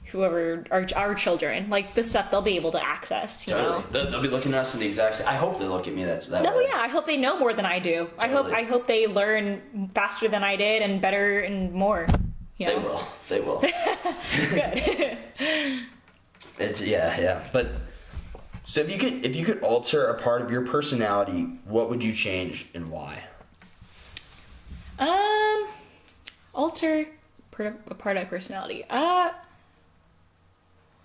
whoever 0.05 0.63
our 0.71 0.87
our 0.95 1.13
children, 1.13 1.69
like 1.69 1.93
the 1.93 2.01
stuff 2.01 2.31
they'll 2.31 2.41
be 2.41 2.55
able 2.55 2.71
to 2.71 2.83
access. 2.83 3.45
You 3.45 3.53
Totally. 3.53 3.69
know. 3.69 3.83
They'll, 3.91 4.09
they'll 4.11 4.21
be 4.23 4.27
looking 4.27 4.53
at 4.55 4.61
us 4.61 4.73
in 4.73 4.79
the 4.79 4.87
exact 4.87 5.17
same. 5.17 5.27
I 5.27 5.35
hope 5.35 5.59
they 5.59 5.67
look 5.67 5.87
at 5.87 5.93
me 5.93 6.03
that's 6.03 6.25
that 6.29 6.47
Oh 6.47 6.57
way. 6.57 6.65
yeah, 6.67 6.79
I 6.81 6.87
hope 6.87 7.05
they 7.05 7.15
know 7.17 7.37
more 7.37 7.53
than 7.53 7.65
I 7.67 7.77
do. 7.77 8.07
totally. 8.07 8.17
I 8.17 8.27
hope 8.29 8.45
I 8.47 8.63
hope 8.63 8.87
they 8.87 9.05
learn 9.05 9.91
faster 9.93 10.27
than 10.27 10.43
I 10.43 10.55
did 10.55 10.81
and 10.81 10.99
better 10.99 11.41
and 11.41 11.71
more. 11.73 12.07
You 12.57 12.65
They 12.65 12.75
will. 12.77 13.07
They 13.29 13.39
will. 13.41 13.59
Good. 14.49 15.17
It's 16.59 16.81
yeah, 16.81 17.19
yeah. 17.19 17.47
But 17.53 17.67
so 18.65 18.81
if 18.81 18.91
you 18.91 18.97
could 18.97 19.25
if 19.25 19.35
you 19.35 19.45
could 19.45 19.61
alter 19.61 20.05
a 20.07 20.19
part 20.21 20.41
of 20.41 20.51
your 20.51 20.65
personality, 20.65 21.43
what 21.65 21.89
would 21.89 22.03
you 22.03 22.13
change 22.13 22.67
and 22.73 22.89
why? 22.89 23.23
um, 24.99 25.67
alter 26.55 27.05
part 27.51 27.67
of, 27.67 27.75
a 27.91 27.93
part 27.95 28.17
of 28.17 28.23
my 28.23 28.29
personality. 28.29 28.83
Uh, 28.89 29.29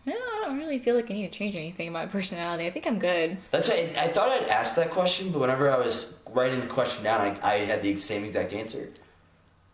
no, 0.07 0.15
I 0.15 0.43
don't 0.47 0.59
really 0.59 0.79
feel 0.79 0.95
like 0.97 1.11
I 1.11 1.15
need 1.15 1.31
to 1.31 1.39
change 1.39 1.55
anything 1.55 1.89
about 1.89 2.07
my 2.07 2.11
personality. 2.11 2.67
I 2.67 2.71
think 2.71 2.87
I'm 2.87 2.99
good. 2.99 3.37
That's 3.51 3.69
right. 3.69 3.95
I, 3.97 4.05
I 4.05 4.09
thought 4.09 4.31
I'd 4.31 4.49
ask 4.49 4.75
that 4.77 4.91
question, 4.91 5.31
but 5.31 5.41
whenever 5.41 5.71
I 5.71 5.77
was 5.79 6.17
writing 6.31 6.61
the 6.61 6.67
question 6.67 7.05
down, 7.05 7.21
I, 7.21 7.55
I 7.55 7.59
had 7.59 7.83
the 7.83 7.97
same 7.99 8.25
exact 8.25 8.53
answer. 8.55 8.89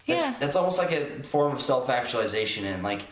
That's, 0.07 0.27
Yeah. 0.27 0.35
that's 0.41 0.57
almost 0.57 0.79
like 0.79 0.91
a 0.91 1.23
form 1.23 1.53
of 1.53 1.63
self 1.63 1.89
actualization, 1.89 2.65
and 2.65 2.83
like 2.83 3.03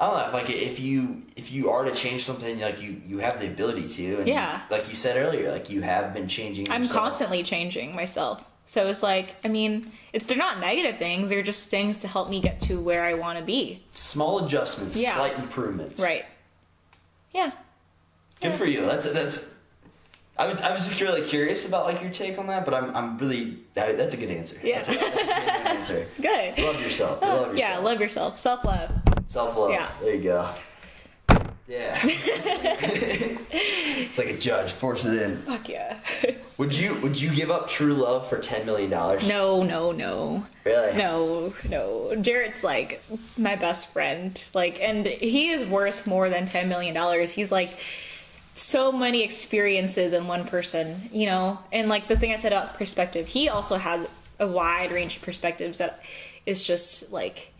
I 0.00 0.06
don't 0.06 0.16
know, 0.16 0.26
if, 0.28 0.32
like 0.32 0.48
if 0.50 0.80
you 0.80 1.22
if 1.36 1.52
you 1.52 1.68
are 1.70 1.84
to 1.84 1.94
change 1.94 2.24
something, 2.24 2.58
like 2.60 2.80
you 2.80 3.02
you 3.06 3.18
have 3.18 3.38
the 3.38 3.46
ability 3.48 3.86
to, 3.90 4.16
and 4.20 4.26
Yeah. 4.26 4.62
like 4.70 4.88
you 4.88 4.94
said 4.94 5.16
earlier, 5.18 5.52
like 5.52 5.68
you 5.68 5.82
have 5.82 6.14
been 6.14 6.26
changing. 6.26 6.70
I'm 6.70 6.88
constantly 6.88 7.42
changing 7.42 7.94
myself. 7.94 8.46
So 8.64 8.86
it's 8.86 9.02
like, 9.02 9.34
I 9.44 9.48
mean, 9.48 9.90
it's, 10.12 10.24
they're 10.26 10.38
not 10.38 10.60
negative 10.60 10.98
things. 10.98 11.28
They're 11.28 11.42
just 11.42 11.68
things 11.70 11.96
to 11.98 12.08
help 12.08 12.30
me 12.30 12.40
get 12.40 12.60
to 12.62 12.78
where 12.80 13.04
I 13.04 13.14
want 13.14 13.36
to 13.38 13.44
be. 13.44 13.82
small 13.94 14.44
adjustments, 14.46 14.96
Yeah. 14.96 15.16
slight 15.16 15.36
improvements. 15.38 16.00
Right. 16.00 16.24
Yeah. 17.34 17.50
Good 18.40 18.54
for 18.54 18.64
you. 18.64 18.82
That's 18.86 19.10
that's. 19.12 19.48
I 20.38 20.46
was 20.46 20.58
I 20.62 20.72
was 20.72 20.88
just 20.88 20.98
really 21.02 21.28
curious 21.28 21.68
about 21.68 21.84
like 21.84 22.00
your 22.00 22.10
take 22.10 22.38
on 22.38 22.46
that, 22.46 22.64
but 22.64 22.72
I'm 22.72 22.96
I'm 22.96 23.18
really 23.18 23.58
that, 23.74 23.98
that's 23.98 24.14
a 24.14 24.16
good 24.16 24.30
answer. 24.30 24.56
Yeah. 24.62 24.76
That's 24.80 24.88
a, 24.88 24.92
that's 24.98 25.20
a 25.20 25.34
good 25.34 25.66
answer. 25.76 26.06
Good. 26.22 26.58
Love 26.58 26.80
yourself. 26.80 27.20
Love 27.20 27.38
yourself. 27.52 27.58
Yeah, 27.58 27.78
love 27.78 28.00
yourself. 28.00 28.38
Self 28.38 28.64
love. 28.64 28.90
Self 29.30 29.56
love. 29.56 29.70
Yeah. 29.70 29.88
There 30.02 30.14
you 30.16 30.24
go. 30.24 30.50
Yeah. 31.68 32.00
it's 32.02 34.18
like 34.18 34.26
a 34.26 34.36
judge. 34.36 34.72
Force 34.72 35.04
it 35.04 35.22
in. 35.22 35.36
Fuck 35.36 35.68
yeah. 35.68 36.00
Would 36.58 36.76
you 36.76 36.96
Would 36.96 37.20
you 37.20 37.32
give 37.32 37.48
up 37.48 37.68
true 37.68 37.94
love 37.94 38.28
for 38.28 38.38
ten 38.38 38.66
million 38.66 38.90
dollars? 38.90 39.24
no, 39.28 39.62
no, 39.62 39.92
no. 39.92 40.44
Really? 40.64 40.96
No, 40.96 41.54
no. 41.68 42.16
Jarrett's 42.20 42.64
like 42.64 43.00
my 43.38 43.54
best 43.54 43.92
friend. 43.92 44.42
Like, 44.52 44.80
and 44.80 45.06
he 45.06 45.50
is 45.50 45.64
worth 45.68 46.08
more 46.08 46.28
than 46.28 46.46
$10 46.46 46.66
million. 46.66 46.92
He's 47.28 47.52
like 47.52 47.78
so 48.54 48.90
many 48.90 49.22
experiences 49.22 50.12
in 50.12 50.26
one 50.26 50.44
person, 50.44 51.08
you 51.12 51.26
know? 51.26 51.56
And 51.70 51.88
like 51.88 52.08
the 52.08 52.16
thing 52.16 52.32
I 52.32 52.36
said 52.36 52.52
about 52.52 52.74
perspective, 52.74 53.28
he 53.28 53.48
also 53.48 53.76
has 53.76 54.08
a 54.40 54.48
wide 54.48 54.90
range 54.90 55.18
of 55.18 55.22
perspectives 55.22 55.78
that 55.78 56.02
is 56.46 56.66
just 56.66 57.12
like, 57.12 57.52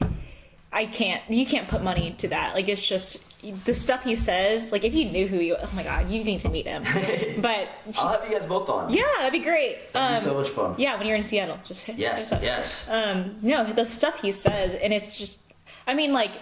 I 0.72 0.86
can't, 0.86 1.22
you 1.28 1.44
can't 1.46 1.66
put 1.68 1.82
money 1.82 2.14
to 2.18 2.28
that. 2.28 2.54
Like, 2.54 2.68
it's 2.68 2.86
just 2.86 3.18
the 3.64 3.74
stuff 3.74 4.04
he 4.04 4.14
says. 4.14 4.70
Like, 4.70 4.84
if 4.84 4.94
you 4.94 5.06
knew 5.06 5.26
who 5.26 5.38
he 5.38 5.52
oh 5.52 5.68
my 5.74 5.82
God, 5.82 6.08
you 6.10 6.22
need 6.22 6.40
to 6.40 6.48
meet 6.48 6.66
him. 6.66 6.84
But 7.40 7.68
I'll 7.98 8.08
have 8.20 8.24
you 8.30 8.36
guys 8.38 8.46
both 8.46 8.68
on. 8.68 8.92
yeah, 8.92 9.02
that'd 9.18 9.32
be 9.32 9.44
great. 9.44 9.92
That'd 9.92 10.18
Um, 10.18 10.22
be 10.22 10.28
so 10.30 10.34
much 10.40 10.48
fun. 10.50 10.74
yeah, 10.78 10.96
when 10.96 11.06
you're 11.06 11.16
in 11.16 11.22
Seattle, 11.22 11.58
just 11.66 11.84
hit 11.86 11.96
Yes. 11.96 12.30
hit. 12.30 12.42
Yes. 12.42 12.86
Um, 12.88 13.36
no, 13.42 13.64
the 13.64 13.86
stuff 13.86 14.20
he 14.20 14.30
says, 14.30 14.74
and 14.74 14.92
it's 14.92 15.18
just, 15.18 15.38
I 15.86 15.94
mean, 15.94 16.12
like, 16.12 16.32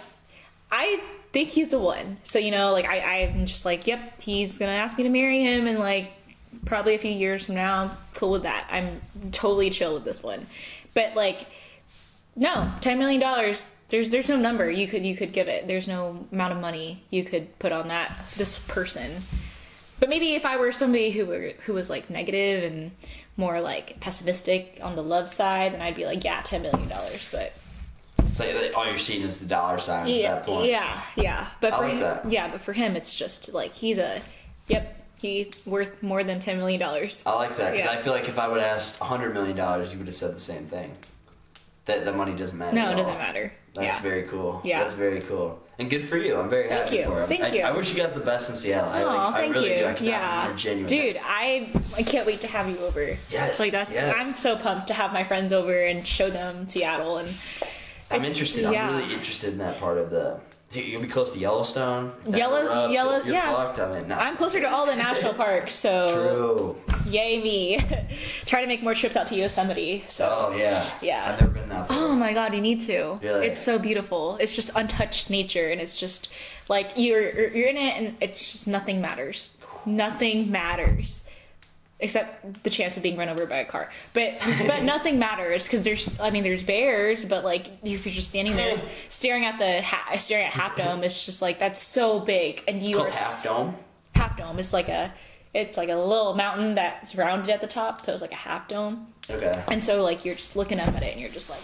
I 0.71 1.01
think 1.31 1.49
he's 1.49 1.69
the 1.69 1.79
one. 1.79 2.17
So 2.23 2.37
you 2.37 2.51
know, 2.51 2.71
like, 2.73 2.85
I, 2.85 3.23
I'm 3.23 3.45
just 3.45 3.65
like, 3.65 3.87
yep, 3.87 4.21
he's 4.21 4.57
gonna 4.59 4.73
ask 4.73 4.97
me 4.97 5.03
to 5.05 5.09
marry 5.09 5.41
him, 5.41 5.65
and 5.67 5.79
like, 5.79 6.11
probably 6.65 6.93
a 6.95 6.99
few 6.99 7.11
years 7.11 7.45
from 7.47 7.55
now, 7.55 7.83
I'm 7.83 7.91
cool 8.13 8.31
with 8.31 8.43
that. 8.43 8.67
I'm 8.71 9.01
totally 9.31 9.69
chill 9.71 9.93
with 9.95 10.03
this 10.03 10.21
one. 10.21 10.45
But 10.93 11.15
like, 11.15 11.47
no, 12.35 12.71
ten 12.81 12.99
million 12.99 13.21
dollars. 13.21 13.65
There's 13.89 14.09
there's 14.09 14.29
no 14.29 14.37
number 14.37 14.69
you 14.69 14.87
could 14.87 15.03
you 15.05 15.15
could 15.15 15.33
give 15.33 15.47
it. 15.47 15.67
There's 15.67 15.87
no 15.87 16.27
amount 16.31 16.53
of 16.53 16.59
money 16.61 17.03
you 17.09 17.23
could 17.23 17.57
put 17.59 17.71
on 17.71 17.87
that 17.87 18.11
this 18.37 18.59
person. 18.67 19.23
But 19.99 20.09
maybe 20.09 20.35
if 20.35 20.45
I 20.45 20.57
were 20.57 20.71
somebody 20.71 21.09
who 21.11 21.25
were 21.25 21.53
who 21.65 21.73
was 21.73 21.89
like 21.89 22.09
negative 22.09 22.71
and 22.71 22.91
more 23.35 23.59
like 23.61 23.99
pessimistic 23.99 24.79
on 24.81 24.95
the 24.95 25.03
love 25.03 25.29
side, 25.29 25.73
then 25.73 25.81
I'd 25.81 25.95
be 25.95 26.05
like, 26.05 26.23
yeah, 26.23 26.41
ten 26.43 26.61
million 26.61 26.87
dollars. 26.87 27.29
But 27.31 27.53
So 28.35 28.71
all 28.75 28.85
you're 28.87 28.97
seeing 28.99 29.23
is 29.23 29.39
the 29.39 29.45
dollar 29.47 29.79
sign 29.79 30.03
at 30.03 30.09
yeah, 30.09 30.35
that 30.35 30.45
point. 30.45 30.69
yeah, 30.69 31.01
yeah. 31.15 31.47
But 31.59 31.73
I 31.73 31.77
for 31.77 31.83
like 31.83 31.93
him, 31.93 31.99
that. 32.01 32.31
yeah, 32.31 32.47
but 32.49 32.61
for 32.61 32.73
him, 32.73 32.95
it's 32.95 33.13
just 33.15 33.53
like 33.53 33.73
he's 33.73 33.97
a, 33.97 34.21
yep, 34.67 35.03
he's 35.21 35.49
worth 35.65 36.01
more 36.03 36.23
than 36.23 36.39
ten 36.39 36.57
million 36.57 36.79
dollars. 36.79 37.23
I 37.25 37.33
like 37.35 37.57
that 37.57 37.71
because 37.71 37.85
Yeah. 37.91 37.97
I 37.99 38.01
feel 38.01 38.13
like 38.13 38.29
if 38.29 38.37
I 38.37 38.47
would 38.47 38.61
have 38.61 38.77
asked 38.77 38.99
hundred 38.99 39.33
million 39.33 39.57
dollars, 39.57 39.91
you 39.91 39.97
would 39.97 40.07
have 40.07 40.15
said 40.15 40.33
the 40.35 40.39
same 40.39 40.65
thing. 40.65 40.91
That 41.89 42.05
the 42.05 42.13
money 42.13 42.35
doesn't 42.35 42.57
matter. 42.57 42.75
No, 42.75 42.91
it 42.91 42.95
doesn't 42.95 43.17
matter. 43.17 43.51
That's 43.73 43.97
yeah. 43.97 44.01
very 44.01 44.23
cool. 44.23 44.61
Yeah. 44.63 44.79
That's 44.81 44.93
very 44.93 45.19
cool. 45.21 45.59
And 45.79 45.89
good 45.89 46.03
for 46.07 46.17
you. 46.17 46.37
I'm 46.37 46.49
very 46.49 46.67
Thank 46.67 46.83
happy 46.83 46.97
you. 46.97 47.05
for 47.05 47.21
him. 47.21 47.27
Thank 47.27 47.43
I, 47.43 47.47
you. 47.47 47.61
I 47.63 47.71
wish 47.71 47.89
you 47.89 47.95
guys 47.95 48.13
the 48.13 48.19
best 48.19 48.49
in 48.49 48.55
Seattle. 48.55 48.89
I, 48.91 49.03
like, 49.03 49.19
I 49.19 49.39
thank 49.39 49.55
really 49.55 49.69
you. 49.71 49.79
do. 49.79 49.85
I 49.85 49.93
could 49.93 49.95
not 49.95 49.99
be 50.01 50.05
yeah, 50.07 50.53
genuine. 50.55 50.85
dude, 50.87 51.13
That's- 51.15 51.23
I 51.25 51.69
I 51.97 52.03
can't 52.03 52.27
wait 52.27 52.41
to 52.41 52.47
have 52.47 52.69
you 52.69 52.77
over. 52.79 53.17
Yes, 53.31 53.59
like 53.59 53.71
that's 53.71 53.91
yes. 53.91 54.13
I'm 54.15 54.33
so 54.33 54.55
pumped 54.55 54.87
to 54.87 54.93
have 54.93 55.13
my 55.13 55.23
friends 55.23 55.51
over 55.51 55.81
and 55.81 56.05
show 56.05 56.29
them 56.29 56.69
Seattle 56.69 57.17
and. 57.17 57.29
I'm 58.11 58.25
interested. 58.25 58.63
yeah. 58.63 58.89
I'm 58.89 58.95
really 58.97 59.13
interested 59.13 59.53
in 59.53 59.59
that 59.59 59.79
part 59.79 59.97
of 59.97 60.09
the. 60.09 60.39
You'll 60.71 61.01
be 61.01 61.07
close 61.07 61.31
to 61.33 61.39
Yellowstone. 61.39 62.13
Yellow- 62.27 62.67
erupts, 62.67 62.93
Yellow- 62.93 63.23
yeah. 63.23 63.55
fucked. 63.55 63.79
I 63.79 63.99
mean, 63.99 64.07
no. 64.07 64.15
I'm 64.15 64.37
closer 64.37 64.59
to 64.59 64.69
all 64.69 64.85
the 64.85 64.95
national 64.95 65.33
parks, 65.33 65.73
so 65.73 66.75
True. 66.87 67.11
yay 67.11 67.41
me! 67.41 67.79
Try 68.45 68.61
to 68.61 68.67
make 68.67 68.83
more 68.83 68.93
trips 68.93 69.15
out 69.15 69.25
to 69.27 69.35
Yosemite. 69.35 70.03
So. 70.07 70.49
Oh 70.51 70.55
yeah. 70.55 70.87
Yeah. 71.01 71.25
I've 71.27 71.41
never 71.41 71.53
been 71.53 71.71
out 71.71 71.87
there. 71.89 71.97
Oh 71.99 72.15
my 72.15 72.33
god, 72.33 72.53
you 72.53 72.61
need 72.61 72.81
to. 72.81 73.17
Really? 73.23 73.47
It's 73.47 73.59
so 73.59 73.79
beautiful. 73.79 74.37
It's 74.39 74.55
just 74.55 74.69
untouched 74.75 75.31
nature, 75.31 75.69
and 75.69 75.81
it's 75.81 75.95
just 75.95 76.29
like 76.69 76.91
you're 76.95 77.49
you're 77.49 77.67
in 77.69 77.77
it, 77.77 77.97
and 77.97 78.15
it's 78.21 78.51
just 78.51 78.67
nothing 78.67 79.01
matters. 79.01 79.49
Nothing 79.87 80.51
matters, 80.51 81.21
except 81.99 82.63
the 82.63 82.69
chance 82.69 82.95
of 82.97 83.03
being 83.03 83.17
run 83.17 83.29
over 83.29 83.45
by 83.45 83.57
a 83.57 83.65
car. 83.65 83.89
But 84.13 84.39
but 84.67 84.83
nothing 84.83 85.19
matters 85.19 85.65
because 85.65 85.83
there's 85.83 86.09
I 86.19 86.29
mean 86.29 86.43
there's 86.43 86.63
bears, 86.63 87.25
but 87.25 87.43
like 87.43 87.67
if 87.83 88.05
you're 88.05 88.13
just 88.13 88.29
standing 88.29 88.55
there 88.55 88.81
staring 89.09 89.45
at 89.45 89.57
the 89.59 89.81
ha- 89.81 90.15
staring 90.17 90.47
at 90.47 90.53
Half 90.53 90.75
Dome, 90.77 91.03
it's 91.03 91.25
just 91.25 91.41
like 91.41 91.59
that's 91.59 91.81
so 91.81 92.19
big, 92.19 92.63
and 92.67 92.81
you 92.81 92.97
Called 92.97 93.09
are 93.09 93.11
Half 93.11 93.43
Dome. 93.43 93.75
Half 94.15 94.37
Dome. 94.37 94.59
It's 94.59 94.73
like 94.73 94.89
a 94.89 95.13
it's 95.53 95.77
like 95.77 95.89
a 95.89 95.95
little 95.95 96.35
mountain 96.35 96.75
that's 96.75 97.15
rounded 97.15 97.49
at 97.49 97.61
the 97.61 97.67
top, 97.67 98.05
so 98.05 98.13
it's 98.13 98.21
like 98.21 98.31
a 98.31 98.35
half 98.35 98.67
dome. 98.67 99.07
Okay. 99.29 99.63
And 99.69 99.83
so 99.83 100.03
like 100.03 100.25
you're 100.25 100.35
just 100.35 100.55
looking 100.55 100.79
up 100.79 100.89
at 100.89 101.03
it 101.03 101.11
and 101.11 101.19
you're 101.19 101.31
just 101.31 101.49
like, 101.49 101.61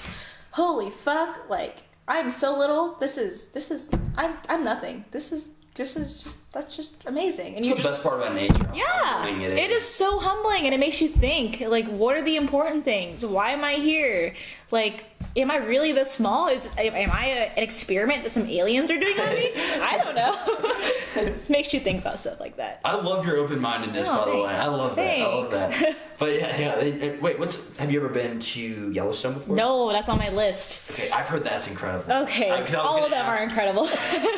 holy 0.52 0.90
fuck, 0.90 1.50
like 1.50 1.84
I'm 2.08 2.30
so 2.30 2.58
little. 2.58 2.96
This 2.96 3.18
is 3.18 3.48
this 3.48 3.72
is 3.72 3.90
I'm 4.18 4.36
I'm 4.50 4.64
nothing. 4.64 5.06
This 5.12 5.32
is 5.32 5.52
this 5.76 5.96
is 5.98 6.24
just 6.24 6.38
that's 6.56 6.76
just 6.76 6.96
amazing. 7.06 7.56
And 7.56 7.64
you're 7.66 7.76
the 7.76 7.84
just 7.84 7.96
best 8.02 8.04
part 8.04 8.22
about 8.22 8.34
nature. 8.34 8.56
yeah, 8.74 8.84
humbling 8.86 9.42
it 9.42 9.70
is 9.70 9.86
so 9.88 10.18
humbling 10.20 10.66
and 10.66 10.74
it 10.74 10.80
makes 10.80 11.02
you 11.02 11.08
think 11.10 11.62
like 11.62 11.86
what 11.88 12.16
are 12.16 12.24
the 12.24 12.38
important 12.38 12.84
things? 12.86 13.24
Why 13.26 13.52
am 13.52 13.64
I 13.64 13.74
here? 13.74 14.34
Like 14.72 15.04
am 15.38 15.52
I 15.52 15.58
really 15.58 15.92
this 15.92 16.12
small? 16.12 16.48
Is 16.48 16.70
am 16.78 17.12
I 17.12 17.26
a, 17.28 17.58
an 17.58 17.64
experiment 17.64 18.24
that 18.24 18.32
some 18.34 18.48
aliens 18.48 18.90
are 18.90 19.00
doing 19.00 19.20
on 19.20 19.30
me? 19.36 19.52
I 19.56 19.98
don't 20.04 20.16
know. 20.16 21.34
makes 21.50 21.74
you 21.74 21.80
think 21.80 22.02
about 22.02 22.18
stuff 22.20 22.40
like 22.40 22.58
that. 22.58 22.80
I 22.86 22.96
love 22.96 23.26
your 23.28 23.38
open 23.38 23.60
mindedness, 23.60 24.08
Oh, 24.10 24.18
by 24.26 24.32
the 24.32 24.38
way. 24.38 24.50
I 24.54 24.68
love 24.68 24.96
that. 24.96 25.20
I 25.20 25.26
love 25.26 25.52
Thanks. 25.52 25.80
that. 25.82 25.98
But 26.18 26.34
yeah, 26.36 26.58
yeah. 26.58 26.76
it- 26.80 27.04
it- 27.04 27.22
wait, 27.22 27.38
what's? 27.38 27.76
Have 27.78 27.92
you 27.92 28.00
ever 28.00 28.08
been 28.08 28.40
to 28.40 28.90
Yellowstone 28.92 29.34
before? 29.34 29.54
No, 29.54 29.92
that's 29.92 30.08
on 30.08 30.18
my 30.18 30.30
list. 30.30 30.90
Okay, 30.92 31.12
I've 31.12 31.26
heard 31.26 31.44
that's 31.44 31.68
incredible. 31.68 32.10
Okay, 32.24 32.50
I- 32.50 32.62
'cause 32.62 32.74
I 32.74 32.78
was 32.84 32.88
all 32.88 33.04
of 33.04 33.12
them 33.12 33.26
are 33.26 33.44
incredible. 33.44 33.86
True. 33.86 34.30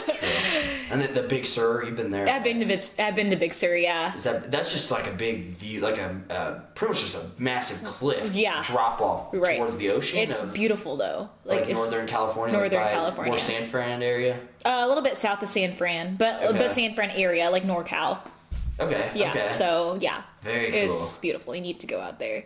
And 0.90 1.00
then 1.02 1.14
the 1.14 1.22
Big 1.22 1.46
Sur, 1.46 1.84
you've 1.84 1.96
been 1.96 2.07
there. 2.12 2.28
I've 2.28 2.44
been 2.44 2.60
to 2.60 2.66
Big, 2.66 2.84
I've 3.00 3.16
been 3.16 3.30
to 3.30 3.36
Big 3.36 3.54
Sur, 3.54 3.76
yeah. 3.76 4.16
Is 4.16 4.24
that 4.24 4.50
that's 4.52 4.72
just 4.72 4.92
like 4.92 5.08
a 5.08 5.12
big 5.12 5.56
view, 5.56 5.82
like 5.82 5.98
a 5.98 6.16
uh, 6.30 6.60
pretty 6.76 6.94
much 6.94 7.02
just 7.04 7.16
a 7.16 7.30
massive 7.38 7.84
cliff. 7.84 8.34
Yeah. 8.34 8.64
Drop 8.66 9.02
off 9.02 9.30
Right. 9.34 9.58
towards 9.58 9.78
the 9.78 9.90
ocean. 9.92 10.20
It's 10.20 10.42
of, 10.42 10.54
beautiful 10.54 10.98
though. 10.98 11.30
Like, 11.46 11.66
Like, 11.66 11.74
Northern 11.76 12.08
California. 12.08 12.58
Northern 12.58 12.80
like 12.82 12.92
California. 12.92 13.32
More 13.32 13.40
San 13.40 13.66
Fran 13.66 14.02
area. 14.04 14.40
uh, 14.66 14.82
a 14.84 14.88
little 14.88 15.04
bit 15.04 15.18
south 15.18 15.42
of 15.42 15.48
San 15.50 15.74
Fran, 15.74 16.16
but 16.16 16.44
Okay. 16.44 16.58
but 16.58 16.70
San 16.70 16.96
Fran 16.96 17.12
area, 17.12 17.50
like 17.50 17.64
NorCal. 17.64 18.20
Okay. 18.80 19.12
Yeah. 19.16 19.32
Okay. 19.32 19.48
So 19.50 19.98
yeah, 20.02 20.22
Very 20.44 20.68
It's 20.68 21.18
beautiful. 21.18 21.56
You 21.56 21.62
need 21.62 21.80
to 21.80 21.88
go 21.88 22.00
out 22.00 22.20
there, 22.20 22.46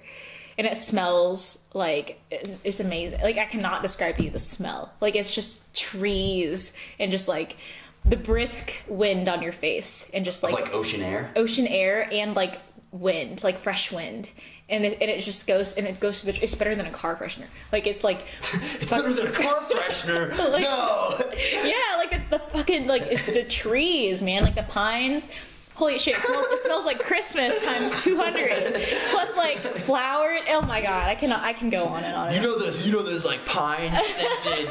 and 0.57 0.66
it 0.66 0.78
smells 0.78 1.57
like 1.74 2.22
it's 2.64 2.80
amazing. 2.80 3.20
Like 3.22 3.38
I 3.38 3.45
cannot 3.45 3.82
describe 3.82 4.16
to 4.18 4.24
you 4.24 4.30
the 4.30 4.39
smell. 4.39 4.93
Like 5.01 5.16
it's 5.18 5.34
just 5.36 5.59
trees 5.74 6.72
and 6.99 7.12
just 7.12 7.28
like 7.28 7.57
the 8.06 8.18
brisk 8.18 8.84
wind 8.88 9.30
on 9.30 9.41
your 9.41 9.52
face 9.54 10.10
and 10.14 10.26
just 10.26 10.43
like, 10.43 10.54
like 10.54 10.74
ocean 10.74 11.02
air. 11.02 11.32
ocean 11.36 11.68
air 11.68 12.08
and 12.12 12.36
like 12.36 12.60
wind, 12.91 13.43
like 13.43 13.58
fresh 13.60 13.91
wind. 13.91 14.32
And 14.70 14.86
it, 14.86 14.93
and 15.02 15.10
it 15.12 15.20
just 15.20 15.47
goes 15.47 15.74
and 15.74 15.86
it 15.86 15.99
goes 15.99 16.22
to 16.22 16.28
the. 16.32 16.41
It's 16.43 16.56
better 16.56 16.74
than 16.76 16.86
a 16.86 16.91
car 16.91 17.16
freshener. 17.18 17.47
Like 17.74 17.88
it's 17.88 18.06
like, 18.06 18.22
It's 18.80 18.89
better 18.89 19.12
than 19.14 19.28
a 19.28 19.32
car 19.32 19.56
freshener. 19.70 20.30
Like- 20.38 20.62
no. 20.64 21.18
yeah, 21.66 21.97
like 21.97 22.12
the, 22.30 22.38
the 22.38 22.39
fucking 22.39 22.88
like 22.88 23.02
it's 23.04 23.26
the 23.26 23.43
trees, 23.43 24.22
man, 24.22 24.43
like 24.43 24.56
the 24.56 24.64
pines. 24.64 25.28
Holy 25.74 25.97
shit! 25.97 26.16
It 26.18 26.24
smells, 26.26 26.45
it 26.52 26.60
smells 26.60 26.86
like 26.86 26.99
Christmas 26.99 27.64
times 27.64 28.02
two 28.04 28.16
hundred. 28.16 28.76
Plus 29.10 29.36
like 29.36 29.58
flower. 29.60 30.38
Oh 30.49 30.62
my 30.62 30.82
god, 30.82 31.10
I 31.10 31.16
cannot. 31.16 31.41
I 31.41 31.54
can 31.54 31.70
go 31.70 31.86
on 31.86 32.04
and 32.04 32.16
on. 32.16 32.28
And 32.28 32.36
You 32.36 32.41
on. 32.54 32.60
know 32.60 32.64
those. 32.64 32.86
You 32.86 32.91
know 32.93 33.02
those 33.02 33.26
like 33.26 33.45
pine 33.45 33.91
scented 34.04 34.70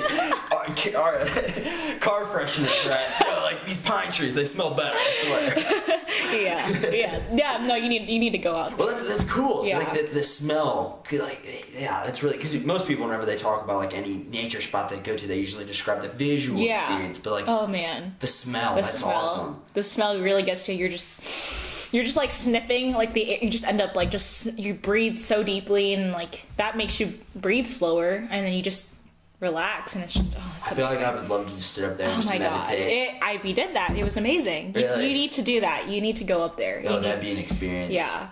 car, 0.67 0.93
car, 0.93 1.19
car 2.01 2.25
freshener, 2.27 2.89
right? 2.91 3.27
Like 3.51 3.67
these 3.67 3.79
pine 3.79 4.13
trees, 4.13 4.37
they 4.37 4.45
smell 4.45 4.75
better. 4.75 4.97
I 4.97 5.13
swear. 5.25 6.39
yeah, 6.41 6.69
yeah, 6.93 7.21
yeah. 7.33 7.67
No, 7.67 7.75
you 7.75 7.89
need 7.89 8.09
you 8.09 8.21
need 8.21 8.31
to 8.31 8.39
go 8.39 8.55
out. 8.55 8.79
Well, 8.79 8.87
that's 8.87 9.05
that's 9.09 9.25
cool. 9.25 9.67
Yeah. 9.67 9.79
Like 9.79 9.93
the, 9.95 10.15
the 10.15 10.23
smell, 10.23 11.05
like 11.11 11.45
yeah, 11.77 12.01
that's 12.05 12.23
really 12.23 12.37
because 12.37 12.55
most 12.65 12.87
people 12.87 13.07
whenever 13.07 13.27
they 13.27 13.37
talk 13.37 13.65
about 13.65 13.79
like 13.79 13.93
any 13.93 14.19
nature 14.31 14.61
spot 14.61 14.89
they 14.89 14.99
go 14.99 15.17
to, 15.17 15.27
they 15.27 15.39
usually 15.41 15.65
describe 15.65 16.01
the 16.03 16.09
visual 16.11 16.61
Yeah. 16.61 16.79
experience, 16.81 17.19
but 17.19 17.33
like 17.33 17.45
Oh 17.49 17.67
man, 17.67 18.15
the 18.21 18.29
smell, 18.29 18.77
the 18.77 18.83
that's 18.83 18.99
smell. 19.01 19.11
awesome. 19.17 19.63
The 19.75 19.83
smell 19.83 20.21
really 20.21 20.45
gets 20.45 20.67
to 20.67 20.73
you. 20.73 20.79
You're 20.79 20.89
just 20.91 21.93
you're 21.93 22.05
just 22.05 22.17
like 22.17 22.31
sniffing 22.31 22.95
like 22.95 23.15
the 23.15 23.33
air. 23.33 23.39
You 23.43 23.51
just 23.51 23.65
end 23.67 23.81
up 23.81 23.97
like 23.97 24.13
just 24.13 24.57
you 24.57 24.75
breathe 24.75 25.19
so 25.19 25.43
deeply 25.43 25.93
and 25.95 26.13
like 26.13 26.45
that 26.57 26.77
makes 26.77 27.01
you 27.01 27.15
breathe 27.35 27.67
slower 27.67 28.29
and 28.31 28.47
then 28.47 28.53
you 28.53 28.63
just 28.63 28.93
relax 29.41 29.95
and 29.95 30.05
it's 30.05 30.13
just 30.15 30.37
oh 30.39 30.55
it's 30.57 30.71
I 30.71 30.75
feel 30.75 30.85
like 30.85 30.99
I 31.01 31.15
would 31.15 31.29
love 31.29 31.49
to 31.49 31.55
just 31.57 31.73
sit 31.73 31.85
up 31.85 31.97
there 31.97 32.07
and 32.07 32.13
Oh 32.15 32.17
just 32.19 32.29
my 32.29 32.39
god! 32.39 32.67
meditate. 32.69 33.15
It, 33.15 33.23
I 33.23 33.41
we 33.43 33.53
did 33.53 33.75
that. 33.75 33.97
It 33.97 34.05
was 34.05 34.17
amazing. 34.17 34.75
You, 34.77 34.83
Really? 34.83 35.09
you 35.09 35.15
need 35.15 35.33
to 35.33 35.43
do 35.43 35.61
that. 35.61 35.89
You 35.89 36.01
need 36.01 36.17
to 36.17 36.25
go 36.25 36.43
up 36.43 36.57
there. 36.57 36.83
Oh, 36.87 36.97
You 36.97 37.01
that'd 37.01 37.23
need- 37.23 37.29
be 37.29 37.33
an 37.33 37.39
experience. 37.39 37.91
yeah. 37.93 38.29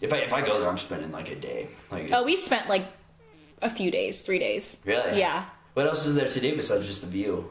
If 0.00 0.12
I 0.12 0.18
if 0.18 0.32
I 0.32 0.42
go 0.42 0.58
there, 0.60 0.68
I'm 0.68 0.78
spending 0.78 1.12
like 1.12 1.30
a 1.30 1.36
day. 1.36 1.68
Like 1.90 2.12
Oh, 2.12 2.24
we 2.24 2.36
spent 2.36 2.68
like 2.68 2.84
a 3.62 3.70
few 3.70 3.90
days, 3.90 4.20
three 4.20 4.38
days. 4.38 4.76
really? 4.84 5.18
Yeah. 5.18 5.44
What 5.74 5.86
else 5.86 6.06
is 6.06 6.14
there 6.14 6.28
to 6.30 6.40
do 6.40 6.56
besides 6.56 6.86
just 6.86 7.00
the 7.02 7.06
view? 7.06 7.50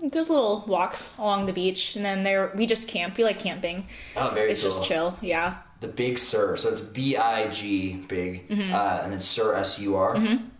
There's 0.00 0.28
little 0.28 0.64
walks 0.66 1.16
along 1.16 1.46
the 1.46 1.52
beach, 1.52 1.96
and 1.96 2.04
then 2.04 2.24
there 2.24 2.52
we 2.54 2.66
just 2.66 2.88
camp. 2.88 3.16
We 3.16 3.24
like 3.24 3.38
camping. 3.38 3.86
Oh, 4.16 4.30
very 4.34 4.52
It's 4.52 4.62
cool. 4.62 4.70
just 4.70 4.82
chill. 4.84 5.16
Yeah. 5.22 5.56
The 5.80 5.88
Big 5.88 6.18
Sur. 6.18 6.56
So 6.56 6.68
it's 6.70 6.80
B 6.82 7.16
I 7.16 7.48
G 7.48 7.94
big, 8.08 8.48
Mm-hmm. 8.48 8.74
uh, 8.74 9.00
and 9.02 9.12
then 9.12 9.20
Sur 9.20 9.54
S 9.54 9.78
U 9.78 9.96
R. 9.96 10.16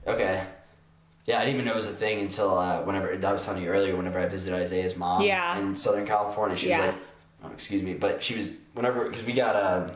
Okay. 0.06 0.46
Yeah, 1.26 1.38
I 1.38 1.44
didn't 1.44 1.54
even 1.54 1.64
know 1.66 1.72
it 1.72 1.76
was 1.76 1.86
a 1.86 1.90
thing 1.92 2.20
until 2.20 2.58
uh, 2.58 2.82
whenever 2.82 3.10
I 3.12 3.32
was 3.32 3.42
telling 3.44 3.62
you 3.62 3.68
earlier. 3.70 3.96
Whenever 3.96 4.18
I 4.18 4.26
visited 4.26 4.58
Isaiah's 4.60 4.96
mom 4.96 5.22
Yeah. 5.22 5.58
in 5.58 5.74
Southern 5.76 6.06
California, 6.06 6.56
she 6.56 6.68
Yeah. 6.68 6.78
was 6.78 6.86
like, 6.88 7.02
oh, 7.44 7.50
"Excuse 7.52 7.82
me," 7.82 7.94
but 7.94 8.22
she 8.22 8.36
was 8.36 8.50
whenever 8.74 9.08
because 9.08 9.24
we 9.24 9.32
got 9.32 9.56
a. 9.56 9.90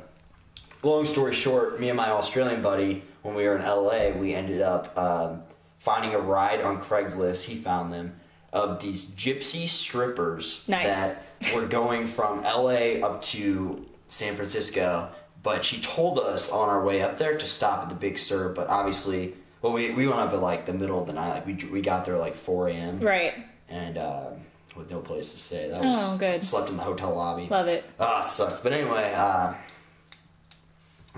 long 0.82 1.04
story 1.04 1.34
short, 1.34 1.80
me 1.80 1.88
and 1.88 1.96
my 1.96 2.08
Australian 2.10 2.62
buddy, 2.62 3.02
when 3.22 3.34
we 3.34 3.44
were 3.48 3.56
in 3.56 3.62
LA, 3.62 4.10
we 4.10 4.32
ended 4.32 4.62
up 4.62 4.96
um, 4.96 5.42
finding 5.80 6.14
a 6.14 6.18
ride 6.18 6.60
on 6.60 6.80
Craigslist. 6.80 7.44
He 7.44 7.56
found 7.56 7.92
them 7.92 8.14
of 8.52 8.80
these 8.80 9.04
gypsy 9.06 9.68
strippers 9.68 10.62
Nice. 10.68 10.86
that 10.86 11.24
were 11.52 11.66
going 11.66 12.06
from 12.06 12.42
LA 12.44 13.00
up 13.04 13.20
to 13.22 13.84
San 14.08 14.36
Francisco. 14.36 15.10
But 15.42 15.64
she 15.64 15.80
told 15.80 16.18
us 16.20 16.48
on 16.50 16.68
our 16.68 16.82
way 16.84 17.02
up 17.02 17.18
there 17.18 17.36
to 17.36 17.46
stop 17.46 17.82
at 17.82 17.88
the 17.88 17.94
Big 17.96 18.16
Sur. 18.16 18.50
But 18.50 18.68
obviously, 18.68 19.34
well, 19.62 19.72
we, 19.72 19.90
we 19.90 20.06
went 20.06 20.20
up 20.20 20.32
at 20.32 20.40
like 20.40 20.66
the 20.66 20.72
middle 20.72 21.00
of 21.00 21.06
the 21.06 21.12
night. 21.12 21.34
Like 21.34 21.46
we 21.46 21.54
we 21.70 21.80
got 21.80 22.04
there 22.04 22.18
like 22.18 22.36
4 22.36 22.68
a.m. 22.68 23.00
Right. 23.00 23.34
and 23.68 23.98
um, 23.98 24.34
with 24.76 24.90
no 24.90 25.00
place 25.00 25.32
to 25.32 25.38
stay. 25.38 25.68
That 25.70 25.80
was 25.80 25.96
Oh, 25.98 26.16
good. 26.18 26.42
Slept 26.42 26.70
in 26.70 26.76
the 26.76 26.82
hotel 26.84 27.14
lobby. 27.14 27.48
Love 27.50 27.66
it. 27.68 27.84
Ah, 27.98 28.24
it 28.24 28.30
sucked. 28.30 28.62
But 28.62 28.72
anyway, 28.72 29.12
uh, 29.16 29.54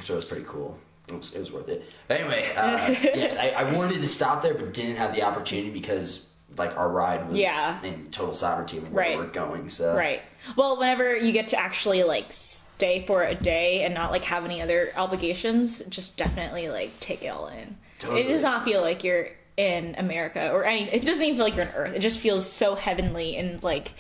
so 0.03 0.15
it 0.15 0.17
was 0.17 0.25
pretty 0.25 0.47
cool. 0.49 0.79
It 1.09 1.15
was, 1.15 1.35
it 1.35 1.41
was 1.41 1.53
worth 1.53 1.69
it. 1.69 1.85
But 2.09 2.21
anyway, 2.21 2.51
uh, 2.57 2.95
yeah, 3.15 3.53
I, 3.59 3.65
I 3.65 3.73
wanted 3.77 4.01
to 4.01 4.07
stop 4.07 4.43
there, 4.43 4.55
but 4.55 4.73
didn't 4.73 4.97
have 4.97 5.15
the 5.15 5.23
opportunity 5.23 5.71
because 5.71 6.29
like 6.57 6.77
our 6.77 6.89
ride 6.89 7.29
was 7.29 7.39
Yeah. 7.39 7.81
in 7.83 8.11
total 8.11 8.35
sovereignty 8.35 8.79
of 8.79 8.91
where 8.93 9.05
Right. 9.11 9.19
we 9.19 9.25
are 9.25 9.29
going. 9.29 9.69
So 9.69 9.95
Right. 9.95 10.23
Well, 10.57 10.79
whenever 10.79 11.17
you 11.17 11.33
get 11.33 11.49
to 11.49 11.59
actually 11.59 12.03
like 12.03 12.27
stay 12.33 13.05
for 13.07 13.23
a 13.25 13.35
day 13.35 13.83
and 13.85 13.93
not 13.95 14.11
like 14.11 14.25
have 14.25 14.45
any 14.45 14.61
other 14.63 14.91
obligations, 14.97 15.81
just 15.89 16.17
definitely 16.17 16.69
like 16.69 16.99
take 17.01 17.23
it 17.23 17.29
all 17.29 17.49
in. 17.49 17.77
Totally. 18.01 18.23
It 18.23 18.29
does 18.29 18.43
not 18.43 18.65
feel 18.65 18.81
like 18.81 19.05
you're 19.05 19.29
in 19.57 19.95
America 19.99 20.51
or 20.51 20.65
any. 20.65 20.85
It 20.91 21.05
doesn't 21.05 21.23
even 21.23 21.37
feel 21.37 21.45
like 21.45 21.55
you're 21.57 21.67
on 21.67 21.73
Earth. 21.75 21.95
It 21.95 22.01
just 22.01 22.19
feels 22.19 22.51
so 22.51 22.75
heavenly 22.75 23.37
and 23.37 23.63
like 23.63 23.93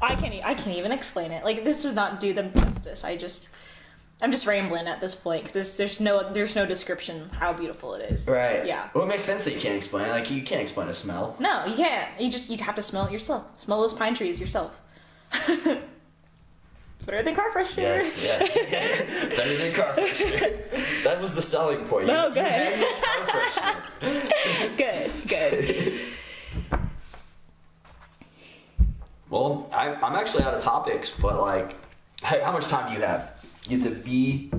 I 0.00 0.14
can't. 0.14 0.32
I 0.44 0.54
can't 0.54 0.76
even 0.76 0.92
explain 0.92 1.32
it. 1.32 1.44
Like 1.44 1.64
this 1.64 1.82
does 1.82 1.94
not 1.94 2.20
do 2.20 2.32
them 2.32 2.52
justice. 2.54 3.04
I 3.04 3.16
just. 3.16 3.48
I'm 4.20 4.32
just 4.32 4.48
rambling 4.48 4.88
at 4.88 5.00
this 5.00 5.14
point 5.14 5.44
because 5.44 5.52
there's, 5.52 5.76
there's 5.76 6.00
no 6.00 6.32
there's 6.32 6.56
no 6.56 6.66
description 6.66 7.28
how 7.30 7.52
beautiful 7.52 7.94
it 7.94 8.10
is. 8.10 8.26
Right. 8.26 8.66
Yeah. 8.66 8.88
Well, 8.92 9.04
it 9.04 9.06
makes 9.06 9.22
sense 9.22 9.44
that 9.44 9.54
you 9.54 9.60
can't 9.60 9.76
explain. 9.76 10.06
it. 10.06 10.10
Like 10.10 10.28
you 10.28 10.42
can't 10.42 10.60
explain 10.60 10.88
a 10.88 10.94
smell. 10.94 11.36
No, 11.38 11.64
you 11.66 11.76
can't. 11.76 12.20
You 12.20 12.28
just 12.28 12.50
you'd 12.50 12.60
have 12.62 12.74
to 12.74 12.82
smell 12.82 13.06
it 13.06 13.12
yourself. 13.12 13.44
Smell 13.56 13.80
those 13.80 13.94
pine 13.94 14.14
trees 14.14 14.40
yourself. 14.40 14.80
Better 17.08 17.22
than 17.22 17.34
car 17.34 17.50
freshener. 17.50 17.78
Yes. 17.78 18.22
Yeah. 18.22 18.38
Better 19.34 19.56
than 19.56 19.72
car 19.72 19.94
freshener. 19.94 21.04
That 21.04 21.18
was 21.22 21.34
the 21.34 21.40
selling 21.40 21.86
point. 21.86 22.10
Oh, 22.10 22.30
good. 22.30 22.44
had 22.44 22.78
your 22.78 22.90
car 23.00 23.40
freshener. 23.40 24.76
Good, 24.76 25.10
good. 25.26 26.00
Well, 29.30 29.68
I, 29.74 29.92
I'm 29.92 30.14
actually 30.14 30.42
out 30.44 30.54
of 30.54 30.62
topics, 30.62 31.10
but 31.10 31.38
like, 31.38 31.74
hey, 32.22 32.40
how 32.42 32.50
much 32.50 32.64
time 32.64 32.88
do 32.88 32.94
you 32.98 33.04
have? 33.04 33.44
You 33.68 33.78
have 33.80 33.92
to 33.92 33.94
be. 33.94 34.50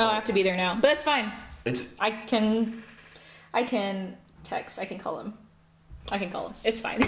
Oh, 0.00 0.08
I 0.08 0.14
have 0.14 0.24
to 0.24 0.32
be 0.32 0.42
there 0.42 0.56
now, 0.56 0.74
but 0.74 0.82
that's 0.82 1.04
fine. 1.04 1.30
It's 1.64 1.94
I 2.00 2.10
can, 2.10 2.82
I 3.54 3.62
can 3.62 4.16
text. 4.42 4.80
I 4.80 4.84
can 4.84 4.98
call 4.98 5.20
him. 5.20 5.34
I 6.10 6.18
can 6.18 6.30
call 6.30 6.48
him. 6.48 6.54
It's 6.64 6.80
fine. 6.80 7.06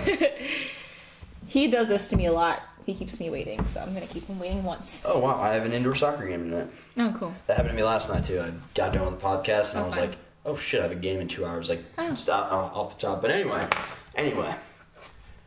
he 1.49 1.67
does 1.67 1.89
this 1.89 2.07
to 2.11 2.17
me 2.17 2.27
a 2.27 2.33
lot. 2.33 2.63
He 2.89 2.95
keeps 2.95 3.21
me 3.21 3.29
waiting, 3.29 3.63
so 3.67 3.81
I'm 3.83 3.93
gonna 3.93 4.07
keep 4.07 4.27
him 4.27 4.39
waiting 4.39 4.65
once. 4.65 5.05
oh 5.07 5.19
wow, 5.19 5.39
I 5.39 5.53
have 5.53 5.67
an 5.67 5.75
indoor 5.75 5.95
soccer 5.95 6.27
game 6.27 6.49
tonight. 6.51 6.69
Oh, 6.99 7.15
cool. 7.19 7.35
That 7.47 7.59
happened 7.59 7.73
to 7.73 7.77
me 7.77 7.83
last 7.83 8.09
night 8.09 8.25
too. 8.25 8.41
I 8.41 8.51
got 8.75 8.95
done 8.95 9.05
with 9.05 9.21
the 9.21 9.27
podcast 9.27 9.73
and 9.73 9.81
I 9.81 9.83
Oh, 9.83 9.87
was 9.89 9.95
fine. 9.97 10.09
like, 10.09 10.19
oh 10.47 10.57
shit, 10.57 10.81
I 10.81 10.85
have 10.85 10.93
a 10.93 10.95
game 10.95 11.21
in 11.21 11.29
two 11.29 11.45
hours. 11.45 11.69
Like, 11.69 11.81
Oh. 11.99 12.13
out, 12.33 12.51
off 12.73 12.99
the 12.99 13.07
top. 13.07 13.21
But 13.21 13.31
anyway, 13.31 13.69
anyway, 14.15 14.55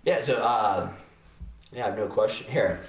yeah. 0.03 0.21
So, 0.21 0.35
uh, 0.35 0.91
yeah, 1.73 1.85
I 1.85 1.89
have 1.89 1.97
no 1.97 2.05
question 2.05 2.45
here. 2.51 2.81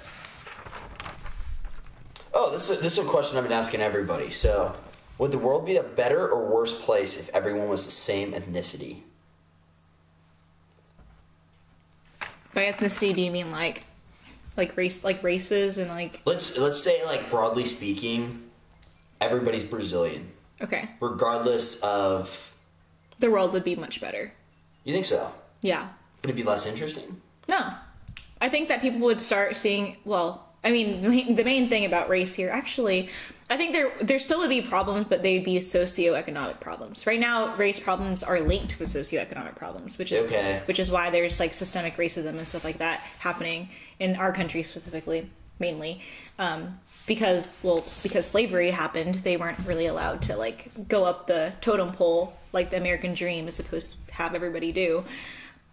Oh, 2.31 2.51
this 2.51 2.69
is 2.69 2.79
this 2.79 2.93
is 2.93 2.99
a 2.99 3.09
question 3.09 3.39
I've 3.39 3.43
been 3.45 3.53
asking 3.53 3.81
everybody. 3.81 4.29
So, 4.29 4.77
would 5.17 5.31
the 5.31 5.39
world 5.39 5.65
be 5.65 5.77
a 5.77 5.83
better 5.83 6.27
or 6.29 6.45
worse 6.45 6.79
place 6.79 7.19
if 7.19 7.27
everyone 7.33 7.69
was 7.69 7.85
the 7.85 7.91
same 7.91 8.33
ethnicity? 8.33 8.97
By 12.53 12.65
ethnicity, 12.71 13.15
do 13.15 13.21
you 13.21 13.31
mean 13.31 13.49
like, 13.49 13.85
like 14.57 14.75
race, 14.77 15.03
like 15.03 15.23
races, 15.23 15.77
and 15.77 15.89
like? 15.89 16.21
Let's 16.25 16.57
let's 16.57 16.81
say 16.81 17.03
like 17.05 17.29
broadly 17.29 17.65
speaking, 17.65 18.43
everybody's 19.21 19.63
Brazilian, 19.63 20.31
Okay, 20.61 20.89
regardless 20.99 21.81
of. 21.81 22.53
the 23.19 23.29
world 23.31 23.53
would 23.53 23.63
be 23.63 23.75
much 23.75 23.99
better. 24.01 24.33
You 24.83 24.93
think 24.93 25.05
so? 25.05 25.31
Yeah. 25.61 25.89
Would 26.21 26.31
it 26.31 26.35
be 26.35 26.43
less 26.43 26.65
interesting? 26.65 27.21
No. 27.47 27.69
I 28.41 28.49
think 28.49 28.67
that 28.67 28.81
people 28.81 28.99
would 29.01 29.21
start 29.21 29.55
seeing, 29.55 29.97
well, 30.03 30.52
I 30.63 30.71
mean, 30.71 31.01
the 31.35 31.43
main- 31.43 31.69
thing 31.69 31.85
about 31.85 32.09
race 32.09 32.33
here, 32.33 32.49
actually, 32.49 33.09
I 33.49 33.57
think 33.57 33.73
there 33.73 33.91
there 34.01 34.19
still 34.19 34.39
would 34.39 34.49
be 34.49 34.61
problems, 34.61 35.07
but 35.09 35.21
they'd 35.21 35.43
be 35.43 35.57
socioeconomic 35.57 36.59
problems. 36.59 37.05
Right 37.05 37.19
now, 37.19 37.55
race 37.55 37.79
problems 37.79 38.23
are 38.23 38.39
linked 38.39 38.79
with 38.79 38.89
socioeconomic 38.89 39.55
problems, 39.55 39.97
which 39.97 40.11
is 40.11 40.21
Okay. 40.23 40.61
which 40.65 40.79
is 40.79 40.89
why 40.89 41.09
there's 41.09 41.39
like 41.39 41.53
systemic 41.53 41.97
racism 41.97 42.37
and 42.37 42.47
stuff 42.47 42.63
like 42.63 42.77
that 42.77 42.99
happening 43.19 43.69
in 43.99 44.15
our 44.15 44.31
country 44.31 44.63
specifically, 44.63 45.29
mainly. 45.59 45.99
Um, 46.39 46.79
because 47.05 47.49
well, 47.61 47.83
because 48.01 48.25
slavery 48.25 48.71
happened, 48.71 49.15
they 49.15 49.35
weren't 49.35 49.59
really 49.65 49.87
allowed 49.87 50.21
to 50.23 50.37
like 50.37 50.71
go 50.87 51.03
up 51.03 51.27
the 51.27 51.53
totem 51.59 51.91
pole 51.91 52.33
like 52.53 52.69
the 52.69 52.77
American 52.77 53.13
dream 53.13 53.47
is 53.47 53.55
supposed 53.55 54.07
to 54.07 54.13
have 54.13 54.33
everybody 54.33 54.71
do. 54.71 55.03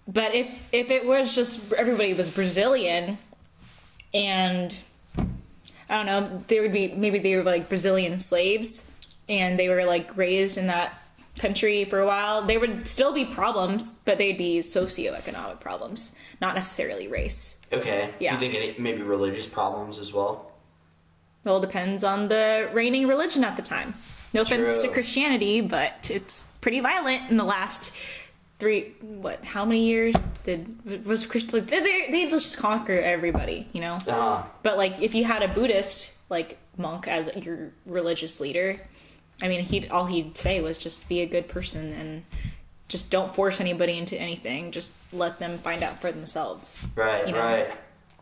But 0.09 0.35
if 0.35 0.49
if 0.73 0.91
it 0.91 1.07
was 1.07 1.35
just 1.37 1.73
everybody 1.75 2.13
was 2.15 2.29
Brazilian, 2.31 3.19
and 4.15 4.75
I 5.89 5.97
don't 5.97 6.07
know, 6.07 6.41
there 6.49 6.63
would 6.63 6.73
be 6.73 6.93
maybe 6.93 7.19
they 7.19 7.37
were 7.37 7.43
like 7.43 7.69
Brazilian 7.69 8.19
slaves, 8.19 8.91
and 9.29 9.59
they 9.59 9.69
were 9.69 9.85
like 9.85 10.17
raised 10.17 10.57
in 10.57 10.67
that 10.69 10.97
country 11.39 11.85
for 11.85 12.01
a 12.01 12.07
while. 12.07 12.43
There 12.43 12.61
would 12.61 12.87
still 12.87 13.13
be 13.13 13.25
problems, 13.25 13.89
but 14.05 14.19
they'd 14.19 14.39
be 14.39 14.59
socioeconomic 14.61 15.61
problems, 15.61 16.13
not 16.41 16.55
necessarily 16.55 17.09
race. 17.09 17.59
Okay. 17.73 18.11
Yeah. 18.19 18.37
Do 18.37 18.47
you 18.47 18.53
think 18.53 18.63
any, 18.63 18.83
maybe 18.83 19.03
religious 19.03 19.47
problems 19.47 19.99
as 19.99 20.13
well? 20.13 20.53
Well, 21.45 21.57
it 21.57 21.63
depends 21.63 22.05
on 22.05 22.29
the 22.29 22.69
reigning 22.73 23.09
religion 23.09 23.45
at 23.45 23.57
the 23.57 23.63
time. 23.63 23.95
No 24.33 24.43
offense 24.43 24.83
to 24.83 24.89
Christianity, 24.89 25.61
but 25.61 26.11
it's 26.11 26.45
pretty 26.61 26.81
violent 26.81 27.31
in 27.31 27.37
the 27.37 27.45
last 27.45 27.93
three. 28.61 28.95
What? 29.01 29.45
How 29.45 29.65
many 29.65 29.87
years 29.87 30.15
did 30.45 31.05
was 31.07 31.27
Christian? 31.27 31.65
They, 31.67 31.81
they, 31.81 32.09
they 32.11 32.31
just 32.31 32.59
conquer 32.59 33.01
everybody, 33.01 33.67
you 33.73 33.81
know. 33.81 33.99
Uh, 34.07 34.45
But 34.63 34.77
like, 34.77 35.01
if 35.01 35.15
you 35.15 35.25
had 35.25 35.43
a 35.43 35.49
Buddhist 35.49 36.13
like 36.29 36.59
monk 36.77 37.09
as 37.09 37.29
your 37.45 37.73
religious 37.87 38.39
leader, 38.39 38.77
I 39.43 39.49
mean, 39.49 39.61
he 39.61 39.89
all 39.89 40.07
he'd 40.07 40.37
say 40.37 40.61
was 40.61 40.79
just 40.79 41.09
be 41.09 41.21
a 41.23 41.27
good 41.27 41.49
person 41.49 41.93
and 41.95 42.25
just 42.89 43.09
don't 43.11 43.35
force 43.35 43.61
anybody 43.61 43.97
into 43.99 44.17
anything. 44.21 44.71
Just 44.71 44.93
let 45.13 45.39
them 45.39 45.59
find 45.59 45.83
out 45.83 46.01
for 46.01 46.13
themselves. 46.13 46.85
right, 46.95 47.27
You 47.27 47.33
know. 47.33 47.39
right. 47.41 47.73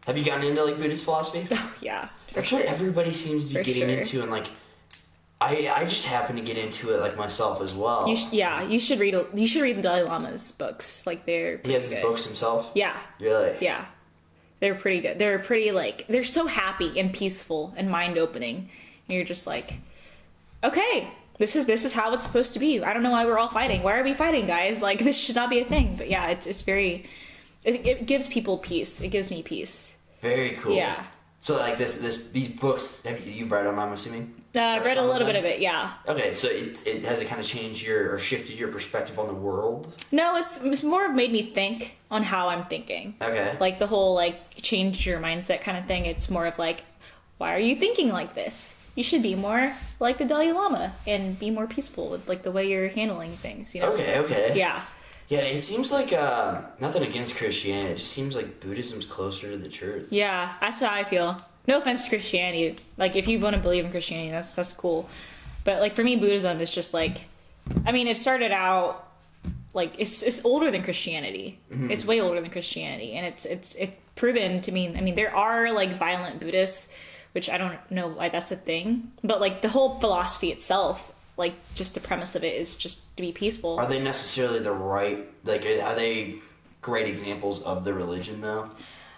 Have 0.06 0.16
you 0.16 0.24
gotten 0.24 0.46
into 0.46 0.64
like 0.64 0.78
Buddhist 0.78 1.04
philosophy? 1.04 1.46
Oh 1.50 1.74
yeah, 1.82 2.08
That's 2.32 2.48
sure. 2.48 2.60
what 2.60 2.68
everybody 2.68 3.12
seems 3.12 3.44
to 3.44 3.48
be 3.50 3.54
For 3.56 3.62
getting 3.64 3.88
sure. 3.88 3.98
into, 3.98 4.22
and 4.22 4.30
like, 4.30 4.46
I 5.40 5.70
I 5.74 5.84
just 5.84 6.04
happen 6.04 6.36
to 6.36 6.42
get 6.42 6.58
into 6.58 6.90
it 6.94 7.00
like 7.00 7.16
myself 7.16 7.60
as 7.60 7.72
well. 7.74 8.08
You 8.08 8.16
sh- 8.16 8.26
yeah, 8.32 8.62
you 8.62 8.80
should 8.80 8.98
read. 8.98 9.14
You 9.34 9.46
should 9.46 9.62
read 9.62 9.76
the 9.76 9.82
Dalai 9.82 10.02
Lama's 10.02 10.50
books. 10.50 11.06
Like 11.06 11.24
they're 11.26 11.60
he 11.64 11.72
has 11.74 11.84
his 11.84 11.92
good. 11.92 12.02
books 12.02 12.24
himself. 12.24 12.72
Yeah, 12.74 12.98
Really? 13.20 13.56
yeah, 13.60 13.86
they're 14.60 14.74
pretty 14.74 15.00
good. 15.00 15.18
They're 15.18 15.38
pretty 15.38 15.70
like 15.70 16.06
they're 16.08 16.24
so 16.24 16.46
happy 16.48 16.98
and 16.98 17.12
peaceful 17.12 17.72
and 17.76 17.88
mind 17.90 18.18
opening. 18.18 18.68
And 19.08 19.14
You're 19.16 19.24
just 19.24 19.46
like, 19.46 19.74
okay, 20.64 21.08
this 21.38 21.54
is 21.54 21.66
this 21.66 21.84
is 21.84 21.92
how 21.92 22.12
it's 22.12 22.22
supposed 22.24 22.52
to 22.54 22.58
be. 22.58 22.82
I 22.82 22.92
don't 22.92 23.04
know 23.04 23.12
why 23.12 23.24
we're 23.24 23.38
all 23.38 23.48
fighting. 23.48 23.82
Why 23.84 23.96
are 23.98 24.02
we 24.02 24.14
fighting, 24.14 24.46
guys? 24.46 24.82
Like 24.82 24.98
this 25.04 25.16
should 25.16 25.36
not 25.36 25.50
be 25.50 25.60
a 25.60 25.64
thing. 25.64 25.94
But 25.96 26.10
yeah, 26.10 26.28
it's 26.30 26.46
it's 26.48 26.62
very. 26.62 27.04
It, 27.64 27.86
it 27.86 28.06
gives 28.06 28.26
people 28.28 28.58
peace. 28.58 29.00
It 29.00 29.08
gives 29.08 29.30
me 29.30 29.42
peace. 29.42 29.96
Very 30.20 30.50
cool. 30.52 30.74
Yeah. 30.74 31.02
So 31.48 31.56
like 31.56 31.78
this 31.78 31.96
this 31.96 32.28
these 32.28 32.48
books 32.48 33.00
have 33.06 33.26
you 33.26 33.32
you've 33.32 33.50
read 33.50 33.64
them? 33.64 33.78
I'm 33.78 33.94
assuming. 33.94 34.34
Uh, 34.54 34.60
I 34.60 34.80
Or 34.80 34.82
read 34.82 34.98
a 34.98 35.02
little 35.02 35.26
bit 35.26 35.34
of 35.34 35.46
it. 35.46 35.60
Yeah. 35.60 35.94
Okay, 36.06 36.34
so 36.34 36.46
it, 36.46 36.86
it 36.86 37.06
has 37.06 37.22
it 37.22 37.28
kind 37.28 37.40
of 37.40 37.46
changed 37.46 37.82
your 37.86 38.12
or 38.12 38.18
shifted 38.18 38.58
your 38.58 38.68
perspective 38.68 39.18
on 39.18 39.28
the 39.28 39.32
world. 39.32 39.90
No, 40.12 40.36
it's, 40.36 40.60
it's 40.62 40.82
more 40.82 41.06
of 41.06 41.14
made 41.14 41.32
me 41.32 41.40
think 41.40 41.96
on 42.10 42.22
how 42.22 42.50
I'm 42.50 42.64
thinking. 42.64 43.14
Okay. 43.22 43.56
Like 43.58 43.78
the 43.78 43.86
whole 43.86 44.14
like 44.14 44.56
change 44.56 45.06
your 45.06 45.20
mindset 45.20 45.62
kind 45.62 45.78
of 45.78 45.86
thing. 45.86 46.04
It's 46.04 46.28
more 46.28 46.44
of 46.44 46.58
like, 46.58 46.82
why 47.38 47.54
are 47.54 47.58
you 47.58 47.76
thinking 47.76 48.10
like 48.10 48.34
this? 48.34 48.74
You 48.94 49.02
should 49.02 49.22
be 49.22 49.34
more 49.34 49.72
like 50.00 50.18
the 50.18 50.26
Dalai 50.26 50.52
Lama 50.52 50.92
and 51.06 51.38
be 51.38 51.48
more 51.48 51.66
peaceful 51.66 52.10
with 52.10 52.28
like 52.28 52.42
the 52.42 52.50
way 52.50 52.68
you're 52.68 52.88
handling 52.88 53.30
things. 53.30 53.74
You 53.74 53.80
know? 53.80 53.92
Okay, 53.94 54.18
okay. 54.18 54.52
Yeah. 54.54 54.82
Yeah, 55.28 55.40
it 55.40 55.62
seems 55.62 55.92
like 55.92 56.12
uh, 56.12 56.62
nothing 56.80 57.02
against 57.02 57.36
Christianity. 57.36 57.88
It 57.92 57.98
just 57.98 58.12
seems 58.12 58.34
like 58.34 58.60
Buddhism's 58.60 59.04
closer 59.04 59.50
to 59.50 59.58
the 59.58 59.68
truth. 59.68 60.08
Yeah, 60.10 60.54
that's 60.60 60.80
how 60.80 60.90
I 60.90 61.04
feel. 61.04 61.40
No 61.66 61.78
offense 61.78 62.04
to 62.04 62.08
Christianity. 62.08 62.76
Like 62.96 63.14
if 63.14 63.28
you 63.28 63.38
want 63.38 63.54
to 63.54 63.60
believe 63.60 63.84
in 63.84 63.90
Christianity, 63.90 64.30
that's 64.30 64.54
that's 64.54 64.72
cool. 64.72 65.08
But 65.64 65.80
like 65.80 65.94
for 65.94 66.02
me, 66.02 66.16
Buddhism 66.16 66.60
is 66.62 66.70
just 66.70 66.94
like, 66.94 67.26
I 67.84 67.92
mean, 67.92 68.06
it 68.08 68.16
started 68.16 68.52
out 68.52 69.06
like 69.74 69.92
it's 69.98 70.22
it's 70.22 70.42
older 70.44 70.70
than 70.70 70.82
Christianity. 70.82 71.58
It's 71.70 72.06
way 72.06 72.22
older 72.22 72.40
than 72.40 72.50
Christianity, 72.50 73.12
and 73.12 73.26
it's 73.26 73.44
it's 73.44 73.74
it's 73.74 73.98
proven 74.16 74.62
to 74.62 74.72
mean. 74.72 74.96
I 74.96 75.02
mean, 75.02 75.14
there 75.14 75.34
are 75.34 75.70
like 75.72 75.98
violent 75.98 76.40
Buddhists, 76.40 76.88
which 77.32 77.50
I 77.50 77.58
don't 77.58 77.78
know 77.90 78.08
why 78.08 78.30
that's 78.30 78.50
a 78.50 78.56
thing. 78.56 79.12
But 79.22 79.40
like 79.42 79.60
the 79.60 79.68
whole 79.68 80.00
philosophy 80.00 80.50
itself, 80.50 81.12
like 81.38 81.54
just 81.74 81.94
the 81.94 82.00
premise 82.00 82.34
of 82.34 82.44
it 82.44 82.54
is 82.56 82.74
just 82.74 83.00
to 83.16 83.22
be 83.22 83.32
peaceful. 83.32 83.78
Are 83.78 83.86
they 83.86 84.00
necessarily 84.02 84.58
the 84.58 84.72
right? 84.72 85.26
Like, 85.44 85.64
are 85.64 85.94
they 85.94 86.40
great 86.82 87.06
examples 87.06 87.62
of 87.62 87.84
the 87.84 87.94
religion 87.94 88.40
though, 88.40 88.68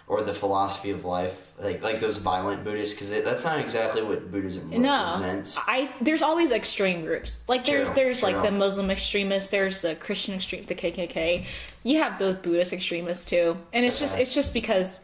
or 0.07 0.21
the 0.21 0.33
philosophy 0.33 0.91
of 0.91 1.03
life? 1.03 1.51
Like, 1.59 1.83
like 1.83 1.99
those 1.99 2.17
violent 2.17 2.63
Buddhists, 2.63 2.93
because 2.93 3.09
that's 3.23 3.43
not 3.43 3.59
exactly 3.59 4.01
what 4.01 4.31
Buddhism 4.31 4.69
No, 4.69 5.05
represents. 5.05 5.57
I 5.67 5.91
there's 5.99 6.21
always 6.21 6.51
extreme 6.51 7.01
groups. 7.01 7.43
Like 7.49 7.65
there's 7.65 7.87
True, 7.87 7.95
there's 7.95 8.23
like 8.23 8.41
the 8.43 8.51
Muslim 8.51 8.91
extremists, 8.91 9.51
there's 9.51 9.81
the 9.81 9.95
Christian 9.95 10.35
extreme, 10.35 10.63
the 10.63 10.75
KKK. 10.75 11.45
You 11.83 11.97
have 11.99 12.19
those 12.19 12.35
Buddhist 12.35 12.71
extremists 12.71 13.25
too, 13.25 13.57
and 13.73 13.83
it's 13.83 13.99
just 13.99 14.17
it's 14.17 14.33
just 14.33 14.53
because 14.53 15.01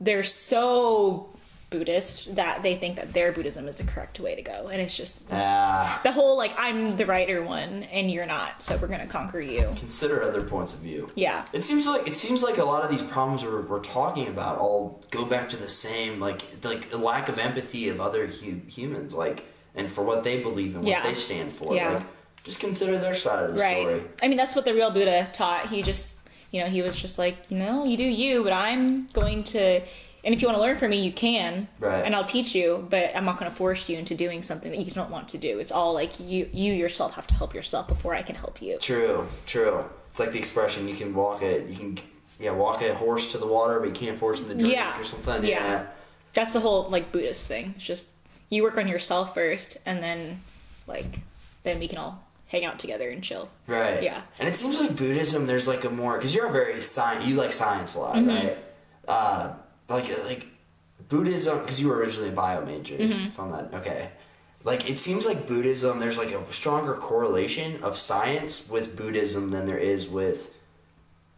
they're 0.00 0.22
so 0.22 1.28
Buddhist 1.70 2.34
that 2.36 2.62
they 2.62 2.76
think 2.76 2.96
that 2.96 3.12
their 3.12 3.30
Buddhism 3.30 3.68
is 3.68 3.76
the 3.78 3.84
correct 3.84 4.18
way 4.20 4.34
to 4.34 4.40
go, 4.42 4.68
and 4.68 4.80
it's 4.80 4.96
just 4.96 5.26
Ah, 5.30 6.00
the 6.02 6.12
whole 6.12 6.36
like 6.38 6.54
I'm 6.58 6.96
the 6.96 7.04
righter 7.04 7.42
one 7.42 7.82
and 7.84 8.10
you're 8.10 8.24
not, 8.26 8.62
so 8.62 8.76
we're 8.78 8.88
gonna 8.88 9.06
conquer 9.06 9.40
you. 9.40 9.74
consider 9.78 10.22
other 10.22 10.42
points 10.42 10.72
of 10.72 10.80
view. 10.80 11.10
Yeah, 11.14 11.44
It 11.52 11.62
seems 11.64 11.86
like 11.86 12.08
it 12.08 12.14
seems 12.14 12.42
like 12.42 12.56
a 12.58 12.64
lot 12.64 12.84
of 12.84 12.90
these 12.90 13.02
problems 13.02 13.44
we're, 13.44 13.60
we're 13.62 13.80
talking 13.80 14.28
about 14.28 14.56
all 14.58 15.02
go 15.10 15.26
back 15.26 15.48
to 15.50 15.56
the 15.56 15.68
same 15.68 16.18
like 16.20 16.40
like 16.64 16.90
a 16.92 16.96
lack 16.96 17.28
of 17.28 17.38
empathy 17.38 17.88
of 17.90 18.00
other 18.00 18.26
hu- 18.26 18.62
humans 18.66 19.12
like 19.14 19.44
and 19.74 19.90
for 19.90 20.02
what 20.02 20.24
they 20.24 20.42
believe 20.42 20.74
and 20.74 20.84
what 20.84 20.90
Yeah. 20.90 21.02
they 21.02 21.14
stand 21.14 21.52
for. 21.52 21.74
Yeah. 21.74 21.90
Like 21.94 22.02
just 22.44 22.60
consider 22.60 22.96
their 22.96 23.14
side 23.14 23.44
of 23.44 23.54
the 23.54 23.60
right. 23.60 23.82
story. 23.82 24.02
I 24.22 24.28
mean 24.28 24.38
that's 24.38 24.56
what 24.56 24.64
the 24.64 24.72
real 24.72 24.90
Buddha 24.90 25.28
taught. 25.34 25.66
He 25.66 25.82
just 25.82 26.18
you 26.50 26.60
know 26.62 26.66
he 26.70 26.80
was 26.80 26.96
just 26.96 27.18
like 27.18 27.36
you 27.50 27.58
know 27.58 27.84
you 27.84 27.98
do 27.98 28.04
you, 28.04 28.42
but 28.42 28.54
I'm 28.54 29.06
going 29.08 29.44
to. 29.44 29.82
And 30.28 30.34
if 30.34 30.42
you 30.42 30.46
want 30.48 30.58
to 30.58 30.62
learn 30.62 30.76
from 30.76 30.90
me, 30.90 31.02
you 31.02 31.10
can, 31.10 31.68
Right. 31.80 32.04
and 32.04 32.14
I'll 32.14 32.22
teach 32.26 32.54
you. 32.54 32.86
But 32.90 33.16
I'm 33.16 33.24
not 33.24 33.38
going 33.38 33.50
to 33.50 33.56
force 33.56 33.88
you 33.88 33.96
into 33.96 34.14
doing 34.14 34.42
something 34.42 34.70
that 34.70 34.78
you 34.78 34.90
don't 34.90 35.08
want 35.08 35.28
to 35.28 35.38
do. 35.38 35.58
It's 35.58 35.72
all 35.72 35.94
like 35.94 36.20
you, 36.20 36.50
you 36.52 36.74
yourself 36.74 37.14
have 37.14 37.26
to 37.28 37.34
help 37.34 37.54
yourself 37.54 37.88
before 37.88 38.14
I 38.14 38.20
can 38.20 38.34
help 38.36 38.60
you. 38.60 38.76
True, 38.78 39.26
true. 39.46 39.86
It's 40.10 40.20
like 40.20 40.32
the 40.32 40.38
expression 40.38 40.86
you 40.86 40.94
can 40.96 41.14
walk 41.14 41.40
a 41.40 41.62
you 41.66 41.74
can 41.76 41.98
yeah 42.38 42.50
walk 42.50 42.82
a 42.82 42.94
horse 42.94 43.32
to 43.32 43.38
the 43.38 43.46
water, 43.46 43.80
but 43.80 43.86
you 43.88 43.94
can't 43.94 44.18
force 44.18 44.40
him 44.42 44.48
to 44.48 44.54
drink 44.54 44.70
Yeah. 44.70 45.00
or 45.00 45.04
something. 45.04 45.44
Yeah. 45.44 45.64
Yeah. 45.64 45.86
That's 46.34 46.52
the 46.52 46.60
whole 46.60 46.90
like 46.90 47.10
Buddhist 47.10 47.48
thing. 47.48 47.72
It's 47.76 47.86
just 47.86 48.06
you 48.50 48.62
work 48.64 48.76
on 48.76 48.86
yourself 48.86 49.32
first, 49.32 49.78
and 49.86 50.02
then 50.02 50.42
like 50.86 51.20
then 51.62 51.78
we 51.80 51.88
can 51.88 51.96
all 51.96 52.22
hang 52.48 52.66
out 52.66 52.78
together 52.78 53.08
and 53.08 53.22
chill. 53.24 53.48
Right. 53.66 54.02
Yeah. 54.02 54.20
And 54.38 54.46
it 54.46 54.54
seems 54.56 54.78
like 54.78 54.94
Buddhism, 54.94 55.46
there's 55.46 55.66
like 55.66 55.84
a 55.84 55.90
more 55.90 56.18
because 56.18 56.34
you're 56.34 56.48
a 56.48 56.52
very 56.52 56.82
science. 56.82 57.24
You 57.26 57.36
like 57.36 57.54
science 57.54 57.94
a 57.94 58.00
lot, 58.00 58.16
Mm-hmm. 58.16 58.28
right? 58.28 58.58
Uh, 59.08 59.52
like 59.88 60.24
like 60.24 60.46
Buddhism 61.08 61.60
because 61.60 61.80
you 61.80 61.88
were 61.88 61.96
originally 61.96 62.28
a 62.28 62.32
bio 62.32 62.64
major. 62.64 62.96
Mm-hmm. 62.96 63.28
If 63.28 63.40
I'm 63.40 63.50
not 63.50 63.74
okay. 63.74 64.10
Like 64.64 64.90
it 64.90 64.98
seems 64.98 65.24
like 65.24 65.46
Buddhism, 65.46 66.00
there's 66.00 66.18
like 66.18 66.32
a 66.32 66.52
stronger 66.52 66.94
correlation 66.94 67.82
of 67.82 67.96
science 67.96 68.68
with 68.68 68.96
Buddhism 68.96 69.50
than 69.50 69.66
there 69.66 69.78
is 69.78 70.08
with 70.08 70.52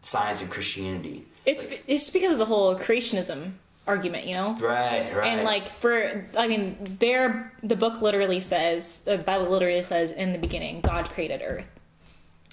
science 0.02 0.40
and 0.40 0.50
Christianity. 0.50 1.26
It's 1.46 1.66
it's 1.86 2.10
because 2.10 2.32
of 2.32 2.38
the 2.38 2.46
whole 2.46 2.76
creationism 2.76 3.52
argument, 3.86 4.26
you 4.26 4.34
know. 4.34 4.56
Right. 4.60 5.14
Right. 5.14 5.26
And 5.26 5.44
like 5.44 5.68
for, 5.80 6.26
I 6.36 6.48
mean, 6.48 6.76
there 6.98 7.52
the 7.62 7.76
book 7.76 8.00
literally 8.02 8.40
says 8.40 9.00
the 9.00 9.18
Bible 9.18 9.50
literally 9.50 9.82
says 9.82 10.12
in 10.12 10.32
the 10.32 10.38
beginning 10.38 10.80
God 10.80 11.10
created 11.10 11.42
Earth. 11.44 11.68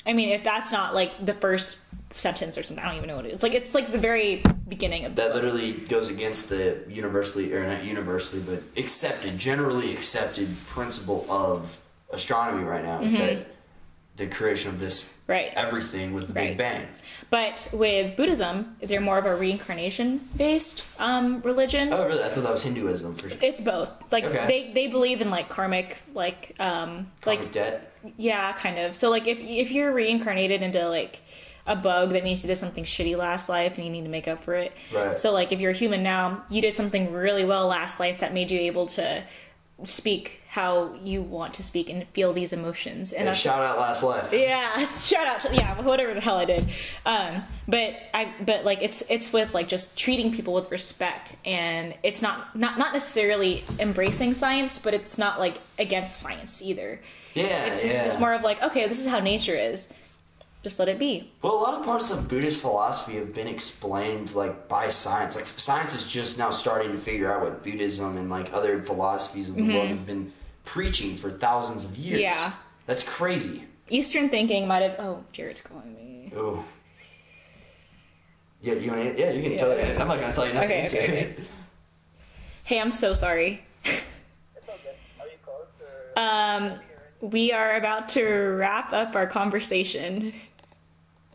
I 0.06 0.14
mean, 0.14 0.30
if 0.30 0.44
that's 0.44 0.72
not 0.72 0.94
like 0.96 1.26
the 1.26 1.34
first 1.34 1.78
sentence 2.12 2.58
or 2.58 2.64
something, 2.64 2.84
I 2.84 2.88
don't 2.88 2.98
even 2.98 3.08
know 3.10 3.18
what 3.18 3.26
it 3.26 3.30
is. 3.30 3.34
It's 3.36 3.44
like 3.44 3.54
it's 3.56 3.74
like 3.76 3.92
the 3.92 3.98
very 3.98 4.42
beginning 4.68 5.06
of 5.06 5.16
the 5.16 5.24
that 5.24 5.36
literally 5.36 5.74
goes 5.74 6.10
against 6.10 6.50
the 6.50 6.78
universally 6.88 7.54
or 7.54 7.66
not 7.66 7.84
universally 7.86 8.42
but 8.46 8.62
accepted 8.82 9.38
generally 9.38 9.94
accepted 9.94 10.48
principle 10.68 11.26
of 11.30 11.80
astronomy 12.12 12.64
right 12.64 12.84
now 12.84 13.02
is 13.02 13.12
that 13.14 13.48
the 14.18 14.28
creation 14.28 14.70
of 14.72 14.80
this 14.80 15.04
Mm-hmm. 15.28 15.32
Right. 15.34 15.52
everything 15.56 16.14
was 16.14 16.26
the 16.28 16.32
Right. 16.34 16.50
big 16.52 16.58
bang 16.58 16.88
But 17.30 17.68
with 17.74 18.16
Buddhism, 18.16 18.78
they're 18.82 19.02
more 19.02 19.18
of 19.18 19.26
a 19.26 19.36
reincarnation 19.36 20.22
based 20.38 20.86
um, 21.00 21.42
religion. 21.42 21.90
oh 21.92 22.06
really 22.08 22.24
i 22.24 22.30
thought 22.30 22.44
that 22.46 22.52
was 22.54 22.64
hinduism 22.64 23.14
for 23.16 23.28
sure 23.30 23.38
It's 23.42 23.60
both. 23.60 23.90
Like 24.10 24.24
Okay. 24.24 24.48
they, 24.48 24.72
they 24.74 24.88
believe 24.88 25.20
in 25.22 25.30
like 25.30 25.50
karmic 25.50 26.02
like 26.14 26.56
um 26.62 27.12
like 27.26 27.40
like 27.42 27.52
debt 27.52 27.87
yeah, 28.18 28.54
kind 28.54 28.80
of. 28.80 28.96
So 28.96 29.10
like 29.10 29.28
if 29.28 29.40
if 29.40 29.72
you're 29.72 29.94
reincarnated 29.94 30.62
into 30.62 30.90
like 30.90 31.22
a 31.68 31.76
bug 31.76 32.12
that 32.12 32.24
means 32.24 32.44
you 32.44 32.48
did 32.48 32.56
something 32.56 32.86
shitty 32.86 33.18
last 33.18 33.50
life 33.50 33.76
and 33.76 33.86
you 33.86 33.92
need 33.92 34.04
to 34.04 34.10
make 34.10 34.28
up 34.28 34.44
for 34.44 34.56
it. 34.56 34.72
Right. 34.94 35.20
So 35.20 35.34
like 35.34 35.52
if 35.52 35.60
you're 35.60 35.72
a 35.72 35.76
human 35.76 36.02
now, 36.02 36.44
you 36.50 36.62
did 36.62 36.74
something 36.74 37.12
really 37.12 37.46
well 37.46 37.68
last 37.68 38.00
life 38.00 38.20
that 38.20 38.34
made 38.34 38.50
you 38.50 38.60
able 38.62 38.86
to 38.88 39.24
speak 39.84 40.42
how 40.50 40.92
you 41.04 41.22
want 41.22 41.54
to 41.54 41.62
speak 41.62 41.88
and 41.90 42.08
feel 42.08 42.34
these 42.34 42.52
emotions. 42.52 43.14
And 43.14 43.28
and 43.28 43.38
shout 43.38 43.62
out 43.62 43.78
last 43.78 44.02
life 44.02 44.30
yeah, 44.32 44.84
shout 44.86 45.28
out 45.28 45.42
to 45.42 45.54
yeah, 45.54 45.80
whatever 45.82 46.14
the 46.14 46.22
hell 46.22 46.38
I 46.38 46.46
did. 46.46 46.68
Um, 47.06 47.44
but 47.68 47.96
I 48.14 48.34
but 48.44 48.66
like 48.66 48.82
it's 48.82 49.04
it's 49.10 49.32
with 49.32 49.54
like 49.54 49.68
just 49.68 49.96
treating 49.98 50.32
people 50.32 50.54
with 50.54 50.72
respect, 50.72 51.36
and 51.46 51.94
it's 52.02 52.22
not 52.22 52.56
not 52.56 52.80
not 52.80 52.94
necessarily 52.94 53.64
embracing 53.80 54.34
science, 54.34 54.80
but 54.80 54.94
it's 54.94 55.18
not 55.18 55.40
like 55.40 55.58
against 55.78 56.20
science 56.20 56.62
either. 56.62 57.02
Yeah 57.38 57.66
It's 57.66 57.84
yeah 57.84 58.04
it's 58.06 58.20
more 58.20 58.34
of 58.34 58.42
like 58.42 58.62
okay, 58.62 58.88
this 58.88 59.00
is 59.00 59.08
how 59.08 59.20
nature 59.20 59.56
is. 59.56 59.88
Just 60.64 60.80
let 60.80 60.90
it 60.90 61.00
be. 61.00 61.32
well 61.42 61.54
a 61.54 61.62
lot 61.62 61.74
of 61.76 61.86
parts 61.86 62.10
of 62.12 62.28
buddhist 62.28 62.60
philosophy 62.60 63.16
have 63.18 63.34
been 63.34 63.48
explained 63.48 64.34
like 64.36 64.68
by 64.68 64.90
science 64.90 65.36
like 65.36 65.46
science 65.48 65.96
is 65.96 66.04
just 66.08 66.38
now 66.38 66.50
starting 66.50 66.92
to 66.92 66.98
figure 66.98 67.32
out 67.32 67.42
what 67.44 67.64
buddhism 67.64 68.18
and 68.18 68.30
like 68.30 68.52
other 68.54 68.82
philosophies 68.82 69.48
of 69.50 69.56
the 69.56 69.64
world 69.64 69.88
have 69.88 70.06
been 70.06 70.34
preaching 70.66 71.16
for 71.16 71.30
thousands 71.32 71.86
of 71.86 71.96
years 71.96 72.20
Mm-hmm. 72.22 72.34
Yeah. 72.34 72.52
that's 72.86 73.04
crazy 73.04 73.64
Eastern 73.90 74.28
thinking 74.28 74.68
might 74.68 74.82
have. 74.82 74.96
Oh, 75.00 75.24
Jared's 75.32 75.62
calling 75.62 75.96
me. 75.96 76.34
Oh. 76.36 76.66
Yeah, 78.62 78.74
you 78.74 78.92
want 78.92 79.16
to? 79.16 79.18
Yeah, 79.22 79.32
you 79.32 79.42
can 79.44 79.52
Yeah, 79.54 79.58
tell. 79.60 79.78
yeah. 79.78 80.02
I'm 80.02 80.08
not 80.10 80.20
gonna 80.20 80.34
tell 80.34 80.46
you 80.46 80.54
not 80.54 80.66
Okay, 80.66 80.74
to 80.74 80.82
answer. 80.84 80.98
okay, 80.98 81.08
okay. 81.36 81.36
Hey, 82.66 82.82
I'm 82.82 82.92
so 82.92 83.14
sorry. 83.14 83.64
It's 83.86 84.04
okay. 84.68 84.96
Are 85.22 85.26
you 85.26 85.38
close 85.46 85.68
or? 85.80 86.20
Um, 86.20 86.80
we 87.22 87.52
are 87.52 87.76
about 87.76 88.10
to 88.10 88.24
wrap 88.26 88.94
up 88.94 89.16
our 89.16 89.28
conversation. 89.28 90.18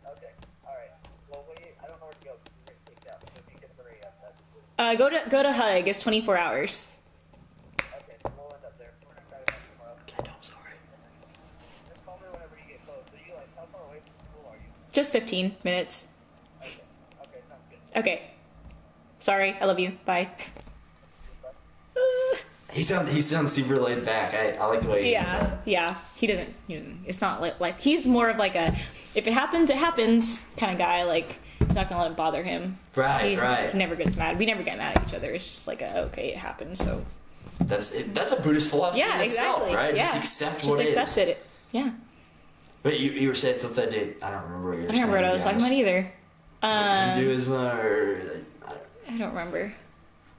Okay. 0.05 0.31
All 0.65 0.73
right. 0.73 0.89
Well, 1.29 1.45
we, 1.49 1.55
I 1.83 1.87
don't 1.87 1.99
know 1.99 2.05
where 2.05 2.13
to 2.13 2.25
go. 2.25 2.31
'cause 2.31 2.51
We're 2.65 2.73
getting 2.73 2.95
kicked 2.95 3.07
out. 3.11 3.21
So 3.21 3.27
if 3.35 3.53
you 3.53 3.59
can 3.59 3.69
hurry 3.77 4.01
up, 4.03 4.15
that's 4.21 4.41
Uh, 4.79 4.95
go 4.95 5.09
to 5.09 5.29
go 5.29 5.43
to 5.43 5.51
Hug. 5.51 5.87
It's 5.87 5.99
24 5.99 6.37
hours. 6.37 6.87
okay. 7.79 8.15
So 8.23 8.31
we'll 8.37 8.53
end 8.55 8.65
up 8.65 8.77
there. 8.77 8.93
We're 9.07 9.13
gonna 9.15 9.27
try 9.29 9.39
to 9.39 9.45
come 9.45 9.61
tomorrow. 9.77 9.95
I'm 10.37 10.43
sorry. 10.43 10.75
Just 11.89 12.05
call 12.05 12.17
me 12.21 12.27
whenever 12.31 12.55
you 12.55 12.67
get 12.73 12.85
close. 12.85 13.03
So 13.11 13.17
you 13.27 13.33
like 13.35 13.49
how 13.57 13.65
far 13.71 13.81
away 13.89 13.99
from 13.99 14.13
school 14.31 14.49
are 14.51 14.55
you? 14.55 14.69
Just 14.91 15.11
15 15.11 15.55
minutes. 15.63 16.07
Okay. 16.61 16.71
Okay. 17.21 17.41
Sounds 17.49 17.61
good. 17.69 17.99
Okay. 17.99 18.21
Sorry. 19.19 19.55
I 19.59 19.65
love 19.65 19.79
you. 19.79 19.97
Bye. 20.05 20.29
He 22.73 22.83
sounds 22.83 23.11
he 23.11 23.21
sounds 23.21 23.51
super 23.51 23.77
laid 23.77 24.03
back. 24.03 24.33
I, 24.33 24.51
I 24.57 24.65
like 24.65 24.81
the 24.81 24.89
way. 24.89 25.03
He 25.03 25.11
Yeah, 25.11 25.57
yeah. 25.65 25.99
He 26.15 26.27
doesn't. 26.27 26.53
You 26.67 26.79
know, 26.79 26.85
it's 27.05 27.21
not 27.21 27.39
like, 27.41 27.59
like 27.59 27.79
he's 27.79 28.05
more 28.07 28.29
of 28.29 28.37
like 28.37 28.55
a 28.55 28.75
if 29.15 29.27
it 29.27 29.33
happens, 29.33 29.69
it 29.69 29.77
happens 29.77 30.45
kind 30.57 30.71
of 30.71 30.77
guy. 30.77 31.03
Like 31.03 31.39
he's 31.59 31.75
not 31.75 31.89
gonna 31.89 32.01
let 32.01 32.11
it 32.11 32.17
bother 32.17 32.41
him. 32.43 32.77
Right, 32.95 33.25
He's- 33.29 33.39
right. 33.41 33.69
He 33.69 33.77
never 33.77 33.95
gets 33.95 34.15
mad. 34.15 34.37
We 34.39 34.45
never 34.45 34.63
get 34.63 34.77
mad 34.77 34.97
at 34.97 35.07
each 35.07 35.13
other. 35.13 35.31
It's 35.31 35.47
just 35.49 35.67
like 35.67 35.81
a 35.81 36.01
okay, 36.05 36.29
it 36.29 36.37
happened. 36.37 36.77
So 36.77 37.05
That's 37.59 37.93
it, 37.93 38.13
that's 38.15 38.31
a 38.33 38.41
Buddhist 38.41 38.69
philosophy 38.69 39.01
yeah, 39.01 39.15
in 39.19 39.21
itself, 39.27 39.61
exactly. 39.63 39.75
right? 39.75 39.95
Yeah, 39.95 40.05
Just 40.05 40.17
accept 40.17 40.57
Just 40.59 40.69
what 40.69 40.79
it 40.79 40.87
is. 40.87 40.97
accept 40.97 41.29
it. 41.29 41.45
Yeah, 41.71 41.91
But 42.81 42.99
you, 42.99 43.11
you 43.11 43.27
were 43.27 43.35
saying 43.35 43.59
something. 43.59 43.87
I, 43.87 43.89
did, 43.89 44.15
I 44.23 44.31
don't 44.31 44.43
remember 44.43 44.69
what 44.69 44.77
you 44.79 44.83
were 44.83 44.89
I 44.89 44.91
don't 44.91 44.95
remember 45.01 45.15
what 45.17 45.25
I 45.25 45.33
was 45.33 45.43
talking 45.43 45.59
about 45.59 45.71
either. 45.71 46.11
Um, 46.61 47.09
Hinduism 47.17 47.53
or. 47.53 48.21
I 49.07 49.17
don't 49.17 49.29
remember. 49.29 49.73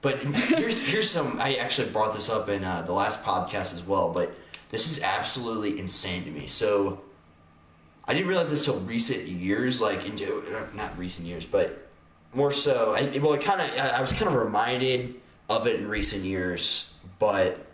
But 0.05 0.19
here's 0.19 0.79
here's 0.81 1.09
some. 1.09 1.41
I 1.41 1.55
actually 1.55 1.89
brought 1.89 2.13
this 2.13 2.29
up 2.29 2.47
in 2.47 2.63
uh, 2.63 2.83
the 2.83 2.93
last 2.93 3.23
podcast 3.23 3.73
as 3.73 3.81
well. 3.81 4.11
But 4.13 4.31
this 4.69 4.91
is 4.91 5.01
absolutely 5.01 5.79
insane 5.79 6.23
to 6.25 6.29
me. 6.29 6.45
So 6.45 7.01
I 8.07 8.13
didn't 8.13 8.27
realize 8.27 8.51
this 8.51 8.63
till 8.63 8.79
recent 8.81 9.27
years, 9.27 9.81
like 9.81 10.07
into 10.07 10.43
not 10.75 10.95
recent 10.95 11.25
years, 11.25 11.47
but 11.47 11.89
more 12.35 12.51
so. 12.51 12.93
I, 12.93 13.17
well, 13.17 13.33
it 13.33 13.41
kind 13.41 13.59
of 13.59 13.67
I 13.79 13.97
I 13.97 14.01
was 14.01 14.13
kind 14.13 14.27
of 14.27 14.35
reminded 14.35 15.15
of 15.49 15.65
it 15.65 15.79
in 15.79 15.87
recent 15.87 16.23
years, 16.23 16.93
but 17.17 17.64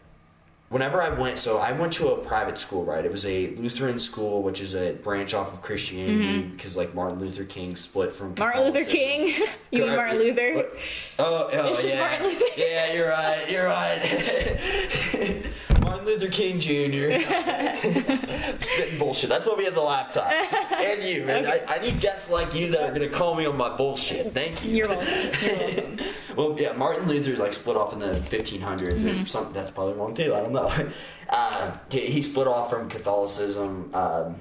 whenever 0.72 1.02
I 1.02 1.10
went, 1.10 1.38
so 1.38 1.60
I 1.60 1.74
went 1.74 1.94
to 1.94 2.10
a 2.10 2.18
private 2.18 2.58
school, 2.58 2.84
right? 2.84 3.06
It 3.06 3.12
was 3.12 3.26
a 3.28 3.50
Lutheran 3.56 4.00
school, 4.00 4.42
which 4.42 4.62
is 4.62 4.74
a 4.74 4.94
branch 4.94 5.34
off 5.36 5.54
of 5.54 5.62
Christianity, 5.62 6.42
because 6.44 6.76
like 6.76 6.96
Martin 6.96 7.20
Luther 7.20 7.44
King 7.46 7.76
split 7.76 8.12
from 8.14 8.34
Mm-hmm. 8.34 8.40
Martin 8.40 8.64
Luther 8.64 8.90
King. 8.90 9.28
you 9.72 9.84
mean 9.84 9.96
Martin 9.96 10.18
Luther? 10.18 10.54
What? 10.56 10.78
Oh, 11.20 11.50
oh 11.54 11.68
It's 11.70 11.82
just 11.84 11.96
yeah. 11.96 12.02
Martin 12.08 12.26
Luther. 12.28 12.46
Yeah, 12.58 12.94
you're 12.94 13.10
right. 13.10 13.50
You're 13.52 13.66
right. 13.68 15.46
Martin 15.82 16.06
Luther 16.06 16.28
King 16.30 16.60
Jr. 16.60 17.20
Spitting 18.60 19.00
bullshit. 19.00 19.30
That's 19.30 19.46
why 19.46 19.56
we 19.58 19.66
have 19.66 19.74
the 19.76 19.82
laptop. 19.82 20.32
And 20.32 21.04
you, 21.04 21.24
man. 21.26 21.46
I, 21.48 21.62
I 21.68 21.80
need 21.80 22.00
guests 22.00 22.30
like 22.30 22.54
you 22.54 22.70
that 22.72 22.82
are 22.90 22.92
gonna 22.94 23.10
call 23.10 23.36
me 23.36 23.46
on 23.46 23.58
my 23.58 23.76
bullshit. 23.76 24.34
Thank 24.34 24.64
you. 24.66 24.72
You're 24.76 24.88
welcome. 24.90 25.08
You're 25.42 25.56
welcome. 25.58 25.98
Well, 26.36 26.56
yeah, 26.58 26.72
Martin 26.72 27.10
Luther 27.10 27.36
like 27.36 27.54
split 27.54 27.76
off 27.76 27.92
in 27.92 28.00
the 28.00 28.08
1500s 28.14 28.62
Mm-hmm. 29.02 29.22
or 29.24 29.26
something. 29.26 29.52
That's 29.54 29.70
probably 29.70 29.96
wrong 29.96 30.16
too. 30.16 30.34
I 30.34 30.40
don't 30.40 30.54
know. 30.54 30.90
Uh, 31.30 31.78
he, 31.90 32.00
he 32.02 32.22
split 32.22 32.46
off 32.46 32.70
from 32.70 32.90
Catholicism, 32.90 33.90
um, 33.94 34.36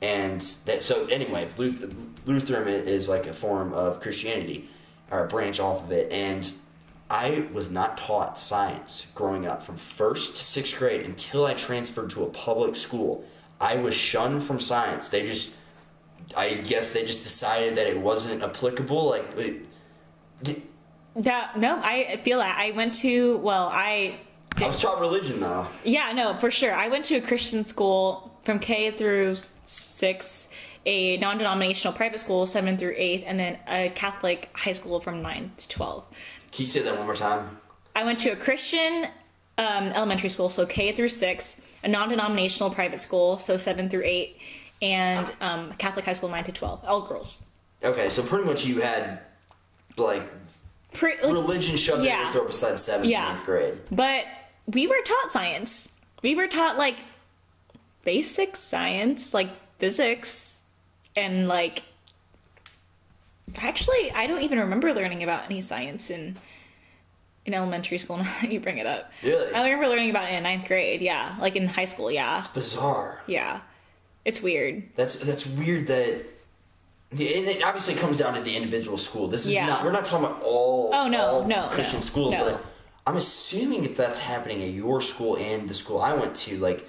and 0.00 0.40
that, 0.64 0.82
so 0.82 1.04
anyway, 1.08 1.46
Luth- 1.58 1.94
Lutheran 2.24 2.68
is 2.68 3.06
like 3.06 3.26
a 3.26 3.34
form 3.34 3.74
of 3.74 4.00
Christianity 4.00 4.66
or 5.10 5.26
a 5.26 5.28
branch 5.28 5.60
off 5.60 5.82
of 5.84 5.92
it. 5.92 6.10
And 6.10 6.50
I 7.12 7.46
was 7.52 7.70
not 7.70 7.98
taught 7.98 8.38
science 8.38 9.06
growing 9.14 9.46
up 9.46 9.62
from 9.62 9.76
first 9.76 10.34
to 10.38 10.42
sixth 10.42 10.78
grade 10.78 11.04
until 11.04 11.44
I 11.44 11.52
transferred 11.52 12.08
to 12.10 12.24
a 12.24 12.30
public 12.30 12.74
school. 12.74 13.22
I 13.60 13.76
was 13.76 13.94
shunned 13.94 14.42
from 14.42 14.58
science. 14.58 15.10
They 15.10 15.26
just, 15.26 15.54
I 16.34 16.54
guess 16.54 16.94
they 16.94 17.04
just 17.04 17.22
decided 17.22 17.76
that 17.76 17.86
it 17.86 17.98
wasn't 17.98 18.42
applicable. 18.42 19.10
Like. 19.10 19.26
It, 19.36 20.62
That 21.16 21.58
no, 21.58 21.78
I 21.82 22.18
feel 22.24 22.38
that. 22.38 22.56
I 22.58 22.70
went 22.70 22.94
to 22.94 23.36
well, 23.38 23.68
I 23.70 24.18
I 24.56 24.66
was 24.66 24.80
taught 24.80 24.98
religion 24.98 25.38
though. 25.38 25.66
Yeah, 25.84 26.12
no, 26.12 26.34
for 26.38 26.50
sure. 26.50 26.74
I 26.74 26.88
went 26.88 27.04
to 27.06 27.16
a 27.16 27.20
Christian 27.20 27.66
school 27.66 28.34
from 28.42 28.58
K 28.58 28.90
through 28.90 29.36
six, 29.66 30.48
a 30.86 31.18
non 31.18 31.36
denominational 31.36 31.92
private 31.92 32.20
school, 32.20 32.46
seven 32.46 32.78
through 32.78 32.94
eighth, 32.96 33.24
and 33.26 33.38
then 33.38 33.58
a 33.68 33.90
Catholic 33.90 34.48
high 34.54 34.72
school 34.72 34.98
from 34.98 35.20
nine 35.20 35.52
to 35.58 35.68
12. 35.68 36.04
Can 36.52 36.62
you 36.64 36.68
say 36.70 36.82
that 36.82 36.96
one 36.96 37.06
more 37.06 37.14
time? 37.16 37.58
I 37.96 38.04
went 38.04 38.18
to 38.20 38.30
a 38.30 38.36
Christian 38.36 39.06
um, 39.58 39.84
elementary 39.88 40.28
school, 40.28 40.48
so 40.48 40.64
K 40.66 40.92
through 40.92 41.08
six, 41.08 41.60
a 41.82 41.88
non 41.88 42.08
denominational 42.08 42.70
private 42.70 43.00
school, 43.00 43.38
so 43.38 43.56
seven 43.56 43.88
through 43.88 44.02
eight, 44.04 44.38
and 44.80 45.30
um, 45.40 45.70
a 45.70 45.74
Catholic 45.74 46.04
high 46.04 46.12
school, 46.12 46.28
nine 46.28 46.44
to 46.44 46.52
12, 46.52 46.84
all 46.84 47.00
girls. 47.02 47.42
Okay, 47.84 48.08
so 48.10 48.22
pretty 48.22 48.44
much 48.44 48.64
you 48.64 48.80
had 48.80 49.20
like 49.96 50.22
Pre- 50.92 51.16
religion 51.22 51.76
shoved 51.76 52.04
Yeah. 52.04 52.18
in 52.18 52.22
your 52.24 52.32
throat 52.32 52.46
besides 52.48 52.82
seventh 52.82 53.08
Yeah. 53.08 53.30
and 53.30 53.38
eighth 53.38 53.46
grade. 53.46 53.74
But 53.90 54.24
we 54.66 54.86
were 54.86 55.00
taught 55.04 55.32
science. 55.32 55.92
We 56.22 56.34
were 56.34 56.46
taught 56.46 56.76
like 56.76 56.96
basic 58.04 58.56
science, 58.56 59.32
like 59.34 59.50
physics, 59.78 60.66
and 61.16 61.48
like. 61.48 61.82
Actually, 63.58 64.10
I 64.12 64.26
don't 64.26 64.42
even 64.42 64.58
remember 64.58 64.92
learning 64.94 65.22
about 65.22 65.44
any 65.46 65.60
science 65.60 66.10
in 66.10 66.36
in 67.44 67.54
elementary 67.54 67.98
school. 67.98 68.16
Now 68.22 68.24
that 68.40 68.52
you 68.52 68.60
bring 68.60 68.78
it 68.78 68.86
up, 68.86 69.10
Really? 69.22 69.52
I 69.52 69.64
remember 69.64 69.88
learning 69.88 70.10
about 70.10 70.30
it 70.30 70.34
in 70.34 70.42
ninth 70.44 70.66
grade. 70.66 71.02
Yeah, 71.02 71.34
like 71.40 71.56
in 71.56 71.66
high 71.68 71.84
school. 71.86 72.10
Yeah, 72.10 72.38
it's 72.38 72.48
Bizarre. 72.48 73.20
yeah, 73.26 73.60
it's 74.24 74.40
weird. 74.42 74.84
That's 74.96 75.16
that's 75.16 75.46
weird 75.46 75.86
that. 75.88 76.24
And 77.10 77.20
it 77.20 77.62
obviously 77.62 77.94
comes 77.94 78.16
down 78.16 78.32
to 78.34 78.40
the 78.40 78.56
individual 78.56 78.96
school. 78.96 79.28
This 79.28 79.44
is 79.44 79.52
Yeah. 79.52 79.66
not. 79.66 79.84
We're 79.84 79.92
not 79.92 80.06
talking 80.06 80.24
about 80.24 80.42
all. 80.42 80.90
Oh, 80.94 81.08
no, 81.08 81.20
all 81.26 81.44
no, 81.44 81.68
Christian 81.70 82.00
no, 82.00 82.04
schools, 82.06 82.32
no. 82.32 82.44
but 82.52 82.64
I'm 83.06 83.16
assuming 83.18 83.84
if 83.84 83.98
that's 83.98 84.18
happening 84.18 84.62
at 84.62 84.70
your 84.70 85.02
school 85.02 85.36
and 85.36 85.68
the 85.68 85.74
school 85.74 86.00
I 86.00 86.14
went 86.14 86.34
to, 86.36 86.56
like, 86.56 86.88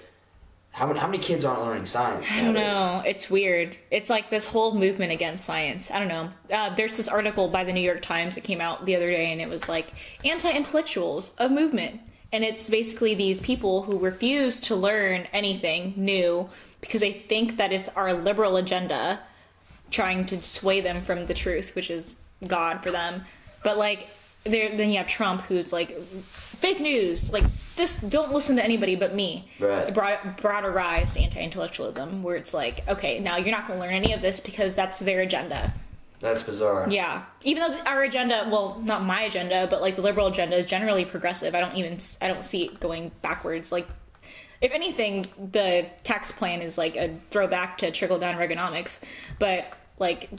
how 0.74 0.88
many 0.88 1.00
how 1.00 1.06
many 1.06 1.20
kids 1.20 1.46
aren't 1.46 1.62
learning 1.62 1.86
science? 1.86 2.26
I 2.32 2.42
don't 2.42 2.56
nowadays? 2.56 2.74
know. 2.74 3.04
It's 3.06 3.30
weird. 3.30 3.78
It's 3.92 4.10
like 4.10 4.32
this 4.32 4.48
whole 4.48 4.74
movement 4.74 5.12
against 5.12 5.46
science. 5.46 5.92
I 5.92 6.00
don't 6.00 6.08
know. 6.08 6.30
Uh, 6.52 6.74
there's 6.74 6.98
this 6.98 7.08
article 7.08 7.48
by 7.48 7.64
the 7.64 7.72
New 7.72 7.82
York 7.82 8.02
Times 8.02 8.34
that 8.36 8.44
came 8.44 8.60
out 8.60 8.88
the 8.88 8.96
other 8.96 9.08
day, 9.08 9.32
and 9.32 9.40
it 9.40 9.48
was 9.48 9.70
like 9.70 9.94
anti-intellectuals, 10.26 11.36
a 11.38 11.48
movement, 11.48 12.02
and 12.32 12.44
it's 12.44 12.72
basically 12.72 13.14
these 13.14 13.40
people 13.40 13.84
who 13.84 14.00
refuse 14.00 14.60
to 14.62 14.76
learn 14.76 15.28
anything 15.32 15.94
new 15.96 16.50
because 16.82 17.02
they 17.02 17.14
think 17.14 17.58
that 17.58 17.72
it's 17.72 17.90
our 17.90 18.12
liberal 18.12 18.58
agenda 18.58 19.20
trying 19.92 20.26
to 20.26 20.42
sway 20.42 20.82
them 20.82 21.02
from 21.02 21.28
the 21.28 21.36
truth, 21.36 21.76
which 21.76 21.92
is 21.92 22.16
God 22.48 22.82
for 22.82 22.90
them. 22.90 23.24
But 23.64 23.78
like, 23.78 24.10
there 24.44 24.76
then 24.76 24.90
you 24.90 24.98
have 24.98 25.08
Trump, 25.08 25.42
who's 25.42 25.72
like 25.72 26.00
fake 26.00 26.80
news. 26.80 27.32
Like 27.32 27.46
this, 27.76 27.98
don't 27.98 28.32
listen 28.32 28.56
to 28.58 28.64
anybody 28.64 28.96
but 28.96 29.14
me. 29.16 29.48
Right. 29.60 29.88
It 29.88 29.94
brought 29.94 30.38
brought 30.38 30.66
a 30.66 30.70
rise 30.70 31.14
to 31.14 31.20
anti-intellectualism, 31.20 32.24
where 32.24 32.36
it's 32.36 32.54
like, 32.54 32.88
okay, 32.88 33.20
now 33.20 33.38
you're 33.38 33.52
not 33.52 33.68
going 33.68 33.80
to 33.80 33.86
learn 33.86 33.94
any 33.94 34.14
of 34.14 34.22
this 34.22 34.40
because 34.40 34.76
that's 34.76 35.00
their 35.00 35.22
agenda. 35.22 35.74
That's 36.20 36.42
bizarre. 36.42 36.90
Yeah, 36.90 37.24
even 37.44 37.64
though 37.64 37.78
our 37.86 38.04
agenda, 38.04 38.48
well, 38.50 38.82
not 38.82 39.04
my 39.04 39.24
agenda, 39.24 39.68
but 39.70 39.82
like 39.82 39.98
the 39.98 40.02
liberal 40.02 40.28
agenda 40.28 40.56
is 40.56 40.66
generally 40.66 41.04
progressive. 41.04 41.54
I 41.54 41.60
don't 41.60 41.76
even 41.76 41.98
I 42.22 42.30
don't 42.30 42.46
see 42.46 42.64
it 42.64 42.80
going 42.80 43.12
backwards. 43.22 43.74
Like, 43.74 43.88
if 44.62 44.72
anything, 44.72 45.26
the 45.52 45.86
tax 46.04 46.32
plan 46.32 46.62
is 46.62 46.78
like 46.78 46.96
a 46.96 47.14
throwback 47.30 47.78
to 47.80 47.92
trickle 47.92 48.20
down 48.20 48.36
Reaganomics, 48.36 49.02
but 49.38 49.66
like, 50.00 50.30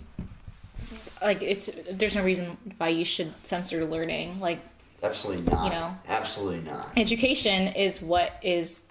like 1.20 1.42
it's 1.42 1.68
there's 1.90 2.14
no 2.14 2.24
reason 2.24 2.56
why 2.78 2.88
you 2.88 3.04
should 3.04 3.34
censor 3.46 3.84
learning. 3.84 4.40
Like, 4.40 4.60
Absolutely 5.04 5.50
not. 5.52 5.64
You 5.64 5.70
know. 5.70 5.96
Absolutely 6.08 6.70
not. 6.70 6.90
education 6.96 7.68
is 7.74 8.00
what 8.00 8.38
is 8.42 8.82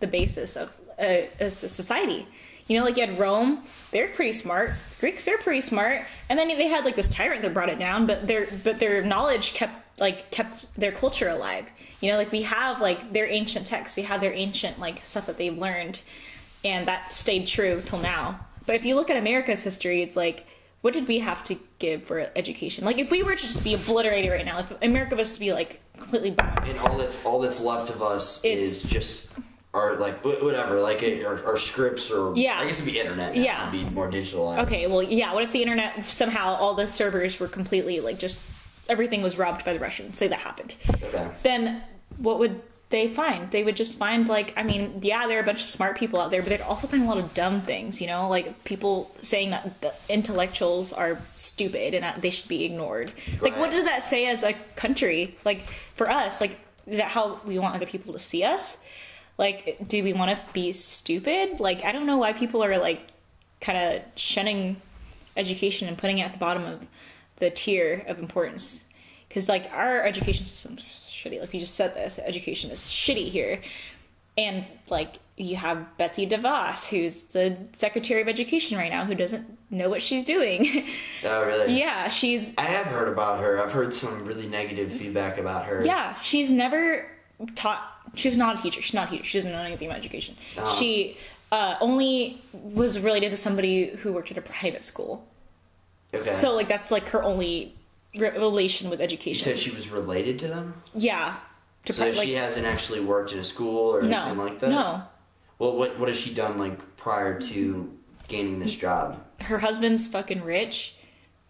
the 0.00 0.06
basis 0.06 0.56
of 0.56 0.76
a, 0.98 1.28
a 1.40 1.50
society. 1.50 2.26
You 2.66 2.78
know, 2.78 2.84
like 2.84 2.96
you 2.96 3.06
had 3.06 3.18
Rome, 3.18 3.62
they're 3.92 4.08
pretty 4.08 4.32
smart. 4.32 4.72
Greeks, 5.00 5.24
they're 5.24 5.38
pretty 5.38 5.62
smart. 5.62 6.02
And 6.28 6.38
then 6.38 6.48
they 6.48 6.68
had 6.68 6.84
like 6.84 6.96
this 6.96 7.08
tyrant 7.08 7.42
that 7.42 7.54
brought 7.54 7.70
it 7.70 7.78
down, 7.78 8.06
but 8.06 8.26
their 8.26 8.46
but 8.62 8.78
their 8.78 9.02
knowledge 9.02 9.54
kept 9.54 10.00
like 10.00 10.30
kept 10.30 10.78
their 10.78 10.92
culture 10.92 11.28
alive. 11.28 11.64
You 12.00 12.12
know, 12.12 12.18
like 12.18 12.30
we 12.30 12.42
have 12.42 12.80
like 12.80 13.12
their 13.12 13.26
ancient 13.26 13.66
texts, 13.66 13.96
we 13.96 14.02
have 14.02 14.20
their 14.20 14.34
ancient 14.34 14.78
like 14.78 15.04
stuff 15.04 15.26
that 15.26 15.38
they've 15.38 15.56
learned, 15.56 16.02
and 16.64 16.86
that 16.88 17.12
stayed 17.12 17.46
true 17.46 17.82
till 17.84 18.00
now. 18.00 18.40
But 18.66 18.76
if 18.76 18.84
you 18.84 18.96
look 18.96 19.08
at 19.08 19.16
America's 19.16 19.62
history, 19.62 20.02
it's 20.02 20.16
like 20.16 20.46
what 20.80 20.94
did 20.94 21.08
we 21.08 21.18
have 21.18 21.42
to 21.44 21.56
give 21.78 22.04
for 22.04 22.26
education? 22.36 22.84
Like 22.84 22.98
if 22.98 23.10
we 23.10 23.22
were 23.22 23.34
to 23.34 23.42
just 23.42 23.64
be 23.64 23.74
obliterated 23.74 24.30
right 24.30 24.44
now, 24.44 24.60
if 24.60 24.72
America 24.82 25.16
was 25.16 25.34
to 25.34 25.40
be 25.40 25.52
like 25.52 25.80
completely 25.98 26.30
bombed, 26.30 26.68
And 26.68 26.78
all 26.78 26.96
that's 26.96 27.24
all 27.24 27.40
that's 27.40 27.60
left 27.60 27.90
of 27.90 28.02
us 28.02 28.44
is 28.44 28.82
just 28.82 29.28
our 29.74 29.96
like 29.96 30.24
whatever, 30.24 30.80
like 30.80 31.02
it, 31.02 31.24
our, 31.26 31.44
our 31.44 31.56
scripts 31.56 32.10
or 32.10 32.34
Yeah. 32.36 32.58
I 32.58 32.66
guess 32.66 32.80
it'd 32.80 32.92
be 32.92 32.98
internet. 32.98 33.34
Now. 33.34 33.42
Yeah. 33.42 33.68
It'd 33.68 33.88
be 33.88 33.94
more 33.94 34.10
digitalized. 34.10 34.60
Okay, 34.60 34.86
well, 34.86 35.02
yeah. 35.02 35.34
What 35.34 35.42
if 35.42 35.52
the 35.52 35.62
internet 35.62 36.04
somehow 36.04 36.54
all 36.54 36.74
the 36.74 36.86
servers 36.86 37.38
were 37.40 37.48
completely 37.48 38.00
like 38.00 38.18
just 38.18 38.40
everything 38.88 39.20
was 39.20 39.36
robbed 39.36 39.64
by 39.64 39.72
the 39.72 39.80
Russians? 39.80 40.18
Say 40.18 40.28
that 40.28 40.38
happened. 40.40 40.76
Okay. 41.02 41.28
Then 41.42 41.82
what 42.18 42.38
would 42.38 42.62
they 42.90 43.08
find? 43.08 43.50
They 43.50 43.62
would 43.64 43.76
just 43.76 43.98
find 43.98 44.28
like 44.28 44.52
I 44.56 44.62
mean, 44.62 45.00
yeah, 45.02 45.26
there 45.26 45.38
are 45.38 45.42
a 45.42 45.46
bunch 45.46 45.62
of 45.62 45.70
smart 45.70 45.96
people 45.98 46.20
out 46.20 46.30
there, 46.30 46.42
but 46.42 46.48
they'd 46.50 46.60
also 46.60 46.86
find 46.86 47.02
a 47.02 47.06
lot 47.06 47.18
of 47.18 47.34
dumb 47.34 47.60
things. 47.60 48.00
You 48.00 48.06
know, 48.06 48.28
like 48.28 48.64
people 48.64 49.14
saying 49.22 49.50
that 49.50 49.80
the 49.80 49.92
intellectuals 50.08 50.92
are 50.92 51.18
stupid 51.34 51.94
and 51.94 52.02
that 52.02 52.22
they 52.22 52.30
should 52.30 52.48
be 52.48 52.64
ignored. 52.64 53.12
Like, 53.40 53.56
what 53.56 53.70
does 53.70 53.84
that 53.84 54.02
say 54.02 54.26
as 54.26 54.42
a 54.42 54.54
country? 54.76 55.36
Like 55.44 55.62
for 55.94 56.10
us, 56.10 56.40
like 56.40 56.58
is 56.86 56.96
that 56.96 57.08
how 57.08 57.40
we 57.44 57.58
want 57.58 57.74
other 57.74 57.86
people 57.86 58.12
to 58.14 58.18
see 58.18 58.42
us? 58.44 58.78
Like, 59.36 59.86
do 59.86 60.02
we 60.02 60.12
want 60.12 60.30
to 60.30 60.52
be 60.52 60.72
stupid? 60.72 61.60
Like, 61.60 61.84
I 61.84 61.92
don't 61.92 62.06
know 62.06 62.16
why 62.18 62.32
people 62.32 62.64
are 62.64 62.78
like 62.78 63.06
kind 63.60 63.78
of 63.78 64.02
shunning 64.16 64.80
education 65.36 65.86
and 65.88 65.96
putting 65.96 66.18
it 66.18 66.22
at 66.22 66.32
the 66.32 66.38
bottom 66.38 66.64
of 66.64 66.86
the 67.36 67.50
tier 67.50 68.04
of 68.08 68.18
importance. 68.18 68.84
because 69.28 69.48
like 69.48 69.70
our 69.72 70.02
education 70.02 70.44
system's 70.44 70.82
shitty. 71.18 71.40
Like 71.40 71.52
you 71.52 71.60
just 71.60 71.74
said 71.74 71.94
this, 71.94 72.18
education 72.18 72.70
is 72.70 72.80
shitty 72.80 73.28
here, 73.28 73.60
and 74.36 74.64
like 74.88 75.16
you 75.36 75.56
have 75.56 75.96
Betsy 75.98 76.26
DeVos, 76.26 76.88
who's 76.88 77.22
the 77.22 77.56
Secretary 77.72 78.20
of 78.20 78.28
Education 78.28 78.76
right 78.76 78.90
now, 78.90 79.04
who 79.04 79.14
doesn't 79.14 79.58
know 79.70 79.88
what 79.88 80.02
she's 80.02 80.24
doing. 80.24 80.86
Oh, 81.24 81.44
really? 81.44 81.76
yeah, 81.76 82.08
she's 82.08 82.54
I 82.56 82.62
have 82.62 82.86
heard 82.86 83.08
about 83.08 83.40
her. 83.40 83.60
I've 83.60 83.72
heard 83.72 83.92
some 83.92 84.24
really 84.24 84.46
negative 84.46 84.92
feedback 84.92 85.36
about 85.36 85.64
her. 85.66 85.84
Yeah, 85.84 86.14
she's 86.20 86.48
never 86.50 87.10
taught. 87.56 87.82
She 88.14 88.28
was 88.28 88.38
not 88.38 88.58
a 88.58 88.62
teacher. 88.62 88.80
She's 88.80 88.94
not 88.94 89.08
a 89.08 89.10
teacher. 89.10 89.24
She 89.24 89.38
doesn't 89.38 89.50
know 89.50 89.58
anything 89.58 89.88
about 89.88 89.98
education. 89.98 90.36
Oh. 90.56 90.76
She 90.78 91.16
uh, 91.50 91.74
only 91.80 92.40
was 92.52 93.00
related 93.00 93.32
to 93.32 93.36
somebody 93.36 93.90
who 93.96 94.12
worked 94.12 94.30
at 94.30 94.38
a 94.38 94.42
private 94.42 94.84
school. 94.84 95.26
Okay. 96.14 96.32
So 96.34 96.54
like 96.54 96.68
that's 96.68 96.90
like 96.90 97.08
her 97.10 97.22
only 97.22 97.74
relation 98.16 98.90
with 98.90 99.00
you 99.00 99.04
education. 99.04 99.44
said 99.44 99.58
she 99.58 99.70
was 99.70 99.88
related 99.88 100.38
to 100.40 100.48
them? 100.48 100.82
yeah. 100.94 101.36
To 101.84 101.92
So 101.92 102.02
pri- 102.12 102.24
she 102.24 102.34
hasn't 102.34 102.66
actually 102.66 103.00
worked 103.00 103.32
in 103.32 103.38
a 103.38 103.44
school 103.44 103.94
or 103.94 104.02
no, 104.02 104.22
anything 104.22 104.38
like 104.38 104.58
that? 104.60 104.70
no. 104.70 105.02
Well, 105.58 105.76
what, 105.76 105.98
what 105.98 106.08
has 106.08 106.18
she 106.18 106.34
done, 106.34 106.58
like, 106.58 106.96
prior 106.96 107.40
to 107.40 107.96
gaining 108.28 108.58
this 108.58 108.74
job? 108.74 109.24
Her 109.40 109.58
husband's 109.58 110.06
fucking 110.06 110.42
rich. 110.44 110.94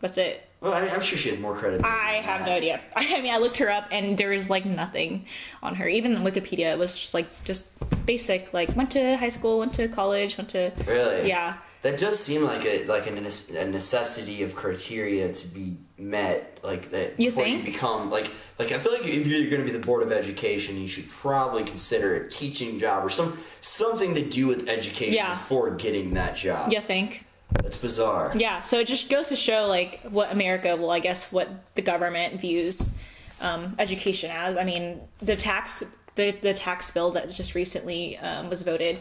That's 0.01 0.17
it. 0.19 0.45
Well, 0.61 0.73
I, 0.75 0.89
I'm 0.89 1.01
sure 1.01 1.19
she 1.19 1.31
has 1.31 1.39
more 1.39 1.55
credit. 1.57 1.79
than 1.83 1.87
I 1.91 2.15
have 2.23 2.47
no 2.47 2.53
idea. 2.53 2.81
I 2.97 3.21
mean, 3.21 3.33
I 3.33 3.39
looked 3.39 3.57
her 3.59 3.71
up 3.71 3.87
and 3.91 4.17
there 4.19 4.31
was 4.31 4.49
like 4.51 4.65
nothing 4.65 5.27
on 5.63 5.75
her. 5.77 5.89
Even 5.89 6.15
on 6.17 6.25
Wikipedia, 6.25 6.73
it 6.73 6.79
was 6.79 6.97
just 6.97 7.15
like 7.15 7.29
just 7.45 7.67
basic. 8.07 8.53
Like 8.55 8.75
went 8.77 8.91
to 8.93 9.17
high 9.17 9.29
school, 9.29 9.59
went 9.59 9.75
to 9.75 9.89
college, 9.89 10.37
went 10.39 10.51
to 10.51 10.73
Really? 10.87 11.29
yeah. 11.29 11.57
That 11.83 11.99
does 11.99 12.19
seem 12.19 12.45
like 12.45 12.65
a 12.65 12.85
like 12.87 13.07
a, 13.07 13.13
a 13.59 13.67
necessity 13.67 14.43
of 14.43 14.55
criteria 14.57 15.33
to 15.33 15.49
be 15.49 15.77
met. 15.99 16.59
Like 16.63 16.91
that 16.91 17.19
You 17.19 17.31
before 17.31 17.45
think? 17.45 17.67
you 17.67 17.73
become 17.73 18.11
like 18.11 18.31
like 18.59 18.73
I 18.73 18.79
feel 18.79 18.93
like 18.93 19.07
if 19.07 19.27
you're 19.27 19.49
going 19.51 19.65
to 19.65 19.71
be 19.73 19.77
the 19.77 19.85
board 19.85 20.03
of 20.03 20.13
education, 20.13 20.77
you 20.81 20.89
should 20.89 21.09
probably 21.09 21.65
consider 21.65 22.17
a 22.17 22.31
teaching 22.31 22.79
job 22.79 23.05
or 23.05 23.11
some 23.11 23.39
something 23.61 24.15
to 24.15 24.23
do 24.29 24.47
with 24.47 24.69
education 24.69 25.15
Yeah. 25.15 25.31
before 25.35 25.71
getting 25.73 26.15
that 26.15 26.37
job. 26.37 26.73
You 26.73 26.81
think? 26.81 27.25
That's 27.63 27.79
bizarre. 27.79 28.33
Yeah, 28.37 28.61
so 28.63 28.79
it 28.79 28.87
just 28.87 29.09
goes 29.09 29.29
to 29.29 29.37
show 29.37 29.67
like 29.67 30.01
what 30.03 30.31
America, 30.31 30.77
well, 30.77 30.91
I 30.91 30.99
guess 30.99 31.33
what 31.33 31.49
the 31.75 31.83
government 31.83 32.39
views 32.41 32.93
um, 33.41 33.75
education 33.79 34.31
as. 34.31 34.57
I 34.59 34.65
mean, 34.65 35.01
the 35.21 35.35
tax 35.37 35.83
the 36.17 36.33
the 36.33 36.53
tax 36.53 36.91
bill 36.91 37.11
that 37.13 37.31
just 37.31 37.55
recently 37.55 38.19
um, 38.19 38.51
was 38.51 38.63
voted, 38.63 38.99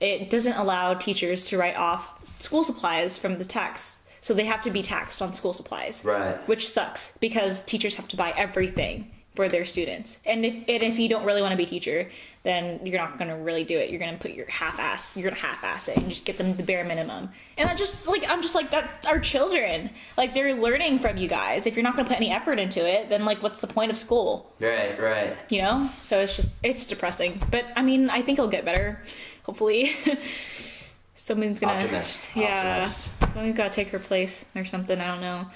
it 0.00 0.28
doesn't 0.28 0.54
allow 0.54 0.92
teachers 0.94 1.44
to 1.44 1.56
write 1.56 1.76
off 1.76 2.20
school 2.42 2.64
supplies 2.64 3.16
from 3.16 3.38
the 3.38 3.44
tax, 3.46 3.95
so 4.26 4.34
they 4.34 4.44
have 4.44 4.60
to 4.62 4.72
be 4.72 4.82
taxed 4.82 5.22
on 5.22 5.32
school 5.32 5.52
supplies, 5.52 6.04
Right. 6.04 6.36
Which 6.48 6.68
sucks 6.68 7.16
because 7.20 7.62
teachers 7.62 7.94
have 7.94 8.08
to 8.08 8.16
buy 8.16 8.34
everything 8.36 9.12
for 9.36 9.48
their 9.48 9.64
students, 9.64 10.18
and 10.26 10.44
if 10.44 10.54
and 10.68 10.82
if 10.82 10.98
you 10.98 11.08
don't 11.08 11.24
really 11.24 11.42
want 11.42 11.52
to 11.52 11.56
be 11.56 11.62
a 11.62 11.66
teacher, 11.66 12.10
then 12.42 12.84
you're 12.84 12.98
not 12.98 13.18
going 13.18 13.28
to 13.28 13.36
really 13.36 13.62
do 13.62 13.78
it. 13.78 13.88
You're 13.88 14.00
going 14.00 14.14
to 14.14 14.18
put 14.18 14.32
your 14.32 14.50
half 14.50 14.80
ass, 14.80 15.16
you're 15.16 15.22
going 15.22 15.40
to 15.40 15.46
half 15.46 15.62
ass 15.62 15.86
it 15.86 15.96
and 15.96 16.08
just 16.08 16.24
get 16.24 16.38
them 16.38 16.56
the 16.56 16.64
bare 16.64 16.82
minimum. 16.82 17.28
And 17.56 17.68
I 17.68 17.76
just 17.76 18.08
like 18.08 18.24
I'm 18.28 18.42
just 18.42 18.56
like 18.56 18.72
that. 18.72 19.06
Our 19.06 19.20
children, 19.20 19.90
like 20.16 20.34
they're 20.34 20.54
learning 20.54 20.98
from 20.98 21.18
you 21.18 21.28
guys. 21.28 21.64
If 21.68 21.76
you're 21.76 21.84
not 21.84 21.94
going 21.94 22.06
to 22.06 22.08
put 22.08 22.16
any 22.16 22.32
effort 22.32 22.58
into 22.58 22.84
it, 22.84 23.08
then 23.08 23.24
like 23.24 23.44
what's 23.44 23.60
the 23.60 23.68
point 23.68 23.92
of 23.92 23.96
school? 23.96 24.52
Right. 24.58 24.98
Right. 24.98 25.36
You 25.50 25.62
know? 25.62 25.88
So 26.02 26.18
it's 26.18 26.34
just 26.34 26.58
it's 26.64 26.84
depressing. 26.88 27.40
But 27.52 27.66
I 27.76 27.82
mean, 27.82 28.10
I 28.10 28.22
think 28.22 28.40
it'll 28.40 28.50
get 28.50 28.64
better. 28.64 29.00
Hopefully, 29.44 29.92
someone's 31.16 31.58
gonna 31.58 31.80
Optimist. 31.80 32.18
yeah, 32.36 32.84
Optimist. 32.86 33.08
someone's 33.34 33.56
got 33.56 33.72
to 33.72 33.76
take 33.76 33.88
her 33.88 33.98
place 33.98 34.44
or 34.54 34.64
something. 34.64 35.00
I 35.00 35.06
don't 35.08 35.20
know. 35.20 35.46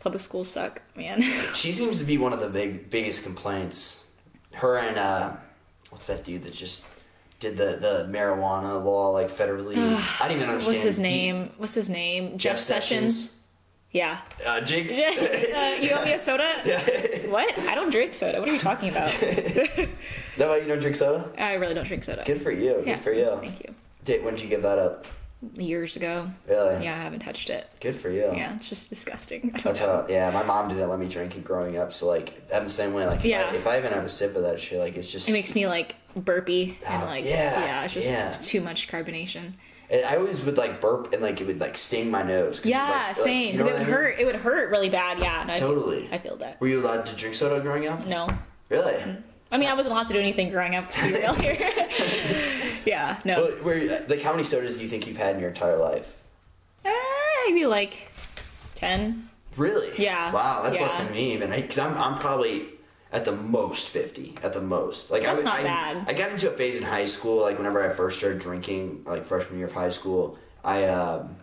Public 0.00 0.20
schools 0.20 0.48
suck, 0.50 0.82
man. 0.94 1.22
She 1.54 1.72
seems 1.72 1.98
to 1.98 2.04
be 2.04 2.18
one 2.18 2.32
of 2.32 2.40
the 2.40 2.48
big 2.48 2.90
biggest 2.90 3.24
complaints. 3.24 4.04
Her 4.52 4.78
and 4.78 4.98
uh, 4.98 5.32
what's 5.90 6.06
that 6.06 6.24
dude 6.24 6.42
that 6.44 6.52
just 6.54 6.84
did 7.40 7.56
the 7.56 7.78
the 7.80 8.08
marijuana 8.10 8.82
law 8.84 9.10
like 9.10 9.28
federally? 9.30 9.76
I 10.20 10.28
didn't 10.28 10.42
even 10.42 10.50
understand. 10.50 10.66
What's 10.66 10.82
his 10.82 10.96
He- 10.98 11.02
name? 11.02 11.50
What's 11.56 11.74
his 11.74 11.88
name? 11.90 12.38
Jeff 12.38 12.56
Jeff, 12.56 12.60
Sessions. 12.60 13.34
Yeah. 13.90 14.18
Uh, 14.46 14.60
Jinx. 14.60 14.92
uh, 14.98 15.78
you 15.80 15.90
owe 15.92 16.04
me 16.04 16.12
a 16.12 16.18
soda? 16.18 16.44
what? 17.28 17.58
I 17.60 17.74
don't 17.74 17.88
drink 17.90 18.12
soda. 18.12 18.38
What 18.38 18.48
are 18.48 18.52
you 18.52 18.58
talking 18.58 18.90
about? 18.90 19.10
That 19.18 19.88
No, 20.38 20.54
you 20.56 20.68
don't 20.68 20.78
drink 20.78 20.94
soda. 20.96 21.30
I 21.38 21.54
really 21.54 21.72
don't 21.72 21.86
drink 21.86 22.04
soda. 22.04 22.22
Good 22.26 22.42
for 22.42 22.50
you. 22.50 22.82
yeah. 22.84 22.94
Good 22.96 22.98
for 23.02 23.12
you. 23.12 23.38
Thank 23.40 23.60
you. 23.60 23.74
Did, 24.08 24.24
when 24.24 24.34
did 24.34 24.42
you 24.42 24.48
give 24.48 24.62
that 24.62 24.78
up? 24.78 25.04
Years 25.58 25.96
ago. 25.96 26.30
Really? 26.48 26.82
Yeah, 26.82 26.94
I 26.94 26.96
haven't 26.96 27.20
touched 27.20 27.50
it. 27.50 27.70
Good 27.78 27.94
for 27.94 28.08
you. 28.08 28.22
Yeah, 28.34 28.54
it's 28.54 28.70
just 28.70 28.88
disgusting. 28.88 29.40
I 29.54 29.58
don't 29.58 29.64
That's 29.64 29.80
know. 29.80 29.86
how. 29.86 30.06
Yeah, 30.08 30.30
my 30.32 30.42
mom 30.44 30.68
didn't 30.68 30.88
let 30.88 30.98
me 30.98 31.06
drink 31.08 31.36
it 31.36 31.44
growing 31.44 31.76
up. 31.76 31.92
So 31.92 32.08
like, 32.08 32.42
I'm 32.52 32.64
the 32.64 32.70
same 32.70 32.94
way. 32.94 33.06
Like, 33.06 33.18
if, 33.18 33.26
Yeah. 33.26 33.50
I, 33.52 33.54
if 33.54 33.66
I 33.66 33.76
even 33.76 33.92
have 33.92 34.04
a 34.04 34.08
sip 34.08 34.34
of 34.34 34.42
that 34.44 34.58
shit, 34.58 34.78
like, 34.78 34.96
it's 34.96 35.12
just. 35.12 35.28
It 35.28 35.32
makes 35.32 35.54
me 35.54 35.66
like 35.66 35.94
burpy 36.16 36.78
oh, 36.82 36.86
and 36.90 37.02
Oh, 37.02 37.06
like 37.06 37.24
yeah, 37.26 37.60
yeah, 37.60 37.84
it's 37.84 37.92
just 37.92 38.08
yeah. 38.08 38.32
too 38.40 38.62
much 38.62 38.88
carbonation. 38.88 39.52
I 39.92 40.16
always 40.16 40.42
would 40.44 40.56
like 40.56 40.80
burp 40.80 41.12
and 41.12 41.20
like 41.20 41.40
it 41.42 41.46
would 41.46 41.60
like 41.60 41.76
sting 41.76 42.10
my 42.10 42.22
nose. 42.22 42.62
Yeah, 42.64 42.88
like- 42.88 43.06
like, 43.08 43.16
same. 43.16 43.52
you 43.52 43.58
know 43.60 43.66
it 43.66 43.72
would 43.74 43.82
I 43.82 43.84
mean? 43.84 43.92
hurt. 43.92 44.18
It 44.18 44.24
would 44.24 44.36
hurt 44.36 44.70
really 44.70 44.88
bad. 44.88 45.18
Yeah, 45.18 45.42
and 45.42 45.50
I 45.52 45.58
feel- 45.58 45.68
Totally. 45.68 46.08
I 46.10 46.16
feel 46.16 46.36
that. 46.38 46.58
Were 46.62 46.68
you 46.68 46.80
allowed 46.80 47.04
to 47.04 47.14
drink 47.14 47.34
soda 47.34 47.60
growing 47.60 47.86
up? 47.86 48.08
No, 48.08 48.28
Really? 48.70 48.96
I 49.50 49.56
mean 49.56 49.68
I 49.68 49.74
wasn't 49.74 49.92
allowed 49.92 50.08
to 50.08 50.14
do 50.14 50.20
anything 50.20 50.50
growing 50.50 50.74
up. 50.74 50.90
To 50.90 51.02
be 51.06 51.12
real 51.18 51.34
here. 51.34 51.56
yeah, 52.88 53.20
no. 53.24 53.34
Well, 53.36 53.50
where, 53.64 53.78
like, 54.08 54.22
how 54.22 54.32
many 54.32 54.44
sodas 54.44 54.76
do 54.76 54.82
you 54.82 54.88
think 54.88 55.06
you've 55.06 55.16
had 55.16 55.34
in 55.34 55.40
your 55.40 55.50
entire 55.50 55.76
life? 55.78 56.08
Eh, 56.84 56.90
maybe 57.46 57.66
like 57.66 58.10
ten. 58.74 59.28
Really? 59.56 59.90
Yeah, 59.98 60.32
Wow, 60.32 60.62
that's 60.62 60.80
less 60.80 60.96
than 60.96 61.10
me 61.12 61.32
even. 61.34 61.50
Because 61.50 61.78
I'm, 61.78 61.96
I'm 61.98 62.16
probably 62.18 62.66
at 63.12 63.24
the 63.24 63.32
most 63.32 63.88
fifty. 63.88 64.34
At 64.42 64.52
the 64.52 64.60
most, 64.60 65.10
like 65.10 65.22
That's 65.22 65.40
I, 65.40 65.42
would- 65.42 65.44
not 65.44 65.60
I, 65.60 65.62
bad. 65.64 66.04
I 66.08 66.12
got 66.12 66.30
into 66.30 66.48
a 66.48 66.52
phase 66.52 66.76
in 66.76 66.84
high 66.84 67.06
school, 67.06 67.42
like 67.42 67.56
whenever 67.58 67.82
I 67.88 67.92
first 67.92 68.18
started 68.18 68.38
drinking, 68.38 69.02
like 69.04 69.24
freshman 69.26 69.58
year 69.58 69.66
of 69.66 69.72
high 69.74 69.90
school. 69.90 70.38
I 70.64 70.84
um, 70.84 71.36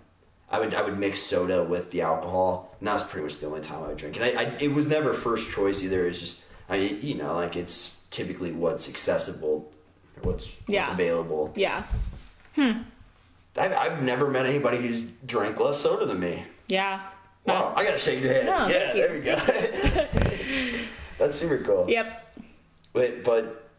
I 0.49 0.59
would 0.59 0.73
I 0.73 0.81
would 0.81 0.97
mix 0.97 1.19
soda 1.21 1.63
with 1.63 1.91
the 1.91 2.01
alcohol, 2.03 2.75
and 2.79 2.87
that 2.87 2.93
was 2.93 3.03
pretty 3.03 3.23
much 3.25 3.37
the 3.39 3.47
only 3.47 3.61
time 3.61 3.83
I 3.83 3.87
would 3.87 3.97
drink. 3.97 4.15
And 4.17 4.25
I, 4.25 4.41
I 4.43 4.43
it 4.61 4.71
was 4.73 4.87
never 4.87 5.11
first 5.13 5.49
choice 5.51 5.83
either. 5.83 6.05
It's 6.07 6.19
just 6.19 6.43
I 6.69 6.75
you 6.77 7.15
know 7.15 7.33
like 7.35 7.55
it's 7.57 7.97
typically 8.11 8.51
what's 8.53 8.87
accessible, 8.87 9.71
what's 10.21 10.47
what's 10.47 10.53
Yeah. 10.67 10.91
available. 10.93 11.51
Yeah, 11.55 11.83
I've, 12.57 12.83
I've 13.57 14.01
never 14.03 14.29
met 14.29 14.45
anybody 14.45 14.77
who's 14.77 15.03
drank 15.25 15.59
less 15.59 15.79
soda 15.79 16.05
than 16.05 16.19
me. 16.19 16.43
yeah. 16.67 17.01
Wow, 17.45 17.73
I 17.75 17.83
gotta 17.85 17.99
shake 17.99 18.23
your 18.23 18.33
hand. 18.33 18.47
No, 18.47 18.67
yeah, 18.67 18.91
thank 18.91 18.95
you. 18.95 19.01
there 19.01 19.13
we 19.13 19.21
go. 19.21 20.81
That's 21.19 21.37
super 21.37 21.59
cool. 21.59 21.85
Yep. 21.87 22.37
Wait, 22.93 23.23
but 23.23 23.69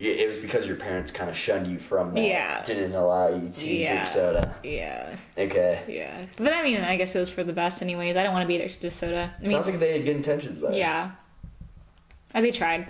it 0.00 0.26
was 0.26 0.38
because 0.38 0.66
your 0.66 0.76
parents 0.76 1.10
kind 1.10 1.28
of 1.28 1.36
shunned 1.36 1.66
you 1.66 1.78
from 1.78 2.14
that. 2.14 2.22
Yeah. 2.22 2.62
Didn't 2.62 2.94
allow 2.94 3.28
you 3.28 3.50
to 3.50 3.68
Yeah. 3.70 3.92
drink 3.92 4.06
soda. 4.06 4.54
Yeah. 4.62 5.16
Okay. 5.36 5.82
Yeah. 5.86 6.24
But 6.38 6.54
I 6.54 6.62
mean, 6.62 6.80
I 6.80 6.96
guess 6.96 7.14
it 7.14 7.20
was 7.20 7.28
for 7.28 7.44
the 7.44 7.52
best, 7.52 7.82
anyways. 7.82 8.16
I 8.16 8.22
don't 8.22 8.32
want 8.32 8.44
to 8.44 8.48
be 8.48 8.56
addicted 8.56 8.80
to 8.80 8.90
soda. 8.90 9.34
I 9.36 9.42
mean, 9.42 9.50
Sounds 9.50 9.66
like 9.68 9.78
they 9.80 9.92
had 9.92 10.06
good 10.06 10.16
intentions 10.16 10.60
though. 10.60 10.70
yeah. 10.74 11.10
Uh, 12.34 12.40
They 12.40 12.52
tried. 12.52 12.88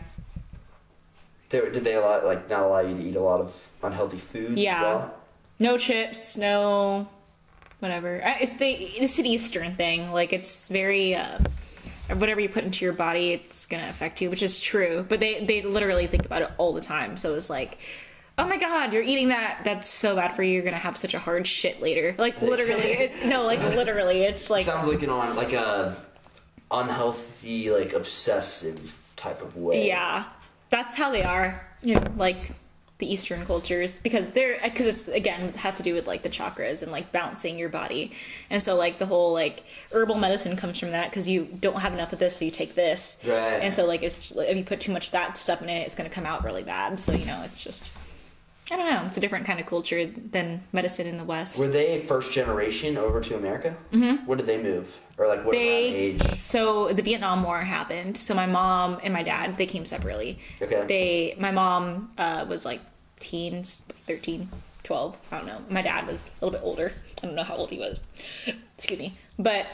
They, 1.51 1.61
did 1.61 1.85
they 1.85 1.95
allow, 1.95 2.25
like 2.25 2.49
not 2.51 2.63
allow 2.63 2.81
you 2.81 2.95
to 2.97 3.03
eat 3.03 3.17
a 3.17 3.21
lot 3.21 3.41
of 3.41 3.71
unhealthy 3.83 4.19
foods? 4.19 4.53
as 4.53 4.59
Yeah. 4.59 4.83
well? 4.83 5.15
No 5.59 5.79
chips, 5.79 6.37
no 6.37 7.09
whatever. 7.81 8.21
I- 8.25 8.39
It's 8.41 8.57
the 8.59 8.71
it's 8.71 9.19
an 9.19 9.27
Eastern 9.27 9.75
thing. 9.75 10.13
Like 10.13 10.33
it's 10.33 10.69
very 10.69 11.15
uh, 11.15 11.39
whatever 12.15 12.41
you 12.41 12.49
put 12.49 12.65
into 12.65 12.85
your 12.85 12.93
body, 12.95 13.33
it's 13.33 13.67
gonna 13.67 13.89
affect 13.89 14.21
you, 14.21 14.31
which 14.31 14.43
is 14.43 14.61
true. 14.61 15.07
But 15.09 15.21
they 15.21 15.45
they 15.45 15.63
literally 15.63 16.07
think 16.07 16.27
about 16.27 16.43
it 16.43 16.51
all 16.59 16.73
the 16.73 16.81
time. 16.83 17.17
So 17.17 17.35
it's 17.35 17.51
like. 17.51 17.79
Oh 18.41 18.47
my 18.47 18.57
god, 18.57 18.93
you're 18.93 19.03
eating 19.03 19.31
that. 19.31 19.63
That's 19.65 19.89
so 19.89 20.15
bad 20.15 20.31
for 20.37 20.45
you. 20.45 20.53
You're 20.55 20.63
gonna 20.63 20.77
have 20.79 20.97
such 20.97 21.13
a 21.13 21.19
hard 21.19 21.45
shit 21.45 21.83
later. 21.83 22.15
Like 22.19 22.41
literally, 22.53 22.83
it, 22.93 23.27
no, 23.27 23.45
like 23.45 23.59
literally, 23.75 24.23
it's 24.23 24.49
like 24.49 24.65
Sounds 24.65 24.87
like 24.87 25.03
an 25.03 25.11
on 25.11 25.35
like 25.35 25.53
a 25.55 25.97
unhealthy, 26.71 27.71
like 27.71 27.93
obsessive 27.93 28.97
type 29.17 29.43
of 29.43 29.57
way. 29.57 29.89
Yeah, 29.89 30.25
that's 30.71 30.97
how 30.97 31.11
they 31.11 31.23
are. 31.23 31.65
You 31.83 31.95
know, 31.97 32.13
like 32.17 32.53
the 32.99 33.13
Eastern 33.13 33.47
cultures 33.47 33.93
because 33.93 34.29
they're 34.31 34.59
because 34.61 34.87
it's 34.87 35.09
again 35.09 35.43
it 35.43 35.57
has 35.57 35.77
to 35.77 35.85
do 35.85 35.95
with 35.95 36.09
like 36.09 36.23
the 36.25 36.29
chakras 36.29 36.83
and 36.83 36.91
like 36.91 37.13
balancing 37.13 37.57
your 37.57 37.69
body, 37.69 38.11
and 38.51 38.61
so 38.61 38.75
like 38.75 38.99
the 38.99 39.07
whole 39.07 39.33
like 39.33 39.63
herbal 39.93 40.17
medicine 40.17 40.57
comes 40.57 40.79
from 40.79 40.91
that 40.91 41.09
because 41.11 41.29
you 41.29 41.45
don't 41.61 41.81
have 41.81 41.93
enough 41.93 42.13
of 42.13 42.19
this, 42.19 42.37
so 42.37 42.45
you 42.45 42.51
take 42.51 42.75
this, 42.75 43.17
Right. 43.25 43.35
and 43.63 43.73
so 43.73 43.87
like 43.87 44.03
it's 44.03 44.33
if 44.35 44.57
you 44.57 44.65
put 44.65 44.81
too 44.81 44.91
much 44.93 45.07
of 45.07 45.13
that 45.13 45.39
stuff 45.39 45.63
in 45.63 45.69
it, 45.69 45.87
it's 45.87 45.95
gonna 45.95 46.11
come 46.11 46.27
out 46.27 46.43
really 46.45 46.65
bad. 46.65 46.99
So 46.99 47.13
you 47.13 47.25
know, 47.25 47.41
it's 47.45 47.63
just 47.63 47.89
I 48.71 48.77
don't 48.77 48.91
know, 48.91 49.05
it's 49.07 49.17
a 49.17 49.21
different 49.21 49.47
kind 49.47 49.59
of 49.59 49.67
culture 49.67 50.05
than 50.07 50.63
medicine 50.73 51.07
in 51.07 51.17
the 51.17 51.25
West. 51.25 51.59
Were 51.59 51.69
they 51.69 52.01
first 52.01 52.31
generation 52.33 52.99
over 52.99 53.21
to 53.23 53.37
America? 53.37 53.75
Mm-hmm. 53.93 54.27
When 54.27 54.37
did 54.37 54.47
they 54.47 54.63
move? 54.63 54.99
Or 55.17 55.27
like 55.27 55.43
what 55.45 55.53
they 55.53 55.95
age? 55.95 56.35
so 56.37 56.93
the 56.93 57.03
Vietnam 57.03 57.43
War 57.43 57.61
happened. 57.63 58.17
So 58.19 58.35
my 58.35 58.47
mom 58.47 58.99
and 59.03 59.13
my 59.13 59.23
dad 59.23 59.57
they 59.57 59.67
came 59.67 59.87
separately. 59.87 60.39
Okay. 60.61 60.85
They 60.87 61.37
my 61.41 61.51
mom 61.51 62.13
uh, 62.19 62.45
was 62.49 62.65
like 62.67 62.81
teens, 63.21 63.83
like 63.89 63.97
13, 64.19 64.49
12, 64.85 65.19
I 65.33 65.39
don't 65.39 65.47
know. 65.47 65.61
My 65.71 65.83
dad 65.83 66.07
was 66.07 66.31
a 66.41 66.45
little 66.45 66.59
bit 66.61 66.65
older. 66.65 66.93
I 67.23 67.27
don't 67.27 67.35
know 67.35 67.43
how 67.43 67.57
old 67.57 67.71
he 67.71 67.79
was. 67.79 68.03
Excuse 68.77 68.99
me. 68.99 69.17
But 69.39 69.67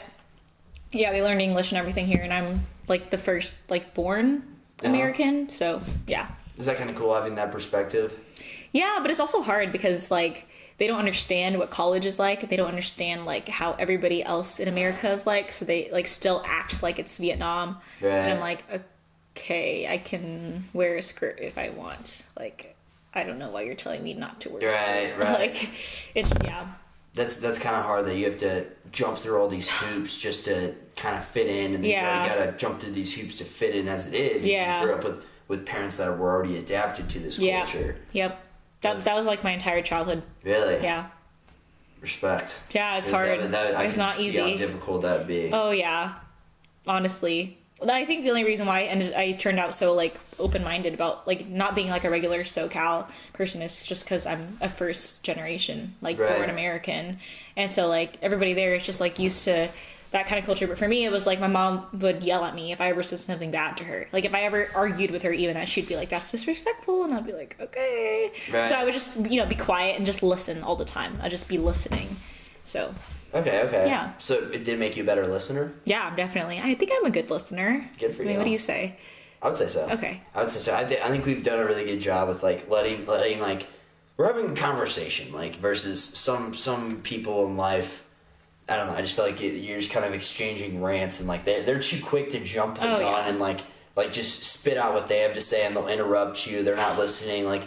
Yeah, 0.91 1.11
they 1.11 1.21
learned 1.21 1.41
English 1.41 1.71
and 1.71 1.77
everything 1.77 2.05
here, 2.07 2.21
and 2.23 2.31
I'm 2.33 2.65
like 2.87 3.11
the 3.11 3.17
first 3.17 3.51
like 3.69 3.93
born 3.93 4.37
Uh-huh. 4.79 4.87
American. 4.89 5.49
So 5.49 5.81
yeah, 6.07 6.27
Is 6.57 6.65
that 6.67 6.77
kind 6.77 6.89
of 6.89 6.95
cool 6.95 7.13
having 7.13 7.35
that 7.35 7.51
perspective? 7.51 8.17
Yeah, 8.75 8.99
but 9.01 9.09
it's 9.11 9.19
also 9.21 9.41
hard 9.41 9.71
because 9.71 10.11
like 10.11 10.47
they 10.77 10.87
don't 10.87 10.99
understand 10.99 11.57
what 11.57 11.69
college 11.69 12.05
is 12.05 12.19
like. 12.19 12.49
They 12.49 12.57
don't 12.57 12.67
understand 12.67 13.25
like 13.25 13.47
how 13.47 13.73
everybody 13.79 14.21
else 14.23 14.59
in 14.59 14.67
America 14.67 15.09
is 15.11 15.25
like. 15.25 15.51
So 15.51 15.63
they 15.63 15.89
like 15.91 16.07
still 16.07 16.43
act 16.45 16.83
like 16.83 16.99
it's 16.99 17.17
Vietnam. 17.17 17.77
Right. 18.01 18.11
And 18.11 18.33
I'm 18.33 18.39
like, 18.41 18.63
okay, 19.37 19.87
I 19.87 19.97
can 19.97 20.67
wear 20.73 20.97
a 20.97 21.01
skirt 21.01 21.39
if 21.41 21.57
I 21.57 21.69
want. 21.69 22.23
Like, 22.37 22.75
I 23.13 23.23
don't 23.23 23.39
know 23.39 23.49
why 23.49 23.61
you're 23.61 23.75
telling 23.75 24.03
me 24.03 24.13
not 24.13 24.41
to 24.41 24.49
wear. 24.49 24.67
a 24.67 24.71
Right, 24.71 25.13
skirt. 25.13 25.19
right. 25.23 25.39
Like, 25.39 25.69
it's 26.13 26.33
yeah, 26.43 26.67
That's 27.13 27.37
that's 27.37 27.59
kind 27.59 27.77
of 27.77 27.85
hard 27.85 28.05
that 28.07 28.17
you 28.17 28.25
have 28.25 28.39
to 28.39 28.65
jump 28.91 29.17
through 29.17 29.39
all 29.39 29.47
these 29.47 29.69
hoops 29.69 30.19
just 30.19 30.43
to 30.45 30.75
kind 30.97 31.15
of 31.17 31.25
fit 31.25 31.47
in, 31.47 31.75
and 31.75 31.85
Yeah. 31.85 32.23
you 32.23 32.29
gotta 32.29 32.51
jump 32.57 32.81
through 32.81 32.91
these 32.93 33.13
hoops 33.15 33.37
to 33.37 33.45
fit 33.45 33.75
in 33.75 33.87
as 33.87 34.07
it 34.07 34.13
is. 34.15 34.45
Yeah. 34.45 34.81
You 34.81 34.87
grew 34.87 34.95
up 34.95 35.03
with 35.05 35.23
with 35.47 35.65
parents 35.65 35.97
that 35.97 36.17
were 36.17 36.29
already 36.31 36.57
adapted 36.57 37.07
to 37.11 37.19
this 37.19 37.37
yeah, 37.39 37.63
culture. 37.63 37.95
yep. 38.13 38.41
That 38.81 39.01
that 39.01 39.15
was 39.15 39.25
like 39.25 39.43
my 39.43 39.51
entire 39.51 39.81
childhood. 39.81 40.21
Really? 40.43 40.81
Yeah, 40.83 41.07
Respect. 42.01 42.59
yeah, 42.71 42.97
it's 42.97 43.09
hard. 43.09 43.39
That, 43.39 43.51
that, 43.51 43.75
I 43.75 43.83
it's 43.85 43.97
not 43.97 44.15
see 44.15 44.31
how 44.35 44.45
easy. 44.47 44.57
difficult 44.57 45.01
that'd 45.01 45.27
be. 45.27 45.49
Oh 45.51 45.71
yeah, 45.71 46.15
honestly, 46.87 47.57
I 47.81 48.05
think 48.05 48.23
the 48.23 48.29
only 48.29 48.43
reason 48.43 48.65
why 48.67 48.81
I 48.81 48.83
ended 48.83 49.13
I 49.13 49.31
turned 49.31 49.59
out 49.59 49.73
so 49.73 49.93
like 49.93 50.15
open 50.39 50.63
minded 50.63 50.93
about 50.93 51.25
like 51.27 51.47
not 51.47 51.73
being 51.75 51.89
like 51.89 52.03
a 52.03 52.09
regular 52.09 52.43
SoCal 52.43 53.09
person 53.33 53.61
is 53.61 53.81
just 53.81 54.03
because 54.05 54.25
I'm 54.25 54.57
a 54.61 54.69
first 54.69 55.23
generation 55.23 55.95
like 56.01 56.19
Right. 56.19 56.35
born 56.37 56.49
American, 56.49 57.19
and 57.57 57.71
so 57.71 57.87
like 57.87 58.17
everybody 58.21 58.53
there 58.53 58.75
is 58.75 58.83
just 58.83 58.99
like 59.01 59.17
used 59.17 59.45
to 59.45 59.69
that 60.15 60.27
kind 60.27 60.39
of 60.39 60.45
culture. 60.45 60.65
But 60.65 60.77
for 60.77 60.87
me, 60.87 61.03
it 61.05 61.11
was 61.11 61.27
like 61.27 61.39
my 61.41 61.47
mom 61.47 61.85
would 61.93 62.23
yell 62.23 62.45
at 62.45 62.55
me 62.55 62.71
if 62.71 62.79
I 62.79 62.87
ever 62.89 63.03
said 63.03 63.19
something 63.19 63.51
bad 63.51 63.75
to 63.77 63.83
her. 63.83 64.07
Like 64.13 64.23
if 64.23 64.33
I 64.33 64.43
ever 64.43 64.69
argued 64.73 65.11
with 65.11 65.21
her, 65.23 65.31
even 65.33 65.55
that 65.55 65.67
she'd 65.67 65.87
be 65.87 65.95
like, 65.97 66.09
"That's 66.09 66.31
disrespectful," 66.31 67.03
and 67.03 67.13
I'd 67.13 67.25
be 67.27 67.33
like, 67.33 67.57
"Okay." 67.59 68.31
Right. 68.51 68.67
So 68.67 68.75
I 68.75 68.85
would 68.85 68.93
just 68.93 69.17
you 69.17 69.37
know 69.37 69.45
be 69.45 69.55
quiet 69.55 69.97
and 69.97 70.05
just 70.05 70.23
listen 70.23 70.63
all 70.63 70.77
the 70.77 70.85
time. 70.85 71.19
I'd 71.21 71.31
just 71.31 71.47
be 71.49 71.57
listening. 71.57 72.07
So 72.63 72.93
Okay, 73.33 73.61
okay. 73.63 73.87
Yeah. 73.87 74.13
So 74.19 74.35
it 74.53 74.63
did 74.63 74.79
make 74.79 74.95
you 74.95 75.03
a 75.03 75.05
better 75.05 75.27
listener? 75.27 75.73
yeah, 75.83 76.03
I'm 76.07 76.15
definitely. 76.15 76.59
I 76.63 76.73
think 76.75 76.91
I'm 76.95 77.05
a 77.05 77.11
good 77.11 77.29
listener. 77.29 77.89
Good 77.99 78.15
for 78.15 78.21
I 78.23 78.25
mean, 78.25 78.33
you. 78.33 78.37
what 78.39 78.45
do 78.45 78.51
you 78.51 78.57
say? 78.57 78.97
I 79.41 79.49
would 79.49 79.57
say 79.57 79.67
so. 79.67 79.81
Okay. 79.91 80.21
I 80.33 80.41
would 80.41 80.49
say 80.51 80.59
so. 80.59 80.73
I, 80.75 80.85
th- 80.85 81.01
I 81.01 81.09
think 81.09 81.25
we've 81.25 81.43
done 81.43 81.59
a 81.59 81.65
really 81.65 81.83
good 81.83 81.99
job 81.99 82.29
with 82.29 82.41
like 82.41 82.69
letting 82.69 83.05
letting 83.05 83.41
like 83.41 83.67
we're 84.15 84.27
having 84.27 84.51
a 84.51 84.55
conversation 84.55 85.33
like 85.33 85.57
versus 85.57 86.01
some 86.01 86.55
some 86.55 87.01
people 87.01 87.45
in 87.47 87.57
life. 87.57 88.04
I 88.67 88.77
don't 88.77 88.87
know. 88.87 88.95
I 88.95 89.01
just 89.01 89.15
feel 89.15 89.25
like 89.25 89.39
you're 89.41 89.77
just 89.79 89.91
kind 89.91 90.05
of 90.05 90.13
exchanging 90.13 90.81
rants 90.81 91.19
and 91.19 91.27
like 91.27 91.45
they 91.45 91.61
they're 91.63 91.79
too 91.79 92.01
quick 92.03 92.31
to 92.31 92.39
jump 92.39 92.75
the 92.79 92.85
Oh, 92.85 92.99
gun 92.99 93.01
yeah. 93.01 93.29
and 93.29 93.39
like 93.39 93.61
like 93.95 94.11
just 94.11 94.43
spit 94.43 94.77
out 94.77 94.93
what 94.93 95.07
they 95.07 95.19
have 95.19 95.33
to 95.35 95.41
say 95.41 95.65
and 95.65 95.75
they'll 95.75 95.87
interrupt 95.87 96.47
you. 96.47 96.63
They're 96.63 96.75
not 96.75 96.97
listening. 96.97 97.45
Like 97.45 97.63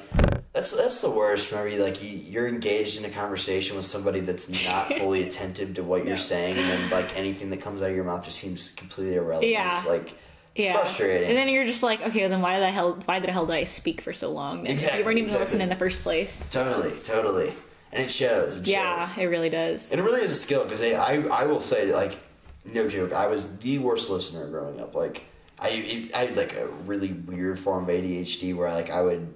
that's 0.53 0.73
that's 0.73 1.01
the 1.01 1.11
worst. 1.11 1.51
Whenever 1.53 1.69
you 1.69 1.83
like 1.83 2.03
you, 2.03 2.11
you're 2.11 2.49
engaged 2.49 2.99
in 2.99 3.05
a 3.05 3.11
conversation 3.11 3.77
with 3.77 3.87
somebody 3.87 4.21
that's 4.21 4.49
not 4.67 4.93
fully 4.99 5.23
attentive 5.23 5.75
to 5.75 5.83
what 5.85 6.05
you're 6.05 6.17
saying, 6.17 6.57
and 6.59 6.67
then 6.69 6.91
like 6.91 7.17
anything 7.17 7.51
that 7.51 7.61
comes 7.61 7.81
out 7.81 7.91
of 7.91 7.95
your 7.97 8.05
mouth 8.05 8.25
just 8.25 8.39
seems 8.39 8.71
completely 8.71 9.15
irrelevant. 9.15 9.53
Yeah. 9.53 9.83
Like 9.87 10.15
it's 10.57 10.65
yeah. 10.65 10.73
frustrating. 10.73 11.29
And 11.29 11.37
then 11.37 11.49
you're 11.49 11.67
just 11.67 11.85
like, 11.85 12.01
okay, 12.03 12.27
then 12.27 12.41
why 12.41 12.59
the 12.59 12.71
hell? 12.73 12.99
Why 13.05 13.21
the 13.21 13.31
hell 13.31 13.47
did 13.47 13.55
I 13.55 13.63
speak 13.65 14.01
for 14.01 14.13
so 14.13 14.33
long? 14.33 14.65
Then? 14.65 14.73
Exactly, 14.73 14.99
You 14.99 15.05
weren't 15.05 15.19
even 15.19 15.27
exactly. 15.27 15.45
listening 15.45 15.63
in 15.63 15.69
the 15.69 15.77
first 15.77 16.03
place. 16.03 16.43
Totally, 16.51 16.91
totally, 17.05 17.53
and 17.93 18.03
it 18.05 18.11
shows. 18.11 18.57
It 18.57 18.67
Yeah, 18.67 19.07
shows. 19.09 19.19
it 19.19 19.27
really 19.27 19.49
does. 19.51 19.91
and 19.91 20.01
it 20.01 20.05
really 20.05 20.23
is 20.23 20.31
a 20.31 20.37
skill 20.37 20.65
because 20.65 20.83
I, 20.83 21.23
I 21.33 21.45
will 21.47 21.61
say 21.61 21.93
like, 21.93 22.19
no 22.65 22.89
joke, 22.89 23.13
I 23.13 23.27
was 23.29 23.57
the 23.59 23.79
worst 23.79 24.11
listener 24.11 24.47
growing 24.49 24.81
up. 24.81 24.95
Like, 24.95 25.25
I, 25.59 26.09
I 26.15 26.25
had 26.27 26.37
like 26.37 26.55
a 26.55 26.67
really 26.87 27.13
weird 27.13 27.59
form 27.59 27.85
of 27.85 27.89
ADHD 27.91 28.55
where 28.55 28.71
like 28.73 28.91
I 28.91 29.01
would, 29.03 29.33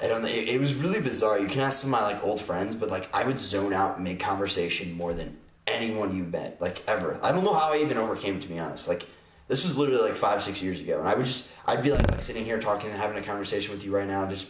I 0.00 0.06
don't 0.08 0.22
know, 0.22 0.28
it, 0.28 0.48
it 0.48 0.60
was 0.60 0.74
really 0.74 1.00
bizarre. 1.00 1.38
You 1.38 1.46
can 1.48 1.60
ask 1.60 1.80
some 1.82 1.92
of 1.94 2.00
my 2.00 2.06
like 2.12 2.22
old 2.24 2.40
friends, 2.40 2.74
but 2.74 2.90
like 2.90 3.08
I 3.14 3.24
would 3.24 3.40
zone 3.40 3.72
out 3.72 4.00
mid 4.02 4.20
conversation 4.20 4.92
more 4.96 5.12
than 5.14 5.36
anyone 5.66 6.14
you 6.16 6.24
met, 6.24 6.60
like 6.60 6.82
ever. 6.86 7.18
I 7.22 7.32
don't 7.32 7.44
know 7.44 7.54
how 7.54 7.72
I 7.72 7.78
even 7.78 7.96
overcame 7.96 8.36
it 8.36 8.42
to 8.42 8.48
be 8.48 8.58
honest. 8.58 8.88
Like. 8.88 9.06
This 9.48 9.64
was 9.66 9.76
literally 9.76 10.02
like 10.02 10.14
five, 10.14 10.40
six 10.40 10.62
years 10.62 10.80
ago, 10.80 11.00
and 11.00 11.08
I 11.08 11.14
would 11.14 11.26
just, 11.26 11.50
I'd 11.66 11.82
be 11.82 11.90
like, 11.90 12.08
like 12.08 12.22
sitting 12.22 12.44
here 12.44 12.60
talking 12.60 12.88
and 12.88 12.96
having 12.96 13.18
a 13.18 13.22
conversation 13.26 13.74
with 13.74 13.82
you 13.82 13.90
right 13.92 14.06
now, 14.06 14.24
just 14.26 14.46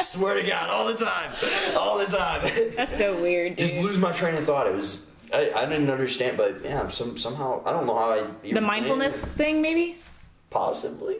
Swear 0.09 0.41
to 0.41 0.43
God, 0.43 0.71
all 0.71 0.87
the 0.87 1.05
time, 1.05 1.31
all 1.77 1.99
the 1.99 2.05
time. 2.05 2.51
That's 2.75 2.95
so 2.95 3.21
weird, 3.21 3.55
dude. 3.55 3.67
Just 3.67 3.79
lose 3.79 3.99
my 3.99 4.11
train 4.11 4.33
of 4.33 4.43
thought. 4.43 4.65
It 4.65 4.73
was 4.73 5.07
I, 5.31 5.51
I 5.55 5.65
didn't 5.65 5.91
understand, 5.91 6.35
but 6.35 6.63
yeah, 6.63 6.89
some 6.89 7.15
somehow 7.15 7.61
I 7.63 7.71
don't 7.71 7.85
know 7.85 7.95
how 7.95 8.11
I 8.11 8.27
even 8.43 8.55
the 8.55 8.61
mindfulness 8.61 9.23
thing, 9.23 9.61
maybe. 9.61 9.97
possibly. 10.49 11.17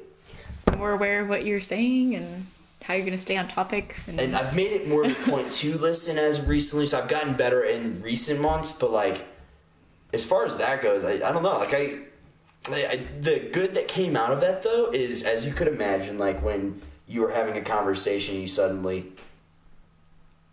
More 0.76 0.92
aware 0.92 1.22
of 1.22 1.30
what 1.30 1.46
you're 1.46 1.62
saying 1.62 2.16
and 2.16 2.48
how 2.84 2.96
you're 2.96 3.06
gonna 3.06 3.20
stay 3.20 3.38
on 3.38 3.48
topic. 3.48 3.96
And, 4.08 4.20
And 4.20 4.36
I've 4.36 4.56
made 4.56 4.72
it 4.72 4.88
more 4.88 5.04
of 5.04 5.12
a 5.12 5.24
point 5.32 5.52
to 5.52 5.78
listen 5.78 6.18
as 6.18 6.42
recently, 6.42 6.88
so 6.88 7.00
I've 7.00 7.08
gotten 7.08 7.36
better 7.36 7.64
in 7.66 8.02
recent 8.02 8.42
months. 8.42 8.72
But 8.72 8.92
like, 8.92 9.28
as 10.14 10.26
far 10.26 10.46
as 10.46 10.58
that 10.58 10.82
goes, 10.82 11.04
I, 11.04 11.28
I 11.28 11.32
don't 11.32 11.44
know. 11.44 11.60
Like 11.60 11.76
I, 11.76 12.00
I, 12.72 12.88
I, 12.88 13.00
the 13.22 13.50
good 13.52 13.76
that 13.76 13.88
came 13.88 14.18
out 14.18 14.32
of 14.32 14.42
that 14.42 14.64
though 14.64 14.90
is, 14.92 15.22
as 15.22 15.46
you 15.46 15.54
could 15.54 15.68
imagine, 15.68 16.18
like 16.18 16.42
when 16.42 16.82
you 17.10 17.22
were 17.22 17.32
having 17.32 17.58
a 17.58 17.62
conversation, 17.62 18.36
you 18.40 18.48
suddenly 18.48 19.12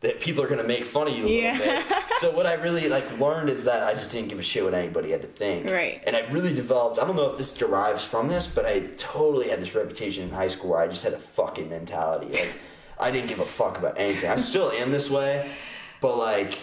that 0.00 0.20
people 0.20 0.42
are 0.42 0.48
gonna 0.48 0.62
make 0.64 0.84
fun 0.84 1.06
of 1.08 1.16
you 1.16 1.24
a 1.24 1.26
little 1.26 1.40
Yeah. 1.42 1.58
bit. 1.58 1.84
So 2.18 2.30
what 2.30 2.46
I 2.46 2.54
really 2.54 2.88
like 2.88 3.18
learned 3.18 3.48
is 3.50 3.64
that 3.64 3.82
I 3.82 3.92
just 3.94 4.10
didn't 4.12 4.28
give 4.28 4.38
a 4.38 4.42
shit 4.42 4.64
what 4.64 4.72
anybody 4.74 5.10
had 5.10 5.22
to 5.22 5.28
think. 5.28 5.70
Right. 5.70 6.02
And 6.06 6.16
I 6.16 6.20
really 6.30 6.54
developed. 6.54 6.98
I 6.98 7.04
don't 7.06 7.16
know 7.16 7.30
if 7.30 7.36
this 7.38 7.52
derives 7.54 8.04
from 8.04 8.28
this, 8.28 8.46
but 8.46 8.64
I 8.66 8.80
totally 8.98 9.48
had 9.48 9.60
this 9.60 9.74
reputation 9.74 10.24
in 10.24 10.30
high 10.30 10.48
school 10.48 10.70
where 10.70 10.80
I 10.80 10.86
just 10.86 11.04
had 11.04 11.12
a 11.12 11.18
fucking 11.18 11.68
mentality. 11.68 12.26
Like 12.32 12.52
I 12.98 13.10
didn't 13.10 13.28
give 13.28 13.40
a 13.40 13.46
fuck 13.46 13.76
about 13.78 13.98
anything. 13.98 14.30
I 14.30 14.36
still 14.36 14.70
am 14.70 14.90
this 14.92 15.10
way, 15.10 15.50
but 16.00 16.16
like 16.16 16.56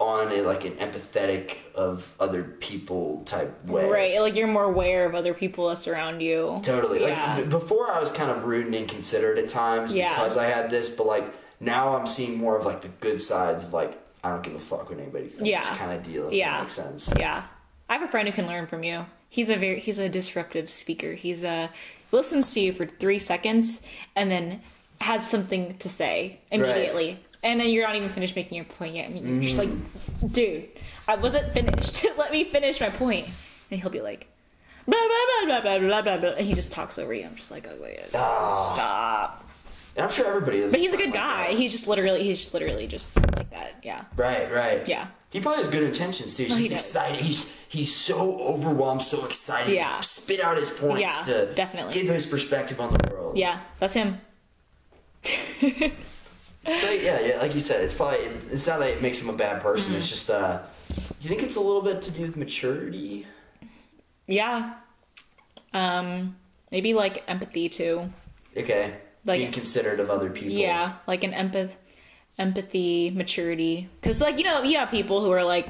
on 0.00 0.32
a 0.32 0.42
like 0.42 0.64
an 0.64 0.72
empathetic 0.74 1.56
of 1.74 2.14
other 2.20 2.42
people 2.42 3.22
type 3.24 3.64
way. 3.66 3.88
right, 3.88 4.20
like 4.20 4.36
you're 4.36 4.46
more 4.46 4.64
aware 4.64 5.04
of 5.06 5.14
other 5.14 5.34
people 5.34 5.68
that 5.68 5.76
surround 5.76 6.22
you. 6.22 6.60
Totally. 6.62 7.00
Yeah. 7.00 7.36
Like 7.36 7.48
before, 7.50 7.90
I 7.90 8.00
was 8.00 8.12
kind 8.12 8.30
of 8.30 8.44
rude 8.44 8.66
and 8.66 8.74
inconsiderate 8.74 9.38
at 9.38 9.48
times 9.48 9.92
Yeah. 9.92 10.10
because 10.14 10.36
I 10.36 10.46
had 10.46 10.70
this, 10.70 10.88
but 10.88 11.06
like 11.06 11.24
now 11.60 11.96
I'm 11.96 12.06
seeing 12.06 12.38
more 12.38 12.56
of 12.56 12.64
like 12.64 12.80
the 12.82 12.88
good 13.00 13.20
sides 13.20 13.64
of 13.64 13.72
like 13.72 13.98
I 14.22 14.30
don't 14.30 14.42
give 14.42 14.54
a 14.54 14.60
fuck 14.60 14.88
what 14.88 14.98
anybody 15.00 15.26
thinks 15.26 15.48
Yeah. 15.48 15.60
kind 15.76 15.92
of 15.92 16.04
deal. 16.04 16.32
Yeah. 16.32 16.60
makes 16.60 16.74
sense. 16.74 17.10
Yeah. 17.16 17.42
I 17.88 17.94
have 17.94 18.02
a 18.02 18.08
friend 18.08 18.28
who 18.28 18.34
can 18.34 18.46
learn 18.46 18.66
from 18.68 18.84
you. 18.84 19.04
He's 19.30 19.50
a 19.50 19.56
very 19.56 19.80
he's 19.80 19.98
a 19.98 20.08
disruptive 20.08 20.70
speaker. 20.70 21.12
He's 21.14 21.42
a 21.42 21.70
listens 22.12 22.52
to 22.52 22.60
you 22.60 22.72
for 22.72 22.86
three 22.86 23.18
seconds 23.18 23.82
and 24.14 24.30
then 24.30 24.62
has 25.00 25.28
something 25.28 25.76
to 25.78 25.88
say 25.88 26.38
immediately 26.52 27.18
and 27.42 27.60
then 27.60 27.70
you're 27.70 27.86
not 27.86 27.96
even 27.96 28.08
finished 28.08 28.34
making 28.36 28.56
your 28.56 28.64
point 28.64 28.94
yet. 28.94 29.06
I 29.06 29.12
mean, 29.12 29.24
you're 29.26 29.36
mm. 29.36 29.42
just 29.42 29.58
like, 29.58 29.68
mm. 29.68 30.32
dude, 30.32 30.68
I 31.06 31.16
wasn't 31.16 31.52
finished. 31.52 32.04
Let 32.18 32.32
me 32.32 32.44
finish 32.44 32.80
my 32.80 32.90
point. 32.90 33.28
And 33.70 33.80
he'll 33.80 33.90
be 33.90 34.00
like, 34.00 34.26
blah, 34.86 34.98
blah, 34.98 35.46
blah, 35.46 35.60
blah, 35.60 35.78
blah, 35.78 36.02
blah, 36.02 36.16
blah, 36.16 36.30
And 36.30 36.46
he 36.46 36.54
just 36.54 36.72
talks 36.72 36.98
over 36.98 37.14
you. 37.14 37.24
I'm 37.24 37.36
just 37.36 37.50
like, 37.50 37.68
oh, 37.68 37.78
oh. 38.14 38.72
stop. 38.74 39.44
I'm 39.96 40.10
sure 40.10 40.26
everybody 40.26 40.58
is. 40.58 40.70
But 40.70 40.80
he's 40.80 40.92
a 40.92 40.96
good 40.96 41.06
like 41.06 41.14
guy. 41.14 41.48
That. 41.48 41.58
He's 41.58 41.72
just 41.72 41.88
literally, 41.88 42.22
he's 42.22 42.38
just 42.38 42.54
literally 42.54 42.86
just 42.86 43.14
like 43.16 43.50
that. 43.50 43.80
Yeah. 43.82 44.04
Right, 44.16 44.52
right. 44.52 44.86
Yeah. 44.86 45.08
He 45.30 45.40
probably 45.40 45.64
has 45.64 45.72
good 45.72 45.82
intentions 45.82 46.36
too. 46.36 46.44
He's 46.44 46.56
he 46.56 46.72
excited. 46.72 47.20
He's 47.20 47.50
he's 47.68 47.94
so 47.94 48.38
overwhelmed, 48.40 49.02
so 49.02 49.26
excited. 49.26 49.74
Yeah. 49.74 50.00
Spit 50.00 50.40
out 50.40 50.56
his 50.56 50.70
points 50.70 51.00
yeah, 51.00 51.34
to 51.34 51.54
definitely 51.54 51.92
give 51.92 52.06
his 52.06 52.26
perspective 52.26 52.80
on 52.80 52.94
the 52.94 53.10
world. 53.10 53.36
Yeah, 53.36 53.60
that's 53.78 53.92
him. 53.92 54.20
So 56.80 56.90
yeah, 56.90 57.20
yeah, 57.20 57.38
like 57.40 57.54
you 57.54 57.60
said, 57.60 57.82
it's 57.82 57.94
probably 57.94 58.18
it's 58.18 58.66
not 58.66 58.78
that 58.80 58.90
it 58.90 59.02
makes 59.02 59.20
him 59.20 59.28
a 59.28 59.32
bad 59.32 59.62
person. 59.62 59.92
Mm-hmm. 59.92 60.00
It's 60.00 60.10
just 60.10 60.30
uh, 60.30 60.58
do 60.88 60.94
you 61.20 61.28
think 61.28 61.42
it's 61.42 61.56
a 61.56 61.60
little 61.60 61.82
bit 61.82 62.02
to 62.02 62.10
do 62.10 62.22
with 62.22 62.36
maturity? 62.36 63.26
Yeah. 64.26 64.74
Um, 65.72 66.36
maybe 66.70 66.94
like 66.94 67.24
empathy 67.28 67.68
too. 67.68 68.10
Okay, 68.56 68.94
Like- 69.24 69.40
being 69.40 69.52
considerate 69.52 70.00
of 70.00 70.10
other 70.10 70.30
people. 70.30 70.50
Yeah, 70.52 70.94
like 71.06 71.24
an 71.24 71.32
empath, 71.32 71.74
empathy, 72.38 73.10
maturity. 73.10 73.88
Because 74.00 74.20
like 74.20 74.38
you 74.38 74.44
know, 74.44 74.62
you 74.62 74.76
have 74.78 74.90
people 74.90 75.20
who 75.22 75.30
are 75.30 75.44
like, 75.44 75.68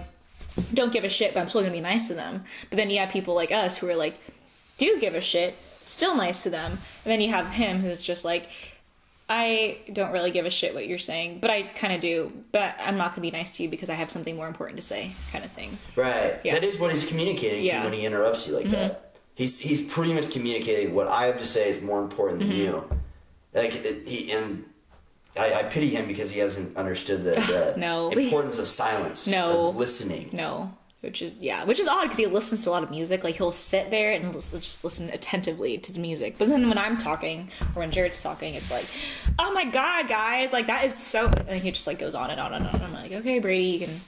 don't 0.74 0.92
give 0.92 1.04
a 1.04 1.08
shit, 1.08 1.34
but 1.34 1.40
I'm 1.40 1.48
still 1.48 1.60
gonna 1.62 1.72
be 1.72 1.80
nice 1.80 2.08
to 2.08 2.14
them. 2.14 2.44
But 2.70 2.76
then 2.76 2.90
you 2.90 2.98
have 2.98 3.10
people 3.10 3.34
like 3.34 3.52
us 3.52 3.76
who 3.76 3.88
are 3.88 3.96
like, 3.96 4.18
do 4.78 4.98
give 5.00 5.14
a 5.14 5.20
shit, 5.20 5.56
still 5.84 6.16
nice 6.16 6.42
to 6.44 6.50
them. 6.50 6.72
And 6.72 6.78
then 7.12 7.20
you 7.20 7.30
have 7.30 7.48
him 7.50 7.80
who's 7.80 8.02
just 8.02 8.24
like, 8.24 8.48
I 9.28 9.78
don't 9.92 10.10
really 10.12 10.30
give 10.30 10.46
a 10.46 10.50
shit 10.50 10.74
what 10.74 10.86
you're 10.86 10.98
saying, 10.98 11.38
but 11.40 11.50
I 11.50 11.62
kind 11.62 11.92
of 11.92 12.00
do. 12.00 12.32
But 12.52 12.76
I'm 12.80 12.96
not 12.96 13.10
gonna 13.10 13.20
be 13.22 13.30
nice 13.30 13.56
to 13.56 13.62
you 13.62 13.68
because 13.68 13.90
I 13.90 13.94
have 13.94 14.10
something 14.10 14.34
more 14.36 14.48
important 14.48 14.80
to 14.80 14.86
say, 14.86 15.10
kind 15.32 15.44
of 15.44 15.52
thing. 15.52 15.76
Right. 15.96 16.40
Yeah. 16.44 16.54
That 16.54 16.64
is 16.64 16.78
what 16.78 16.92
he's 16.92 17.04
communicating 17.04 17.60
to 17.60 17.66
Yeah. 17.66 17.74
Mm-hmm. 17.74 17.84
you 17.84 17.90
when 17.90 17.98
he 18.00 18.06
interrupts 18.06 18.46
you 18.48 18.54
like 18.56 18.70
that. 18.70 19.16
He's 19.34 19.58
he's 19.60 19.82
pretty 19.82 20.12
much 20.14 20.30
communicating 20.30 20.94
what 20.94 21.08
I 21.08 21.26
have 21.26 21.38
to 21.38 21.46
say 21.46 21.70
is 21.70 21.82
more 21.82 22.02
important 22.02 22.40
Mm-hmm. 22.40 22.48
than 22.50 22.58
you. 22.58 22.90
Like 23.54 23.74
it, 23.76 24.06
he 24.08 24.32
and 24.32 24.64
I, 25.38 25.54
I 25.54 25.62
pity 25.64 25.88
him 25.88 26.06
because 26.06 26.30
he 26.30 26.40
hasn't 26.40 26.76
understood 26.76 27.22
the, 27.22 27.32
the 27.32 27.74
No. 27.78 28.08
importance 28.10 28.58
of 28.58 28.66
silence. 28.66 29.26
No. 29.28 29.68
Of 29.68 29.76
listening. 29.76 30.30
No, 30.32 30.72
which 31.00 31.22
is 31.22 31.32
yeah, 31.38 31.64
which 31.64 31.78
is 31.78 31.86
odd 31.86 32.02
because 32.02 32.18
he 32.18 32.26
listens 32.26 32.64
to 32.64 32.70
a 32.70 32.72
lot 32.72 32.82
of 32.82 32.90
music. 32.90 33.22
Like 33.22 33.36
he'll 33.36 33.52
sit 33.52 33.90
there 33.90 34.12
and 34.12 34.34
lis- 34.34 34.50
just 34.50 34.82
listen 34.82 35.08
attentively 35.10 35.78
to 35.78 35.92
the 35.92 36.00
music. 36.00 36.36
But 36.38 36.48
then 36.48 36.68
when 36.68 36.76
I'm 36.78 36.96
talking 36.96 37.48
or 37.76 37.80
when 37.80 37.90
Jared's 37.90 38.20
talking, 38.22 38.54
it's 38.54 38.70
like, 38.70 38.86
oh 39.38 39.52
my 39.52 39.64
god, 39.64 40.08
guys, 40.08 40.52
like 40.52 40.66
that 40.66 40.84
is 40.84 40.94
so. 40.96 41.26
And 41.46 41.62
he 41.62 41.70
just 41.70 41.86
like 41.86 41.98
goes 41.98 42.14
on 42.14 42.30
and 42.30 42.40
on 42.40 42.52
and 42.52 42.66
on. 42.66 42.82
I'm 42.82 42.92
like, 42.92 43.12
okay, 43.12 43.38
Brady, 43.38 43.64
you 43.66 43.78
can. 43.86 44.00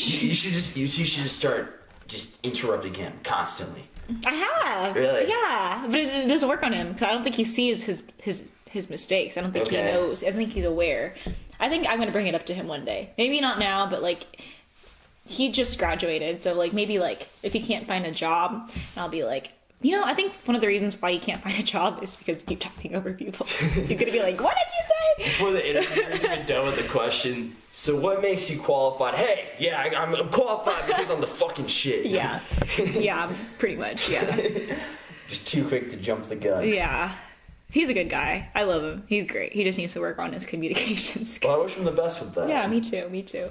You, 0.00 0.34
should 0.34 0.52
just 0.52 0.76
you, 0.76 0.82
you 0.82 0.88
should 1.04 1.24
just 1.24 1.38
start 1.38 1.82
just 2.06 2.44
interrupting 2.46 2.94
him 2.94 3.12
constantly. 3.24 3.84
I 4.24 4.30
have. 4.34 4.94
Really? 4.96 5.28
Yeah, 5.28 5.84
but 5.90 6.00
it, 6.00 6.08
it 6.08 6.28
doesn't 6.28 6.48
work 6.48 6.62
on 6.62 6.72
him 6.72 6.92
because 6.92 7.08
I 7.08 7.12
don't 7.12 7.22
think 7.22 7.34
he 7.36 7.44
sees 7.44 7.84
his 7.84 8.02
his 8.22 8.48
his 8.70 8.88
mistakes. 8.88 9.36
I 9.36 9.42
don't 9.42 9.52
think 9.52 9.66
Okay. 9.66 9.76
he 9.76 9.92
knows. 9.92 10.22
I 10.24 10.30
think 10.30 10.52
he's 10.52 10.64
aware. 10.64 11.14
I 11.60 11.68
think 11.68 11.88
I'm 11.88 11.98
gonna 11.98 12.12
bring 12.12 12.26
it 12.26 12.34
up 12.34 12.46
to 12.46 12.54
him 12.54 12.68
one 12.68 12.84
day. 12.84 13.10
Maybe 13.18 13.40
not 13.40 13.58
now, 13.58 13.86
but 13.88 14.02
like 14.02 14.24
he 15.26 15.50
just 15.50 15.78
graduated, 15.78 16.42
so 16.42 16.54
like 16.54 16.72
maybe 16.72 16.98
like 16.98 17.28
if 17.42 17.52
he 17.52 17.60
can't 17.60 17.86
find 17.86 18.06
a 18.06 18.10
job, 18.12 18.70
I'll 18.96 19.08
be 19.08 19.24
like. 19.24 19.52
You 19.80 19.92
know, 19.92 20.02
I 20.04 20.12
think 20.12 20.32
one 20.44 20.56
of 20.56 20.60
the 20.60 20.66
reasons 20.66 21.00
why 21.00 21.10
you 21.10 21.20
can't 21.20 21.40
find 21.40 21.56
a 21.56 21.62
job 21.62 22.02
is 22.02 22.16
because 22.16 22.40
you 22.42 22.46
keep 22.48 22.58
talking 22.58 22.96
over 22.96 23.12
people. 23.12 23.46
He's 23.46 23.96
gonna 23.96 24.10
be 24.10 24.20
like, 24.20 24.40
"What 24.40 24.56
did 24.56 24.66
you 24.76 24.84
say?" 24.88 25.30
Before 25.30 25.52
the 25.52 25.70
interviewer's 25.70 26.24
even 26.24 26.46
done 26.46 26.66
with 26.66 26.76
the 26.82 26.88
question, 26.88 27.54
so 27.72 27.94
what 27.94 28.20
makes 28.20 28.50
you 28.50 28.58
qualified? 28.60 29.14
Hey, 29.14 29.50
yeah, 29.60 29.80
I, 29.80 29.94
I'm, 29.94 30.12
I'm 30.16 30.30
qualified 30.30 30.84
because 30.84 31.08
I'm 31.10 31.20
the 31.20 31.28
fucking 31.28 31.68
shit. 31.68 32.06
Yeah, 32.06 32.40
yeah, 32.76 33.32
pretty 33.58 33.76
much. 33.76 34.08
Yeah, 34.08 34.24
Just 35.28 35.46
too 35.46 35.64
quick 35.68 35.90
to 35.92 35.96
jump 35.96 36.24
the 36.24 36.34
gun. 36.34 36.66
yeah. 36.66 37.12
He's 37.70 37.88
a 37.90 37.94
good 37.94 38.08
guy. 38.08 38.48
I 38.54 38.62
love 38.64 38.82
him. 38.82 39.02
He's 39.08 39.24
great. 39.26 39.52
He 39.52 39.62
just 39.62 39.76
needs 39.78 39.92
to 39.92 40.00
work 40.00 40.18
on 40.18 40.32
his 40.32 40.46
communications. 40.46 41.38
Well, 41.44 41.60
I 41.60 41.64
wish 41.64 41.74
him 41.74 41.84
the 41.84 41.92
best 41.92 42.20
with 42.20 42.34
that. 42.34 42.48
Yeah, 42.48 42.66
me 42.66 42.80
too. 42.80 43.08
Me 43.10 43.22
too. 43.22 43.50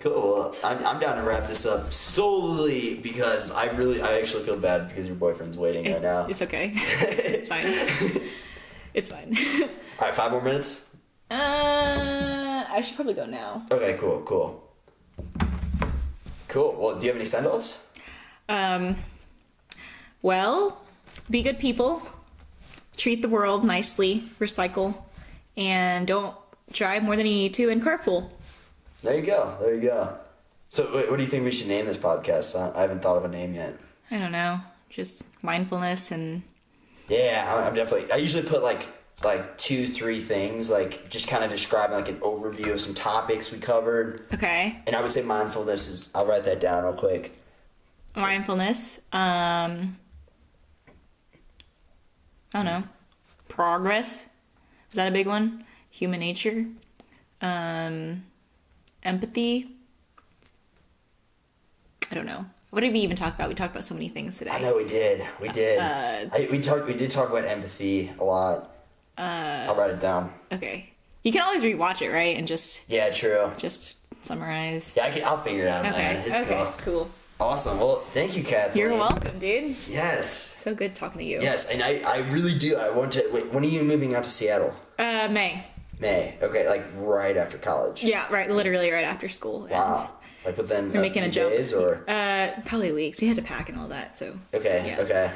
Cool. 0.00 0.12
Well, 0.34 0.56
I'm, 0.64 0.84
I'm 0.86 1.00
down 1.00 1.16
to 1.16 1.22
wrap 1.22 1.46
this 1.46 1.64
up 1.66 1.92
solely 1.92 2.94
because 2.96 3.50
I 3.50 3.66
really, 3.72 4.00
I 4.02 4.18
actually 4.18 4.42
feel 4.44 4.56
bad 4.56 4.88
because 4.88 5.06
your 5.06 5.16
boyfriend's 5.16 5.56
waiting 5.58 5.84
It's, 5.84 5.94
right 5.96 6.02
now. 6.02 6.26
it's 6.26 6.42
okay. 6.42 6.72
it's 6.74 7.48
fine. 7.48 8.22
It's 8.94 9.08
fine. 9.08 9.34
All 9.98 10.06
right, 10.06 10.14
five 10.14 10.30
more 10.32 10.42
minutes. 10.42 10.82
uh, 11.30 11.34
I 12.68 12.82
should 12.84 12.96
probably 12.96 13.14
go 13.14 13.26
now. 13.26 13.66
Okay, 13.70 13.96
cool, 13.98 14.22
cool, 14.26 14.70
cool. 16.48 16.74
Well, 16.78 16.96
do 16.98 17.06
you 17.06 17.12
have 17.12 17.16
any 17.16 17.24
send-offs? 17.26 17.82
Um, 18.48 18.96
well, 20.22 20.82
be 21.30 21.42
good 21.42 21.58
people. 21.58 22.02
Treat 22.96 23.22
the 23.22 23.28
world 23.28 23.64
nicely. 23.64 24.24
Recycle, 24.38 25.02
and 25.56 26.06
don't 26.06 26.36
drive 26.72 27.02
more 27.02 27.16
than 27.16 27.26
you 27.26 27.34
need 27.34 27.54
to. 27.54 27.68
And 27.70 27.82
carpool. 27.82 28.30
There 29.02 29.16
you 29.16 29.22
go. 29.26 29.56
There 29.60 29.74
you 29.74 29.80
go. 29.80 30.16
So, 30.70 30.84
what, 31.08 31.16
do 31.16 31.22
you 31.22 31.28
think 31.28 31.44
we 31.44 31.52
should 31.52 31.68
name 31.68 31.86
this 31.86 31.96
podcast? 31.96 32.58
I, 32.58 32.76
I 32.76 32.82
haven't 32.82 33.02
thought 33.02 33.16
of 33.16 33.24
a 33.24 33.28
name 33.28 33.54
yet. 33.54 33.76
I 34.10 34.18
don't 34.18 34.32
know. 34.32 34.60
Just 34.90 35.26
mindfulness 35.42 36.10
and 36.10 36.42
Yeah, 37.08 37.62
I'm 37.68 37.74
definitely. 37.74 38.10
I 38.12 38.16
usually 38.16 38.42
put 38.48 38.62
like 38.62 38.86
like 39.22 39.56
two, 39.58 39.86
three 39.88 40.20
things, 40.20 40.68
like 40.70 41.08
just 41.10 41.28
kind 41.28 41.42
of 41.44 41.50
describing 41.50 41.96
like 41.96 42.08
an 42.08 42.16
overview 42.20 42.72
of 42.72 42.80
some 42.80 42.94
topics 42.94 43.50
we 43.50 43.58
covered. 43.58 44.26
okay. 44.34 44.80
And 44.86 44.94
I 44.96 45.02
would 45.02 45.12
say 45.12 45.22
mindfulness 45.22 45.88
is. 45.88 46.10
I'll 46.14 46.26
write 46.26 46.44
that 46.44 46.60
down 46.60 46.84
real 46.84 46.92
quick. 46.94 47.32
mindfulness 48.16 49.00
um 49.12 49.96
i 52.54 52.58
don't 52.58 52.64
know 52.66 52.84
progress 53.48 54.22
is 54.90 54.94
that 54.94 55.08
a 55.08 55.10
big 55.10 55.26
one 55.26 55.64
human 55.90 56.20
nature 56.20 56.64
um 57.42 58.24
empathy 59.02 59.68
i 62.10 62.14
don't 62.14 62.26
know 62.26 62.44
what 62.70 62.80
did 62.80 62.92
we 62.92 63.00
even 63.00 63.16
talk 63.16 63.34
about 63.34 63.48
we 63.48 63.54
talked 63.54 63.72
about 63.72 63.84
so 63.84 63.94
many 63.94 64.08
things 64.08 64.38
today 64.38 64.50
I 64.50 64.58
know 64.60 64.76
we 64.76 64.84
did. 64.84 65.24
We 65.40 65.48
did. 65.48 65.78
Uh, 65.78 66.26
I, 66.32 66.48
we 66.50 66.58
talked. 66.58 66.86
We 66.88 66.94
did 66.94 67.08
talk 67.08 67.30
about 67.30 67.44
empathy 67.44 68.10
a 68.18 68.24
lot. 68.24 68.72
Uh, 69.16 69.66
I'll 69.68 69.76
write 69.76 69.90
it 69.92 70.00
down. 70.00 70.32
okay 70.52 70.90
you 71.22 71.30
can 71.32 71.42
always 71.42 71.62
rewatch 71.62 72.02
it 72.02 72.10
right 72.10 72.36
and 72.36 72.46
just 72.48 72.82
Yeah, 72.88 73.10
true. 73.10 73.50
just 73.58 73.98
summarize 74.24 74.94
Yeah, 74.96 75.04
I 75.06 75.10
can, 75.12 75.24
I'll 75.24 75.38
figure 75.38 75.66
it 75.66 75.68
out. 75.68 75.86
okay 75.86 76.20
okay 76.26 76.44
cool. 76.54 76.74
cool 76.78 77.10
Awesome. 77.44 77.78
Well, 77.78 77.96
thank 78.14 78.38
you, 78.38 78.42
Kathleen. 78.42 78.78
you're 78.80 78.96
welcome 78.96 79.38
dude 79.38 79.76
Yes. 79.86 80.30
so 80.64 80.74
good 80.74 80.94
talking 80.94 81.18
to 81.18 81.24
you 81.24 81.40
Yes, 81.42 81.68
and 81.68 81.82
I, 81.82 81.98
I 81.98 82.16
really 82.30 82.54
do. 82.58 82.76
I 82.76 82.88
want 82.88 83.12
to. 83.12 83.28
Wait, 83.30 83.52
when 83.52 83.62
are 83.62 83.66
you 83.68 83.82
moving 83.84 84.14
out 84.14 84.24
to 84.24 84.30
Seattle? 84.30 84.74
uh 84.98 85.28
may 85.30 85.62
May. 86.00 86.38
Okay, 86.40 86.66
like 86.68 86.84
right 86.96 87.36
after 87.36 87.58
college. 87.58 88.02
yeah 88.02 88.26
right 88.32 88.50
literally 88.50 88.90
right 88.90 89.04
after 89.04 89.28
school 89.28 89.64
ends. 89.64 89.72
Wow. 89.72 90.10
Like 90.46 90.56
within 90.56 90.90
You're 90.92 91.02
making 91.02 91.22
a 91.24 91.30
joke. 91.30 91.52
days 91.52 91.74
or 91.74 92.02
Uh, 92.08 92.48
probably 92.64 92.92
weeks. 92.92 93.20
We 93.20 93.26
had 93.28 93.36
to 93.36 93.42
pack 93.42 93.68
and 93.68 93.78
all 93.78 93.88
that, 93.88 94.14
so. 94.14 94.26
okay, 94.54 94.78
Yeah. 94.96 95.00
okay. 95.04 95.30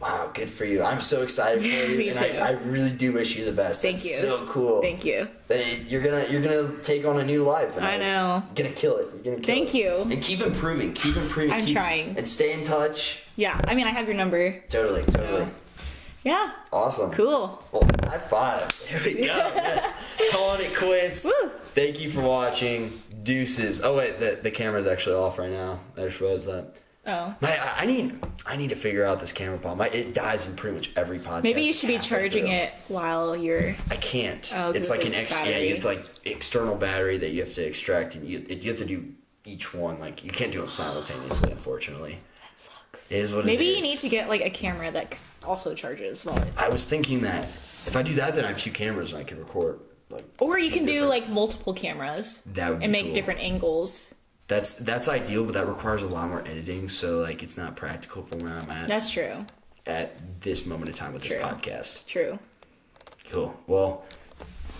Wow, 0.00 0.30
good 0.32 0.48
for 0.48 0.64
you. 0.64 0.82
I'm 0.82 1.00
so 1.00 1.22
excited 1.22 1.60
for 1.62 1.68
you, 1.92 2.10
and. 2.10 2.18
I, 2.18 2.48
I 2.48 2.50
really 2.52 2.90
do 2.90 3.12
wish 3.12 3.36
you 3.36 3.44
the 3.44 3.52
best. 3.52 3.82
Thank 3.82 3.96
That's 3.98 4.10
you. 4.10 4.16
So 4.16 4.46
cool. 4.46 4.80
Thank 4.80 5.04
you. 5.04 5.28
They- 5.48 5.80
You're 5.88 6.00
gonna 6.02 6.26
you're 6.30 6.40
gonna 6.40 6.78
take 6.82 7.04
on 7.04 7.18
a 7.20 7.24
new 7.24 7.42
life. 7.44 7.76
I 7.78 7.98
know. 7.98 8.42
You're 8.46 8.54
gonna 8.64 8.70
kill 8.74 8.96
it. 8.96 9.08
You're 9.22 9.34
gonna 9.34 9.36
kill 9.44 9.54
Thank 9.54 9.74
it. 9.74 9.78
you. 9.78 9.90
And 10.10 10.22
keep 10.22 10.40
improving. 10.40 10.94
Keep 10.94 11.16
improving. 11.16 11.52
I'm 11.52 11.66
keep- 11.66 11.76
trying. 11.76 12.16
And 12.16 12.26
stay 12.28 12.52
in 12.54 12.64
touch. 12.64 13.22
Yeah, 13.36 13.60
I 13.66 13.74
mean, 13.74 13.86
I 13.86 13.90
have 13.90 14.06
your 14.06 14.16
number. 14.16 14.58
Totally, 14.70 15.04
totally. 15.04 15.46
Yeah, 16.24 16.52
Awesome. 16.70 17.10
cool. 17.12 17.62
Well, 17.72 17.88
high 18.04 18.18
five. 18.18 18.68
There 18.90 19.00
we 19.04 19.14
go. 19.14 19.20
yes. 19.26 19.94
Calling 20.32 20.60
it 20.66 20.74
quits. 20.76 21.24
Woo. 21.24 21.48
Thank 21.74 22.00
you 22.00 22.10
for 22.10 22.20
watching. 22.22 22.90
Deuces. 23.22 23.82
Oh 23.82 23.96
wait, 23.96 24.18
the 24.18 24.38
the 24.42 24.50
camera's 24.50 24.86
actually 24.86 25.16
off 25.16 25.38
right 25.38 25.50
now. 25.50 25.80
I 25.96 26.02
just 26.02 26.20
realized 26.20 26.46
that. 26.46 26.72
Oh. 27.10 27.34
My, 27.40 27.58
I 27.58 27.82
I 27.82 27.86
need 27.86 28.20
I 28.46 28.56
need 28.56 28.68
to 28.70 28.76
figure 28.76 29.04
out 29.04 29.20
this 29.20 29.32
camera 29.32 29.58
problem. 29.58 29.80
I, 29.80 29.88
it 29.94 30.14
dies 30.14 30.46
in 30.46 30.54
pretty 30.56 30.76
much 30.76 30.96
every 30.96 31.18
podcast. 31.18 31.42
Maybe 31.42 31.62
you 31.62 31.72
should 31.72 31.88
be 31.88 31.98
charging 31.98 32.46
through. 32.46 32.54
it 32.54 32.72
while 32.88 33.36
you're. 33.36 33.74
I 33.90 33.96
can't. 33.96 34.48
Oh, 34.54 34.56
'cause 34.56 34.76
it's 34.76 34.88
it's 34.88 34.90
like 34.90 35.04
an 35.06 35.14
extra. 35.14 35.44
Yeah, 35.46 35.56
it's 35.56 35.84
like 35.84 36.04
external 36.24 36.74
battery 36.76 37.18
that 37.18 37.30
you 37.30 37.40
have 37.42 37.54
to 37.54 37.62
extract, 37.66 38.14
and 38.14 38.26
you 38.28 38.44
you 38.48 38.70
have 38.70 38.78
to 38.78 38.84
do 38.86 39.12
each 39.44 39.74
one. 39.74 39.98
Like 39.98 40.24
you 40.24 40.30
can't 40.30 40.52
do 40.52 40.62
it 40.64 40.72
simultaneously, 40.72 41.50
unfortunately. 41.50 42.18
That 42.42 42.58
sucks. 42.58 43.10
It 43.10 43.16
is 43.18 43.32
what 43.32 43.40
it 43.40 43.46
Maybe 43.46 43.64
you 43.66 43.82
need 43.82 43.98
to 43.98 44.08
get 44.08 44.28
like 44.28 44.42
a 44.42 44.50
camera 44.50 44.90
that 44.92 45.20
also 45.44 45.74
charges 45.74 46.24
while 46.24 46.38
it. 46.40 46.52
I 46.56 46.68
was 46.68 46.86
thinking 46.86 47.22
that 47.22 47.44
if 47.44 47.96
I 47.96 48.02
do 48.02 48.14
that, 48.14 48.34
then 48.34 48.44
I 48.44 48.48
have 48.48 48.58
two 48.60 48.70
cameras 48.70 49.12
and 49.12 49.20
I 49.20 49.24
can 49.24 49.38
record. 49.38 49.80
Like, 50.10 50.24
Or 50.40 50.58
you 50.58 50.70
two 50.70 50.78
can 50.78 50.86
do 50.86 51.06
like 51.06 51.28
multiple 51.28 51.72
cameras 51.72 52.42
That 52.54 52.70
would 52.70 52.78
be 52.80 52.84
and 52.86 52.92
make 52.92 53.04
cool. 53.06 53.14
different 53.14 53.40
angles. 53.40 54.12
That's 54.50 54.74
that's 54.74 55.06
ideal, 55.06 55.44
but 55.44 55.54
that 55.54 55.68
requires 55.68 56.02
a 56.02 56.08
lot 56.08 56.28
more 56.28 56.40
editing. 56.40 56.88
So 56.88 57.20
like, 57.20 57.44
it's 57.44 57.56
not 57.56 57.76
practical 57.76 58.24
for 58.24 58.36
where 58.38 58.52
I'm 58.52 58.68
at 58.68 58.88
That's 58.88 59.08
true. 59.08 59.46
at 59.86 60.40
this 60.40 60.66
moment 60.66 60.88
in 60.88 60.96
time 60.96 61.12
with 61.12 61.22
True. 61.22 61.38
this 61.38 61.46
podcast. 61.46 62.04
True. 62.06 62.36
Cool. 63.28 63.54
Well, 63.68 64.04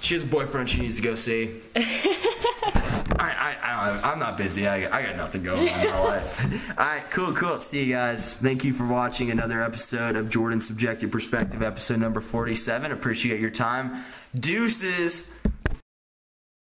she 0.01 0.15
has 0.15 0.25
a 0.25 0.27
boyfriend 0.27 0.69
she 0.69 0.81
needs 0.81 0.97
to 0.97 1.03
go 1.03 1.15
see. 1.15 1.61
I, 1.77 3.21
I, 3.21 3.57
I, 3.63 4.13
I'm 4.13 4.19
not 4.19 4.37
busy. 4.37 4.67
I, 4.67 4.87
I 4.99 5.03
got 5.03 5.15
nothing 5.15 5.45
going 5.45 5.69
on 5.69 5.81
in 5.81 5.91
my 5.91 6.01
life. 6.01 6.71
All 6.79 6.87
right, 6.87 7.09
cool, 7.13 7.33
cool. 7.33 7.61
See 7.61 7.85
you 7.85 7.95
guys. 7.95 8.39
Thank 8.39 8.65
you 8.65 8.73
for 8.73 8.87
watching 8.87 9.31
another 9.31 9.63
episode 9.63 10.17
of 10.17 10.31
Jordan's 10.31 10.67
Subjective 10.67 11.13
Perspective, 11.13 11.63
episode 11.63 12.01
number 12.01 12.21
47. 12.21 12.91
Appreciate 12.91 13.39
your 13.39 13.51
time. 13.51 14.05
Deuces. 14.35 15.33